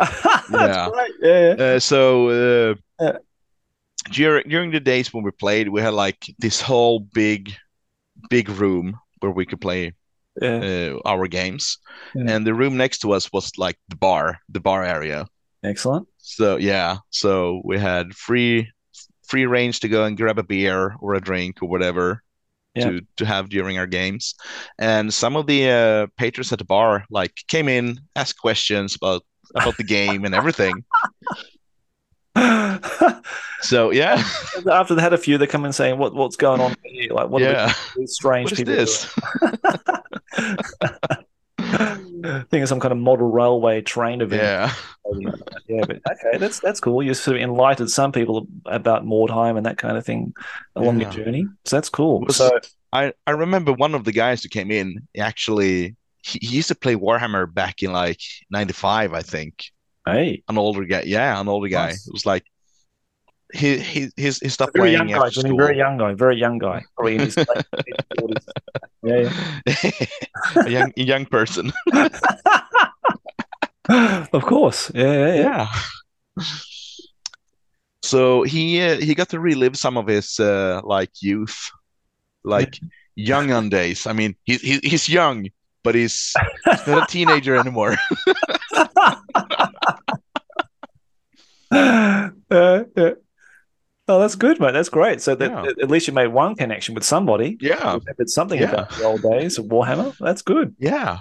Yeah. 0.50 0.66
That's 0.66 0.92
great. 0.92 1.12
Yeah, 1.22 1.54
yeah. 1.56 1.64
Uh, 1.64 1.78
so 1.78 2.28
uh, 2.28 2.74
Yeah. 3.00 3.18
during 4.10 4.48
during 4.48 4.70
the 4.72 4.80
days 4.80 5.14
when 5.14 5.24
we 5.24 5.30
played, 5.30 5.68
we 5.68 5.80
had 5.80 5.94
like 5.94 6.18
this 6.38 6.60
whole 6.60 7.00
big, 7.00 7.54
big 8.28 8.48
room 8.48 8.98
where 9.20 9.32
we 9.32 9.46
could 9.46 9.60
play 9.60 9.94
yeah. 10.42 10.92
uh, 10.96 11.08
our 11.08 11.28
games, 11.28 11.78
and 12.14 12.46
the 12.46 12.52
room 12.52 12.76
next 12.76 12.98
to 12.98 13.12
us 13.12 13.32
was 13.32 13.56
like 13.56 13.78
the 13.88 13.96
bar, 13.96 14.40
the 14.48 14.60
bar 14.60 14.84
area. 14.84 15.26
Excellent. 15.62 16.08
So 16.18 16.56
yeah, 16.56 16.98
so 17.10 17.62
we 17.64 17.78
had 17.78 18.14
free 18.14 18.68
free 19.32 19.46
range 19.46 19.80
to 19.80 19.88
go 19.88 20.04
and 20.04 20.18
grab 20.18 20.38
a 20.38 20.42
beer 20.42 20.94
or 21.00 21.14
a 21.14 21.20
drink 21.20 21.62
or 21.62 21.68
whatever 21.68 22.22
Yeah. 22.74 22.84
to 22.90 23.00
to 23.16 23.24
have 23.24 23.48
during 23.48 23.78
our 23.78 23.86
games. 23.88 24.34
And 24.78 25.12
some 25.12 25.36
of 25.38 25.46
the 25.46 25.60
uh, 25.70 26.06
patrons 26.20 26.52
at 26.52 26.58
the 26.58 26.64
bar 26.64 27.04
like 27.08 27.32
came 27.48 27.68
in, 27.68 27.98
asked 28.14 28.38
questions 28.40 28.94
about 28.94 29.22
about 29.54 29.76
the 29.76 29.84
game 29.84 30.24
and 30.26 30.34
everything. 30.34 30.84
So 33.62 33.92
yeah, 33.92 34.20
After 34.70 34.96
they 34.96 35.02
had 35.02 35.12
a 35.12 35.18
few, 35.18 35.38
they 35.38 35.46
come 35.46 35.64
in 35.64 35.72
saying, 35.72 35.96
"What 35.96 36.14
what's 36.14 36.36
going 36.36 36.60
on 36.60 36.74
here? 36.84 37.12
Like, 37.12 37.28
what 37.30 37.42
yeah. 37.42 37.70
are 37.70 37.74
these 37.96 38.14
strange 38.14 38.50
What 38.50 38.58
is 38.58 38.58
people 38.58 38.74
this? 38.74 39.14
doing?" 41.78 42.44
Think 42.50 42.62
of 42.62 42.68
some 42.68 42.78
kind 42.80 42.92
of 42.92 42.98
model 42.98 43.30
railway 43.30 43.80
train 43.80 44.20
event. 44.20 44.42
Yeah, 44.42 44.72
yeah, 45.68 45.84
but 45.86 46.00
okay, 46.10 46.38
that's 46.38 46.60
that's 46.60 46.80
cool. 46.80 47.02
You 47.02 47.14
sort 47.14 47.36
of 47.36 47.42
enlightened 47.42 47.90
some 47.90 48.12
people 48.12 48.46
about 48.66 49.04
Mordheim 49.04 49.56
and 49.56 49.66
that 49.66 49.78
kind 49.78 49.96
of 49.96 50.04
thing 50.06 50.32
along 50.76 51.00
Yeah. 51.00 51.12
your 51.12 51.24
journey. 51.24 51.46
So 51.64 51.76
that's 51.76 51.88
cool. 51.88 52.28
So 52.30 52.50
I 52.92 53.12
I 53.26 53.32
remember 53.32 53.72
one 53.72 53.94
of 53.94 54.04
the 54.04 54.12
guys 54.12 54.42
who 54.42 54.48
came 54.48 54.70
in 54.70 55.06
actually. 55.18 55.96
He, 56.24 56.38
he 56.40 56.56
used 56.58 56.68
to 56.68 56.76
play 56.76 56.94
Warhammer 56.94 57.52
back 57.52 57.82
in 57.82 57.92
like 57.92 58.20
'95, 58.50 59.12
I 59.12 59.22
think. 59.22 59.64
hey, 60.06 60.44
An 60.48 60.56
older 60.56 60.84
guy, 60.84 61.02
yeah, 61.04 61.40
an 61.40 61.48
older 61.48 61.66
guy. 61.66 61.86
Nice. 61.88 62.06
It 62.06 62.12
was 62.12 62.24
like 62.24 62.44
he 63.52 63.78
he 63.78 64.10
his 64.16 64.38
he 64.38 64.48
stopped 64.48 64.76
very 64.76 64.92
young 64.92 65.08
playing 65.08 65.20
guy, 65.22 65.28
school. 65.30 65.56
very 65.56 65.76
young 65.76 65.98
guy, 65.98 66.14
very 66.14 66.36
young 66.36 66.58
guy, 66.58 66.82
probably 66.96 67.14
in 67.16 67.20
his 67.20 67.36
late 67.36 67.46
40s. 68.18 68.46
Yeah, 69.02 69.30
a 70.66 70.70
young 70.70 70.92
a 70.96 71.02
young 71.02 71.26
person. 71.26 71.72
of 74.32 74.42
course. 74.44 74.90
Yeah, 74.94 75.12
yeah, 75.12 75.34
yeah. 75.34 75.68
Yeah. 76.36 76.44
So 78.02 78.42
he 78.42 78.80
uh, 78.80 78.96
he 78.98 79.14
got 79.14 79.28
to 79.30 79.40
relive 79.40 79.76
some 79.76 79.96
of 79.96 80.06
his 80.06 80.40
uh, 80.40 80.80
like 80.84 81.10
youth, 81.20 81.70
like 82.44 82.78
young 83.14 83.52
on 83.52 83.68
days. 83.68 84.06
I 84.06 84.12
mean, 84.12 84.34
he, 84.44 84.56
he 84.56 84.80
he's 84.82 85.08
young, 85.08 85.48
but 85.84 85.94
he's, 85.94 86.32
he's 86.70 86.86
not 86.86 87.04
a 87.04 87.12
teenager 87.12 87.56
anymore. 87.56 87.96
uh, 91.70 92.30
yeah. 92.50 93.12
Oh, 94.12 94.18
that's 94.20 94.34
good, 94.34 94.60
mate. 94.60 94.72
That's 94.72 94.88
great. 94.90 95.20
So 95.22 95.34
that 95.34 95.50
Yeah. 95.50 95.64
at 95.82 95.90
least 95.90 96.06
you 96.06 96.12
made 96.12 96.28
one 96.28 96.54
connection 96.54 96.94
with 96.94 97.04
somebody. 97.04 97.56
Yeah, 97.60 97.98
it's 98.18 98.34
something 98.34 98.60
Yeah. 98.60 98.70
about 98.70 98.90
the 98.90 99.04
old 99.04 99.22
days 99.22 99.58
of 99.58 99.66
Warhammer. 99.66 100.14
That's 100.20 100.42
good. 100.42 100.74
yeah, 100.78 101.20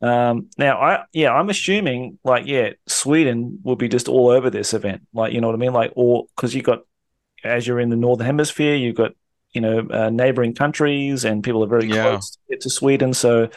Um, 0.00 0.48
now, 0.56 0.78
I 0.78 1.04
yeah, 1.12 1.32
I'm 1.32 1.50
assuming 1.50 2.18
like 2.22 2.46
yeah, 2.46 2.70
Sweden 2.86 3.58
will 3.64 3.76
be 3.76 3.88
just 3.88 4.08
all 4.08 4.28
over 4.28 4.50
this 4.50 4.72
event. 4.72 5.02
Like 5.12 5.32
you 5.32 5.40
know 5.40 5.48
what 5.48 5.54
I 5.54 5.58
mean, 5.58 5.72
like 5.72 5.92
all 5.96 6.28
because 6.36 6.54
you 6.54 6.62
got 6.62 6.80
as 7.44 7.66
you're 7.66 7.80
in 7.80 7.90
the 7.90 7.96
northern 7.96 8.26
hemisphere, 8.26 8.76
you've 8.76 8.94
got 8.96 9.12
you 9.52 9.60
know 9.60 9.86
uh, 9.90 10.10
neighboring 10.10 10.54
countries, 10.54 11.24
and 11.24 11.42
people 11.42 11.64
are 11.64 11.68
very 11.68 11.88
Yeah. 11.88 12.02
close 12.10 12.30
to 12.30 12.38
get 12.50 12.60
to 12.60 12.70
Sweden. 12.70 13.12
So, 13.14 13.48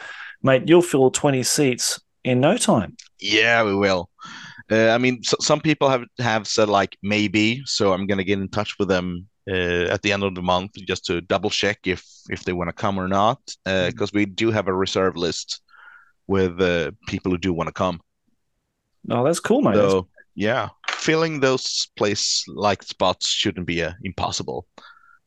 mate, 0.42 0.64
you'll 0.66 0.82
fill 0.82 1.10
20 1.10 1.42
seats 1.44 2.00
in 2.24 2.40
no 2.40 2.56
time. 2.56 2.96
yeah. 3.20 3.62
We 3.62 3.74
will. 3.76 4.08
Uh, 4.70 4.90
I 4.90 4.98
mean, 4.98 5.22
so, 5.22 5.36
some 5.40 5.60
people 5.60 5.88
have 5.88 6.04
have 6.18 6.46
said 6.46 6.68
like 6.68 6.96
maybe, 7.02 7.62
so 7.64 7.92
I'm 7.92 8.06
gonna 8.06 8.24
get 8.24 8.38
in 8.38 8.48
touch 8.48 8.78
with 8.78 8.88
them 8.88 9.26
uh, 9.50 9.84
at 9.90 10.02
the 10.02 10.12
end 10.12 10.22
of 10.22 10.34
the 10.34 10.42
month 10.42 10.72
just 10.86 11.04
to 11.06 11.20
double 11.20 11.50
check 11.50 11.78
if 11.84 12.04
if 12.30 12.44
they 12.44 12.52
want 12.52 12.68
to 12.68 12.72
come 12.72 12.98
or 12.98 13.08
not, 13.08 13.40
because 13.64 14.12
we 14.12 14.24
do 14.26 14.50
have 14.50 14.68
a 14.68 14.74
reserve 14.74 15.16
list 15.16 15.60
with 16.26 16.60
uh, 16.60 16.92
people 17.08 17.32
who 17.32 17.38
do 17.38 17.52
want 17.52 17.68
to 17.68 17.72
come. 17.72 18.00
Oh, 19.10 19.24
that's 19.24 19.40
cool, 19.40 19.62
mate. 19.62 19.74
So 19.74 20.08
yeah, 20.34 20.68
filling 20.88 21.40
those 21.40 21.88
place 21.96 22.44
like 22.48 22.82
spots 22.82 23.26
shouldn't 23.28 23.66
be 23.66 23.82
uh, 23.82 23.92
impossible. 24.04 24.66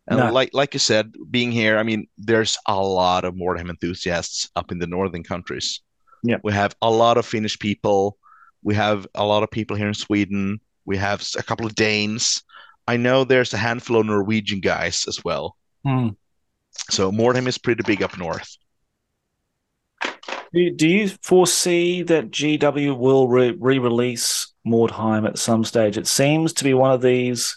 And 0.07 0.19
No. 0.19 0.31
like 0.31 0.51
like 0.53 0.73
you 0.73 0.79
said, 0.79 1.13
being 1.29 1.51
here, 1.51 1.77
I 1.77 1.83
mean, 1.83 2.07
there's 2.17 2.57
a 2.67 2.79
lot 2.81 3.25
of 3.25 3.35
Mordheim 3.35 3.69
enthusiasts 3.69 4.49
up 4.55 4.71
in 4.71 4.79
the 4.79 4.87
northern 4.87 5.23
countries. 5.23 5.81
Yeah. 6.23 6.37
we 6.43 6.53
have 6.53 6.75
a 6.81 6.89
lot 6.89 7.17
of 7.17 7.25
Finnish 7.25 7.59
people. 7.59 8.17
We 8.65 8.73
have 8.73 9.05
a 9.13 9.23
lot 9.23 9.43
of 9.43 9.51
people 9.51 9.77
here 9.77 9.87
in 9.87 9.93
Sweden. 9.93 10.59
We 10.85 10.97
have 10.97 11.25
a 11.37 11.43
couple 11.43 11.67
of 11.67 11.75
Danes. 11.75 12.43
I 12.87 12.97
know 12.97 13.23
there's 13.23 13.53
a 13.53 13.57
handful 13.57 13.99
of 13.99 14.07
Norwegian 14.07 14.59
guys 14.59 15.05
as 15.07 15.23
well. 15.23 15.55
Hmm. 15.85 16.09
So 16.89 17.11
Mordheim 17.11 17.47
is 17.47 17.59
pretty 17.59 17.83
big 17.85 18.01
up 18.01 18.17
north. 18.17 18.57
Do 20.01 20.61
you, 20.61 20.71
do 20.71 20.87
you 20.87 21.09
foresee 21.21 22.01
that 22.03 22.31
GW 22.31 22.97
will 22.97 23.27
re- 23.27 23.55
re-release 23.59 24.51
Mordheim 24.65 25.27
at 25.27 25.37
some 25.37 25.63
stage? 25.63 25.97
It 25.97 26.07
seems 26.07 26.51
to 26.53 26.63
be 26.63 26.73
one 26.73 26.91
of 26.91 27.01
these 27.01 27.55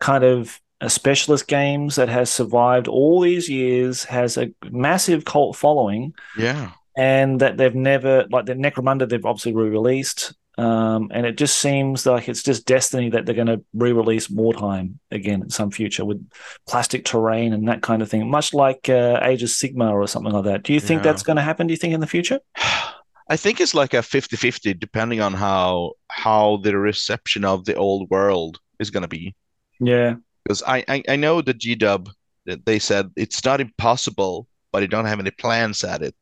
kind 0.00 0.24
of 0.24 0.60
uh, 0.80 0.88
specialist 0.88 1.46
games 1.46 1.94
that 1.96 2.08
has 2.08 2.30
survived 2.30 2.88
all 2.88 3.20
these 3.20 3.48
years, 3.48 4.04
has 4.04 4.36
a 4.36 4.52
massive 4.70 5.24
cult 5.24 5.56
following, 5.56 6.14
Yeah, 6.36 6.72
and 6.96 7.40
that 7.40 7.58
they've 7.58 7.74
never 7.74 8.26
like 8.30 8.46
the 8.46 8.54
Necromunda 8.54 9.08
they've 9.08 9.24
obviously 9.24 9.54
re-released. 9.54 10.34
Um, 10.58 11.10
and 11.14 11.24
it 11.24 11.38
just 11.38 11.60
seems 11.60 12.04
like 12.04 12.28
it's 12.28 12.42
just 12.42 12.66
destiny 12.66 13.10
that 13.10 13.24
they're 13.26 13.34
going 13.34 13.46
to 13.46 13.62
re-release 13.74 14.26
Mordheim 14.26 14.94
again 15.12 15.40
in 15.42 15.50
some 15.50 15.70
future 15.70 16.04
with 16.04 16.28
plastic 16.66 17.04
terrain 17.04 17.52
and 17.52 17.68
that 17.68 17.80
kind 17.80 18.02
of 18.02 18.10
thing, 18.10 18.28
much 18.28 18.52
like 18.52 18.88
uh, 18.88 19.20
Age 19.22 19.44
of 19.44 19.50
Sigmar 19.50 19.92
or 19.92 20.08
something 20.08 20.32
like 20.32 20.44
that. 20.44 20.64
Do 20.64 20.72
you 20.72 20.80
think 20.80 20.98
Yeah. 20.98 21.12
that's 21.12 21.22
going 21.22 21.36
to 21.36 21.42
happen? 21.42 21.68
Do 21.68 21.72
you 21.72 21.76
think 21.78 21.94
in 21.94 22.00
the 22.00 22.08
future? 22.08 22.40
I 23.30 23.36
think 23.36 23.60
it's 23.60 23.74
like 23.74 23.94
a 23.94 23.98
50-50 23.98 24.80
depending 24.80 25.20
on 25.20 25.34
how 25.34 25.92
how 26.10 26.56
the 26.64 26.76
reception 26.78 27.44
of 27.44 27.64
the 27.66 27.74
old 27.74 28.10
world 28.10 28.58
is 28.80 28.90
going 28.90 29.02
to 29.02 29.08
be. 29.08 29.34
Yeah. 29.80 30.14
Because 30.44 30.62
I, 30.66 30.82
I 30.88 31.02
I 31.10 31.16
know 31.16 31.40
the 31.42 31.54
G-Dub 31.54 32.08
that 32.46 32.64
they 32.64 32.78
said 32.78 33.10
it's 33.16 33.44
not 33.44 33.60
impossible, 33.60 34.48
but 34.72 34.80
they 34.80 34.86
don't 34.88 35.04
have 35.04 35.20
any 35.20 35.30
plans 35.30 35.84
at 35.84 36.02
it. 36.02 36.16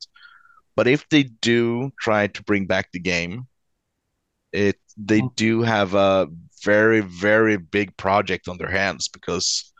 But 0.75 0.87
if 0.87 1.07
they 1.09 1.23
do 1.23 1.91
try 1.99 2.27
to 2.27 2.43
bring 2.43 2.67
back 2.67 2.91
the 2.91 2.99
game, 2.99 3.47
it 4.53 4.77
they 4.97 5.21
Mm. 5.21 5.35
do 5.35 5.61
have 5.61 5.93
a 5.93 6.27
very 6.63 7.01
very 7.01 7.57
big 7.57 7.95
project 7.97 8.47
on 8.47 8.57
their 8.57 8.69
hands 8.69 9.07
because 9.07 9.73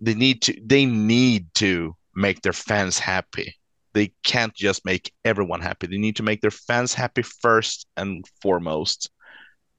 they 0.00 0.14
need 0.14 0.42
to 0.42 0.60
they 0.64 0.84
need 0.86 1.52
to 1.54 1.96
make 2.14 2.42
their 2.42 2.52
fans 2.52 2.98
happy. 2.98 3.54
They 3.92 4.12
can't 4.22 4.54
just 4.54 4.84
make 4.84 5.12
everyone 5.24 5.60
happy. 5.60 5.86
They 5.86 5.98
need 5.98 6.16
to 6.16 6.22
make 6.22 6.40
their 6.40 6.50
fans 6.50 6.94
happy 6.94 7.22
first 7.22 7.86
and 7.96 8.24
foremost, 8.42 9.10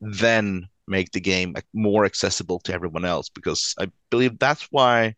then 0.01 0.67
make 0.87 1.11
the 1.11 1.21
game 1.21 1.55
more 1.73 2.05
accessible 2.05 2.59
to 2.61 2.73
everyone 2.73 3.05
else. 3.05 3.29
Because 3.29 3.73
I 3.79 3.91
believe 4.09 4.37
that's 4.39 4.67
why 4.71 5.15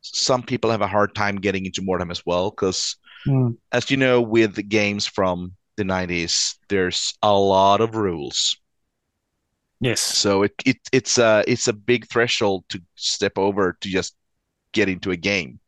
some 0.00 0.42
people 0.42 0.70
have 0.70 0.82
a 0.82 0.88
hard 0.88 1.14
time 1.14 1.36
getting 1.36 1.66
into 1.66 1.82
Mordheim 1.82 2.10
as 2.10 2.22
well. 2.26 2.50
Because 2.50 2.96
Mm. 3.26 3.56
as 3.72 3.90
you 3.90 3.96
know, 3.96 4.20
with 4.20 4.54
the 4.54 4.62
games 4.62 5.06
from 5.06 5.52
the 5.76 5.84
90s, 5.84 6.56
there's 6.68 7.14
a 7.22 7.32
lot 7.32 7.80
of 7.80 7.94
rules. 7.96 8.56
Yes. 9.80 10.00
So 10.00 10.42
it, 10.44 10.54
it 10.64 10.78
it's 10.92 11.18
a 11.18 11.44
it's 11.46 11.68
a 11.68 11.72
big 11.72 12.06
threshold 12.08 12.64
to 12.70 12.80
step 12.94 13.36
over 13.36 13.76
to 13.80 13.88
just 13.88 14.16
get 14.72 14.88
into 14.88 15.10
a 15.10 15.16
game. 15.16 15.60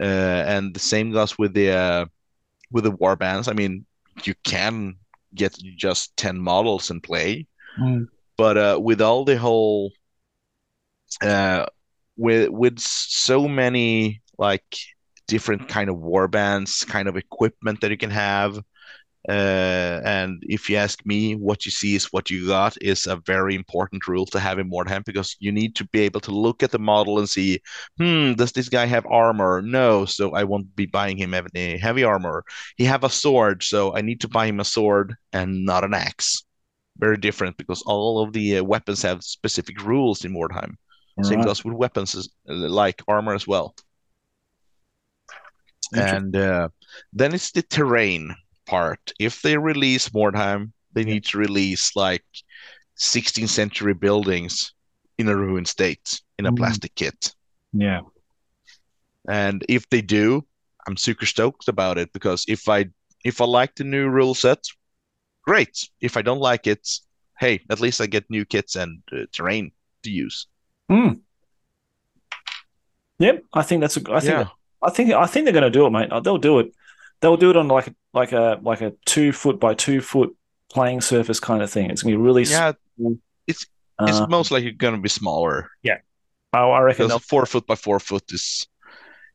Uh, 0.00 0.04
and 0.46 0.72
the 0.74 0.80
same 0.80 1.10
goes 1.12 1.36
with 1.36 1.52
the 1.54 1.70
uh, 1.72 2.06
with 2.70 2.84
the 2.84 2.92
war 2.92 3.16
bands. 3.16 3.48
I 3.48 3.52
mean, 3.54 3.84
you 4.24 4.34
can 4.44 4.96
get 5.34 5.58
just 5.76 6.16
10 6.16 6.38
models 6.38 6.90
and 6.90 7.02
play, 7.02 7.46
Mm. 7.78 8.08
but 8.36 8.56
uh, 8.56 8.78
with 8.80 9.00
all 9.00 9.24
the 9.24 9.36
whole 9.36 9.92
uh, 11.22 11.66
with 12.16 12.48
with 12.50 12.78
so 12.78 13.48
many 13.48 14.22
like 14.38 14.64
different 15.26 15.68
kind 15.68 15.90
of 15.90 15.98
war 15.98 16.28
bands, 16.28 16.84
kind 16.84 17.08
of 17.08 17.16
equipment 17.16 17.80
that 17.80 17.90
you 17.90 17.96
can 17.98 18.10
have. 18.10 18.58
Uh, 19.28 20.00
and 20.04 20.42
if 20.46 20.70
you 20.70 20.76
ask 20.76 21.04
me, 21.04 21.34
what 21.34 21.66
you 21.66 21.70
see 21.70 21.94
is 21.94 22.06
what 22.12 22.30
you 22.30 22.46
got 22.46 22.76
is 22.80 23.06
a 23.06 23.16
very 23.26 23.54
important 23.54 24.08
rule 24.08 24.24
to 24.24 24.40
have 24.40 24.58
in 24.58 24.70
Mordheim 24.70 25.04
because 25.04 25.36
you 25.38 25.52
need 25.52 25.74
to 25.76 25.86
be 25.88 26.00
able 26.00 26.20
to 26.20 26.30
look 26.30 26.62
at 26.62 26.70
the 26.70 26.78
model 26.78 27.18
and 27.18 27.28
see, 27.28 27.60
hmm, 27.98 28.32
does 28.34 28.52
this 28.52 28.70
guy 28.70 28.86
have 28.86 29.04
armor? 29.06 29.60
No, 29.60 30.06
so 30.06 30.34
I 30.34 30.44
won't 30.44 30.74
be 30.74 30.86
buying 30.86 31.18
him 31.18 31.34
any 31.34 31.76
heavy 31.76 32.04
armor. 32.04 32.42
He 32.76 32.84
have 32.84 33.04
a 33.04 33.10
sword, 33.10 33.62
so 33.62 33.94
I 33.94 34.00
need 34.00 34.22
to 34.22 34.28
buy 34.28 34.46
him 34.46 34.60
a 34.60 34.64
sword 34.64 35.14
and 35.34 35.64
not 35.64 35.84
an 35.84 35.92
axe. 35.92 36.42
Very 36.96 37.18
different 37.18 37.58
because 37.58 37.82
all 37.82 38.22
of 38.22 38.32
the 38.32 38.58
uh, 38.58 38.64
weapons 38.64 39.02
have 39.02 39.22
specific 39.22 39.84
rules 39.84 40.24
in 40.24 40.32
Mordheim. 40.32 40.76
Same 41.22 41.40
Right. 41.40 41.46
goes 41.46 41.64
with 41.64 41.74
weapons, 41.74 42.14
as, 42.14 42.28
like 42.46 43.02
armor 43.06 43.34
as 43.34 43.46
well. 43.46 43.74
And 45.94 46.34
uh, 46.34 46.68
then 47.12 47.34
it's 47.34 47.50
the 47.50 47.62
terrain 47.62 48.34
part. 48.68 49.12
If 49.18 49.42
they 49.42 49.56
release 49.58 50.08
Mordheim, 50.10 50.72
they 50.92 51.04
need 51.04 51.24
to 51.26 51.38
release 51.38 51.96
like 51.96 52.24
16th 52.98 53.48
century 53.50 53.94
buildings 53.94 54.72
in 55.18 55.28
a 55.28 55.36
ruined 55.36 55.68
state 55.68 56.20
in 56.38 56.46
a 56.46 56.52
Mm. 56.52 56.56
plastic 56.56 56.94
kit. 56.94 57.34
Yeah. 57.72 58.00
And 59.28 59.64
if 59.68 59.88
they 59.90 60.00
do, 60.02 60.44
I'm 60.86 60.96
super 60.96 61.26
stoked 61.26 61.68
about 61.68 61.98
it 61.98 62.12
because 62.12 62.44
if 62.48 62.68
I 62.68 62.86
if 63.24 63.40
I 63.40 63.44
like 63.44 63.74
the 63.74 63.84
new 63.84 64.08
rule 64.08 64.34
set, 64.34 64.62
great. 65.42 65.88
If 66.00 66.16
I 66.16 66.22
don't 66.22 66.40
like 66.50 66.66
it, 66.66 66.88
hey, 67.40 67.60
at 67.70 67.80
least 67.80 68.00
I 68.00 68.06
get 68.06 68.30
new 68.30 68.44
kits 68.44 68.76
and 68.76 69.02
uh, 69.12 69.26
terrain 69.32 69.72
to 70.04 70.10
use. 70.10 70.46
Yep. 73.18 73.42
I 73.52 73.62
think 73.62 73.80
that's 73.80 73.96
a. 73.96 74.00
I 74.12 74.20
think. 74.20 74.32
Yeah. 74.32 74.46
I 74.82 74.90
think. 74.90 75.10
I 75.12 75.26
think 75.26 75.44
they're 75.44 75.52
going 75.60 75.72
to 75.72 75.78
do 75.78 75.86
it, 75.86 75.90
mate. 75.90 76.08
They'll 76.22 76.38
do 76.38 76.60
it. 76.60 76.72
They'll 77.20 77.36
do 77.36 77.50
it 77.50 77.56
on 77.56 77.68
like 77.68 77.88
a 77.88 77.94
like 78.14 78.32
a 78.32 78.58
like 78.62 78.80
a 78.80 78.92
two 79.04 79.32
foot 79.32 79.58
by 79.58 79.74
two 79.74 80.00
foot 80.00 80.36
playing 80.70 81.00
surface 81.00 81.40
kind 81.40 81.62
of 81.62 81.70
thing. 81.70 81.90
It's 81.90 82.02
going 82.02 82.12
to 82.12 82.18
be 82.18 82.22
really. 82.22 82.44
Yeah, 82.44 82.72
it's 83.46 83.66
uh, 83.98 84.26
most 84.28 84.50
likely 84.50 84.70
going 84.72 84.94
to 84.94 85.00
be 85.00 85.08
smaller. 85.08 85.70
Yeah, 85.82 85.98
I 86.52 86.60
I 86.60 86.80
reckon. 86.80 87.10
four 87.18 87.46
foot 87.46 87.66
by 87.66 87.74
four 87.74 87.98
foot 88.00 88.22
is 88.32 88.66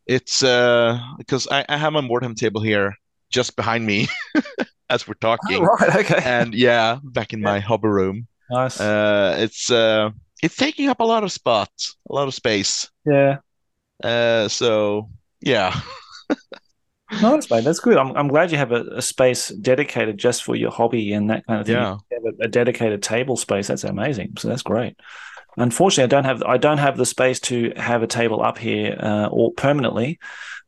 it's 0.06 0.44
uh 0.44 1.00
because 1.18 1.48
I, 1.50 1.66
I 1.70 1.78
have 1.78 1.94
my 1.94 2.02
Mordheim 2.02 2.36
table 2.36 2.62
here 2.62 2.96
just 3.30 3.56
behind 3.56 3.86
me 3.86 4.08
as 4.90 5.08
we're 5.08 5.14
talking 5.16 5.58
Oh, 5.58 5.64
right. 5.64 5.96
Okay. 5.96 6.22
and 6.24 6.54
yeah 6.54 7.00
back 7.04 7.34
in 7.34 7.42
my 7.42 7.60
hobby 7.60 7.88
room 7.88 8.28
nice. 8.50 8.80
uh 8.82 9.36
it's 9.40 9.72
uh 9.72 10.10
it's 10.44 10.58
taking 10.58 10.90
up 10.90 11.00
a 11.00 11.04
lot 11.06 11.24
of 11.24 11.32
spots 11.32 11.96
a 12.10 12.14
lot 12.14 12.28
of 12.28 12.34
space 12.34 12.90
yeah. 13.06 13.38
uh 14.04 14.48
so 14.50 15.10
yeah 15.42 15.80
Nice, 17.22 17.50
mate. 17.50 17.64
That's 17.64 17.80
good. 17.80 17.98
I'm, 17.98 18.16
I'm 18.16 18.28
glad 18.28 18.52
you 18.52 18.58
have 18.58 18.72
a, 18.72 18.84
a 18.96 19.02
space 19.02 19.50
dedicated 19.50 20.18
just 20.18 20.44
for 20.44 20.56
your 20.56 20.72
hobby 20.72 21.14
and 21.14 21.30
that 21.30 21.46
kind 21.48 21.62
of 21.62 21.68
thing. 21.68 21.76
Yeah. 21.76 21.98
Have 22.12 22.24
a, 22.26 22.44
a 22.46 22.48
dedicated 22.48 23.04
table 23.04 23.38
space. 23.38 23.68
That's 23.68 23.84
amazing. 23.84 24.34
So 24.38 24.48
that's 24.48 24.64
great. 24.64 24.98
Unfortunately, 25.58 26.04
I 26.04 26.08
don't 26.08 26.26
have 26.26 26.44
I 26.44 26.58
don't 26.58 26.80
have 26.80 26.98
the 26.98 27.06
space 27.06 27.40
to 27.42 27.74
have 27.78 28.02
a 28.02 28.08
table 28.08 28.42
up 28.42 28.58
here 28.58 28.98
uh, 29.00 29.28
or 29.28 29.52
permanently. 29.54 30.20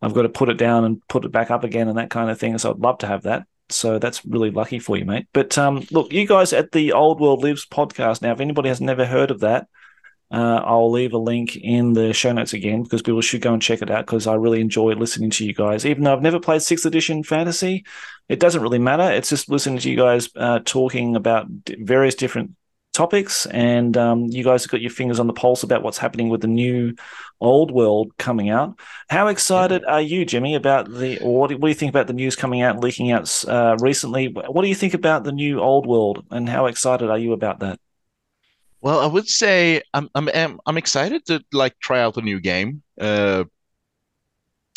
I've 0.01 0.13
got 0.13 0.23
to 0.23 0.29
put 0.29 0.49
it 0.49 0.57
down 0.57 0.85
and 0.85 1.05
put 1.07 1.25
it 1.25 1.31
back 1.31 1.49
up 1.49 1.63
again 1.63 1.87
and 1.87 1.97
that 1.97 2.09
kind 2.11 2.29
of 2.29 2.39
thing. 2.39 2.57
So 2.57 2.71
I'd 2.71 2.79
love 2.79 2.99
to 2.99 3.07
have 3.07 3.23
that. 3.23 3.47
So 3.69 3.97
that's 3.97 4.23
really 4.25 4.51
lucky 4.51 4.77
for 4.77 4.95
you, 4.95 5.05
mate. 5.05 5.27
But 5.33 5.57
um, 5.57 5.87
look, 5.89 6.13
you 6.13 6.27
guys 6.27 6.53
at 6.53 6.71
the 6.71 6.93
Old 6.93 7.19
World 7.19 7.41
Lives 7.41 7.65
podcast 7.65 8.21
now. 8.21 8.33
If 8.33 8.39
anybody 8.39 8.69
has 8.69 8.79
never 8.79 9.05
heard 9.05 9.31
of 9.31 9.39
that, 9.39 9.67
uh, 10.31 10.61
I'll 10.65 10.91
leave 10.91 11.13
a 11.13 11.17
link 11.17 11.55
in 11.55 11.93
the 11.93 12.13
show 12.13 12.31
notes 12.31 12.53
again 12.53 12.83
because 12.83 13.01
people 13.01 13.21
should 13.21 13.41
go 13.41 13.53
and 13.53 13.61
check 13.61 13.81
it 13.81 13.91
out 13.91 14.05
because 14.05 14.27
I 14.27 14.33
really 14.35 14.59
enjoy 14.59 14.93
listening 14.93 15.29
to 15.31 15.45
you 15.45 15.53
guys. 15.53 15.85
Even 15.85 16.03
though 16.03 16.13
I've 16.13 16.21
never 16.21 16.39
played 16.39 16.61
sixth 16.61 16.85
edition 16.85 17.23
fantasy, 17.23 17.85
it 18.27 18.39
doesn't 18.39 18.61
really 18.61 18.79
matter. 18.79 19.11
It's 19.11 19.29
just 19.29 19.49
listening 19.49 19.79
to 19.79 19.89
you 19.89 19.97
guys 19.97 20.29
uh, 20.35 20.59
talking 20.65 21.15
about 21.15 21.47
various 21.79 22.15
different 22.15 22.51
topics, 22.91 23.45
and 23.47 23.95
um, 23.97 24.23
you 24.25 24.43
guys 24.43 24.63
have 24.63 24.71
got 24.71 24.81
your 24.81 24.89
fingers 24.89 25.19
on 25.19 25.27
the 25.27 25.33
pulse 25.33 25.63
about 25.63 25.83
what's 25.83 25.97
happening 25.97 26.29
with 26.29 26.41
the 26.41 26.47
new 26.47 26.95
old 27.39 27.69
world 27.69 28.17
coming 28.17 28.49
out. 28.49 28.79
How 29.09 29.27
excited 29.27 29.83
are 29.85 30.01
you, 30.01 30.25
Jimmy, 30.25 30.55
about 30.55 30.89
the? 30.89 31.19
What 31.21 31.49
do, 31.49 31.57
what 31.57 31.67
do 31.67 31.69
you 31.69 31.75
think 31.75 31.91
about 31.91 32.07
the 32.07 32.13
news 32.13 32.35
coming 32.35 32.61
out, 32.61 32.79
leaking 32.79 33.11
out 33.11 33.45
uh, 33.47 33.77
recently? 33.79 34.27
What 34.27 34.63
do 34.63 34.69
you 34.69 34.75
think 34.75 34.95
about 34.95 35.23
the 35.23 35.33
new 35.33 35.59
old 35.59 35.85
world, 35.85 36.25
and 36.31 36.49
how 36.49 36.65
excited 36.65 37.11
are 37.11 37.19
you 37.19 37.33
about 37.33 37.59
that? 37.59 37.79
Well 38.85 38.99
I 38.99 39.07
would 39.07 39.27
say 39.27 39.81
I'm 39.93 40.09
I'm 40.15 40.29
I'm, 40.65 40.77
excited 40.77 41.25
to 41.25 41.43
like 41.51 41.77
try 41.79 41.99
out 42.01 42.17
a 42.17 42.21
new 42.21 42.39
game 42.39 42.83
uh 43.01 43.43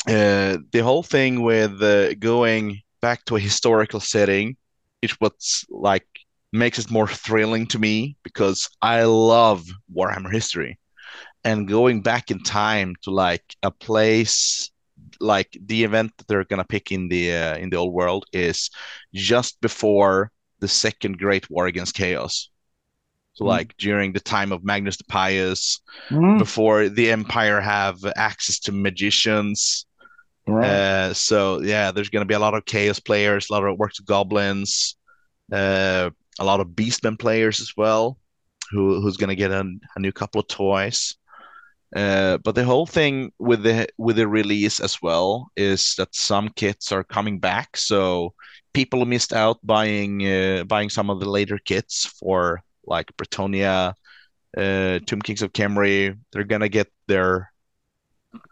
uh 0.09 0.57
the 0.73 0.83
whole 0.83 1.03
thing 1.03 1.43
with 1.43 1.83
uh, 1.83 2.15
going 2.15 2.81
back 3.03 3.25
to 3.27 3.37
a 3.37 3.47
historical 3.49 4.01
setting 4.01 4.57
is 5.03 5.13
what's 5.21 5.67
like 5.69 6.09
makes 6.53 6.79
it 6.79 6.91
more 6.91 7.07
thrilling 7.07 7.67
to 7.69 7.79
me 7.79 8.17
because 8.23 8.71
I 8.81 9.05
love 9.05 9.67
Warhammer 9.95 10.33
history 10.33 10.79
and 11.45 11.69
going 11.69 12.01
back 12.01 12.31
in 12.31 12.43
time 12.43 12.95
to 13.03 13.11
like 13.11 13.45
a 13.63 13.71
place 13.71 14.71
like 15.21 15.51
the 15.67 15.85
event 15.85 16.13
that 16.17 16.27
they're 16.29 16.45
gonna 16.45 16.65
pick 16.65 16.93
in 16.93 17.09
the 17.09 17.35
uh, 17.35 17.57
in 17.59 17.69
the 17.71 17.77
old 17.77 17.93
world 17.93 18.25
is 18.33 18.71
just 19.13 19.61
before 19.61 20.31
the 20.61 20.69
second 20.69 21.19
Great 21.19 21.51
War 21.51 21.67
against 21.67 21.95
Chaos. 21.95 22.51
Mm. 23.41 23.47
like 23.47 23.77
during 23.79 24.13
the 24.13 24.21
time 24.21 24.53
of 24.53 24.65
Magnus 24.65 24.97
the 24.97 25.05
Pious, 25.05 25.81
Mm, 26.11 26.39
before 26.39 26.89
the 26.89 27.11
Empire 27.11 27.61
have 27.61 27.99
access 28.17 28.59
to 28.61 28.73
magicians, 28.73 29.87
right. 30.47 30.67
uh, 30.67 31.15
so 31.15 31.61
yeah, 31.63 31.91
there's 31.93 32.11
gonna 32.11 32.25
be 32.25 32.35
a 32.35 32.39
lot 32.39 32.55
of 32.55 32.65
chaos 32.65 33.01
players, 33.01 33.49
a 33.51 33.53
lot 33.53 33.65
of 33.65 33.79
works 33.79 33.99
of 33.99 34.07
goblins, 34.07 34.97
uh, 35.53 36.11
a 36.39 36.45
lot 36.45 36.61
of 36.61 36.69
beastmen 36.69 37.19
players 37.19 37.61
as 37.61 37.73
well, 37.77 38.19
who 38.71 39.01
who's 39.01 39.17
gonna 39.17 39.35
get 39.35 39.51
a, 39.51 39.65
a 39.97 40.01
new 40.01 40.13
couple 40.13 40.41
of 40.41 40.49
toys. 40.49 41.17
Uh, 41.97 42.37
but 42.45 42.55
the 42.55 42.65
whole 42.65 42.85
thing 42.87 43.33
with 43.39 43.63
the 43.63 43.87
with 43.97 44.17
the 44.17 44.29
release 44.29 44.79
as 44.79 45.01
well 45.01 45.51
is 45.57 45.95
that 45.97 46.15
some 46.15 46.49
kits 46.51 46.93
are 46.93 47.03
coming 47.05 47.39
back, 47.39 47.77
so 47.77 48.35
people 48.75 49.07
missed 49.07 49.33
out 49.33 49.59
buying 49.65 50.21
uh, 50.27 50.65
buying 50.65 50.91
some 50.91 51.09
of 51.09 51.19
the 51.19 51.29
later 51.29 51.59
kits 51.65 52.05
for 52.21 52.63
like 52.89 53.17
Bretonnia, 53.17 53.95
uh, 54.57 54.99
Tomb 55.07 55.23
Kings 55.23 55.43
of 55.43 55.53
Khemri, 55.53 56.19
they're 56.33 56.45
gonna 56.45 56.69
get 56.69 56.89
their 57.07 57.53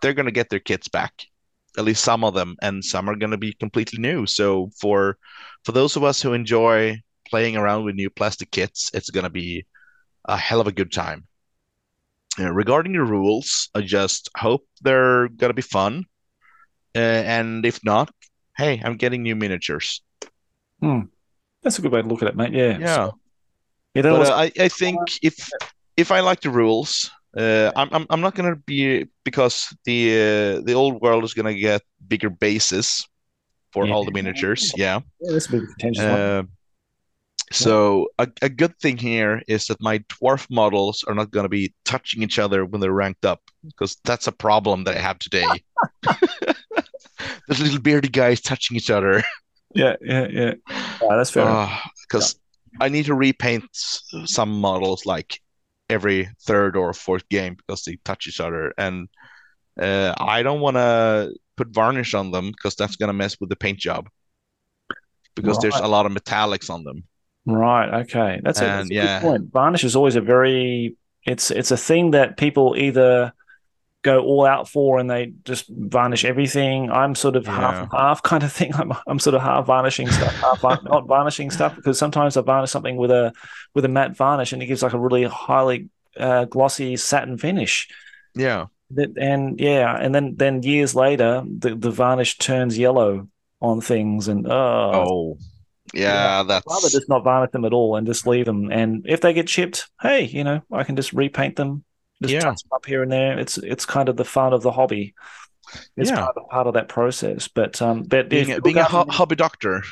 they're 0.02 0.14
gonna 0.14 0.30
get 0.30 0.50
their 0.50 0.60
kits 0.60 0.88
back 0.88 1.12
at 1.76 1.84
least 1.84 2.04
some 2.04 2.24
of 2.24 2.34
them, 2.34 2.56
and 2.62 2.84
some 2.84 3.08
are 3.08 3.16
going 3.16 3.30
to 3.30 3.36
be 3.36 3.52
completely 3.52 3.98
new. 3.98 4.26
So 4.26 4.70
for 4.80 5.18
for 5.64 5.72
those 5.72 5.96
of 5.96 6.04
us 6.04 6.22
who 6.22 6.32
enjoy 6.32 7.00
playing 7.28 7.56
around 7.56 7.84
with 7.84 7.94
new 7.94 8.10
plastic 8.10 8.50
kits, 8.50 8.90
it's 8.94 9.10
going 9.10 9.24
to 9.24 9.30
be 9.30 9.66
a 10.24 10.36
hell 10.36 10.60
of 10.60 10.66
a 10.66 10.72
good 10.72 10.92
time. 10.92 11.26
Uh, 12.38 12.52
regarding 12.52 12.92
the 12.92 13.02
rules, 13.02 13.70
I 13.74 13.82
just 13.82 14.28
hope 14.36 14.66
they're 14.82 15.28
going 15.28 15.50
to 15.50 15.54
be 15.54 15.62
fun, 15.62 16.04
uh, 16.94 16.98
and 16.98 17.64
if 17.64 17.80
not, 17.84 18.10
hey, 18.56 18.80
I'm 18.84 18.96
getting 18.96 19.22
new 19.22 19.36
miniatures. 19.36 20.02
That's 21.62 21.78
a 21.78 21.82
good 21.82 21.92
way 21.92 22.02
to 22.02 22.08
look 22.08 22.22
at 22.22 22.28
it, 22.28 22.36
mate. 22.36 22.52
Yeah. 22.52 22.78
Yeah, 22.78 23.10
Yeah, 23.96 24.02
that 24.02 24.10
but 24.10 24.18
was- 24.20 24.30
uh, 24.30 24.36
I 24.36 24.52
I 24.66 24.68
think 24.68 24.98
if 25.22 25.50
if 25.96 26.10
I 26.10 26.20
like 26.20 26.40
the 26.40 26.50
rules. 26.50 27.10
Uh, 27.36 27.70
I'm, 27.76 27.88
I'm 27.92 28.06
I'm 28.08 28.20
not 28.22 28.34
gonna 28.34 28.56
be 28.56 29.06
because 29.22 29.68
the 29.84 29.98
uh, 30.56 30.60
the 30.64 30.72
old 30.72 31.02
world 31.02 31.22
is 31.24 31.34
gonna 31.34 31.52
get 31.52 31.82
bigger 32.08 32.30
bases 32.30 33.06
for 33.72 33.86
all 33.92 34.04
the 34.04 34.10
Yeah. 34.10 34.22
miniatures. 34.22 34.72
Yeah. 34.74 35.00
yeah, 35.20 35.32
that's 35.32 35.48
a 35.48 35.52
bit 35.52 35.62
contentious. 35.68 36.02
one. 36.02 36.20
Uh, 36.20 36.42
so 37.52 38.08
a, 38.18 38.26
a 38.40 38.48
good 38.48 38.72
thing 38.80 38.96
here 38.96 39.42
is 39.48 39.66
that 39.66 39.80
my 39.82 39.98
dwarf 40.08 40.48
models 40.50 41.04
are 41.06 41.14
not 41.14 41.30
going 41.30 41.44
to 41.44 41.50
be 41.50 41.74
touching 41.84 42.22
each 42.22 42.38
other 42.38 42.64
when 42.64 42.80
they're 42.80 42.90
ranked 43.04 43.24
up 43.26 43.40
because 43.66 43.98
that's 44.02 44.26
a 44.26 44.32
problem 44.32 44.84
that 44.84 44.96
I 44.96 45.00
have 45.00 45.18
today. 45.18 45.46
Those 47.48 47.60
little 47.60 47.80
beardy 47.80 48.08
guys 48.08 48.40
touching 48.40 48.76
each 48.76 48.90
other. 48.90 49.22
yeah, 49.74 49.94
yeah, 50.00 50.26
yeah. 50.30 50.54
Ah, 50.70 51.16
that's 51.16 51.30
fair. 51.30 51.42
enough. 51.44 51.90
Because 52.08 52.34
I 52.80 52.88
need 52.88 53.06
to 53.06 53.14
repaint 53.14 53.64
some 53.72 54.60
models 54.60 55.06
like 55.06 55.40
every 55.88 56.28
third 56.42 56.76
or 56.76 56.92
fourth 56.92 57.28
game 57.28 57.54
because 57.54 57.84
they 57.84 57.96
touch 58.04 58.26
each 58.26 58.40
other, 58.40 58.72
and 58.76 59.08
uh, 59.80 60.14
I 60.18 60.42
don't 60.42 60.60
want 60.60 60.76
to 60.76 61.32
put 61.56 61.68
varnish 61.68 62.14
on 62.14 62.30
them 62.30 62.50
because 62.50 62.74
that's 62.74 62.96
going 62.96 63.08
to 63.08 63.12
mess 63.14 63.38
with 63.40 63.50
the 63.50 63.56
paint 63.56 63.78
job. 63.78 64.08
Because 65.34 65.58
there's 65.58 65.76
a 65.76 65.88
lot 65.88 66.06
of 66.06 66.12
metallics 66.12 66.70
on 66.70 66.82
them. 66.82 67.04
Right. 67.44 68.02
Okay. 68.02 68.40
That's 68.42 68.58
a, 68.60 68.64
that's 68.64 68.82
And, 68.82 68.90
a 68.90 68.94
yeah. 68.94 69.20
good 69.20 69.26
point. 69.26 69.52
Varnish 69.52 69.84
is 69.84 69.94
always 69.94 70.16
a 70.16 70.20
very 70.20 70.96
it's 71.26 71.50
it's 71.50 71.70
a 71.70 71.76
thing 71.76 72.12
that 72.12 72.36
people 72.36 72.74
either 72.78 73.32
go 74.06 74.20
all 74.24 74.46
out 74.46 74.68
for 74.68 74.98
and 74.98 75.10
they 75.10 75.32
just 75.44 75.66
varnish 75.68 76.24
everything. 76.24 76.90
I'm 76.90 77.14
sort 77.14 77.36
of 77.36 77.46
half 77.46 77.74
Yeah. 77.74 77.82
and 77.82 77.92
half 77.92 78.22
kind 78.22 78.42
of 78.42 78.52
thing. 78.52 78.72
I'm 78.80 78.92
I'm 79.06 79.18
sort 79.18 79.34
of 79.34 79.42
half 79.42 79.66
varnishing 79.66 80.08
stuff, 80.10 80.34
half 80.34 80.62
not 80.62 81.06
varnishing 81.06 81.50
stuff 81.50 81.76
because 81.76 81.98
sometimes 81.98 82.36
I 82.36 82.42
varnish 82.42 82.70
something 82.70 82.96
with 82.96 83.10
a 83.10 83.32
with 83.74 83.84
a 83.84 83.88
matte 83.88 84.16
varnish 84.16 84.52
and 84.52 84.62
it 84.62 84.66
gives 84.66 84.82
like 84.82 84.94
a 84.94 84.98
really 85.06 85.24
highly 85.24 85.88
uh, 86.18 86.44
glossy 86.46 86.96
satin 86.96 87.36
finish. 87.38 87.88
Yeah. 88.34 88.66
And 89.16 89.58
yeah, 89.60 89.96
and 90.00 90.14
then 90.14 90.36
then 90.36 90.62
years 90.62 90.94
later, 90.94 91.42
the, 91.62 91.74
the 91.74 91.90
varnish 91.90 92.38
turns 92.38 92.78
yellow 92.78 93.28
on 93.60 93.80
things, 93.80 94.28
and 94.28 94.46
oh, 94.46 94.90
Oh, 94.94 95.38
yeah, 95.94 96.36
rather 96.36 96.48
that's 96.48 96.66
rather 96.68 96.88
just 96.88 97.08
not 97.08 97.24
varnish 97.24 97.50
them 97.52 97.64
at 97.64 97.72
all 97.72 97.96
and 97.96 98.06
just 98.06 98.26
leave 98.26 98.46
them. 98.46 98.70
And 98.70 99.04
if 99.08 99.20
they 99.20 99.32
get 99.32 99.48
chipped, 99.48 99.88
hey, 100.00 100.24
you 100.24 100.44
know, 100.44 100.60
I 100.70 100.84
can 100.84 100.94
just 100.94 101.12
repaint 101.12 101.56
them, 101.56 101.82
just 102.22 102.34
Yeah. 102.34 102.40
touch 102.40 102.62
them 102.62 102.70
up 102.74 102.86
here 102.86 103.02
and 103.02 103.10
there. 103.12 103.38
It's 103.38 103.58
it's 103.58 103.84
kind 103.86 104.08
of 104.08 104.16
the 104.16 104.24
fun 104.24 104.52
of 104.52 104.62
the 104.62 104.72
hobby. 104.72 105.14
It's 105.96 106.10
Yeah. 106.10 106.16
part 106.24 106.36
of, 106.36 106.48
part 106.48 106.66
of 106.66 106.74
that 106.74 106.88
process. 106.88 107.48
But 107.48 107.80
um, 107.82 108.02
but 108.04 108.28
being 108.28 108.52
a, 108.52 108.60
being 108.60 108.78
a 108.78 108.84
ho- 108.84 109.06
hobby 109.08 109.36
doctor. 109.36 109.82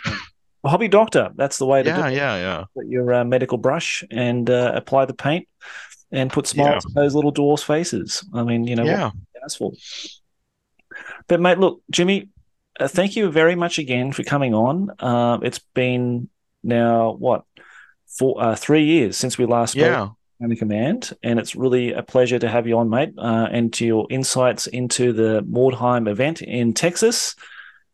a 0.65 0.69
hobby 0.69 0.89
doctor, 0.89 1.31
that's 1.37 1.59
the 1.59 1.67
way 1.67 1.83
to 1.83 1.91
do 1.93 1.97
Yeah, 1.99 2.09
it. 2.09 2.15
yeah, 2.17 2.37
yeah. 2.37 2.65
Get 2.77 2.87
your 2.91 3.13
uh, 3.13 3.25
medical 3.25 3.59
brush 3.59 4.03
and 4.11 4.49
uh, 4.49 4.73
apply 4.75 5.05
the 5.07 5.15
paint. 5.15 5.49
and 6.13 6.31
put 6.33 6.47
smiles 6.47 6.85
on 6.87 6.93
those 6.95 7.13
little 7.17 7.33
dwarfs' 7.33 7.65
faces. 7.65 8.25
I 8.33 8.45
mean, 8.45 8.69
you 8.69 8.77
know, 8.77 8.85
Yeah. 8.85 9.11
that's 9.41 9.57
for. 9.57 9.73
But 11.27 11.41
mate, 11.41 11.59
look, 11.59 11.83
Jimmy, 11.91 12.29
uh, 12.79 12.87
thank 12.87 13.17
you 13.17 13.31
very 13.33 13.57
much 13.57 13.79
again 13.79 14.13
for 14.13 14.23
coming 14.23 14.55
on. 14.55 14.91
Uh, 15.01 15.39
it's 15.43 15.59
been 15.75 16.29
now 16.63 17.13
what 17.19 17.43
four, 18.07 18.41
uh, 18.41 18.55
three 18.55 18.85
years 18.85 19.17
since 19.17 19.39
we 19.39 19.45
last 19.47 19.73
spoke 19.73 19.83
Yeah. 19.83 20.09
On 20.45 20.51
the 20.51 20.57
command, 20.57 21.13
and 21.23 21.39
it's 21.39 21.57
really 21.57 21.93
a 21.93 22.03
pleasure 22.03 22.39
to 22.39 22.49
have 22.49 22.67
you 22.67 22.79
on, 22.79 22.89
mate, 22.89 23.15
uh, 23.19 23.49
and 23.51 23.73
to 23.73 23.85
your 23.85 24.07
insights 24.11 24.67
into 24.67 25.13
the 25.13 25.43
Mordheim 25.43 26.09
event 26.09 26.43
in 26.43 26.73
Texas. 26.75 27.35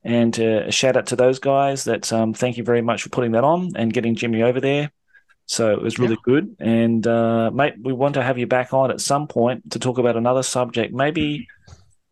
And 0.02 0.38
uh, 0.38 0.64
a 0.66 0.72
shout 0.72 0.96
out 0.96 1.06
to 1.08 1.16
those 1.16 1.38
guys. 1.38 1.84
That 1.84 2.12
um, 2.12 2.34
thank 2.34 2.58
you 2.58 2.64
very 2.64 2.82
much 2.82 3.02
for 3.02 3.10
putting 3.10 3.32
that 3.32 3.44
on 3.44 3.70
and 3.76 3.92
getting 3.92 4.14
Jimmy 4.14 4.42
over 4.42 4.60
there. 4.60 4.90
So 5.46 5.72
it 5.72 5.82
was 5.82 5.98
really 5.98 6.18
good. 6.22 6.56
And 6.60 7.06
uh, 7.06 7.50
mate, 7.50 7.74
we 7.82 7.92
want 7.92 8.14
to 8.14 8.22
have 8.22 8.38
you 8.38 8.46
back 8.46 8.72
on 8.72 8.90
at 8.90 9.00
some 9.00 9.26
point 9.26 9.72
to 9.72 9.78
talk 9.78 9.98
about 9.98 10.16
another 10.16 10.42
subject, 10.42 10.94
maybe 10.94 11.48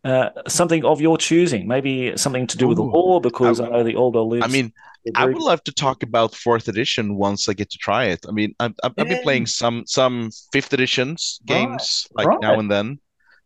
uh, 0.03 0.29
something 0.47 0.85
of 0.85 1.01
your 1.01 1.17
choosing, 1.17 1.67
maybe 1.67 2.15
something 2.17 2.47
to 2.47 2.57
do 2.57 2.67
with 2.67 2.77
the 2.77 2.83
law, 2.83 3.19
because 3.19 3.59
I, 3.59 3.65
I- 3.65 3.69
know 3.69 3.83
the 3.83 3.95
older 3.95 4.21
lives. 4.21 4.45
I 4.45 4.47
mean, 4.47 4.71
I 5.15 5.25
would 5.25 5.37
love 5.41 5.63
to 5.63 5.71
talk 5.71 6.03
about 6.03 6.35
fourth 6.35 6.67
edition 6.67 7.15
once 7.15 7.47
I 7.49 7.53
get 7.53 7.69
to 7.71 7.77
try 7.77 8.05
it. 8.05 8.25
I 8.27 8.31
mean, 8.31 8.53
I've, 8.59 8.73
I've, 8.83 8.93
Yeah. 8.97 9.03
been 9.05 9.23
playing 9.23 9.45
some 9.47 9.83
some 9.85 10.29
fifth 10.51 10.73
editions 10.73 11.39
Right, 11.49 11.57
games 11.57 12.07
like 12.13 12.27
right. 12.27 12.41
now 12.41 12.59
and 12.59 12.69
then, 12.71 12.99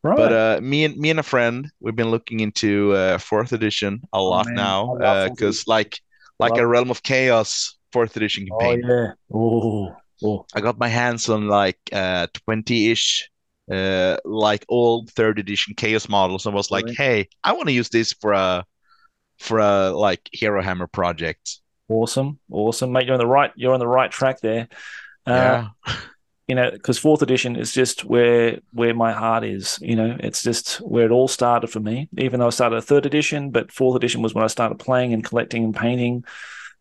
right. 0.03 0.17
but 0.17 0.31
uh, 0.33 0.59
me 0.61 0.83
and 0.85 0.97
me 0.97 1.09
and 1.09 1.19
a 1.19 1.23
friend 1.23 1.69
we've 1.79 1.95
been 1.95 2.11
looking 2.11 2.39
into 2.39 2.93
uh, 2.93 3.17
fourth 3.17 3.51
edition 3.53 4.01
a 4.13 4.21
lot 4.21 4.47
Oh, 4.47 4.51
now 4.51 4.95
I 4.95 4.97
love 5.03 5.17
fourth 5.27 5.37
because 5.37 5.67
like 5.67 5.99
like 6.39 6.57
Love 6.57 6.59
a. 6.59 6.67
Realm 6.67 6.91
of 6.91 7.01
Chaos 7.03 7.77
fourth 7.91 8.15
edition 8.17 8.47
oh 8.51 8.57
campaign. 8.59 8.83
yeah, 8.87 9.11
oh, 9.33 9.95
oh, 10.23 10.45
I 10.55 10.61
got 10.61 10.79
my 10.79 10.87
hands 10.89 11.29
on 11.29 11.47
like 11.47 11.77
uh 11.91 12.27
20-ish 12.47 13.29
uh 13.71 14.17
like 14.25 14.65
old 14.69 15.09
third 15.11 15.39
edition 15.39 15.73
chaos 15.75 16.09
models 16.09 16.45
and 16.45 16.53
was 16.55 16.71
like, 16.71 16.85
Right. 16.85 16.95
hey, 16.97 17.29
I 17.43 17.53
want 17.53 17.67
to 17.67 17.73
use 17.73 17.89
this 17.89 18.13
for 18.13 18.33
a 18.33 18.65
for 19.39 19.59
a 19.59 19.91
like 19.91 20.21
Herohammer 20.39 20.87
project. 20.87 21.59
awesome, 21.89 22.39
awesome, 22.51 22.91
mate. 22.91 23.05
You're 23.05 23.13
on 23.13 23.19
the 23.19 23.27
right. 23.27 23.51
You're 23.55 23.73
on 23.73 23.79
the 23.79 23.87
right 23.87 24.11
track 24.11 24.39
there. 24.41 24.67
Uh, 25.25 25.67
yeah. 25.87 25.95
you 26.47 26.55
know, 26.55 26.69
because 26.71 26.99
fourth 26.99 27.21
edition 27.21 27.55
is 27.55 27.71
just 27.71 28.03
where 28.03 28.59
where 28.73 28.93
my 28.93 29.11
heart 29.13 29.43
is. 29.45 29.79
You 29.81 29.95
know, 29.95 30.17
it's 30.19 30.43
just 30.43 30.77
where 30.77 31.05
it 31.05 31.11
all 31.11 31.27
started 31.27 31.67
for 31.67 31.79
me. 31.79 32.09
Even 32.17 32.39
though 32.39 32.47
I 32.47 32.51
started 32.51 32.77
at 32.77 32.83
third 32.83 33.05
edition, 33.05 33.51
but 33.51 33.71
fourth 33.71 33.95
edition 33.95 34.21
was 34.21 34.33
when 34.33 34.43
I 34.43 34.47
started 34.47 34.79
playing 34.79 35.13
and 35.13 35.23
collecting 35.23 35.63
and 35.63 35.75
painting. 35.75 36.25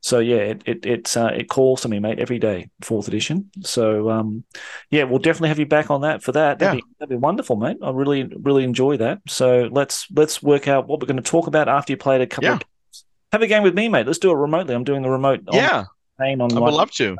So 0.04 0.18
yeah, 0.18 0.38
it 0.38 0.62
it 0.66 0.84
it, 0.84 1.16
uh, 1.16 1.30
it 1.32 1.48
calls 1.48 1.82
to 1.82 1.88
me, 1.88 2.00
mate, 2.00 2.18
every 2.18 2.40
day. 2.40 2.68
Fourth 2.80 3.06
edition. 3.06 3.50
So 3.62 4.10
um, 4.10 4.42
yeah, 4.90 5.04
we'll 5.04 5.20
definitely 5.20 5.48
have 5.50 5.60
you 5.60 5.66
back 5.66 5.90
on 5.92 6.00
that 6.00 6.22
for 6.24 6.32
that. 6.32 6.58
That'd, 6.58 6.74
Yeah. 6.78 6.80
be, 6.80 6.84
that'd 6.98 7.10
be 7.10 7.16
wonderful, 7.16 7.54
mate. 7.56 7.76
I 7.80 7.90
really 7.90 8.24
really 8.24 8.64
enjoy 8.64 8.96
that. 8.96 9.20
So 9.28 9.68
let's 9.70 10.08
let's 10.10 10.42
work 10.42 10.66
out 10.66 10.88
what 10.88 11.00
we're 11.00 11.06
going 11.06 11.22
to 11.22 11.30
talk 11.30 11.46
about 11.46 11.68
after 11.68 11.92
you 11.92 11.96
played 11.96 12.20
a 12.20 12.26
couple. 12.26 12.44
Yeah. 12.48 12.54
of 12.54 12.60
games. 12.60 13.04
Have 13.32 13.42
a 13.42 13.46
game 13.46 13.62
with 13.62 13.74
me, 13.74 13.88
mate. 13.88 14.06
Let's 14.06 14.18
do 14.18 14.30
it 14.32 14.34
remotely. 14.34 14.74
I'm 14.74 14.84
doing 14.84 15.02
the 15.02 15.08
remote. 15.08 15.40
on- 15.48 15.54
Yeah, 15.54 15.84
on 16.18 16.26
I 16.26 16.34
one- 16.34 16.54
would 16.64 16.74
love 16.74 16.90
to. 16.92 17.16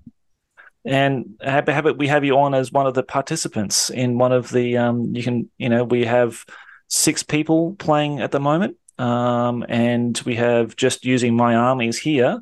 and 0.84 1.36
have, 1.40 1.68
have 1.68 1.86
it 1.86 1.96
we 1.96 2.08
have 2.08 2.24
you 2.24 2.36
on 2.36 2.52
as 2.54 2.72
one 2.72 2.88
of 2.88 2.94
the 2.94 3.04
participants 3.04 3.90
in 3.90 4.18
one 4.18 4.32
of 4.32 4.50
the 4.50 4.76
um 4.76 5.14
you 5.14 5.22
can 5.22 5.48
you 5.56 5.68
know 5.68 5.84
we 5.84 6.04
have 6.04 6.44
six 6.88 7.22
people 7.22 7.76
playing 7.78 8.20
at 8.20 8.32
the 8.32 8.40
moment 8.40 8.76
um 8.98 9.64
and 9.68 10.20
we 10.26 10.34
have 10.34 10.74
just 10.74 11.04
using 11.04 11.36
my 11.36 11.54
armies 11.54 11.96
here 11.98 12.40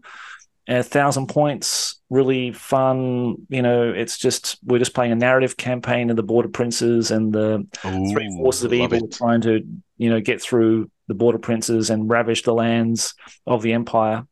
a 0.71 0.83
thousand 0.85 1.27
points 1.27 2.01
really 2.11 2.53
fun 2.53 3.37
you 3.49 3.61
know 3.61 3.91
it's 3.91 4.17
just 4.17 4.59
we're 4.65 4.79
just 4.79 4.95
playing 4.95 5.13
a 5.13 5.17
narrative 5.17 5.57
campaign 5.57 6.11
of 6.11 6.17
the 6.17 6.23
border 6.23 6.49
princes 6.49 7.11
and 7.11 7.33
the 7.33 7.67
three 8.13 8.31
forces 8.37 8.65
of 8.65 8.73
evil 8.73 9.05
it. 9.05 9.13
trying 9.13 9.41
to 9.41 9.67
you 9.99 10.09
know 10.09 10.21
get 10.21 10.41
through 10.41 10.91
the 11.09 11.15
border 11.15 11.39
princes 11.39 11.91
and 11.91 12.09
ravage 12.09 12.45
the 12.45 12.55
lands 12.55 13.15
of 13.47 13.63
the 13.63 13.73
empire 13.73 14.27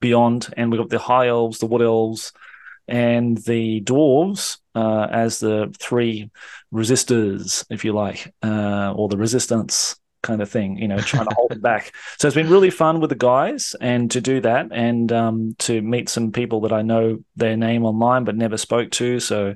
beyond 0.00 0.52
and 0.56 0.70
we've 0.70 0.80
got 0.80 0.90
the 0.90 0.98
high 0.98 1.28
elves 1.28 1.58
the 1.58 1.66
wood 1.66 1.82
elves 1.82 2.32
and 2.86 3.38
the 3.38 3.80
dwarves 3.80 4.58
uh, 4.74 5.06
as 5.10 5.38
the 5.38 5.74
three 5.78 6.30
resistors 6.72 7.64
if 7.70 7.84
you 7.84 7.94
like 7.94 8.34
uh, 8.42 8.92
or 8.94 9.08
the 9.08 9.16
resistance 9.16 9.96
kind 10.24 10.42
of 10.42 10.50
thing 10.50 10.76
you 10.78 10.88
know 10.88 10.98
trying 11.12 11.26
to 11.28 11.34
hold 11.36 11.52
it 11.52 11.62
back 11.62 11.92
so 12.18 12.26
it's 12.26 12.34
been 12.34 12.50
really 12.50 12.70
fun 12.70 12.98
with 13.00 13.10
the 13.10 13.16
guys 13.16 13.76
and 13.80 14.10
to 14.10 14.20
do 14.20 14.40
that 14.40 14.66
and 14.72 15.12
um, 15.12 15.54
to 15.58 15.80
meet 15.82 16.08
some 16.08 16.32
people 16.32 16.60
that 16.62 16.72
i 16.72 16.82
know 16.82 17.18
their 17.36 17.56
name 17.56 17.84
online 17.84 18.24
but 18.24 18.34
never 18.36 18.56
spoke 18.56 18.90
to 18.90 19.20
so 19.20 19.54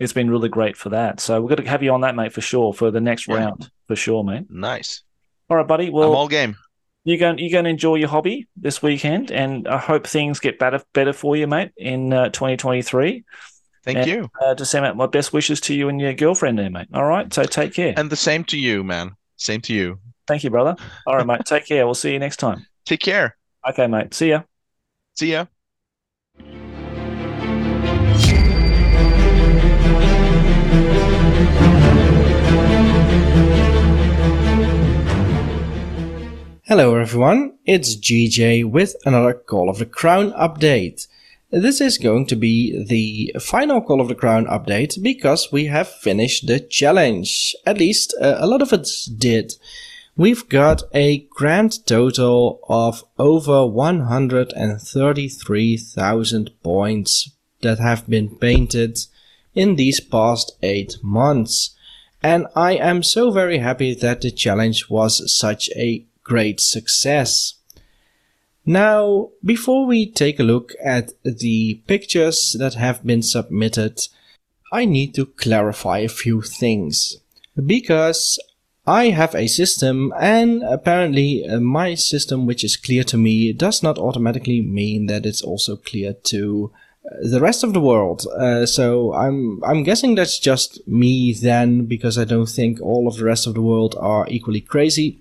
it's 0.00 0.12
been 0.12 0.28
really 0.30 0.48
great 0.50 0.76
for 0.76 0.90
that. 0.90 1.20
So 1.20 1.40
we're 1.40 1.48
going 1.48 1.64
to 1.64 1.70
have 1.70 1.82
you 1.82 1.90
on 1.92 2.02
that, 2.02 2.14
mate, 2.14 2.32
for 2.34 2.42
sure, 2.42 2.74
for 2.74 2.90
the 2.90 3.00
next 3.00 3.26
Yeah. 3.28 3.36
round, 3.36 3.70
for 3.88 3.96
sure, 3.96 4.22
mate. 4.22 4.44
Nice. 4.50 5.02
All 5.48 5.56
right, 5.56 5.66
buddy. 5.66 5.86
I'm 5.86 5.92
Well, 5.94 6.12
all 6.14 6.28
game. 6.28 6.54
you're 7.04 7.16
going 7.16 7.38
you're 7.38 7.50
going 7.50 7.64
to 7.64 7.70
enjoy 7.70 7.94
your 7.94 8.08
hobby 8.10 8.46
this 8.56 8.82
weekend, 8.82 9.30
and 9.32 9.66
I 9.66 9.78
hope 9.78 10.06
things 10.06 10.38
get 10.38 10.58
better 10.58 10.82
better 10.92 11.14
for 11.14 11.34
you, 11.34 11.46
mate, 11.46 11.70
in 11.78 12.12
uh, 12.12 12.28
2023. 12.28 13.24
Thank 13.84 13.98
and- 13.98 14.06
you. 14.06 14.30
Uh, 14.44 14.54
to 14.54 14.66
send 14.66 14.84
out 14.84 14.96
my 14.98 15.06
best 15.06 15.32
wishes 15.32 15.60
to 15.62 15.74
you 15.74 15.88
and 15.88 15.98
your 15.98 16.12
girlfriend 16.12 16.58
there, 16.58 16.68
mate. 16.68 16.88
All 16.92 17.06
right, 17.06 17.32
so 17.32 17.44
take 17.44 17.72
care. 17.72 17.94
And 17.96 18.10
the 18.10 18.16
same 18.16 18.44
to 18.44 18.58
you, 18.58 18.84
man. 18.84 19.12
Same 19.36 19.60
to 19.62 19.74
you. 19.74 19.98
Thank 20.26 20.44
you, 20.44 20.50
brother. 20.50 20.76
All 21.06 21.16
right, 21.16 21.26
mate. 21.26 21.44
Take 21.44 21.66
care. 21.66 21.84
We'll 21.84 21.94
see 21.94 22.12
you 22.12 22.18
next 22.18 22.38
time. 22.38 22.66
Take 22.84 23.00
care. 23.00 23.36
Okay, 23.68 23.86
mate. 23.86 24.14
See 24.14 24.30
ya. 24.30 24.42
See 25.14 25.32
ya. 25.32 25.46
Hello 36.68 36.96
everyone, 36.96 37.56
it's 37.64 37.94
GJ 37.94 38.68
with 38.68 38.96
another 39.06 39.32
Call 39.32 39.70
of 39.70 39.78
the 39.78 39.86
Crown 39.86 40.32
update. 40.32 41.06
This 41.56 41.80
is 41.80 41.96
going 41.96 42.26
to 42.26 42.36
be 42.36 42.84
the 42.84 43.32
final 43.40 43.80
Call 43.80 44.02
of 44.02 44.08
the 44.08 44.14
Crown 44.14 44.44
update 44.44 45.02
because 45.02 45.50
we 45.50 45.68
have 45.68 45.88
finished 45.88 46.46
the 46.46 46.60
challenge. 46.60 47.56
At 47.64 47.78
least 47.78 48.14
uh, 48.20 48.36
a 48.38 48.46
lot 48.46 48.60
of 48.60 48.74
us 48.74 49.06
did. 49.06 49.54
We've 50.18 50.46
got 50.50 50.82
a 50.92 51.20
grand 51.30 51.86
total 51.86 52.60
of 52.68 53.04
over 53.18 53.64
133,000 53.64 56.50
points 56.62 57.30
that 57.62 57.78
have 57.78 58.06
been 58.06 58.36
painted 58.36 58.98
in 59.54 59.76
these 59.76 60.00
past 60.00 60.58
8 60.62 60.98
months. 61.02 61.74
And 62.22 62.48
I 62.54 62.72
am 62.72 63.02
so 63.02 63.30
very 63.30 63.60
happy 63.60 63.94
that 63.94 64.20
the 64.20 64.30
challenge 64.30 64.90
was 64.90 65.34
such 65.34 65.70
a 65.74 66.04
great 66.22 66.60
success. 66.60 67.54
Now, 68.66 69.30
before 69.44 69.86
we 69.86 70.10
take 70.10 70.40
a 70.40 70.42
look 70.42 70.74
at 70.84 71.12
the 71.22 71.80
pictures 71.86 72.56
that 72.58 72.74
have 72.74 73.06
been 73.06 73.22
submitted, 73.22 74.08
I 74.72 74.84
need 74.84 75.14
to 75.14 75.26
clarify 75.26 75.98
a 75.98 76.08
few 76.08 76.42
things. 76.42 77.16
Because 77.64 78.40
I 78.88 79.10
have 79.10 79.34
a 79.36 79.46
system, 79.46 80.12
and 80.18 80.64
apparently 80.64 81.48
uh, 81.48 81.60
my 81.60 81.94
system, 81.94 82.44
which 82.44 82.64
is 82.64 82.76
clear 82.76 83.04
to 83.04 83.16
me, 83.16 83.52
does 83.52 83.82
not 83.82 83.98
automatically 83.98 84.60
mean 84.62 85.06
that 85.06 85.26
it's 85.26 85.42
also 85.42 85.76
clear 85.76 86.12
to 86.24 86.72
uh, 87.04 87.28
the 87.28 87.40
rest 87.40 87.64
of 87.64 87.72
the 87.72 87.80
world. 87.80 88.26
Uh, 88.36 88.66
so 88.66 89.14
I'm 89.14 89.62
I'm 89.64 89.84
guessing 89.84 90.16
that's 90.16 90.38
just 90.38 90.86
me 90.86 91.32
then, 91.32 91.86
because 91.86 92.18
I 92.18 92.24
don't 92.24 92.48
think 92.48 92.80
all 92.80 93.08
of 93.08 93.16
the 93.16 93.24
rest 93.24 93.46
of 93.46 93.54
the 93.54 93.62
world 93.62 93.94
are 93.98 94.26
equally 94.28 94.60
crazy. 94.60 95.18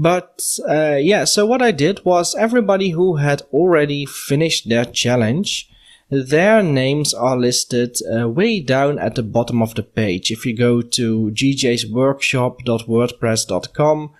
But 0.00 0.40
uh, 0.66 0.96
yeah, 0.96 1.24
so 1.24 1.44
what 1.44 1.60
I 1.60 1.72
did 1.72 2.02
was 2.06 2.34
everybody 2.34 2.92
who 2.92 3.16
had 3.16 3.42
already 3.52 4.06
finished 4.06 4.66
their 4.66 4.86
challenge, 4.86 5.68
their 6.08 6.62
names 6.62 7.12
are 7.12 7.36
listed 7.36 7.98
uh, 8.10 8.26
way 8.26 8.60
down 8.60 8.98
at 8.98 9.16
the 9.16 9.22
bottom 9.22 9.60
of 9.60 9.74
the 9.74 9.82
page. 9.82 10.30
If 10.30 10.46
you 10.46 10.56
go 10.56 10.80
to 10.80 11.30
gjsworkshop.wordpress.com, 11.32 14.10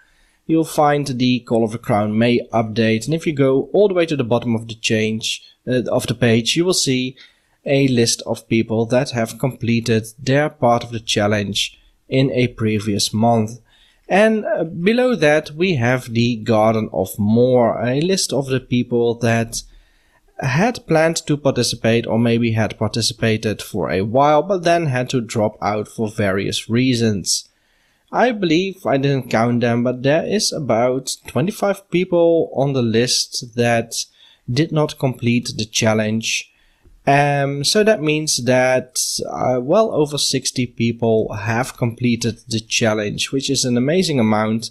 you'll 0.46 0.64
find 0.64 1.06
the 1.06 1.40
Call 1.40 1.64
of 1.64 1.72
the 1.72 1.78
Crown 1.78 2.18
May 2.18 2.46
update. 2.52 3.06
And 3.06 3.14
if 3.14 3.26
you 3.26 3.32
go 3.32 3.70
all 3.72 3.88
the 3.88 3.94
way 3.94 4.04
to 4.04 4.16
the 4.16 4.22
bottom 4.22 4.54
of 4.54 4.68
the 4.68 4.74
change 4.74 5.42
uh, 5.66 5.84
of 5.90 6.06
the 6.06 6.14
page, 6.14 6.56
you 6.56 6.66
will 6.66 6.74
see 6.74 7.16
a 7.64 7.88
list 7.88 8.20
of 8.26 8.46
people 8.48 8.84
that 8.84 9.12
have 9.12 9.38
completed 9.38 10.08
their 10.18 10.50
part 10.50 10.84
of 10.84 10.90
the 10.90 11.00
challenge 11.00 11.80
in 12.06 12.30
a 12.32 12.48
previous 12.48 13.14
month. 13.14 13.60
And 14.10 14.44
uh, 14.44 14.64
below 14.64 15.14
that, 15.14 15.52
we 15.52 15.76
have 15.76 16.12
the 16.12 16.34
Garden 16.36 16.90
of 16.92 17.16
Morr, 17.16 17.80
a 17.80 18.00
list 18.00 18.32
of 18.32 18.46
the 18.46 18.58
people 18.58 19.14
that 19.20 19.62
had 20.40 20.84
planned 20.88 21.18
to 21.28 21.36
participate 21.36 22.08
or 22.08 22.18
maybe 22.18 22.52
had 22.52 22.76
participated 22.76 23.62
for 23.62 23.90
a 23.90 24.02
while 24.02 24.42
but 24.42 24.64
then 24.64 24.86
had 24.86 25.08
to 25.10 25.20
drop 25.20 25.56
out 25.62 25.86
for 25.86 26.08
various 26.08 26.68
reasons. 26.68 27.48
I 28.10 28.32
believe 28.32 28.84
I 28.84 28.96
didn't 28.96 29.30
count 29.30 29.60
them, 29.60 29.84
but 29.84 30.02
there 30.02 30.24
is 30.26 30.50
about 30.50 31.16
25 31.28 31.88
people 31.90 32.50
on 32.54 32.72
the 32.72 32.82
list 32.82 33.54
that 33.54 33.94
did 34.50 34.72
not 34.72 34.98
complete 34.98 35.52
the 35.56 35.64
challenge. 35.64 36.49
Um, 37.10 37.64
so 37.64 37.82
that 37.82 38.00
means 38.00 38.44
that 38.44 39.00
uh, 39.28 39.58
well 39.60 39.90
over 39.92 40.16
60 40.16 40.66
people 40.68 41.32
have 41.32 41.76
completed 41.76 42.38
the 42.46 42.60
challenge, 42.60 43.32
which 43.32 43.50
is 43.50 43.64
an 43.64 43.76
amazing 43.76 44.20
amount. 44.20 44.70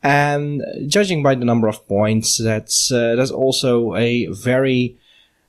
And 0.00 0.62
judging 0.86 1.24
by 1.24 1.34
the 1.34 1.44
number 1.44 1.66
of 1.66 1.88
points, 1.88 2.38
that's 2.38 2.92
uh, 2.92 3.16
that's 3.16 3.32
also 3.32 3.96
a 3.96 4.26
very 4.26 4.98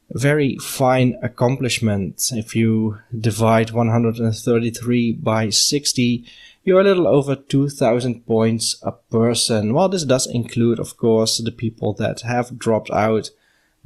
very 0.09 0.57
fine 0.57 1.15
accomplishment. 1.21 2.31
If 2.31 2.55
you 2.55 2.97
divide 3.19 3.71
133 3.71 5.11
by 5.13 5.49
60, 5.49 6.25
you're 6.63 6.81
a 6.81 6.83
little 6.83 7.07
over 7.07 7.35
2000 7.35 8.25
points 8.25 8.81
a 8.81 8.93
person. 8.93 9.73
Well, 9.73 9.89
this 9.89 10.05
does 10.05 10.25
include, 10.25 10.79
of 10.79 10.97
course, 10.97 11.37
the 11.37 11.51
people 11.51 11.93
that 11.95 12.21
have 12.21 12.57
dropped 12.57 12.89
out, 12.89 13.29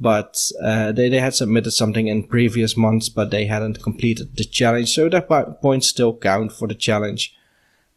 but 0.00 0.50
uh, 0.62 0.92
they, 0.92 1.10
they 1.10 1.20
had 1.20 1.34
submitted 1.34 1.72
something 1.72 2.06
in 2.06 2.22
previous 2.22 2.76
months, 2.76 3.10
but 3.10 3.30
they 3.30 3.44
hadn't 3.44 3.82
completed 3.82 4.36
the 4.36 4.44
challenge, 4.44 4.94
so 4.94 5.08
their 5.08 5.20
points 5.20 5.88
still 5.88 6.16
count 6.16 6.52
for 6.52 6.66
the 6.66 6.74
challenge. 6.74 7.36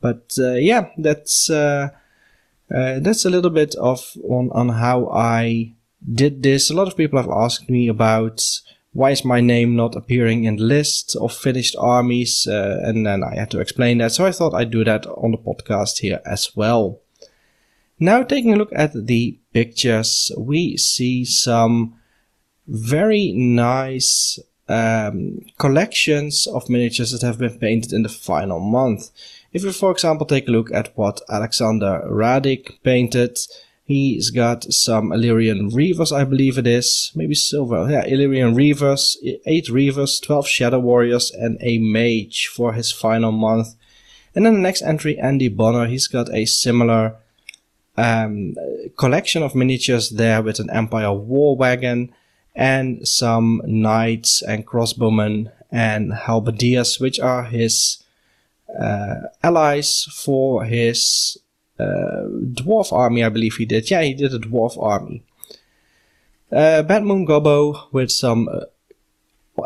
But 0.01 0.33
uh, 0.37 0.53
yeah, 0.53 0.89
that's 0.97 1.49
uh, 1.49 1.89
uh 2.73 2.99
that's 2.99 3.23
a 3.23 3.29
little 3.29 3.51
bit 3.51 3.75
of 3.75 4.17
on, 4.27 4.51
on 4.51 4.69
how 4.69 5.07
I 5.09 5.75
did 6.13 6.43
this. 6.43 6.69
A 6.69 6.73
lot 6.73 6.89
of 6.89 6.97
people 6.97 7.21
have 7.21 7.31
asked 7.31 7.69
me 7.69 7.87
about 7.87 8.43
why 8.91 9.11
is 9.11 9.23
my 9.23 9.39
name 9.39 9.75
not 9.75 9.95
appearing 9.95 10.43
in 10.43 10.57
the 10.57 10.63
list 10.63 11.15
of 11.15 11.33
finished 11.33 11.75
armies, 11.79 12.45
uh, 12.47 12.81
and 12.83 13.05
then 13.05 13.23
I 13.23 13.35
had 13.35 13.49
to 13.51 13.59
explain 13.59 13.99
that. 13.99 14.11
So 14.11 14.25
I 14.25 14.31
thought 14.31 14.53
I'd 14.53 14.71
do 14.71 14.83
that 14.83 15.05
on 15.05 15.31
the 15.31 15.37
podcast 15.37 15.99
here 15.99 16.19
as 16.25 16.53
well. 16.55 16.99
Now, 17.99 18.23
taking 18.23 18.53
a 18.53 18.57
look 18.57 18.71
at 18.73 18.93
the 18.93 19.37
pictures, 19.53 20.31
we 20.37 20.77
see 20.77 21.25
some 21.25 21.99
very 22.67 23.31
nice 23.31 24.39
um, 24.67 25.41
collections 25.57 26.47
of 26.47 26.69
miniatures 26.69 27.11
that 27.11 27.25
have 27.25 27.37
been 27.37 27.59
painted 27.59 27.93
in 27.93 28.03
the 28.03 28.09
final 28.09 28.59
month. 28.59 29.11
If 29.51 29.63
we, 29.63 29.71
for 29.71 29.91
example, 29.91 30.25
take 30.25 30.47
a 30.47 30.51
look 30.51 30.71
at 30.73 30.97
what 30.97 31.21
Alexander 31.29 32.03
Radik 32.09 32.81
painted, 32.83 33.37
He's 33.85 34.29
got 34.29 34.63
some 34.73 35.09
Ellyrian 35.09 35.71
Reavers, 35.73 36.15
I 36.15 36.23
believe 36.23 36.57
it 36.57 36.65
is. 36.65 37.11
Maybe 37.15 37.35
Silver. 37.35 37.89
Yeah, 37.89 38.05
Ellyrian 38.05 38.55
Reavers, 38.55 39.17
8 39.45 39.67
Reavers, 39.67 40.21
12 40.21 40.47
Shadow 40.47 40.79
Warriors, 40.79 41.31
and 41.31 41.57
a 41.59 41.79
Mage 41.79 42.47
for 42.47 42.73
his 42.73 42.93
final 42.93 43.33
month. 43.33 43.75
And 44.33 44.45
then 44.45 44.53
the 44.53 44.59
next 44.59 44.83
entry, 44.83 45.19
Andy 45.19 45.49
Bonner, 45.49 45.87
he's 45.87 46.07
got 46.07 46.33
a 46.33 46.45
similar 46.45 47.17
um, 47.97 48.55
collection 48.97 49.43
of 49.43 49.55
miniatures 49.55 50.09
there 50.11 50.41
with 50.41 50.59
an 50.59 50.69
Empire 50.69 51.13
War 51.13 51.55
Wagon 51.55 52.13
and 52.55 53.07
some 53.07 53.61
Knights 53.65 54.41
and 54.41 54.65
Crossbowmen 54.65 55.51
and 55.71 56.13
Halberdiers, 56.13 56.99
which 56.99 57.19
are 57.19 57.43
his 57.43 58.03
uh, 58.79 59.15
allies 59.43 60.03
for 60.13 60.65
his 60.65 61.37
uh, 61.79 62.25
dwarf 62.53 62.91
army, 62.91 63.23
I 63.23 63.29
believe 63.29 63.55
he 63.55 63.65
did. 63.65 63.89
Yeah, 63.89 64.01
he 64.01 64.13
did 64.13 64.33
a 64.33 64.39
dwarf 64.39 64.81
army. 64.81 65.23
Uh, 66.51 66.83
Bad 66.83 67.03
Moon 67.03 67.25
Gobbo 67.25 67.91
with 67.91 68.11
some 68.11 68.47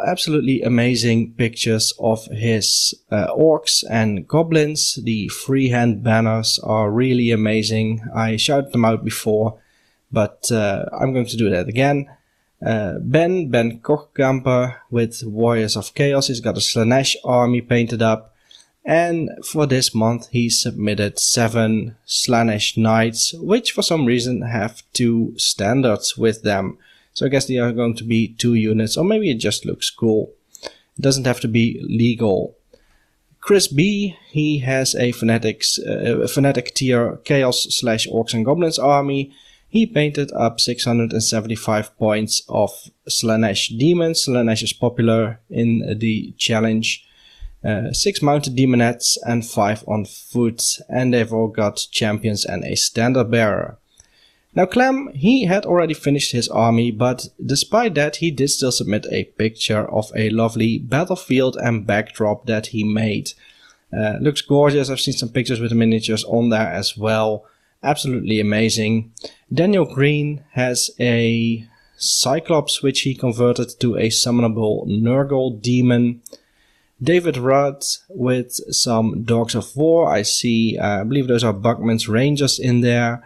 absolutely 0.06 0.62
amazing 0.62 1.34
pictures 1.34 1.94
of 2.00 2.26
his 2.26 2.94
uh, 3.12 3.28
orcs 3.28 3.84
and 3.90 4.28
goblins. 4.28 4.96
The 4.96 5.30
freehand 5.30 6.04
banners 6.04 6.60
are 6.64 6.92
really 6.92 7.32
amazing. 7.32 8.02
I 8.14 8.36
shouted 8.38 8.74
them 8.74 8.86
out 8.86 9.04
before, 9.04 9.60
but 10.12 10.52
uh, 10.52 10.86
I'm 11.00 11.14
going 11.14 11.28
to 11.28 11.38
do 11.38 11.50
that 11.50 11.68
again. 11.68 12.10
Uh, 12.66 12.96
ben, 13.00 13.50
Ben 13.50 13.80
Kochkamper 13.80 14.78
with 14.90 15.24
Warriors 15.24 15.78
of 15.78 15.94
Chaos. 15.94 16.28
He's 16.28 16.42
got 16.42 16.58
a 16.58 16.62
Slaanesh 16.62 17.16
army 17.24 17.62
painted 17.62 18.02
up. 18.02 18.34
And 18.84 19.30
for 19.46 19.66
this 19.66 19.94
month, 19.94 20.30
he 20.30 20.50
submitted 20.50 21.20
seven 21.20 21.98
Slaanesh 22.08 22.78
Knights, 22.78 23.34
which 23.34 23.74
for 23.74 23.82
some 23.82 24.06
reason 24.06 24.42
have 24.44 24.82
two 24.94 25.34
standards 25.38 26.18
with 26.18 26.44
them. 26.44 26.78
So 27.18 27.26
I 27.26 27.30
guess 27.30 27.48
they 27.48 27.58
are 27.58 27.72
going 27.72 27.96
to 27.96 28.04
be 28.04 28.36
two 28.36 28.54
units, 28.54 28.96
or 28.96 29.04
maybe 29.04 29.32
it 29.32 29.40
just 29.40 29.66
looks 29.66 29.90
cool. 29.90 30.34
It 30.62 31.02
doesn't 31.02 31.26
have 31.26 31.40
to 31.40 31.48
be 31.48 31.82
legal. 31.82 32.56
Chris 33.42 33.68
B, 33.68 34.16
he 34.28 34.60
has 34.60 34.94
a 34.94 35.12
fanatics, 35.14 35.80
uh, 35.80 36.28
fanatic 36.30 36.76
tier 36.76 37.18
chaos 37.24 37.64
slash 37.72 38.08
orcs 38.08 38.36
and 38.36 38.46
goblins 38.46 38.78
army. 38.78 39.34
He 39.68 39.88
painted 39.88 40.32
up 40.34 40.60
675 40.60 41.98
points 41.98 42.44
of 42.50 42.70
Slaanesh 43.10 43.76
demons. 43.80 44.28
Slaanesh 44.28 44.62
is 44.62 44.74
popular 44.74 45.40
in 45.50 45.98
the 45.98 46.36
challenge 46.38 47.04
uh, 47.66 47.94
six 47.94 48.22
mounted 48.22 48.56
demonettes 48.56 49.18
and 49.26 49.44
five 49.44 49.84
on 49.88 50.06
foot, 50.06 50.62
and 50.88 51.16
they've 51.16 51.34
all 51.34 51.48
got 51.48 51.88
champions 51.90 52.46
and 52.46 52.64
a 52.64 52.76
standard 52.76 53.32
bearer. 53.32 53.80
Now 54.58 54.66
Clem, 54.66 55.12
he 55.14 55.46
had 55.46 55.68
already 55.68 55.94
finished 55.94 56.32
his 56.32 56.48
army, 56.48 56.90
but 56.90 57.28
despite 57.46 57.94
that 57.94 58.16
he 58.16 58.32
did 58.32 58.48
still 58.48 58.72
submit 58.72 59.06
a 59.12 59.26
picture 59.26 59.88
of 59.88 60.12
a 60.16 60.32
lovely 60.32 60.80
battlefield 60.80 61.56
and 61.58 61.86
backdrop 61.86 62.48
that 62.48 62.66
he 62.74 62.84
made. 62.84 63.34
Uh, 63.96 64.14
looks 64.20 64.42
gorgeous, 64.42 64.90
I've 64.90 65.00
seen 65.00 65.14
some 65.14 65.30
pictures 65.30 65.60
with 65.60 65.74
miniatures 65.74 66.24
on 66.24 66.50
there 66.50 66.72
as 66.72 66.98
well. 66.98 67.46
Absolutely 67.84 68.40
amazing. 68.40 69.14
Daniel 69.54 69.86
Green 69.86 70.44
has 70.54 70.90
a 71.00 71.64
Cyclops 71.96 72.82
which 72.82 73.02
he 73.02 73.14
converted 73.14 73.80
to 73.80 73.96
a 73.96 74.10
summonable 74.10 74.88
Nurgle 74.88 75.62
demon. 75.62 76.24
David 77.00 77.38
Rudd 77.38 77.84
with 78.10 78.54
some 78.74 79.22
Dogs 79.22 79.54
of 79.54 79.76
War. 79.76 80.12
I 80.12 80.24
see, 80.24 80.80
uh, 80.80 81.02
I 81.02 81.04
believe 81.04 81.28
those 81.28 81.44
are 81.44 81.54
Bugman's 81.54 82.10
Rangers 82.10 82.58
in 82.58 82.82
there. 82.82 83.24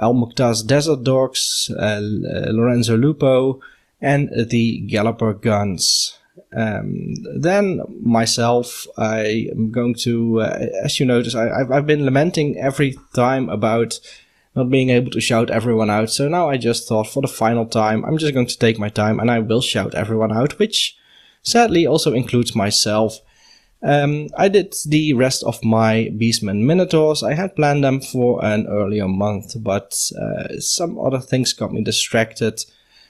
Al 0.00 0.14
Mukhtar's 0.14 0.62
Desert 0.62 1.04
Dogs, 1.04 1.70
uh, 1.78 2.00
Lorenzo 2.00 2.96
Lupo, 2.96 3.60
and 4.00 4.30
the 4.48 4.80
Galloper 4.80 5.34
Guns. 5.34 6.16
Um, 6.56 7.14
then 7.36 7.82
myself, 8.02 8.86
I 8.96 9.48
am 9.52 9.70
going 9.70 9.94
to, 10.00 10.40
uh, 10.40 10.66
as 10.82 10.98
you 10.98 11.06
notice, 11.06 11.34
I, 11.34 11.58
have 11.58 11.70
I've 11.70 11.86
been 11.86 12.04
lamenting 12.04 12.58
every 12.58 12.96
time 13.14 13.48
about 13.48 14.00
not 14.56 14.70
being 14.70 14.90
able 14.90 15.10
to 15.12 15.20
shout 15.20 15.50
everyone 15.50 15.90
out. 15.90 16.10
So 16.10 16.28
now 16.28 16.48
I 16.48 16.56
just 16.56 16.88
thought 16.88 17.06
for 17.06 17.20
the 17.20 17.28
final 17.28 17.66
time, 17.66 18.04
I'm 18.04 18.18
just 18.18 18.34
going 18.34 18.46
to 18.46 18.58
take 18.58 18.78
my 18.78 18.88
time 18.88 19.20
and 19.20 19.30
I 19.30 19.38
will 19.38 19.60
shout 19.60 19.94
everyone 19.94 20.32
out, 20.32 20.58
which 20.58 20.96
sadly 21.42 21.86
also 21.86 22.12
includes 22.12 22.54
myself. 22.54 23.20
Um, 23.82 24.28
I 24.36 24.48
did 24.48 24.74
the 24.86 25.14
rest 25.14 25.42
of 25.44 25.64
my 25.64 26.10
Beastmen 26.12 26.64
Minotaurs. 26.64 27.22
I 27.22 27.34
had 27.34 27.56
planned 27.56 27.82
them 27.82 28.00
for 28.00 28.44
an 28.44 28.66
earlier 28.66 29.08
month, 29.08 29.54
but 29.62 29.98
uh, 30.20 30.58
some 30.58 30.98
other 30.98 31.20
things 31.20 31.52
got 31.54 31.72
me 31.72 31.82
distracted. 31.82 32.62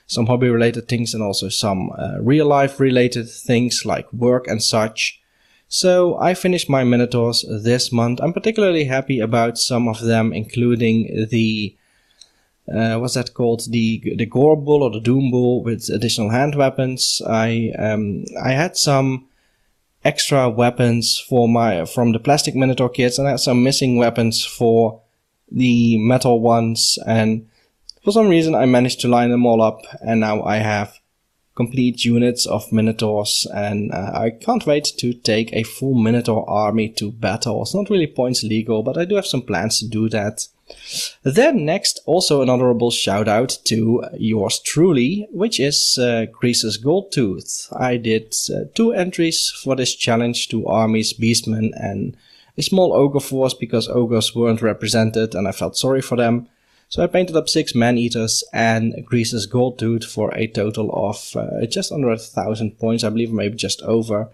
Some 0.06 0.26
hobby 0.26 0.48
related 0.48 0.88
things 0.88 1.14
and 1.14 1.22
also 1.22 1.48
some 1.48 1.90
uh, 1.98 2.20
real 2.20 2.46
life 2.46 2.80
related 2.80 3.28
things 3.30 3.84
like 3.84 4.12
work 4.12 4.46
and 4.46 4.62
such. 4.62 5.20
So 5.68 6.18
I 6.18 6.34
finished 6.34 6.68
my 6.68 6.82
Minotaurs 6.82 7.44
this 7.48 7.92
month. 7.92 8.20
I'm 8.20 8.32
particularly 8.32 8.84
happy 8.84 9.20
about 9.20 9.56
some 9.56 9.86
of 9.86 10.00
them, 10.00 10.32
including 10.32 11.28
the 11.30 11.76
uh, 12.72 12.96
what's 12.98 13.14
that 13.14 13.34
called? 13.34 13.62
The 13.70 14.14
the 14.16 14.26
Gore 14.26 14.56
Bull 14.56 14.82
or 14.82 14.90
the 14.90 15.00
Doom 15.00 15.30
Bull 15.30 15.62
with 15.62 15.88
additional 15.90 16.30
hand 16.30 16.54
weapons. 16.54 17.22
I 17.26 17.72
um 17.78 18.24
I 18.42 18.52
had 18.52 18.76
some 18.76 19.26
extra 20.04 20.48
weapons 20.48 21.18
for 21.18 21.48
my 21.48 21.84
from 21.84 22.12
the 22.12 22.18
plastic 22.18 22.54
Minotaur 22.54 22.88
kits, 22.88 23.18
and 23.18 23.28
I 23.28 23.32
had 23.32 23.40
some 23.40 23.62
missing 23.62 23.96
weapons 23.96 24.44
for 24.44 25.02
the 25.50 25.98
metal 25.98 26.40
ones. 26.40 26.98
And 27.06 27.48
for 28.04 28.12
some 28.12 28.28
reason, 28.28 28.54
I 28.54 28.66
managed 28.66 29.00
to 29.00 29.08
line 29.08 29.30
them 29.30 29.46
all 29.46 29.60
up, 29.60 29.82
and 30.00 30.20
now 30.20 30.42
I 30.42 30.56
have 30.56 30.98
complete 31.54 32.04
units 32.04 32.46
of 32.46 32.72
Minotaurs, 32.72 33.46
and 33.52 33.92
uh, 33.92 34.12
I 34.14 34.30
can't 34.30 34.66
wait 34.66 34.84
to 34.98 35.12
take 35.12 35.52
a 35.52 35.64
full 35.64 35.94
Minotaur 35.94 36.48
army 36.48 36.88
to 36.90 37.12
battle. 37.12 37.62
It's 37.62 37.74
not 37.74 37.90
really 37.90 38.06
points 38.06 38.42
legal, 38.42 38.82
but 38.82 38.96
I 38.96 39.04
do 39.04 39.16
have 39.16 39.26
some 39.26 39.42
plans 39.42 39.78
to 39.80 39.88
do 39.88 40.08
that. 40.08 40.46
Then 41.22 41.64
next, 41.64 42.00
also 42.06 42.42
an 42.42 42.48
honorable 42.48 42.90
shout 42.90 43.28
out 43.28 43.58
to 43.64 44.04
yours 44.16 44.60
truly, 44.60 45.28
which 45.30 45.60
is 45.60 45.98
uh, 45.98 46.26
Gold 46.82 47.12
Tooth. 47.12 47.68
I 47.72 47.96
did 47.96 48.34
uh, 48.50 48.64
two 48.74 48.92
entries 48.92 49.52
for 49.62 49.76
this 49.76 49.94
challenge, 49.94 50.48
two 50.48 50.66
armies, 50.66 51.12
beastmen, 51.12 51.70
and 51.74 52.16
a 52.56 52.62
small 52.62 52.92
ogre 52.92 53.20
force 53.20 53.54
because 53.54 53.88
ogres 53.88 54.34
weren't 54.34 54.62
represented 54.62 55.34
and 55.34 55.46
I 55.46 55.52
felt 55.52 55.76
sorry 55.76 56.02
for 56.02 56.16
them. 56.16 56.48
So 56.88 57.04
I 57.04 57.06
painted 57.06 57.36
up 57.36 57.48
six 57.48 57.72
man-eaters 57.72 58.42
and 58.52 58.94
gold 59.46 59.78
tooth 59.78 60.04
for 60.04 60.34
a 60.34 60.48
total 60.48 60.90
of 60.92 61.36
uh, 61.36 61.64
just 61.66 61.92
under 61.92 62.10
a 62.10 62.18
thousand 62.18 62.78
points, 62.80 63.04
I 63.04 63.10
believe 63.10 63.32
maybe 63.32 63.56
just 63.56 63.80
over. 63.82 64.28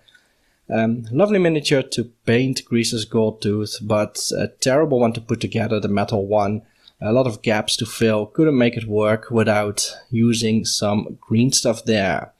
Um, 0.69 1.07
lovely 1.13 1.39
miniature 1.39 1.83
to 1.83 2.05
paint 2.25 2.65
Greasus 2.65 3.09
Gold 3.09 3.41
Tooth, 3.41 3.79
but 3.81 4.31
a 4.37 4.49
terrible 4.49 4.99
one 4.99 5.13
to 5.13 5.21
put 5.21 5.41
together, 5.41 5.79
the 5.79 5.89
metal 5.89 6.27
one. 6.27 6.63
A 7.01 7.13
lot 7.13 7.27
of 7.27 7.43
gaps 7.43 7.77
to 7.77 7.87
fill, 7.87 8.27
couldn't 8.27 8.59
make 8.59 8.77
it 8.77 8.87
work 8.87 9.31
without 9.31 9.95
using 10.11 10.65
some 10.65 11.19
green 11.21 11.53
stuff 11.53 11.85
there. 11.85 12.33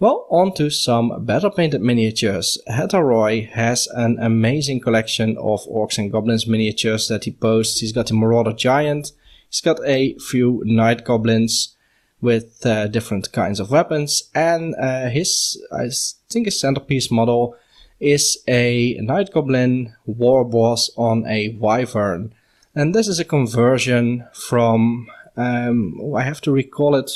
Well, 0.00 0.26
on 0.30 0.52
to 0.54 0.68
some 0.68 1.24
better 1.24 1.48
painted 1.48 1.80
miniatures. 1.80 2.58
Hetaroy 2.68 3.48
has 3.50 3.86
an 3.86 4.18
amazing 4.20 4.80
collection 4.80 5.38
of 5.38 5.64
orcs 5.66 5.96
and 5.96 6.10
goblins 6.10 6.46
miniatures 6.46 7.06
that 7.06 7.24
he 7.24 7.30
posts. 7.30 7.78
He's 7.78 7.92
got 7.92 8.08
the 8.08 8.14
Marauder 8.14 8.52
Giant, 8.52 9.12
he's 9.48 9.60
got 9.60 9.78
a 9.86 10.14
few 10.18 10.60
Night 10.64 11.04
Goblins 11.04 11.76
with 12.20 12.66
uh, 12.66 12.88
different 12.88 13.30
kinds 13.32 13.60
of 13.60 13.70
weapons, 13.70 14.24
and 14.34 14.74
uh, 14.74 15.08
his, 15.08 15.64
I 15.72 15.88
think 16.28 16.46
his 16.46 16.60
centerpiece 16.60 17.10
model 17.10 17.56
is 18.02 18.42
a 18.48 18.98
Night 19.00 19.32
Goblin 19.32 19.94
war 20.04 20.44
boss 20.44 20.90
on 20.96 21.24
a 21.26 21.50
Wyvern. 21.50 22.34
And 22.74 22.94
this 22.94 23.06
is 23.06 23.20
a 23.20 23.24
conversion 23.24 24.26
from, 24.32 25.08
um, 25.36 26.14
I 26.16 26.22
have 26.22 26.40
to 26.42 26.50
recall 26.50 26.96
it 26.96 27.10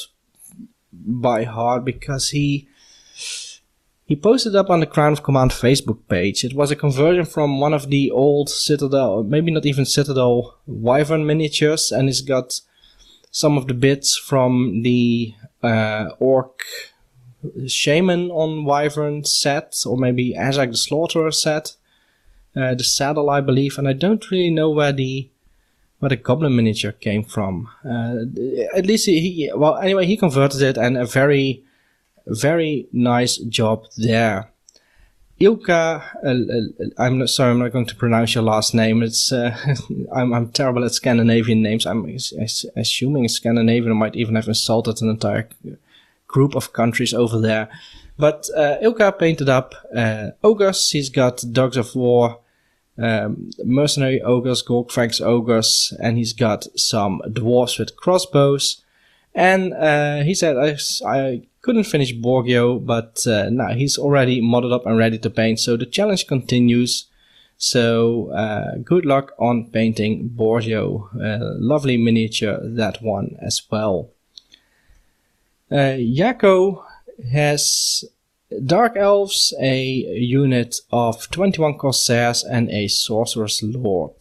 by 0.92 1.42
heart 1.44 1.84
because 1.84 2.30
he 2.30 2.68
he 4.04 4.14
posted 4.14 4.54
up 4.54 4.70
on 4.70 4.78
the 4.78 4.86
Crown 4.86 5.12
of 5.12 5.24
Command 5.24 5.50
Facebook 5.50 5.98
page. 6.08 6.44
It 6.44 6.54
was 6.54 6.70
a 6.70 6.76
conversion 6.76 7.24
from 7.24 7.58
one 7.58 7.74
of 7.74 7.90
the 7.90 8.12
old 8.12 8.48
Citadel, 8.48 9.24
maybe 9.24 9.50
not 9.50 9.66
even 9.66 9.84
Citadel 9.84 10.56
Wyvern 10.66 11.26
miniatures, 11.26 11.90
and 11.90 12.08
it's 12.08 12.20
got 12.20 12.60
some 13.32 13.58
of 13.58 13.66
the 13.66 13.74
bits 13.74 14.16
from 14.16 14.82
the 14.82 15.34
uh, 15.60 16.10
Orc 16.20 16.60
Shaman 17.66 18.30
on 18.30 18.64
Wyvern 18.64 19.24
set, 19.24 19.82
or 19.86 19.96
maybe 19.96 20.34
Azhag 20.34 20.70
the 20.70 20.76
Slaughterer 20.76 21.32
set. 21.32 21.76
Uh, 22.54 22.74
the 22.74 22.84
saddle, 22.84 23.28
I 23.28 23.42
believe, 23.42 23.76
and 23.76 23.86
I 23.86 23.92
don't 23.92 24.30
really 24.30 24.50
know 24.50 24.70
where 24.70 24.92
the 24.92 25.28
where 25.98 26.08
the 26.08 26.16
Goblin 26.16 26.56
miniature 26.56 26.92
came 26.92 27.24
from. 27.24 27.68
Uh, 27.84 28.24
at 28.74 28.86
least 28.86 29.06
he, 29.06 29.50
well, 29.54 29.76
anyway, 29.76 30.06
he 30.06 30.16
converted 30.16 30.62
it, 30.62 30.76
and 30.76 30.96
a 30.96 31.04
very 31.04 31.62
very 32.26 32.88
nice 32.92 33.36
job 33.36 33.86
there. 33.96 34.50
Ilka, 35.38 36.02
uh, 36.24 36.28
uh, 36.28 36.86
I'm 36.96 37.18
not, 37.18 37.28
sorry, 37.28 37.50
I'm 37.50 37.58
not 37.58 37.72
going 37.72 37.84
to 37.86 37.94
pronounce 37.94 38.34
your 38.34 38.44
last 38.44 38.74
name. 38.74 39.02
It's 39.02 39.30
uh, 39.30 39.54
I'm, 40.14 40.32
I'm 40.32 40.48
terrible 40.50 40.84
at 40.84 40.92
Scandinavian 40.92 41.62
names. 41.62 41.84
I'm 41.84 42.16
assuming 42.74 43.28
Scandinavian 43.28 43.96
might 43.96 44.16
even 44.16 44.34
have 44.34 44.48
insulted 44.48 45.02
an 45.02 45.10
entire 45.10 45.48
group 46.28 46.54
of 46.54 46.72
countries 46.72 47.14
over 47.14 47.40
there. 47.40 47.68
But 48.18 48.48
uh, 48.56 48.76
Ilka 48.80 49.12
painted 49.12 49.48
up 49.48 49.74
uh, 49.94 50.30
ogres. 50.42 50.90
He's 50.90 51.10
got 51.10 51.44
dogs 51.52 51.76
of 51.76 51.94
war, 51.94 52.40
um, 52.98 53.50
mercenary 53.64 54.22
ogres, 54.22 54.62
Golgfag's 54.62 55.20
ogres, 55.20 55.92
and 56.00 56.16
he's 56.16 56.32
got 56.32 56.66
some 56.76 57.20
dwarfs 57.32 57.78
with 57.78 57.96
crossbows. 57.96 58.82
And 59.34 59.74
uh, 59.74 60.22
he 60.22 60.34
said, 60.34 60.56
I, 60.56 60.78
I 61.06 61.42
couldn't 61.60 61.84
finish 61.84 62.14
Borgio, 62.14 62.84
but 62.84 63.26
uh, 63.26 63.50
now 63.50 63.74
he's 63.74 63.98
already 63.98 64.40
modded 64.40 64.72
up 64.72 64.86
and 64.86 64.96
ready 64.96 65.18
to 65.18 65.28
paint. 65.28 65.60
So 65.60 65.76
the 65.76 65.84
challenge 65.84 66.26
continues. 66.26 67.10
So 67.58 68.30
uh, 68.32 68.76
good 68.82 69.04
luck 69.04 69.32
on 69.38 69.70
painting 69.70 70.30
Borgio. 70.30 71.10
Lovely 71.60 71.98
miniature, 71.98 72.58
that 72.62 73.02
one 73.02 73.36
as 73.42 73.60
well. 73.70 74.10
Uh, 75.70 75.98
Yako 75.98 76.84
has 77.32 78.04
Dark 78.64 78.96
Elves, 78.96 79.52
a 79.60 79.84
unit 79.84 80.76
of 80.92 81.28
21 81.30 81.78
Corsairs 81.78 82.44
and 82.44 82.70
a 82.70 82.86
Sorcerer's 82.86 83.60
Lord. 83.62 84.12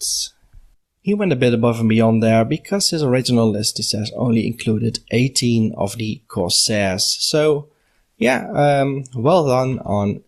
He 1.02 1.14
went 1.14 1.34
a 1.34 1.36
bit 1.36 1.54
above 1.54 1.80
and 1.80 1.90
beyond 1.90 2.24
there 2.24 2.44
because 2.44 2.90
his 2.90 3.04
original 3.04 3.48
list, 3.48 3.78
he 3.78 3.84
says, 3.84 4.12
only 4.16 4.48
included 4.48 5.00
18 5.12 5.76
of 5.78 5.98
the 5.98 6.24
Corsairs. 6.28 7.16
So, 7.20 7.70
yeah, 8.18 8.50
um, 8.52 9.04
well 9.14 9.48
done 9.48 9.78
on 9.80 10.24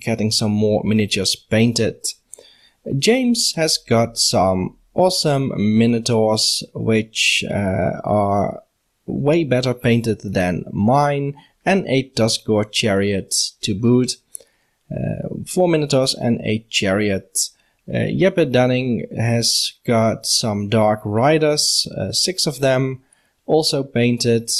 getting 0.00 0.32
some 0.32 0.50
more 0.50 0.82
miniatures 0.84 1.36
painted. 1.36 2.04
James 2.98 3.52
has 3.54 3.78
got 3.78 4.18
some 4.18 4.76
awesome 4.94 5.52
Minotaurs, 5.56 6.64
which 6.74 7.44
uh, 7.48 8.00
are 8.02 8.62
way 9.06 9.44
better 9.44 9.72
painted 9.74 10.20
than 10.20 10.64
mine, 10.72 11.34
and 11.64 11.86
a 11.88 12.10
Tuskgor 12.10 12.70
chariot 12.70 13.34
to 13.62 13.74
boot. 13.74 14.16
Uh, 14.90 15.28
four 15.46 15.68
Minotaurs 15.68 16.14
and 16.14 16.40
a 16.42 16.64
chariot. 16.70 17.50
Uh, 17.88 18.10
Jeppe 18.10 18.50
Dunning 18.50 19.06
has 19.16 19.72
got 19.84 20.26
some 20.26 20.68
Dark 20.68 21.00
Riders, 21.04 21.88
uh, 21.96 22.12
six 22.12 22.46
of 22.46 22.60
them, 22.60 23.02
also 23.46 23.82
painted 23.82 24.50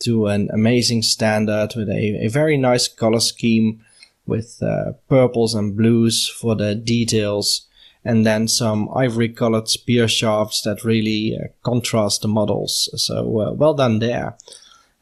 to 0.00 0.26
an 0.26 0.48
amazing 0.52 1.02
standard 1.02 1.74
with 1.74 1.88
a, 1.88 2.24
a 2.24 2.28
very 2.28 2.56
nice 2.56 2.86
color 2.86 3.20
scheme 3.20 3.84
with 4.26 4.62
uh, 4.62 4.92
purples 5.08 5.54
and 5.54 5.76
blues 5.76 6.28
for 6.28 6.54
the 6.54 6.74
details 6.74 7.67
and 8.04 8.24
then 8.24 8.48
some 8.48 8.88
ivory 8.94 9.28
colored 9.28 9.68
spear 9.68 10.08
shafts 10.08 10.62
that 10.62 10.84
really 10.84 11.36
uh, 11.36 11.48
contrast 11.62 12.22
the 12.22 12.28
models. 12.28 12.90
So 12.96 13.40
uh, 13.40 13.52
well 13.52 13.74
done 13.74 13.98
there. 13.98 14.36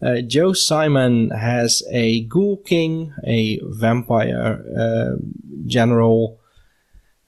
Uh, 0.02 0.20
Joe 0.20 0.52
Simon 0.52 1.30
has 1.30 1.82
a 1.90 2.24
Ghoul 2.24 2.58
King, 2.58 3.14
a 3.24 3.60
vampire 3.62 4.62
uh, 4.78 5.16
general, 5.66 6.38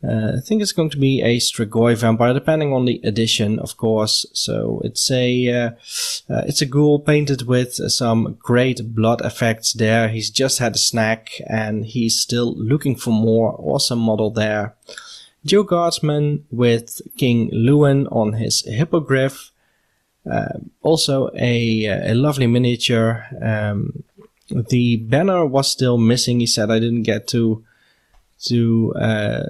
uh, 0.03 0.35
I 0.36 0.40
think 0.40 0.62
it's 0.62 0.73
going 0.73 0.90
to 0.90 0.97
be 0.97 1.23
a 1.23 1.39
Strigoi 1.39 1.97
vampire, 1.97 2.32
depending 2.32 2.73
on 2.73 2.85
the 2.85 3.01
edition, 3.03 3.59
of 3.59 3.77
course. 3.77 4.27
So 4.32 4.81
it's 4.85 5.11
a 5.11 5.49
uh, 5.51 5.70
it's 6.28 6.62
a 6.62 6.66
ghoul 6.66 7.01
painted 7.01 7.43
with 7.43 7.74
some 7.90 8.36
great 8.39 8.95
blood 8.95 9.24
effects 9.24 9.73
there. 9.73 10.09
He's 10.09 10.31
just 10.31 10.61
had 10.61 10.77
a 10.77 10.78
snack 10.78 11.31
and 11.49 11.85
he's 11.85 12.20
still 12.20 12.55
looking 12.57 12.95
for 12.95 13.11
more. 13.11 13.57
Awesome 13.59 13.99
model 13.99 14.31
there. 14.31 14.77
Joe 15.44 15.62
Guardsman 15.62 16.44
with 16.51 17.01
King 17.16 17.51
Louen 17.51 18.06
on 18.10 18.35
his 18.35 18.62
hippogriff. 18.62 19.51
Uh, 20.31 20.59
also 20.82 21.31
a 21.35 21.86
a 21.86 22.15
lovely 22.15 22.47
miniature. 22.47 23.24
Um, 23.40 24.05
the 24.51 24.97
banner 24.97 25.47
was 25.47 25.70
still 25.70 25.98
missing. 25.98 26.40
He 26.40 26.47
said 26.47 26.70
I 26.70 26.78
didn't 26.78 27.05
get 27.05 27.27
to 27.28 27.65
to 28.47 28.94
uh, 28.94 29.44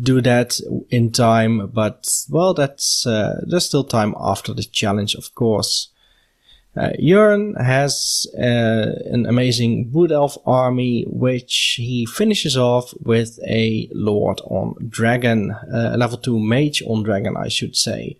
do 0.00 0.20
that 0.20 0.60
in 0.90 1.10
time, 1.12 1.68
but 1.68 2.08
well, 2.28 2.54
that's 2.54 3.06
uh, 3.06 3.40
there's 3.46 3.66
still 3.66 3.84
time 3.84 4.14
after 4.18 4.52
the 4.52 4.62
challenge, 4.62 5.14
of 5.14 5.34
course. 5.34 5.88
Uh, 6.76 6.90
has 7.58 8.28
uh, 8.38 8.92
an 9.06 9.26
amazing 9.26 9.90
Wood 9.92 10.12
Elf 10.12 10.38
army, 10.46 11.04
which 11.08 11.74
he 11.76 12.06
finishes 12.06 12.56
off 12.56 12.94
with 13.02 13.40
a 13.44 13.88
Lord 13.92 14.40
on 14.44 14.76
Dragon, 14.88 15.50
uh, 15.50 15.96
level 15.98 16.16
2 16.16 16.38
Mage 16.38 16.82
on 16.86 17.02
Dragon, 17.02 17.36
I 17.36 17.48
should 17.48 17.76
say. 17.76 18.16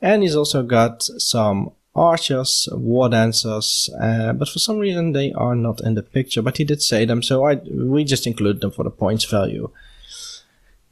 And 0.00 0.22
he's 0.22 0.34
also 0.34 0.62
got 0.62 1.02
some 1.02 1.72
archers, 1.94 2.66
war 2.72 3.10
dancers, 3.10 3.90
uh, 4.00 4.32
but 4.32 4.48
for 4.48 4.58
some 4.58 4.78
reason 4.78 5.12
they 5.12 5.32
are 5.32 5.54
not 5.54 5.82
in 5.82 5.94
the 5.94 6.02
picture, 6.02 6.40
but 6.40 6.56
he 6.56 6.64
did 6.64 6.80
say 6.80 7.04
them, 7.04 7.22
so 7.22 7.46
I 7.46 7.56
we 7.56 8.04
just 8.04 8.26
include 8.26 8.62
them 8.62 8.70
for 8.70 8.84
the 8.84 8.90
points 8.90 9.26
value. 9.26 9.70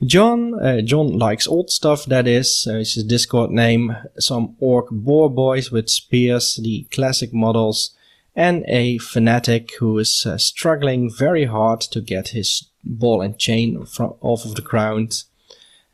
John, 0.04 0.54
uh, 0.54 0.80
John 0.80 1.18
likes 1.18 1.46
old 1.46 1.70
stuff, 1.70 2.06
that 2.06 2.26
is, 2.26 2.66
uh, 2.68 2.76
his 2.76 3.04
Discord 3.04 3.50
name, 3.50 3.94
some 4.18 4.56
orc 4.58 4.88
boar 4.90 5.28
boys 5.28 5.70
with 5.70 5.90
spears, 5.90 6.56
the 6.56 6.86
classic 6.90 7.34
models, 7.34 7.94
and 8.34 8.64
a 8.66 8.96
fanatic 8.96 9.72
who 9.78 9.98
is 9.98 10.24
uh, 10.24 10.38
struggling 10.38 11.10
very 11.14 11.44
hard 11.44 11.82
to 11.82 12.00
get 12.00 12.28
his 12.28 12.70
ball 12.82 13.20
and 13.20 13.38
chain 13.38 13.84
from, 13.84 14.14
off 14.22 14.46
of 14.46 14.54
the 14.54 14.62
ground. 14.62 15.24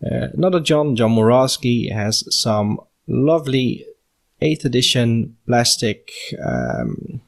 Uh, 0.04 0.28
another 0.34 0.60
John, 0.60 0.94
John 0.94 1.16
Morawski, 1.16 1.92
has 1.92 2.22
some 2.32 2.78
lovely 3.08 3.86
8th 4.40 4.64
edition 4.64 5.36
plastic, 5.48 6.12
um, 6.44 7.20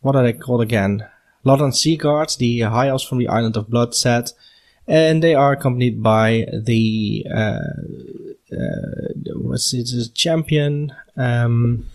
what 0.00 0.16
are 0.16 0.22
they 0.22 0.32
called 0.32 0.62
again? 0.62 1.06
Lothern 1.44 1.72
Sea 1.72 1.96
Guards, 1.96 2.36
the 2.36 2.60
high 2.60 2.88
elves 2.88 3.04
from 3.04 3.18
the 3.18 3.28
Island 3.28 3.56
of 3.58 3.68
Blood 3.68 3.94
set 3.94 4.32
and 4.88 5.22
they 5.22 5.34
are 5.34 5.52
accompanied 5.52 6.02
by 6.02 6.46
the 6.52 7.26
uh, 7.34 7.58
uh, 8.52 9.08
what's 9.34 9.72
a 9.72 10.10
champion. 10.12 10.94
Um, 11.16 11.86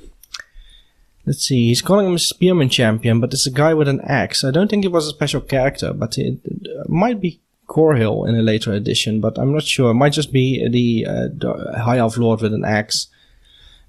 let's 1.26 1.46
see, 1.46 1.68
he's 1.68 1.82
calling 1.82 2.08
him 2.08 2.16
a 2.16 2.20
spearman 2.20 2.70
champion, 2.70 3.20
but 3.20 3.34
it's 3.34 3.48
a 3.48 3.52
guy 3.52 3.74
with 3.74 3.88
an 3.88 4.02
axe. 4.02 4.44
I 4.44 4.52
don't 4.52 4.70
think 4.70 4.84
it 4.84 4.92
was 4.92 5.08
a 5.08 5.12
special 5.12 5.42
character, 5.42 5.94
but 5.94 6.18
it, 6.18 6.40
it 6.44 6.90
might 6.90 7.22
be 7.22 7.40
Korhil 7.68 8.28
in 8.28 8.36
a 8.36 8.42
later 8.42 8.74
edition, 8.74 9.22
but 9.22 9.38
I'm 9.38 9.54
not 9.54 9.64
sure. 9.64 9.92
It 9.92 9.96
might 9.96 10.14
just 10.14 10.34
be 10.34 10.68
the, 10.68 11.06
uh, 11.10 11.28
the 11.34 11.82
High 11.82 12.00
Elf 12.00 12.18
Lord 12.18 12.42
with 12.42 12.54
an 12.54 12.66
axe. 12.66 13.08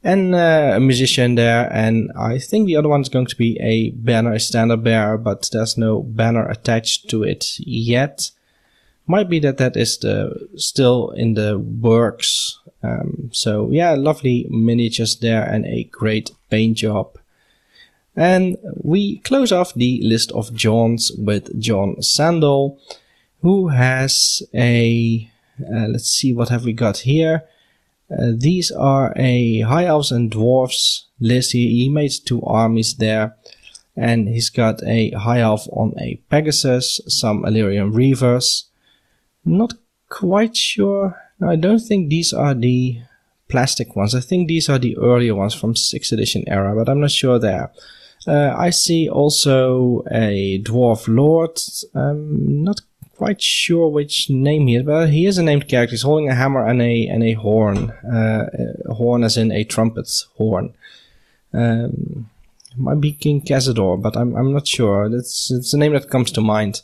And 0.05 0.35
uh, 0.35 0.73
a 0.75 0.81
musician 0.81 1.37
there, 1.37 1.73
and 1.73 2.11
I 2.19 2.39
think 2.39 2.67
the 2.67 2.75
other 2.75 2.89
one 2.89 3.03
is 3.03 3.09
going 3.09 3.27
to 3.27 3.37
be 3.37 3.57
a 3.61 3.91
banner, 3.91 4.33
a 4.33 4.41
standard 4.41 4.83
bearer, 4.83 5.17
but 5.17 5.49
there's 5.53 5.79
no 5.79 6.03
banner 6.03 6.49
attached 6.49 7.09
to 7.11 7.23
it 7.23 7.57
yet 7.59 8.33
might 9.13 9.29
be 9.29 9.41
that 9.41 9.59
that 9.59 9.77
is 9.77 9.99
the 9.99 10.49
still 10.57 11.11
in 11.11 11.35
the 11.35 11.59
works. 11.59 12.59
Um, 12.83 13.29
so 13.31 13.71
yeah, 13.71 13.93
lovely 13.95 14.47
miniatures 14.49 15.17
there 15.17 15.45
and 15.45 15.67
a 15.67 15.85
great 15.85 16.31
paint 16.49 16.79
job. 16.79 17.19
And 18.17 18.57
we 18.83 19.19
close 19.19 19.53
off 19.53 19.75
the 19.75 20.01
list 20.03 20.33
of 20.33 20.55
Johns 20.55 21.13
with 21.13 21.45
John 21.61 22.01
Sandal, 22.01 22.79
who 23.43 23.69
has 23.69 24.43
a. 24.55 25.31
Uh, 25.61 25.89
let's 25.93 26.11
see 26.11 26.33
what 26.33 26.49
have 26.49 26.65
we 26.65 26.73
got 26.73 26.99
here. 26.99 27.45
Uh, 28.11 28.33
these 28.35 28.71
are 28.71 29.13
a 29.17 29.61
high 29.61 29.85
elves 29.85 30.11
and 30.11 30.31
dwarfs 30.31 31.07
list. 31.21 31.53
He, 31.53 31.69
he 31.81 31.89
made 31.89 32.13
two 32.25 32.43
armies 32.43 32.95
there, 32.97 33.37
and 33.95 34.29
he's 34.29 34.51
got 34.51 34.83
a 34.85 35.11
high 35.11 35.41
elf 35.41 35.69
on 35.73 35.95
a 35.99 36.21
Pegasus, 36.31 37.01
some 37.09 37.43
Ellyrian 37.45 37.93
Reavers. 37.93 38.72
Not 39.45 39.75
quite 40.09 40.57
sure. 40.57 41.21
I 41.41 41.57
don't 41.57 41.81
think 41.81 42.09
these 42.09 42.33
are 42.33 42.55
the 42.55 43.01
plastic 43.49 43.97
ones. 43.97 44.15
I 44.15 44.21
think 44.21 44.49
these 44.49 44.69
are 44.69 44.79
the 44.79 44.97
earlier 44.97 45.35
ones 45.35 45.55
from 45.55 45.75
6th 45.75 46.13
edition 46.13 46.45
era, 46.47 46.75
but 46.75 46.89
I'm 46.89 47.01
not 47.01 47.11
sure 47.11 47.39
there. 47.39 47.71
Uh, 48.27 48.55
I 48.57 48.71
see 48.71 49.09
also 49.09 50.05
a 50.11 50.61
dwarf 50.63 51.09
lord. 51.09 51.59
I'm 51.95 52.63
not 52.63 52.81
quite 53.17 53.43
sure 53.43 53.89
which 53.89 54.31
name 54.31 54.69
he 54.69 54.77
is, 54.77 54.85
but 54.85 55.11
he 55.11 55.27
is 55.27 55.39
a 55.39 55.43
named 55.43 55.69
character. 55.69 55.93
He's 55.93 56.03
holding 56.03 56.29
a 56.29 56.35
hammer 56.35 56.67
and 56.67 56.81
a 56.81 57.07
and 57.09 57.23
a 57.23 57.33
horn. 57.33 57.91
Uh, 57.91 58.47
a 58.87 58.95
horn 58.95 59.25
as 59.25 59.37
in 59.37 59.51
a 59.53 59.65
trumpet 59.65 60.09
horn. 60.37 60.75
Um, 61.53 62.31
might 62.77 63.01
be 63.01 63.13
King 63.13 63.41
Kazador, 63.41 64.01
but 64.01 64.17
I'm 64.17 64.35
I'm 64.37 64.53
not 64.53 64.67
sure. 64.67 65.09
That's 65.09 65.51
it's 65.51 65.75
a 65.75 65.79
name 65.79 65.93
that 65.93 66.11
comes 66.11 66.31
to 66.33 66.41
mind. 66.41 66.83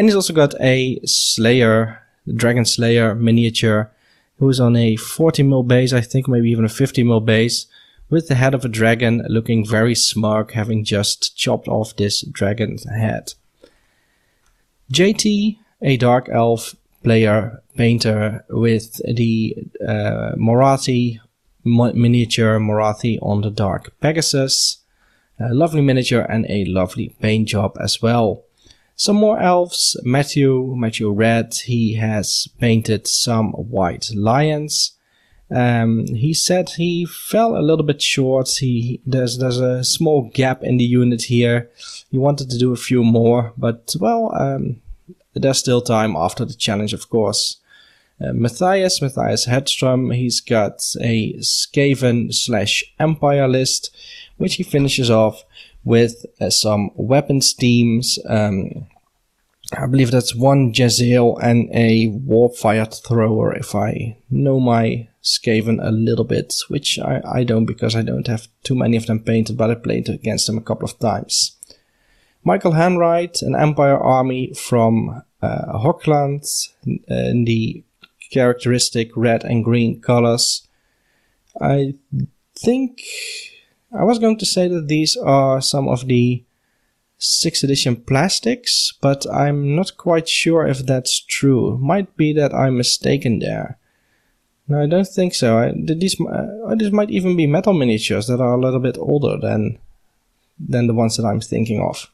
And 0.00 0.08
he's 0.08 0.16
also 0.16 0.32
got 0.32 0.58
a 0.62 0.98
Slayer, 1.04 2.00
Dragon 2.26 2.64
Slayer 2.64 3.14
miniature, 3.14 3.92
who's 4.38 4.58
on 4.58 4.74
a 4.74 4.96
40 4.96 5.42
mil 5.42 5.62
base, 5.62 5.92
I 5.92 6.00
think, 6.00 6.26
maybe 6.26 6.50
even 6.50 6.64
a 6.64 6.70
50 6.70 7.02
mil 7.02 7.20
base 7.20 7.66
with 8.08 8.26
the 8.26 8.34
head 8.34 8.54
of 8.54 8.64
a 8.64 8.68
dragon 8.68 9.22
looking 9.28 9.62
very 9.62 9.94
smug, 9.94 10.52
having 10.52 10.84
just 10.84 11.36
chopped 11.36 11.68
off 11.68 11.96
this 11.96 12.22
dragon's 12.22 12.88
head. 12.88 13.34
JT, 14.90 15.58
a 15.82 15.98
dark 15.98 16.30
elf 16.30 16.74
player 17.04 17.62
painter 17.76 18.42
with 18.48 19.02
the 19.04 19.54
uh, 19.86 20.32
Morathi 20.34 21.20
miniature 21.62 22.58
Morathi 22.58 23.18
on 23.20 23.42
the 23.42 23.50
dark 23.50 23.92
Pegasus. 24.00 24.78
A 25.38 25.52
lovely 25.52 25.82
miniature 25.82 26.22
and 26.22 26.46
a 26.48 26.64
lovely 26.64 27.14
paint 27.20 27.48
job 27.48 27.76
as 27.78 28.00
well. 28.00 28.44
Some 29.00 29.16
more 29.16 29.40
elves. 29.40 29.96
Matthew, 30.04 30.74
Matthew 30.76 31.10
Red, 31.10 31.54
he 31.54 31.94
has 31.94 32.48
painted 32.58 33.08
some 33.08 33.52
white 33.52 34.10
lions. 34.14 34.92
Um, 35.50 36.04
he 36.08 36.34
said 36.34 36.68
he 36.68 37.06
fell 37.06 37.56
a 37.56 37.64
little 37.64 37.86
bit 37.86 38.02
short. 38.02 38.50
He 38.50 39.00
there's 39.06 39.38
there's 39.38 39.58
a 39.58 39.84
small 39.84 40.30
gap 40.34 40.62
in 40.62 40.76
the 40.76 40.84
unit 40.84 41.22
here. 41.22 41.70
He 42.10 42.18
wanted 42.18 42.50
to 42.50 42.58
do 42.58 42.74
a 42.74 42.84
few 42.88 43.02
more, 43.02 43.54
but 43.56 43.96
well, 43.98 44.34
um, 44.38 44.82
there's 45.32 45.56
still 45.56 45.80
time 45.80 46.14
after 46.14 46.44
the 46.44 46.52
challenge, 46.52 46.92
of 46.92 47.08
course. 47.08 47.56
Uh, 48.20 48.34
Matthias, 48.34 49.00
Matthias 49.00 49.46
Hedstrom, 49.46 50.14
he's 50.14 50.42
got 50.42 50.74
a 51.00 51.32
Skaven 51.38 52.34
slash 52.34 52.84
Empire 52.98 53.48
list, 53.48 53.96
which 54.36 54.56
he 54.56 54.62
finishes 54.62 55.10
off 55.10 55.42
with 55.84 56.26
uh, 56.40 56.50
some 56.50 56.90
weapons 56.94 57.54
teams. 57.54 58.18
Um, 58.28 58.86
I 59.72 59.86
believe 59.86 60.10
that's 60.10 60.34
one 60.34 60.72
Jezzail 60.72 61.38
and 61.42 61.70
a 61.72 62.08
Warp-Fired 62.08 62.92
Thrower, 62.92 63.54
if 63.54 63.74
I 63.74 64.18
know 64.28 64.58
my 64.58 65.08
Skaven 65.22 65.78
a 65.80 65.90
little 65.90 66.24
bit, 66.24 66.54
which 66.68 66.98
I, 66.98 67.20
I 67.24 67.44
don't 67.44 67.66
because 67.66 67.94
I 67.94 68.02
don't 68.02 68.26
have 68.26 68.48
too 68.64 68.74
many 68.74 68.96
of 68.96 69.06
them 69.06 69.20
painted, 69.20 69.56
but 69.56 69.70
I 69.70 69.74
played 69.74 70.08
against 70.08 70.46
them 70.46 70.58
a 70.58 70.62
couple 70.62 70.86
of 70.86 70.98
times. 70.98 71.56
Michael 72.42 72.72
Hanwright, 72.72 73.42
an 73.42 73.54
Empire 73.54 73.98
army 73.98 74.52
from 74.54 75.22
uh, 75.42 75.78
Hochland, 75.78 76.46
in 76.84 77.44
the 77.44 77.84
characteristic 78.30 79.10
red 79.16 79.44
and 79.44 79.64
green 79.64 80.00
colors. 80.00 80.66
I 81.60 81.94
think 82.56 83.02
I 83.92 84.04
was 84.04 84.18
going 84.18 84.38
to 84.38 84.46
say 84.46 84.68
that 84.68 84.88
these 84.88 85.16
are 85.16 85.60
some 85.60 85.88
of 85.88 86.06
the 86.06 86.44
6th 87.18 87.64
edition 87.64 87.96
plastics, 87.96 88.94
but 89.00 89.26
I'm 89.30 89.76
not 89.76 89.96
quite 89.96 90.28
sure 90.28 90.66
if 90.66 90.78
that's 90.78 91.20
true. 91.20 91.76
Might 91.78 92.16
be 92.16 92.32
that 92.32 92.54
I'm 92.54 92.78
mistaken 92.78 93.40
there. 93.40 93.78
No, 94.68 94.82
I 94.82 94.86
don't 94.86 95.08
think 95.08 95.34
so. 95.34 95.58
I, 95.58 95.72
these, 95.76 96.18
uh, 96.20 96.74
these 96.76 96.92
might 96.92 97.10
even 97.10 97.36
be 97.36 97.46
metal 97.46 97.72
miniatures 97.72 98.28
that 98.28 98.40
are 98.40 98.54
a 98.54 98.60
little 98.60 98.80
bit 98.80 98.96
older 98.98 99.36
than 99.36 99.78
than 100.60 100.86
the 100.86 100.94
ones 100.94 101.16
that 101.16 101.24
I'm 101.24 101.40
thinking 101.40 101.80
of. 101.80 102.10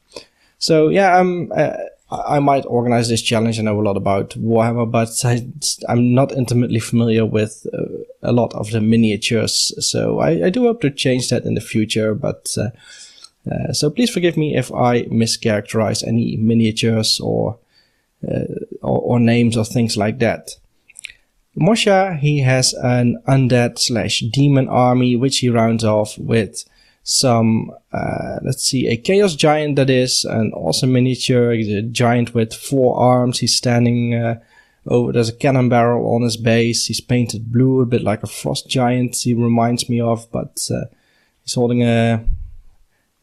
So 0.57 0.87
yeah, 0.87 1.17
um, 1.17 1.51
uh, 1.55 1.73
I 2.09 2.39
might 2.39 2.65
organize 2.65 3.09
this 3.09 3.21
challenge. 3.21 3.59
I 3.59 3.63
know 3.63 3.79
a 3.79 3.81
lot 3.81 3.97
about 3.97 4.29
Warhammer, 4.31 4.89
but 4.89 5.09
I, 5.25 5.91
am 5.91 6.13
not 6.13 6.31
intimately 6.31 6.79
familiar 6.79 7.25
with 7.25 7.67
uh, 7.73 7.83
a 8.23 8.31
lot 8.31 8.53
of 8.53 8.71
the 8.71 8.79
miniatures. 8.79 9.73
So 9.85 10.19
I, 10.19 10.45
I, 10.45 10.49
do 10.49 10.63
hope 10.63 10.79
to 10.81 10.89
change 10.89 11.29
that 11.29 11.43
in 11.43 11.55
the 11.55 11.61
future. 11.61 12.15
But 12.15 12.55
uh, 12.57 12.69
uh, 13.49 13.73
so 13.73 13.89
please 13.89 14.09
forgive 14.09 14.37
me 14.37 14.55
if 14.55 14.71
I 14.71 15.03
mischaracterize 15.03 16.07
any 16.07 16.37
miniatures 16.37 17.19
or, 17.19 17.59
uh, 18.25 18.45
or, 18.81 18.99
or 18.99 19.19
names 19.19 19.57
or 19.57 19.65
things 19.65 19.97
like 19.97 20.19
that. 20.19 20.51
Mosha, 21.59 22.17
he 22.19 22.39
has 22.39 22.73
an 22.73 23.21
undead 23.27 23.79
slash 23.79 24.23
demon 24.31 24.69
army, 24.69 25.17
which 25.17 25.39
he 25.39 25.49
rounds 25.49 25.83
off 25.83 26.17
with 26.17 26.63
some, 27.09 27.71
uh, 27.93 28.37
let's 28.41 28.63
see, 28.63 28.85
a 28.89 28.97
chaos 28.97 29.33
giant 29.33 29.77
that 29.77 29.89
is 29.89 30.25
an 30.25 30.51
awesome 30.51 30.91
miniature. 30.91 31.53
He's 31.53 31.69
a 31.69 31.81
giant 31.81 32.33
with 32.33 32.53
four 32.53 32.99
arms. 32.99 33.39
He's 33.39 33.55
standing 33.55 34.13
uh, 34.13 34.41
over, 34.85 35.13
there's 35.13 35.29
a 35.29 35.33
cannon 35.33 35.69
barrel 35.69 36.13
on 36.13 36.23
his 36.23 36.35
base. 36.35 36.87
He's 36.87 36.99
painted 36.99 37.49
blue, 37.49 37.79
a 37.79 37.85
bit 37.85 38.03
like 38.03 38.23
a 38.23 38.27
frost 38.27 38.67
giant 38.67 39.15
he 39.15 39.33
reminds 39.33 39.87
me 39.87 40.01
of, 40.01 40.29
but 40.33 40.59
uh, 40.69 40.93
he's 41.43 41.53
holding 41.53 41.81
a, 41.81 42.25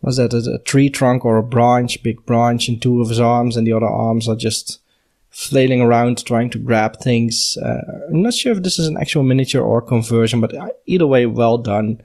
was 0.01 0.17
that, 0.17 0.33
a, 0.33 0.55
a 0.55 0.59
tree 0.61 0.89
trunk 0.89 1.27
or 1.27 1.37
a 1.37 1.43
branch, 1.43 2.03
big 2.03 2.25
branch 2.25 2.71
in 2.71 2.81
two 2.81 3.03
of 3.03 3.11
his 3.11 3.21
arms, 3.21 3.55
and 3.55 3.67
the 3.67 3.75
other 3.75 3.85
arms 3.85 4.27
are 4.31 4.37
just 4.37 4.81
flailing 5.29 5.83
around 5.83 6.25
trying 6.25 6.49
to 6.49 6.59
grab 6.59 7.01
things. 7.01 7.59
Uh, 7.63 7.83
I'm 8.09 8.23
not 8.23 8.33
sure 8.33 8.53
if 8.53 8.63
this 8.63 8.79
is 8.79 8.87
an 8.87 8.97
actual 8.97 9.25
miniature 9.25 9.63
or 9.63 9.83
conversion, 9.83 10.41
but 10.41 10.55
either 10.87 11.07
way, 11.07 11.27
well 11.27 11.59
done. 11.59 12.01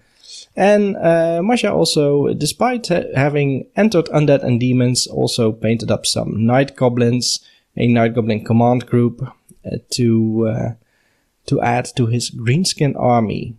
And 0.55 0.97
uh, 0.97 1.41
Masha 1.43 1.71
also, 1.71 2.33
despite 2.33 2.87
ha- 2.87 3.03
having 3.15 3.67
entered 3.75 4.05
Undead 4.07 4.43
and 4.43 4.59
Demons, 4.59 5.07
also 5.07 5.51
painted 5.51 5.91
up 5.91 6.05
some 6.05 6.45
Night 6.45 6.75
Goblins, 6.75 7.39
a 7.77 7.87
Night 7.87 8.13
Goblin 8.13 8.43
command 8.43 8.85
group, 8.85 9.21
uh, 9.65 9.77
to 9.91 10.47
uh, 10.47 10.69
to 11.45 11.61
add 11.61 11.85
to 11.95 12.07
his 12.07 12.31
Greenskin 12.31 12.95
army. 12.99 13.55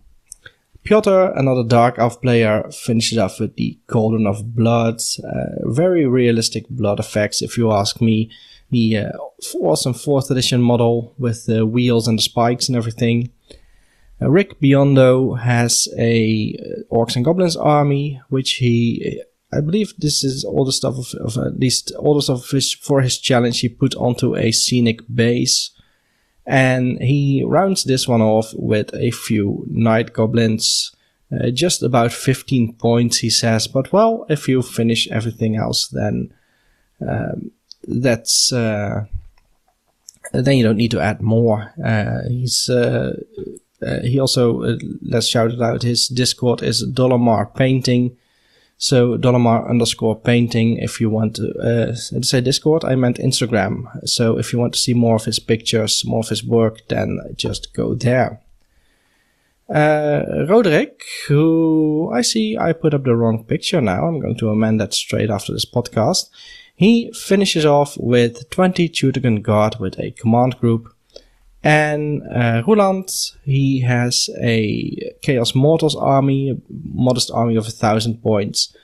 Piotr, 0.83 1.31
another 1.35 1.63
Dark 1.63 1.99
Elf 1.99 2.21
player, 2.21 2.69
finishes 2.71 3.17
off 3.17 3.39
with 3.39 3.55
the 3.55 3.77
Cauldron 3.87 4.25
of 4.25 4.55
Blood. 4.55 4.99
Uh, 5.23 5.69
very 5.69 6.07
realistic 6.07 6.67
blood 6.69 6.99
effects, 6.99 7.41
if 7.41 7.57
you 7.57 7.71
ask 7.71 8.01
me. 8.01 8.31
The 8.71 8.97
uh, 8.97 9.11
awesome 9.59 9.93
4th 9.93 10.31
edition 10.31 10.61
model 10.61 11.13
with 11.17 11.45
the 11.45 11.65
wheels 11.65 12.07
and 12.07 12.17
the 12.17 12.23
spikes 12.23 12.67
and 12.67 12.75
everything. 12.75 13.29
Uh, 14.21 14.29
Rick 14.29 14.59
Biondo 14.59 15.39
has 15.39 15.87
a 15.97 16.55
uh, 16.59 16.93
Orcs 16.93 17.15
and 17.15 17.25
Goblins 17.25 17.55
army, 17.55 18.21
which 18.29 18.53
he, 18.53 19.21
I 19.51 19.61
believe 19.61 19.93
this 19.97 20.23
is 20.23 20.43
all 20.43 20.65
the 20.65 20.71
stuff 20.71 20.95
of, 20.97 21.13
of 21.15 21.37
at 21.37 21.59
least 21.59 21.91
all 21.97 22.15
the 22.15 22.21
stuff 22.21 22.49
his, 22.51 22.73
for 22.73 23.01
his 23.01 23.17
challenge 23.17 23.59
he 23.59 23.69
put 23.69 23.95
onto 23.95 24.35
a 24.35 24.51
scenic 24.51 25.01
base. 25.13 25.71
And 26.45 27.01
he 27.01 27.43
rounds 27.45 27.83
this 27.83 28.07
one 28.07 28.21
off 28.21 28.51
with 28.53 28.93
a 28.93 29.11
few 29.11 29.65
Night 29.69 30.13
Goblins. 30.13 30.95
Uh, 31.31 31.49
just 31.49 31.81
about 31.81 32.11
15 32.11 32.73
points, 32.73 33.19
he 33.19 33.29
says. 33.29 33.67
But 33.67 33.93
well, 33.93 34.25
if 34.27 34.49
you 34.49 34.61
finish 34.61 35.07
everything 35.09 35.55
else, 35.55 35.87
then 35.87 36.33
um, 37.07 37.51
that's 37.87 38.51
uh, 38.51 39.05
then 40.33 40.57
you 40.57 40.63
don't 40.63 40.77
need 40.77 40.91
to 40.91 40.99
add 40.99 41.21
more. 41.21 41.73
Uh, 41.83 42.27
he's 42.27 42.69
uh, 42.69 43.15
uh, 43.37 43.43
he 44.01 44.19
also 44.19 44.63
uh, 44.63 44.77
let's 45.01 45.27
shout 45.27 45.51
it 45.51 45.61
out. 45.61 45.83
His 45.83 46.07
Discord 46.07 46.61
is 46.61 46.85
Dollarmar 46.85 47.55
Painting. 47.55 48.17
So 48.77 49.15
Dollarmar 49.15 49.69
underscore 49.69 50.19
painting. 50.19 50.77
If 50.77 50.99
you 50.99 51.11
want 51.11 51.35
to 51.35 51.53
uh, 51.59 51.93
say 51.93 52.41
Discord, 52.41 52.83
I 52.83 52.95
meant 52.95 53.17
Instagram. 53.17 53.85
So 54.09 54.39
if 54.39 54.51
you 54.51 54.57
want 54.57 54.73
to 54.73 54.79
see 54.79 54.95
more 54.95 55.15
of 55.15 55.25
his 55.25 55.37
pictures, 55.37 56.03
more 56.03 56.21
of 56.21 56.29
his 56.29 56.43
work, 56.43 56.79
then 56.87 57.19
just 57.35 57.75
go 57.75 57.93
there. 57.93 58.41
Uh, 59.69 60.45
Roderick, 60.49 61.03
who 61.27 62.09
I 62.11 62.23
see 62.23 62.57
I 62.57 62.73
put 62.73 62.95
up 62.95 63.03
the 63.03 63.15
wrong 63.15 63.43
picture 63.43 63.81
now. 63.81 64.07
I'm 64.07 64.19
going 64.19 64.37
to 64.37 64.49
amend 64.49 64.81
that 64.81 64.95
straight 64.95 65.29
after 65.29 65.53
this 65.53 65.65
podcast. 65.65 66.29
He 66.75 67.11
finishes 67.11 67.65
off 67.65 67.95
with 67.99 68.49
20 68.49 68.89
Teutogen 68.89 69.43
Guard 69.43 69.75
with 69.79 69.99
a 69.99 70.09
command 70.11 70.57
group 70.59 70.91
and 71.63 72.23
uh, 72.33 72.63
Roland, 72.67 73.09
he 73.43 73.81
has 73.81 74.29
a 74.41 75.13
Chaos 75.21 75.53
Mortals 75.53 75.95
army, 75.95 76.49
a 76.49 76.57
modest 76.69 77.29
army 77.31 77.55
of 77.55 77.67
a 77.67 77.71
thousand 77.71 78.21
points. 78.21 78.75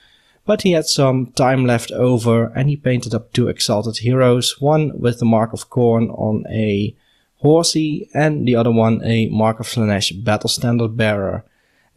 but 0.48 0.62
he 0.62 0.72
had 0.72 0.88
some 0.88 1.28
time 1.34 1.66
left 1.66 1.92
over 1.92 2.46
and 2.56 2.70
he 2.70 2.78
painted 2.78 3.14
up 3.14 3.34
two 3.34 3.50
exalted 3.50 3.98
heroes, 3.98 4.60
one 4.62 4.98
with 4.98 5.20
the 5.20 5.26
Mark 5.26 5.52
of 5.54 5.70
Khorne 5.70 6.10
on 6.18 6.46
a 6.50 6.96
horsey 7.36 8.10
and 8.14 8.48
the 8.48 8.56
other 8.56 8.72
one 8.72 9.04
a 9.04 9.28
Mark 9.28 9.60
of 9.60 9.68
Slaanesh 9.68 10.24
battle 10.24 10.50
standard 10.50 10.96
bearer. 10.96 11.44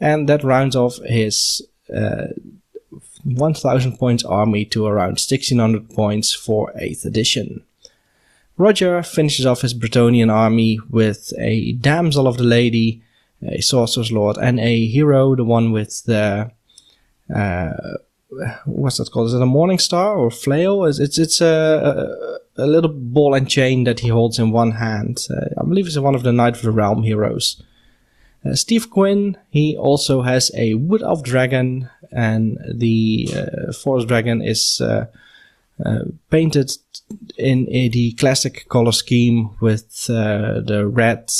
And 0.00 0.28
that 0.28 0.42
rounds 0.42 0.74
off 0.74 0.98
his 1.04 1.62
uh, 1.94 2.28
1000 3.22 3.98
points 3.98 4.24
army 4.24 4.64
to 4.66 4.86
around 4.86 5.20
1600 5.20 5.88
points 5.90 6.34
for 6.34 6.72
8th 6.72 7.04
edition. 7.06 7.62
Roger 8.60 9.02
finishes 9.02 9.46
off 9.46 9.62
his 9.62 9.72
Bretonnian 9.72 10.30
army 10.30 10.78
with 10.90 11.32
a 11.38 11.72
Damsel 11.72 12.26
of 12.26 12.36
the 12.36 12.44
Lady, 12.44 13.02
a 13.42 13.62
Sorcerer's 13.62 14.12
Lord, 14.12 14.36
and 14.36 14.60
a 14.60 14.86
hero, 14.86 15.34
the 15.34 15.44
one 15.44 15.72
with 15.72 16.04
the 16.04 16.50
uh, 17.34 17.72
what's 18.66 18.98
that 18.98 19.10
called? 19.10 19.28
Is 19.28 19.34
it 19.34 19.40
a 19.40 19.46
morning 19.46 19.78
star 19.78 20.14
or 20.14 20.30
flail? 20.30 20.84
It's 20.84 20.98
it's, 20.98 21.18
it's 21.18 21.40
a, 21.40 22.38
a, 22.58 22.64
a 22.64 22.66
little 22.66 22.92
ball 22.92 23.32
and 23.32 23.48
chain 23.48 23.84
that 23.84 24.00
he 24.00 24.08
holds 24.08 24.38
in 24.38 24.50
one 24.50 24.72
hand. 24.72 25.26
Uh, 25.30 25.58
I 25.58 25.64
believe 25.64 25.86
it's 25.86 25.96
one 25.96 26.14
of 26.14 26.22
the 26.22 26.32
Knight 26.32 26.56
of 26.56 26.62
the 26.62 26.70
Realm 26.70 27.02
heroes. 27.02 27.62
Uh, 28.44 28.54
Steve 28.54 28.90
Quinn, 28.90 29.38
he 29.48 29.74
also 29.74 30.20
has 30.20 30.50
a 30.54 30.74
Wood 30.74 31.02
Elf 31.02 31.22
Dragon, 31.22 31.88
and 32.12 32.58
the 32.70 33.26
uh, 33.34 33.72
Forest 33.72 34.08
Dragon 34.08 34.42
is 34.42 34.82
uh, 34.82 35.06
painted 36.30 36.72
in 37.36 37.66
the 37.66 38.12
classic 38.12 38.68
color 38.68 38.92
scheme 38.92 39.50
with 39.60 40.06
uh, 40.08 40.60
the 40.60 40.86
red 40.86 41.30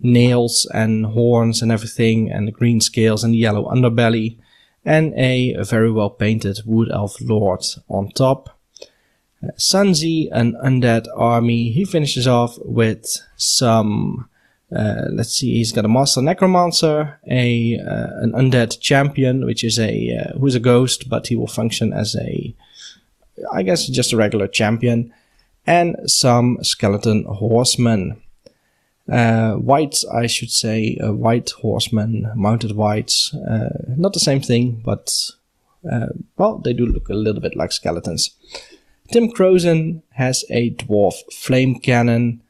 nails 0.00 0.66
and 0.72 1.06
horns 1.06 1.62
and 1.62 1.72
everything, 1.72 2.30
and 2.30 2.46
the 2.46 2.52
green 2.52 2.80
scales 2.80 3.24
and 3.24 3.34
the 3.34 3.38
yellow 3.38 3.64
underbelly 3.70 4.38
and 4.88 5.12
a 5.16 5.54
very 5.64 5.90
well 5.90 6.10
painted 6.10 6.60
Wood 6.64 6.90
Elf 6.90 7.20
Lord 7.20 7.62
on 7.88 8.08
top. 8.10 8.58
Uh, 9.42 9.48
an 10.32 10.56
undead 10.64 11.06
army, 11.14 11.70
he 11.70 11.84
finishes 11.84 12.26
off 12.26 12.58
with 12.64 13.18
some. 13.36 14.28
Uh, 14.74 15.06
let's 15.12 15.32
see, 15.32 15.54
he's 15.54 15.72
got 15.72 15.84
a 15.84 15.88
Master 15.88 16.20
Necromancer, 16.20 17.20
a 17.26 17.78
uh, 17.78 18.08
an 18.22 18.32
undead 18.32 18.80
champion, 18.80 19.46
which 19.46 19.62
is 19.62 19.78
a 19.78 20.10
uh, 20.16 20.38
who's 20.38 20.54
a 20.54 20.60
ghost, 20.60 21.08
but 21.08 21.28
he 21.28 21.36
will 21.36 21.46
function 21.46 21.92
as 21.92 22.16
a, 22.16 22.54
I 23.52 23.62
guess, 23.62 23.86
just 23.86 24.12
a 24.12 24.16
regular 24.16 24.48
champion, 24.48 25.12
and 25.66 25.96
some 26.06 26.58
skeleton 26.62 27.24
horsemen. 27.24 28.22
Uh, 29.10 29.54
white, 29.54 30.04
I 30.12 30.26
should 30.26 30.50
say, 30.50 30.98
a 31.00 31.12
white 31.12 31.50
horsemen, 31.50 32.30
mounted 32.34 32.72
whites. 32.72 33.34
Uh, 33.34 33.70
not 33.96 34.12
the 34.12 34.20
same 34.20 34.40
thing, 34.40 34.82
but 34.84 35.14
uh, 35.90 36.08
well, 36.36 36.58
they 36.58 36.72
do 36.72 36.86
look 36.86 37.08
a 37.08 37.14
little 37.14 37.40
bit 37.40 37.56
like 37.56 37.72
skeletons. 37.72 38.30
Tim 39.10 39.30
Crozen 39.30 40.02
has 40.10 40.44
a 40.50 40.70
dwarf 40.74 41.14
flame 41.32 41.78
cannon 41.80 42.42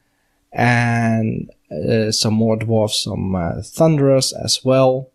and 0.51 1.49
uh, 1.71 2.11
some 2.11 2.33
more 2.33 2.57
dwarfs, 2.57 3.03
some 3.03 3.35
uh, 3.35 3.61
thunderers 3.63 4.33
as 4.33 4.65
well. 4.65 5.09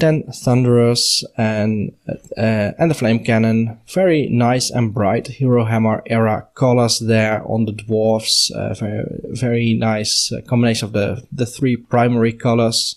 10 0.00 0.32
Thunderers 0.32 1.24
and 1.36 1.92
uh, 2.08 2.72
and 2.78 2.90
the 2.90 2.94
Flame 2.94 3.22
Cannon. 3.22 3.78
Very 3.92 4.28
nice 4.28 4.70
and 4.70 4.92
bright 4.92 5.28
Herohammer 5.28 6.02
era 6.06 6.48
colors 6.54 6.98
there 6.98 7.42
on 7.46 7.66
the 7.66 7.72
dwarfs. 7.72 8.50
Uh, 8.50 8.74
very 8.74 9.04
very 9.24 9.74
nice 9.74 10.32
uh, 10.32 10.40
combination 10.40 10.86
of 10.86 10.92
the 10.92 11.26
the 11.30 11.46
three 11.46 11.76
primary 11.76 12.32
colors, 12.32 12.96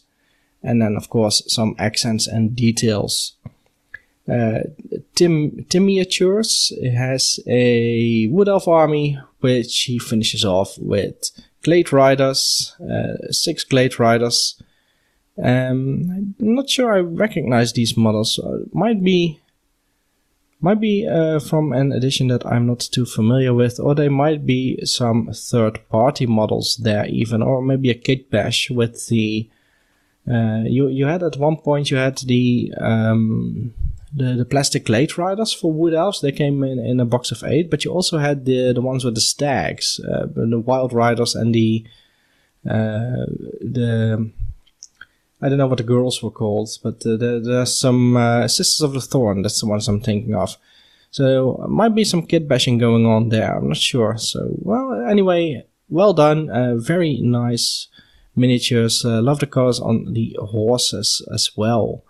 and 0.64 0.82
then 0.82 0.96
of 0.96 1.10
course 1.10 1.44
some 1.48 1.76
accents 1.78 2.26
and 2.26 2.56
details. 2.56 3.36
Uh, 4.28 4.60
Tim 5.16 5.66
Tim 5.70 5.86
Miniatures 5.86 6.72
has 6.96 7.40
a 7.46 8.28
Wood 8.32 8.48
Elf 8.48 8.68
army, 8.68 9.20
which 9.42 9.84
he 9.84 10.00
finishes 10.00 10.46
off 10.46 10.78
with 10.80 11.30
Glade 11.64 11.92
Riders, 11.92 12.74
uh, 12.82 13.32
six 13.32 13.66
Glade 13.66 14.00
Riders 14.00 14.63
um, 15.42 16.36
I'm 16.40 16.56
not 16.56 16.70
sure 16.70 16.94
I 16.94 17.00
recognize 17.00 17.74
these 17.74 17.98
models. 17.98 18.40
Uh, 18.40 18.60
might 18.72 19.04
be 19.04 19.40
might 20.62 20.80
be 20.80 21.06
uh, 21.06 21.40
from 21.40 21.74
an 21.74 21.92
edition 21.92 22.30
that 22.30 22.46
I'm 22.46 22.66
not 22.66 22.80
too 22.80 23.06
familiar 23.06 23.54
with, 23.54 23.82
or 23.82 23.94
they 23.94 24.08
might 24.08 24.46
be 24.46 24.80
some 24.86 25.30
third-party 25.34 26.26
models 26.26 26.78
there 26.78 27.06
even, 27.08 27.42
or 27.42 27.62
maybe 27.62 27.90
a 27.90 27.96
kit 27.96 28.30
bash 28.30 28.70
with 28.70 29.08
the. 29.08 29.50
Uh, 30.26 30.64
you 30.66 30.88
you 30.88 31.06
had 31.06 31.22
at 31.22 31.36
one 31.36 31.58
point 31.58 31.92
you 31.92 31.98
had 31.98 32.18
the 32.20 32.74
um, 32.80 33.74
the, 34.16 34.36
the 34.36 34.46
plastic 34.46 34.86
Glade 34.86 35.18
Riders 35.18 35.52
for 35.52 35.74
Wood 35.74 35.94
Elves. 35.94 36.22
They 36.22 36.32
came 36.32 36.64
in, 36.64 36.80
in 36.80 37.00
a 37.00 37.06
box 37.06 37.32
of 37.32 37.44
eight, 37.44 37.70
but 37.70 37.84
you 37.84 37.92
also 37.92 38.20
had 38.20 38.46
the 38.46 38.72
the 38.72 38.82
ones 38.82 39.04
with 39.04 39.16
the 39.16 39.22
stags, 39.22 40.00
uh, 40.00 40.28
the 40.28 40.60
Wild 40.60 40.94
Riders, 40.94 41.36
and 41.36 41.54
the 41.54 41.84
uh, 42.66 43.26
the 43.60 44.32
I 45.44 45.50
don't 45.50 45.58
know 45.58 45.68
what 45.68 45.78
the 45.78 45.84
girls 45.84 46.24
were 46.24 46.32
called, 46.32 46.70
but 46.82 47.06
uh, 47.06 47.18
there, 47.18 47.40
there's 47.42 47.78
some 47.78 48.16
uh, 48.16 48.48
Sisters 48.48 48.82
of 48.82 48.94
the 48.94 49.02
Thorn. 49.02 49.42
That's 49.42 49.60
the 49.60 49.68
ones 49.68 49.90
I'm 49.90 50.00
thinking 50.00 50.34
of. 50.34 50.56
So 51.12 51.64
might 51.68 51.94
be 51.94 52.06
some 52.06 52.26
kit 52.26 52.48
bashing 52.48 52.78
going 52.78 53.06
on 53.06 53.28
there. 53.28 53.58
I'm 53.58 53.68
not 53.68 53.78
sure. 53.78 54.18
So 54.18 54.56
well, 54.60 55.06
anyway, 55.08 55.66
well 55.90 56.14
done. 56.14 56.50
Uh, 56.50 56.76
very 56.78 57.20
nice 57.22 57.90
miniatures. 58.38 59.04
Uh, 59.04 59.22
love 59.22 59.40
the 59.40 59.46
colors 59.46 59.82
on 59.82 60.14
the 60.14 60.36
horses 60.40 61.22
as 61.34 61.52
well. 61.58 62.04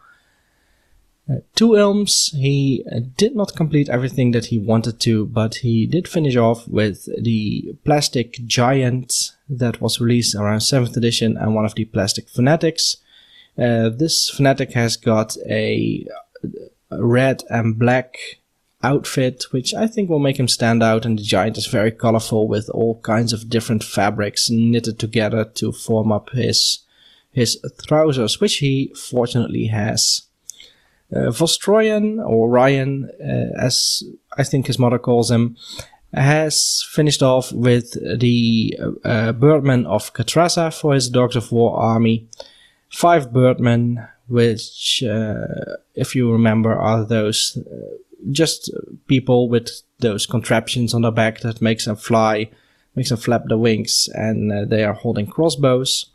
Uh, 1.30 1.38
two 1.55 1.77
Elms, 1.77 2.31
he 2.35 2.84
uh, 2.91 2.99
did 3.18 3.35
not 3.35 3.55
complete 3.55 3.89
everything 3.89 4.31
that 4.31 4.47
he 4.47 4.60
wanted 4.60 4.99
to, 4.99 5.26
but 5.26 5.55
he 5.55 5.88
did 5.88 6.07
finish 6.07 6.35
off 6.35 6.68
with 6.68 7.05
the 7.23 7.76
plastic 7.85 8.45
giant 8.45 9.31
that 9.49 9.81
was 9.81 10.01
released 10.01 10.35
around 10.35 10.60
7th 10.60 10.95
edition 10.97 11.38
and 11.38 11.55
one 11.55 11.65
of 11.65 11.76
the 11.76 11.85
plastic 11.85 12.30
fanatics. 12.30 12.97
Uh, 13.57 13.89
this 13.89 14.30
fanatic 14.30 14.73
has 14.73 14.97
got 14.97 15.38
a, 15.49 16.05
red 16.91 17.43
and 17.49 17.80
black 17.80 18.17
outfit, 18.84 19.45
which 19.51 19.73
I 19.73 19.88
think 19.88 20.09
will 20.09 20.19
make 20.19 20.38
him 20.38 20.47
stand 20.47 20.84
out. 20.84 21.05
And 21.05 21.17
the 21.17 21.23
giant 21.23 21.57
is 21.57 21.67
very 21.67 21.91
colorful 21.91 22.47
with 22.47 22.69
all 22.69 22.99
kinds 23.01 23.34
of 23.34 23.49
different 23.49 23.84
fabrics 23.84 24.49
knitted 24.49 24.99
together 24.99 25.45
to 25.55 25.71
form 25.71 26.11
up 26.11 26.30
his 26.31 26.80
his 27.31 27.59
trousers, 27.88 28.39
which 28.39 28.57
he 28.57 28.93
fortunately 28.95 29.65
has. 29.67 30.21
Uh, 31.11 31.31
Vostroyan, 31.31 32.23
or 32.23 32.47
Ryan, 32.47 33.09
uh, 33.19 33.59
as 33.59 34.03
I 34.38 34.43
think 34.43 34.67
his 34.67 34.77
mother 34.77 34.99
calls 34.99 35.31
him, 35.31 35.57
has 36.13 36.85
finished 36.91 37.23
off 37.23 37.51
with 37.51 37.93
the 38.19 38.77
uh, 39.03 39.31
Birdmen 39.31 39.88
of 39.88 40.13
Catrazza 40.13 40.71
for 40.71 40.93
his 40.93 41.09
Dogs 41.09 41.35
of 41.35 41.51
War 41.51 41.75
army 41.75 42.27
five 42.94 43.34
birdmen, 43.34 44.07
which, 44.28 45.03
uh, 45.03 45.76
if 45.95 46.15
you 46.15 46.32
remember, 46.32 46.74
are 46.74 47.03
those 47.03 47.57
uh, 47.57 47.98
just 48.32 48.72
people 49.07 49.49
with 49.49 49.70
those 49.99 50.26
contraptions 50.26 50.94
on 50.94 51.02
their 51.02 51.11
back 51.11 51.41
that 51.41 51.61
makes 51.61 51.86
them 51.86 51.95
fly, 51.95 52.49
makes 52.95 53.10
them 53.10 53.18
flap 53.18 53.44
their 53.48 53.57
wings, 53.57 54.07
and 54.14 54.52
uh, 54.52 54.65
they 54.65 54.84
are 54.84 54.94
holding 54.94 55.28
crossbows. 55.28 56.06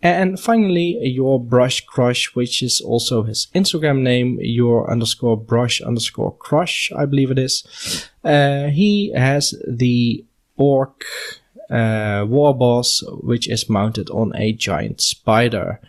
And 0.00 0.38
finally, 0.38 0.96
your 1.02 1.40
brush 1.40 1.84
crush, 1.84 2.34
which 2.34 2.62
is 2.62 2.80
also 2.80 3.24
his 3.24 3.48
Instagram 3.54 4.02
name, 4.02 4.38
your 4.40 4.90
underscore 4.90 5.36
brush 5.36 5.80
underscore 5.80 6.36
crush, 6.36 6.90
I 6.96 7.04
believe 7.04 7.32
it 7.32 7.38
is. 7.38 8.08
Uh, 8.24 8.68
he 8.68 9.12
has 9.12 9.60
the 9.66 10.24
orc 10.56 11.04
uh, 11.68 12.24
war 12.28 12.56
boss, 12.56 13.02
which 13.22 13.48
is 13.48 13.68
mounted 13.68 14.08
on 14.10 14.34
a 14.36 14.52
giant 14.52 15.00
spider. 15.00 15.80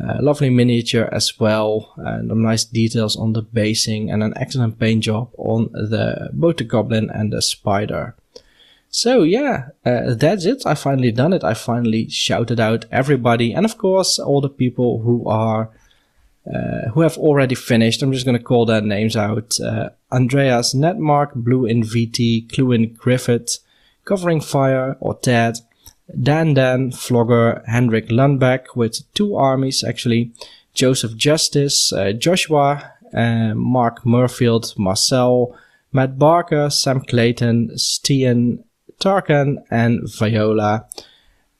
Uh, 0.00 0.18
lovely 0.20 0.48
miniature 0.48 1.08
as 1.10 1.40
well, 1.40 1.92
and 1.96 2.28
some 2.28 2.42
nice 2.42 2.64
details 2.64 3.16
on 3.16 3.32
the 3.32 3.42
basing, 3.42 4.10
and 4.10 4.22
an 4.22 4.32
excellent 4.36 4.78
paint 4.78 5.02
job 5.02 5.28
on 5.36 5.68
the 5.72 6.30
both 6.32 6.58
the 6.58 6.64
goblin 6.64 7.10
and 7.10 7.32
the 7.32 7.42
spider. 7.42 8.14
So 8.90 9.22
yeah, 9.22 9.70
uh, 9.84 10.14
that's 10.14 10.44
it. 10.44 10.62
I 10.64 10.74
finally 10.74 11.10
done 11.10 11.32
it. 11.32 11.42
I 11.42 11.54
finally 11.54 12.08
shouted 12.08 12.60
out 12.60 12.84
everybody, 12.92 13.52
and 13.52 13.64
of 13.64 13.76
course 13.76 14.18
all 14.20 14.40
the 14.40 14.48
people 14.48 15.00
who 15.00 15.28
are 15.28 15.70
uh, 16.46 16.90
who 16.90 17.00
have 17.00 17.18
already 17.18 17.54
finished. 17.54 18.00
I'm 18.00 18.12
just 18.12 18.24
going 18.24 18.38
to 18.38 18.44
call 18.44 18.66
their 18.66 18.80
names 18.80 19.16
out: 19.16 19.58
uh, 19.60 19.90
Andreas 20.12 20.74
Netmark, 20.74 21.34
Blue 21.34 21.66
in 21.66 21.82
VT, 21.82 22.54
Cluin 22.54 22.94
Griffith, 22.94 23.58
Covering 24.04 24.40
Fire 24.40 24.96
or 25.00 25.14
Ted, 25.18 25.58
Dan 26.22 26.54
Dan, 26.54 26.90
Flogger, 26.90 27.62
Hendrik 27.66 28.08
Lundbeck 28.08 28.74
with 28.74 29.02
two 29.14 29.36
armies 29.36 29.84
actually, 29.84 30.32
Joseph 30.74 31.16
Justice, 31.16 31.92
uh, 31.92 32.12
Joshua, 32.12 32.92
uh, 33.14 33.54
Mark 33.54 34.04
Murfield, 34.04 34.78
Marcel, 34.78 35.56
Matt 35.92 36.18
Barker, 36.18 36.70
Sam 36.70 37.00
Clayton, 37.00 37.70
Stian, 37.76 38.64
Tarkan, 39.00 39.56
and 39.70 40.00
Viola. 40.18 40.86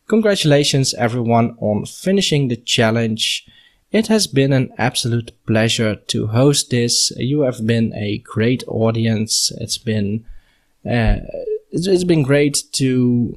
Congratulations 0.07 0.95
everyone 0.95 1.57
on 1.61 1.85
finishing 1.85 2.49
the 2.49 2.57
challenge. 2.57 3.47
It 3.91 4.09
has 4.09 4.27
been 4.27 4.53
an 4.53 4.71
absolute 4.77 5.33
pleasure 5.47 5.97
to 5.97 6.27
host 6.29 6.71
this. 6.71 7.11
You 7.17 7.43
have 7.43 7.67
been 7.67 7.93
a 7.95 8.19
great 8.19 8.65
audience. 8.69 9.53
It's 9.59 9.79
been 9.79 10.25
uh, 10.89 11.17
it's, 11.71 12.05
been 12.05 12.23
great 12.23 12.63
to 12.73 13.37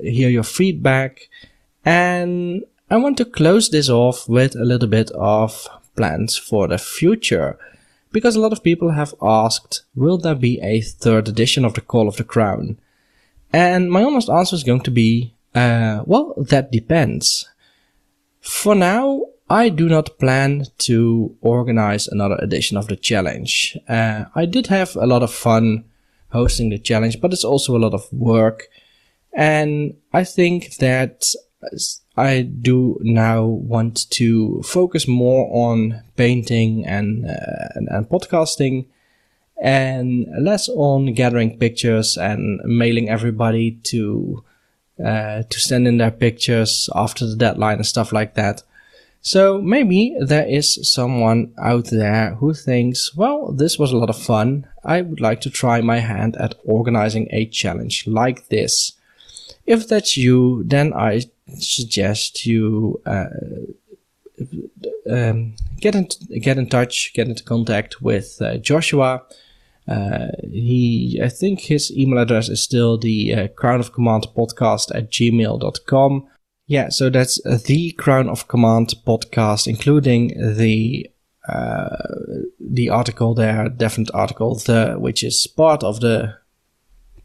hear 0.00 0.28
your 0.28 0.42
feedback, 0.42 1.28
and 1.84 2.64
I 2.90 2.96
want 2.98 3.16
to 3.18 3.24
close 3.24 3.70
this 3.70 3.88
off 3.88 4.28
with 4.28 4.54
a 4.54 4.64
little 4.64 4.88
bit 4.88 5.10
of 5.10 5.66
plans 5.96 6.36
for 6.36 6.68
the 6.68 6.78
future. 6.78 7.58
Because 8.12 8.36
a 8.36 8.40
lot 8.40 8.52
of 8.52 8.62
people 8.62 8.90
have 8.90 9.14
asked, 9.20 9.82
will 9.94 10.16
there 10.16 10.34
be 10.34 10.60
a 10.62 10.80
third 10.80 11.28
edition 11.28 11.64
of 11.64 11.74
the 11.74 11.80
Call 11.80 12.08
of 12.08 12.16
the 12.16 12.24
Crown? 12.24 12.78
And 13.52 13.90
my 13.90 14.02
honest 14.02 14.30
answer 14.30 14.54
is 14.54 14.64
going 14.64 14.82
to 14.82 14.90
be, 14.90 15.34
uh, 15.54 16.02
well, 16.06 16.34
that 16.36 16.70
depends. 16.70 17.48
For 18.40 18.74
now, 18.74 19.22
I 19.50 19.68
do 19.68 19.88
not 19.88 20.18
plan 20.18 20.66
to 20.78 21.36
organize 21.40 22.08
another 22.08 22.36
edition 22.36 22.76
of 22.76 22.86
the 22.86 22.96
challenge. 22.96 23.76
Uh, 23.88 24.24
I 24.34 24.46
did 24.46 24.68
have 24.68 24.96
a 24.96 25.06
lot 25.06 25.22
of 25.22 25.32
fun 25.32 25.84
hosting 26.30 26.70
the 26.70 26.78
challenge, 26.78 27.20
but 27.20 27.32
it's 27.32 27.44
also 27.44 27.76
a 27.76 27.78
lot 27.78 27.94
of 27.94 28.12
work. 28.12 28.68
And 29.36 29.94
I 30.12 30.24
think 30.24 30.76
that 30.78 31.26
I 32.16 32.40
do 32.40 32.98
now 33.02 33.44
want 33.44 34.10
to 34.12 34.62
focus 34.62 35.06
more 35.06 35.48
on 35.52 36.02
painting 36.16 36.86
and, 36.86 37.26
uh, 37.26 37.68
and, 37.74 37.88
and 37.90 38.08
podcasting 38.08 38.86
and 39.60 40.26
less 40.40 40.68
on 40.70 41.12
gathering 41.12 41.58
pictures 41.58 42.16
and 42.16 42.60
mailing 42.64 43.08
everybody 43.08 43.72
to 43.84 44.42
uh, 45.04 45.42
to 45.42 45.60
send 45.60 45.86
in 45.86 45.98
their 45.98 46.10
pictures 46.10 46.88
after 46.94 47.26
the 47.26 47.36
deadline 47.36 47.76
and 47.76 47.86
stuff 47.86 48.12
like 48.12 48.34
that. 48.34 48.62
So 49.20 49.60
maybe 49.60 50.16
there 50.18 50.46
is 50.46 50.88
someone 50.90 51.52
out 51.58 51.86
there 51.90 52.36
who 52.36 52.54
thinks, 52.54 53.14
well, 53.14 53.52
this 53.52 53.78
was 53.78 53.92
a 53.92 53.96
lot 53.96 54.08
of 54.08 54.16
fun. 54.16 54.66
I 54.84 55.02
would 55.02 55.20
like 55.20 55.42
to 55.42 55.50
try 55.50 55.82
my 55.82 55.98
hand 55.98 56.36
at 56.36 56.54
organizing 56.64 57.28
a 57.30 57.44
challenge 57.46 58.06
like 58.06 58.48
this. 58.48 58.92
If 59.66 59.88
that's 59.88 60.16
you, 60.16 60.62
then 60.64 60.92
I 60.94 61.22
suggest 61.58 62.46
you 62.46 63.00
uh, 63.06 63.26
um, 65.10 65.56
get 65.80 65.94
in 65.94 66.08
get 66.40 66.58
in 66.58 66.68
touch, 66.68 67.12
get 67.14 67.28
into 67.28 67.44
contact 67.44 68.00
with 68.00 68.40
uh, 68.40 68.58
Joshua. 68.58 69.22
Uh, 69.88 70.28
he, 70.42 71.20
I 71.22 71.28
think 71.28 71.60
his 71.60 71.96
email 71.96 72.18
address 72.18 72.48
is 72.48 72.62
still 72.62 72.98
the 72.98 73.34
uh, 73.34 73.48
Crown 73.48 73.78
of 73.80 73.92
Command 73.92 74.26
podcast 74.36 74.92
at 74.94 75.10
gmail.com. 75.10 76.26
Yeah, 76.66 76.88
so 76.88 77.08
that's 77.10 77.40
the 77.66 77.92
Crown 77.92 78.28
of 78.28 78.48
Command 78.48 78.94
podcast, 79.06 79.68
including 79.68 80.56
the 80.56 81.08
uh, 81.48 81.96
the 82.58 82.90
article 82.90 83.34
there, 83.34 83.68
definite 83.68 84.10
article, 84.12 84.56
the 84.56 84.96
which 84.98 85.22
is 85.22 85.46
part 85.46 85.84
of 85.84 86.00
the 86.00 86.36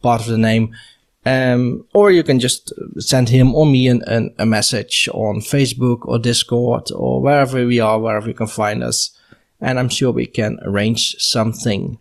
part 0.03 0.21
of 0.21 0.27
the 0.27 0.37
name. 0.37 0.75
Um, 1.23 1.85
or 1.93 2.11
you 2.11 2.23
can 2.23 2.39
just 2.39 2.73
send 2.97 3.29
him 3.29 3.53
or 3.53 3.65
me 3.65 3.87
an, 3.87 4.01
an, 4.07 4.33
a 4.39 4.45
message 4.45 5.07
on 5.13 5.41
Facebook 5.41 5.99
or 6.07 6.17
Discord 6.17 6.91
or 6.91 7.21
wherever 7.21 7.65
we 7.65 7.79
are, 7.79 7.99
wherever 7.99 8.27
you 8.27 8.33
can 8.33 8.47
find 8.47 8.83
us. 8.83 9.15
And 9.59 9.77
I'm 9.77 9.89
sure 9.89 10.11
we 10.11 10.25
can 10.25 10.57
arrange 10.63 11.15
something. 11.19 11.99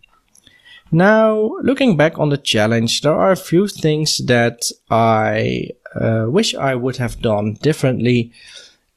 Now, 0.92 1.56
looking 1.62 1.96
back 1.96 2.18
on 2.18 2.30
the 2.30 2.38
challenge, 2.38 3.02
there 3.02 3.14
are 3.14 3.30
a 3.30 3.36
few 3.36 3.68
things 3.68 4.18
that 4.26 4.72
I 4.90 5.68
uh, 5.94 6.26
wish 6.28 6.54
I 6.54 6.74
would 6.74 6.96
have 6.96 7.22
done 7.22 7.54
differently, 7.62 8.32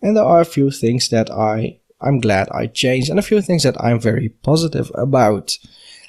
and 0.01 0.17
there 0.17 0.23
are 0.23 0.41
a 0.41 0.45
few 0.45 0.71
things 0.71 1.09
that 1.09 1.29
I 1.29 1.77
I'm 2.01 2.19
glad 2.19 2.49
I 2.51 2.67
changed, 2.67 3.09
and 3.09 3.19
a 3.19 3.23
few 3.23 3.41
things 3.41 3.63
that 3.63 3.79
I'm 3.79 3.99
very 3.99 4.29
positive 4.29 4.91
about. 4.95 5.57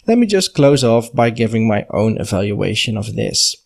Let 0.07 0.19
me 0.19 0.27
just 0.27 0.55
close 0.55 0.83
off 0.83 1.13
by 1.13 1.31
giving 1.31 1.69
my 1.69 1.87
own 1.91 2.19
evaluation 2.19 2.97
of 2.97 3.15
this. 3.15 3.57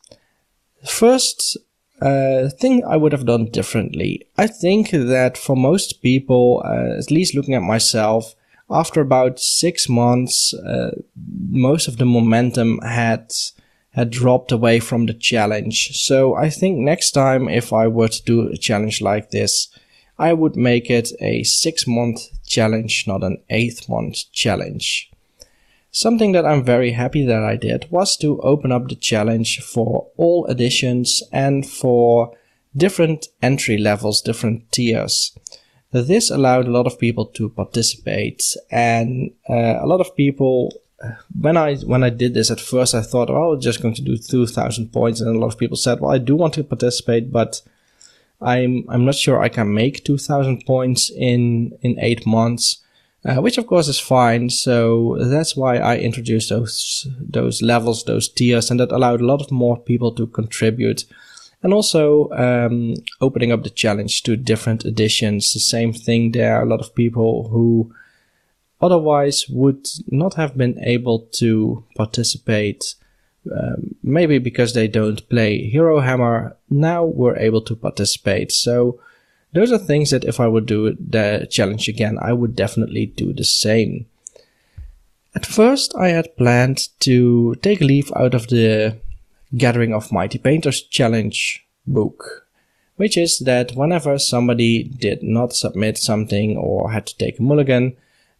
First 0.84 1.56
uh, 2.00 2.48
thing 2.60 2.84
I 2.84 2.96
would 2.96 3.12
have 3.12 3.26
done 3.26 3.46
differently. 3.46 4.26
I 4.36 4.46
think 4.46 4.90
that 4.90 5.36
for 5.36 5.56
most 5.56 6.02
people, 6.02 6.62
uh, 6.64 6.98
at 6.98 7.10
least 7.10 7.34
looking 7.34 7.54
at 7.54 7.62
myself, 7.62 8.34
after 8.70 9.00
about 9.00 9.40
six 9.40 9.88
months, 9.88 10.54
uh, 10.54 10.90
most 11.50 11.88
of 11.88 11.96
the 11.96 12.04
momentum 12.04 12.78
had 12.80 13.32
had 13.92 14.10
dropped 14.10 14.52
away 14.52 14.78
from 14.78 15.06
the 15.06 15.14
challenge. 15.14 15.98
So 15.98 16.34
I 16.34 16.50
think 16.50 16.78
next 16.78 17.12
time, 17.12 17.48
if 17.48 17.72
I 17.72 17.88
were 17.88 18.08
to 18.08 18.22
do 18.22 18.48
a 18.48 18.56
challenge 18.56 19.00
like 19.00 19.30
this, 19.30 19.68
I 20.18 20.34
would 20.34 20.56
make 20.56 20.90
it 20.90 21.10
a 21.20 21.42
six 21.42 21.86
month 21.86 22.20
challenge, 22.46 23.06
not 23.06 23.24
an 23.24 23.38
eight 23.50 23.88
month 23.88 24.30
challenge. 24.32 25.07
Something 25.98 26.30
that 26.30 26.46
I'm 26.46 26.62
very 26.62 26.92
happy 26.92 27.26
that 27.26 27.42
I 27.42 27.56
did 27.56 27.88
was 27.90 28.16
to 28.18 28.40
open 28.42 28.70
up 28.70 28.86
the 28.86 28.94
challenge 28.94 29.60
for 29.60 30.06
all 30.16 30.46
editions 30.46 31.24
and 31.32 31.68
for 31.68 32.36
different 32.76 33.26
entry 33.42 33.78
levels, 33.78 34.22
different 34.22 34.70
tiers. 34.70 35.36
This 35.90 36.30
allowed 36.30 36.68
a 36.68 36.70
lot 36.70 36.86
of 36.86 37.00
people 37.00 37.26
to 37.26 37.48
participate, 37.48 38.44
and 38.70 39.32
uh, 39.50 39.80
a 39.82 39.86
lot 39.88 40.00
of 40.00 40.14
people. 40.14 40.72
When 41.40 41.56
I 41.56 41.74
when 41.78 42.04
I 42.04 42.10
did 42.10 42.32
this 42.32 42.52
at 42.52 42.60
first, 42.60 42.94
I 42.94 43.02
thought, 43.02 43.28
oh, 43.28 43.54
I'm 43.54 43.60
just 43.60 43.82
going 43.82 43.94
to 43.94 44.02
do 44.02 44.16
two 44.16 44.46
thousand 44.46 44.92
points, 44.92 45.20
and 45.20 45.34
a 45.34 45.38
lot 45.40 45.52
of 45.52 45.58
people 45.58 45.76
said, 45.76 45.98
well, 45.98 46.12
I 46.12 46.18
do 46.18 46.36
want 46.36 46.54
to 46.54 46.62
participate, 46.62 47.32
but 47.32 47.60
I'm 48.40 48.84
I'm 48.88 49.04
not 49.04 49.16
sure 49.16 49.42
I 49.42 49.48
can 49.48 49.74
make 49.74 50.04
two 50.04 50.18
thousand 50.18 50.64
points 50.64 51.10
in 51.10 51.76
in 51.82 51.98
eight 51.98 52.24
months, 52.24 52.84
uh, 53.24 53.36
which 53.36 53.58
of 53.58 53.66
course 53.66 53.88
is 53.88 54.00
fine. 54.00 54.50
So 54.50 55.16
that's 55.20 55.56
why 55.56 55.78
I 55.78 55.98
introduced 55.98 56.50
those 56.50 57.06
those 57.18 57.62
levels, 57.62 58.04
those 58.04 58.28
tiers, 58.28 58.70
and 58.70 58.80
that 58.80 58.92
allowed 58.92 59.20
a 59.20 59.26
lot 59.26 59.40
of 59.40 59.50
more 59.50 59.78
people 59.78 60.12
to 60.12 60.26
contribute 60.26 61.04
and 61.62 61.74
also 61.74 62.30
um, 62.30 62.94
opening 63.20 63.52
up 63.52 63.62
the 63.62 63.70
challenge 63.70 64.22
to 64.22 64.36
different 64.36 64.84
editions. 64.84 65.52
The 65.52 65.60
same 65.60 65.92
thing 65.92 66.32
there. 66.32 66.62
A 66.62 66.66
lot 66.66 66.80
of 66.80 66.94
people 66.94 67.48
who 67.48 67.92
otherwise 68.80 69.48
would 69.48 69.88
not 70.06 70.34
have 70.34 70.56
been 70.56 70.78
able 70.84 71.20
to 71.32 71.84
participate, 71.96 72.94
um, 73.52 73.96
maybe 74.02 74.38
because 74.38 74.74
they 74.74 74.86
don't 74.86 75.28
play 75.28 75.68
Herohammer, 75.70 76.56
now 76.70 77.04
were 77.04 77.36
able 77.36 77.62
to 77.62 77.74
participate. 77.74 78.52
So 78.52 79.00
those 79.52 79.72
are 79.72 79.78
things 79.78 80.10
that 80.10 80.24
if 80.24 80.40
I 80.40 80.46
would 80.46 80.66
do 80.66 80.94
the 80.94 81.46
challenge 81.50 81.88
again, 81.88 82.18
I 82.20 82.32
would 82.32 82.54
definitely 82.54 83.06
do 83.06 83.32
the 83.32 83.44
same. 83.44 84.06
At 85.34 85.46
first, 85.46 85.94
I 85.96 86.08
had 86.08 86.36
planned 86.36 86.88
to 87.00 87.54
take 87.56 87.80
a 87.80 87.84
leaf 87.84 88.10
out 88.16 88.34
of 88.34 88.48
the 88.48 88.98
Gathering 89.56 89.94
of 89.94 90.12
Mighty 90.12 90.38
Painters 90.38 90.82
challenge 90.82 91.64
book, 91.86 92.46
which 92.96 93.16
is 93.16 93.38
that 93.40 93.72
whenever 93.72 94.18
somebody 94.18 94.82
did 94.84 95.22
not 95.22 95.54
submit 95.54 95.96
something 95.96 96.56
or 96.56 96.90
had 96.90 97.06
to 97.06 97.16
take 97.16 97.38
a 97.38 97.42
mulligan, 97.42 97.96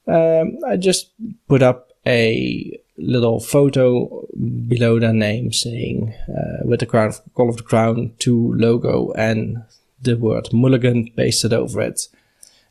um, 0.07 0.59
I 0.67 0.77
just 0.77 1.11
put 1.49 1.63
up 1.63 1.93
a 2.07 2.79
little 2.97 3.41
photo 3.41 4.27
below 4.67 4.99
their 4.99 5.13
name 5.13 5.53
saying 5.53 6.15
uh, 6.29 6.67
with 6.67 6.81
the 6.81 6.87
crown 6.87 7.13
Call 7.35 7.49
of 7.49 7.59
the 7.59 7.63
Crown 7.63 8.13
2 8.19 8.55
logo 8.55 9.13
and 9.13 9.63
the 10.03 10.17
word 10.17 10.53
mulligan 10.53 11.11
pasted 11.17 11.53
over 11.53 11.81
it. 11.81 12.09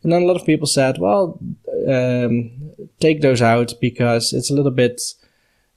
And 0.04 0.12
then 0.12 0.24
a 0.24 0.26
lot 0.26 0.40
of 0.40 0.46
people 0.46 0.68
said, 0.68 1.00
well, 1.00 1.40
um, 1.88 2.52
take 3.00 3.22
those 3.22 3.42
out 3.42 3.74
because 3.82 4.32
it's 4.32 4.50
a 4.50 4.54
little 4.54 4.72
bit 4.72 5.02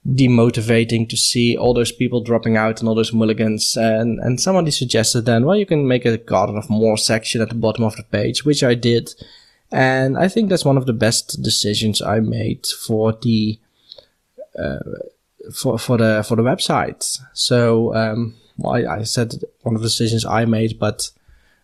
demotivating 0.06 1.08
to 1.08 1.16
see 1.16 1.56
all 1.56 1.74
those 1.74 1.92
people 1.92 2.22
dropping 2.22 2.56
out 2.56 2.80
and 2.80 2.88
all 2.88 2.94
those 2.94 3.12
mulligans. 3.12 3.76
And, 3.76 4.18
and 4.20 4.40
somebody 4.40 4.70
suggested 4.70 5.22
then, 5.22 5.44
well, 5.44 5.56
you 5.56 5.66
can 5.66 5.86
make 5.86 6.04
a 6.04 6.16
Garden 6.16 6.56
of 6.56 6.70
Morr 6.70 6.96
section 6.96 7.40
at 7.40 7.48
the 7.48 7.54
bottom 7.54 7.84
of 7.84 7.96
the 7.96 8.02
page, 8.04 8.44
which 8.44 8.62
I 8.62 8.74
did. 8.74 9.14
And 9.72 10.18
I 10.18 10.28
think 10.28 10.48
that's 10.48 10.64
one 10.64 10.76
of 10.76 10.86
the 10.86 10.92
best 10.92 11.42
decisions 11.42 12.02
I 12.02 12.20
made 12.20 12.66
for 12.66 13.12
the, 13.12 13.58
uh, 14.58 14.78
for, 15.54 15.78
for 15.78 15.96
the, 15.96 16.24
for 16.26 16.36
the 16.36 16.42
website. 16.42 17.18
So, 17.34 17.94
um, 17.94 18.34
well, 18.56 18.74
I, 18.74 19.00
I 19.00 19.02
said 19.04 19.44
one 19.62 19.74
of 19.74 19.80
the 19.80 19.88
decisions 19.88 20.24
I 20.24 20.44
made, 20.44 20.78
but 20.78 21.10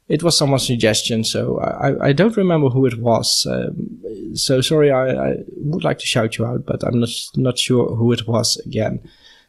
it 0.08 0.22
was 0.22 0.38
someone's 0.38 0.66
suggestion, 0.66 1.24
so 1.24 1.58
I, 1.60 2.08
I 2.08 2.12
don't 2.12 2.36
remember 2.36 2.68
who 2.68 2.86
it 2.86 2.98
was. 2.98 3.46
Um, 3.50 3.98
so 4.34 4.60
sorry, 4.60 4.92
I, 4.92 5.30
I, 5.30 5.36
would 5.56 5.82
like 5.82 5.98
to 5.98 6.06
shout 6.06 6.38
you 6.38 6.46
out, 6.46 6.64
but 6.64 6.84
I'm 6.84 7.00
not 7.00 7.10
not 7.34 7.58
sure 7.58 7.94
who 7.94 8.12
it 8.12 8.28
was 8.28 8.56
again. 8.58 9.00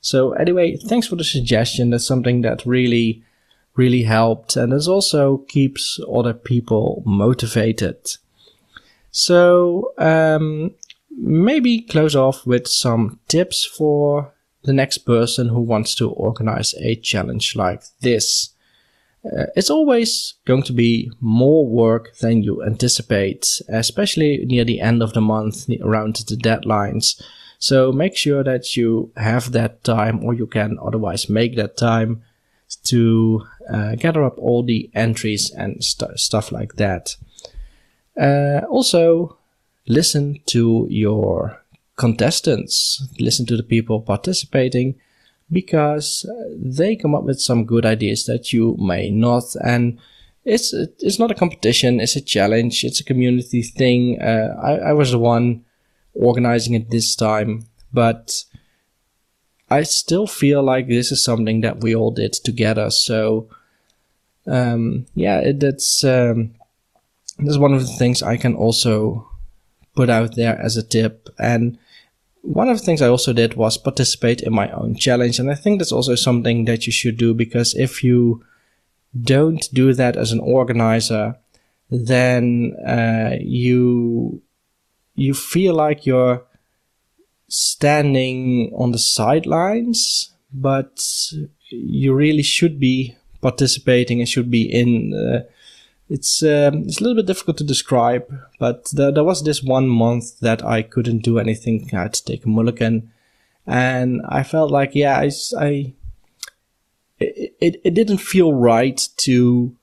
So 0.01 0.34
anyway, 0.34 0.77
thanks 0.77 1.07
for 1.07 1.15
the 1.15 1.23
suggestion. 1.23 1.91
That's 1.91 2.07
something 2.07 2.41
that 2.41 2.65
really, 2.65 3.23
really 3.75 4.03
helped, 4.03 4.55
and 4.55 4.73
it 4.73 4.88
also 4.88 5.38
keeps 5.47 5.99
other 6.11 6.34
people 6.34 7.03
motivated. 7.05 8.17
So 9.11 9.93
um, 9.99 10.71
maybe 11.11 11.81
close 11.81 12.15
off 12.15 12.45
with 12.47 12.67
some 12.67 13.19
tips 13.27 13.63
for 13.63 14.34
the 14.63 14.73
next 14.73 14.99
person 14.99 15.49
who 15.49 15.61
wants 15.61 15.95
to 15.95 16.09
organize 16.09 16.73
a 16.79 16.95
challenge 16.95 17.55
like 17.55 17.84
this. 18.01 18.53
Uh, 19.35 19.45
it's 19.55 19.69
always 19.69 20.35
going 20.45 20.63
to 20.63 20.73
be 20.73 21.11
more 21.19 21.65
work 21.67 22.15
than 22.17 22.43
you 22.43 22.63
anticipate, 22.63 23.61
especially 23.67 24.45
near 24.45 24.63
the 24.63 24.79
end 24.79 25.01
of 25.01 25.13
the 25.13 25.21
month, 25.21 25.69
around 25.81 26.15
the 26.15 26.35
deadlines. 26.35 27.21
So 27.59 27.91
make 27.91 28.15
sure 28.15 28.43
that 28.43 28.77
you 28.77 29.11
have 29.17 29.51
that 29.51 29.83
time, 29.83 30.23
or 30.23 30.33
you 30.33 30.47
can 30.47 30.77
otherwise 30.81 31.29
make 31.29 31.55
that 31.55 31.77
time 31.77 32.23
to 32.83 33.45
uh, 33.71 33.95
gather 33.95 34.23
up 34.23 34.37
all 34.37 34.63
the 34.63 34.89
entries 34.93 35.51
and 35.51 35.83
st- 35.83 36.19
stuff 36.19 36.51
like 36.51 36.75
that. 36.75 37.15
Uh, 38.19 38.61
also, 38.69 39.37
listen 39.87 40.39
to 40.47 40.87
your 40.89 41.61
contestants, 41.95 43.07
listen 43.19 43.45
to 43.47 43.57
the 43.57 43.63
people 43.63 44.01
participating 44.01 44.95
because 45.52 46.30
they 46.56 46.95
come 46.95 47.15
up 47.15 47.24
with 47.24 47.40
some 47.40 47.65
good 47.65 47.86
ideas 47.86 48.26
that 48.26 48.52
you 48.52 48.76
may 48.80 49.10
not. 49.10 49.44
And 49.64 49.99
it's 50.45 50.74
it's 50.74 51.19
not 51.19 51.32
a 51.32 51.36
competition; 51.36 51.99
it's 51.99 52.15
a 52.15 52.22
challenge. 52.22 52.84
It's 52.84 52.99
a 52.99 53.03
community 53.06 53.61
thing. 53.61 54.22
Uh, 54.22 54.56
I, 54.61 54.90
I 54.90 54.94
was 54.94 55.11
the 55.11 55.19
one 55.19 55.65
organizing 56.14 56.74
it 56.74 56.90
this 56.90 57.15
time, 57.15 57.68
but 57.94 58.44
I 59.69 59.84
still 59.84 60.28
feel 60.28 60.64
like 60.64 60.88
this 60.88 61.11
is 61.11 61.24
something 61.24 61.61
that 61.61 61.82
we 61.82 61.95
all 61.95 62.11
did 62.11 62.34
together. 62.34 62.90
So 62.90 63.49
um, 64.48 65.06
yeah, 65.14 65.40
it, 65.40 65.60
that's 65.60 66.03
um, 66.03 66.56
that's 67.40 67.57
one 67.57 67.74
of 67.74 67.82
the 67.82 67.94
things 67.94 68.24
I 68.24 68.38
can 68.38 68.56
also 68.56 69.30
put 69.95 70.10
out 70.10 70.36
there 70.36 70.57
as 70.60 70.78
a 70.78 70.84
tip 70.84 71.30
and 71.38 71.78
one 72.41 72.69
of 72.69 72.77
the 72.77 72.84
things 72.84 73.01
I 73.01 73.07
also 73.07 73.34
did 73.34 73.55
was 73.55 73.77
participate 73.77 74.41
in 74.41 74.53
my 74.53 74.69
own 74.72 74.95
challenge. 74.95 75.39
And 75.39 75.51
I 75.51 75.55
think 75.55 75.80
that's 75.80 75.91
also 75.91 76.15
something 76.15 76.65
that 76.65 76.85
you 76.85 76.91
should 76.91 77.18
do 77.18 77.34
because 77.34 77.73
if 77.76 78.03
you 78.03 78.43
don't 79.19 79.68
do 79.73 79.93
that 79.93 80.15
as 80.15 80.31
an 80.31 80.39
organizer, 80.39 81.35
then 81.89 82.76
uh, 82.85 83.35
you 83.39 84.41
you 85.15 85.34
feel 85.34 85.73
like 85.73 86.05
you're 86.05 86.43
standing 87.49 88.72
on 88.76 88.91
the 88.91 88.99
sidelines, 88.99 90.31
but 90.53 91.01
you 91.69 92.14
really 92.14 92.43
should 92.43 92.80
be 92.80 93.18
participating 93.41 94.19
and 94.19 94.30
should 94.30 94.51
be 94.51 94.64
in 94.64 95.14
uh, 95.14 95.41
it's 96.09 96.41
um, 96.41 96.84
it's 96.84 96.99
a 96.99 97.03
little 97.03 97.15
bit 97.15 97.25
difficult 97.25 97.57
to 97.57 97.63
describe, 97.63 98.25
but 98.59 98.89
there, 98.93 99.11
there 99.11 99.23
was 99.23 99.43
this 99.43 99.61
one 99.61 99.88
month 99.88 100.39
that 100.39 100.63
I 100.63 100.81
couldn't 100.81 101.23
do 101.23 101.38
anything. 101.38 101.89
I 101.93 102.03
had 102.03 102.13
to 102.13 102.23
take 102.23 102.45
a 102.45 102.49
mulligan, 102.49 103.11
and 103.65 104.21
I 104.27 104.43
felt 104.43 104.71
like 104.71 104.95
yeah, 104.95 105.17
I, 105.17 105.31
I 105.59 105.93
it, 107.19 107.81
it, 107.84 107.93
didn't 107.93 108.19
feel 108.19 108.53
right 108.53 109.05
to 109.17 109.75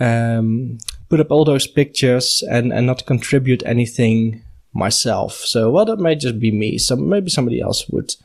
um, 0.00 0.78
put 1.08 1.20
up 1.20 1.30
all 1.30 1.44
those 1.44 1.66
pictures 1.66 2.42
and 2.50 2.72
and 2.72 2.86
not 2.86 3.06
contribute 3.06 3.62
anything 3.64 4.42
myself. 4.72 5.34
So 5.34 5.70
well, 5.70 5.84
that 5.84 5.98
may 5.98 6.16
just 6.16 6.40
be 6.40 6.50
me. 6.50 6.78
So 6.78 6.96
maybe 6.96 7.30
somebody 7.30 7.60
else 7.60 7.88
would 7.88 8.16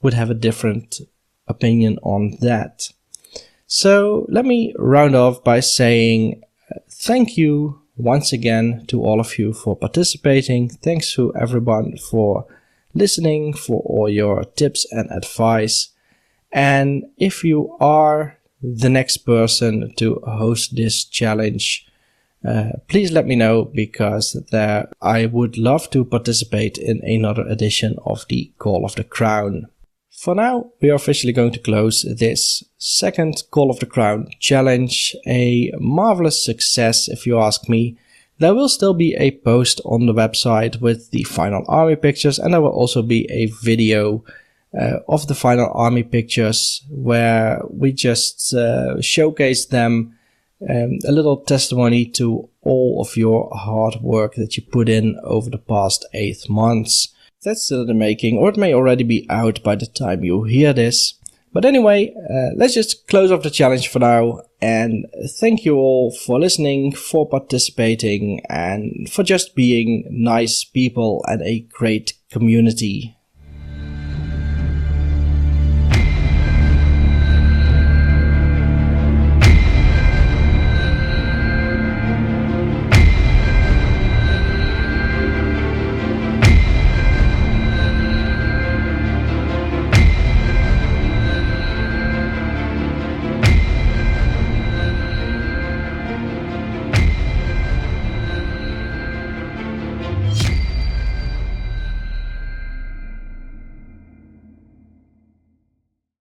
would 0.00 0.14
have 0.14 0.30
a 0.30 0.34
different 0.34 1.00
opinion 1.46 1.98
on 2.02 2.38
that. 2.40 2.90
So 3.72 4.26
let 4.28 4.44
me 4.44 4.74
round 4.76 5.14
off 5.14 5.44
by 5.44 5.60
saying 5.60 6.42
uh, 6.74 6.80
thank 6.90 7.36
you 7.36 7.80
once 7.96 8.32
again 8.32 8.84
to 8.88 9.00
all 9.04 9.20
of 9.20 9.38
you 9.38 9.52
for 9.52 9.76
participating. 9.76 10.68
Thanks 10.68 11.14
to 11.14 11.32
everyone 11.36 11.96
for 11.98 12.46
listening, 12.94 13.54
for 13.54 13.80
all 13.86 14.08
your 14.08 14.42
tips 14.42 14.84
and 14.90 15.08
advice. 15.12 15.90
And 16.50 17.04
if 17.16 17.44
you 17.44 17.76
are 17.78 18.38
the 18.60 18.88
next 18.88 19.18
person 19.18 19.94
to 19.98 20.20
host 20.26 20.74
this 20.74 21.04
challenge, 21.04 21.86
uh, 22.44 22.70
please 22.88 23.12
let 23.12 23.28
me 23.28 23.36
know 23.36 23.66
because 23.66 24.32
there 24.50 24.88
I 25.00 25.26
would 25.26 25.56
love 25.56 25.90
to 25.90 26.04
participate 26.04 26.76
in 26.76 27.04
another 27.04 27.46
edition 27.46 27.94
of 28.04 28.24
the 28.28 28.50
Call 28.58 28.84
of 28.84 28.96
the 28.96 29.04
Crown. 29.04 29.68
For 30.10 30.34
now, 30.34 30.72
we 30.82 30.90
are 30.90 30.96
officially 30.96 31.32
going 31.32 31.52
to 31.52 31.58
close 31.60 32.02
this 32.02 32.62
second 32.76 33.42
Call 33.50 33.70
of 33.70 33.78
the 33.78 33.86
Crown 33.86 34.28
challenge. 34.38 35.16
A 35.26 35.72
marvelous 35.78 36.44
success, 36.44 37.08
if 37.08 37.26
you 37.26 37.38
ask 37.38 37.68
me. 37.68 37.96
There 38.38 38.54
will 38.54 38.68
still 38.68 38.94
be 38.94 39.14
a 39.14 39.30
post 39.30 39.80
on 39.84 40.06
the 40.06 40.14
website 40.14 40.80
with 40.80 41.10
the 41.10 41.22
final 41.24 41.64
army 41.68 41.96
pictures, 41.96 42.38
and 42.38 42.52
there 42.52 42.60
will 42.60 42.70
also 42.70 43.02
be 43.02 43.30
a 43.30 43.46
video 43.62 44.24
uh, 44.78 44.98
of 45.08 45.26
the 45.26 45.34
final 45.34 45.70
army 45.74 46.02
pictures 46.02 46.82
where 46.90 47.60
we 47.68 47.92
just 47.92 48.52
uh, 48.54 49.00
showcase 49.00 49.66
them. 49.66 50.16
Um, 50.68 50.98
a 51.08 51.12
little 51.12 51.38
testimony 51.38 52.04
to 52.04 52.48
all 52.60 53.00
of 53.00 53.16
your 53.16 53.50
hard 53.54 53.96
work 54.02 54.34
that 54.34 54.56
you 54.56 54.62
put 54.62 54.90
in 54.90 55.18
over 55.22 55.48
the 55.48 55.56
past 55.58 56.04
eight 56.12 56.48
months. 56.50 57.14
That's 57.42 57.62
still 57.62 57.82
in 57.82 57.86
the 57.86 57.94
making, 57.94 58.36
or 58.36 58.50
it 58.50 58.58
may 58.58 58.74
already 58.74 59.04
be 59.04 59.26
out 59.30 59.62
by 59.62 59.74
the 59.74 59.86
time 59.86 60.24
you 60.24 60.44
hear 60.44 60.72
this. 60.72 61.14
But 61.52 61.64
anyway, 61.64 62.14
uh, 62.30 62.54
let's 62.54 62.74
just 62.74 63.08
close 63.08 63.32
off 63.32 63.42
the 63.42 63.50
challenge 63.50 63.88
for 63.88 63.98
now. 63.98 64.42
And 64.62 65.06
thank 65.40 65.64
you 65.64 65.76
all 65.76 66.12
for 66.12 66.38
listening, 66.38 66.92
for 66.92 67.28
participating, 67.28 68.44
and 68.48 69.10
for 69.10 69.22
just 69.22 69.56
being 69.56 70.06
nice 70.10 70.64
people 70.64 71.24
and 71.26 71.42
a 71.42 71.60
great 71.60 72.12
community. 72.30 73.16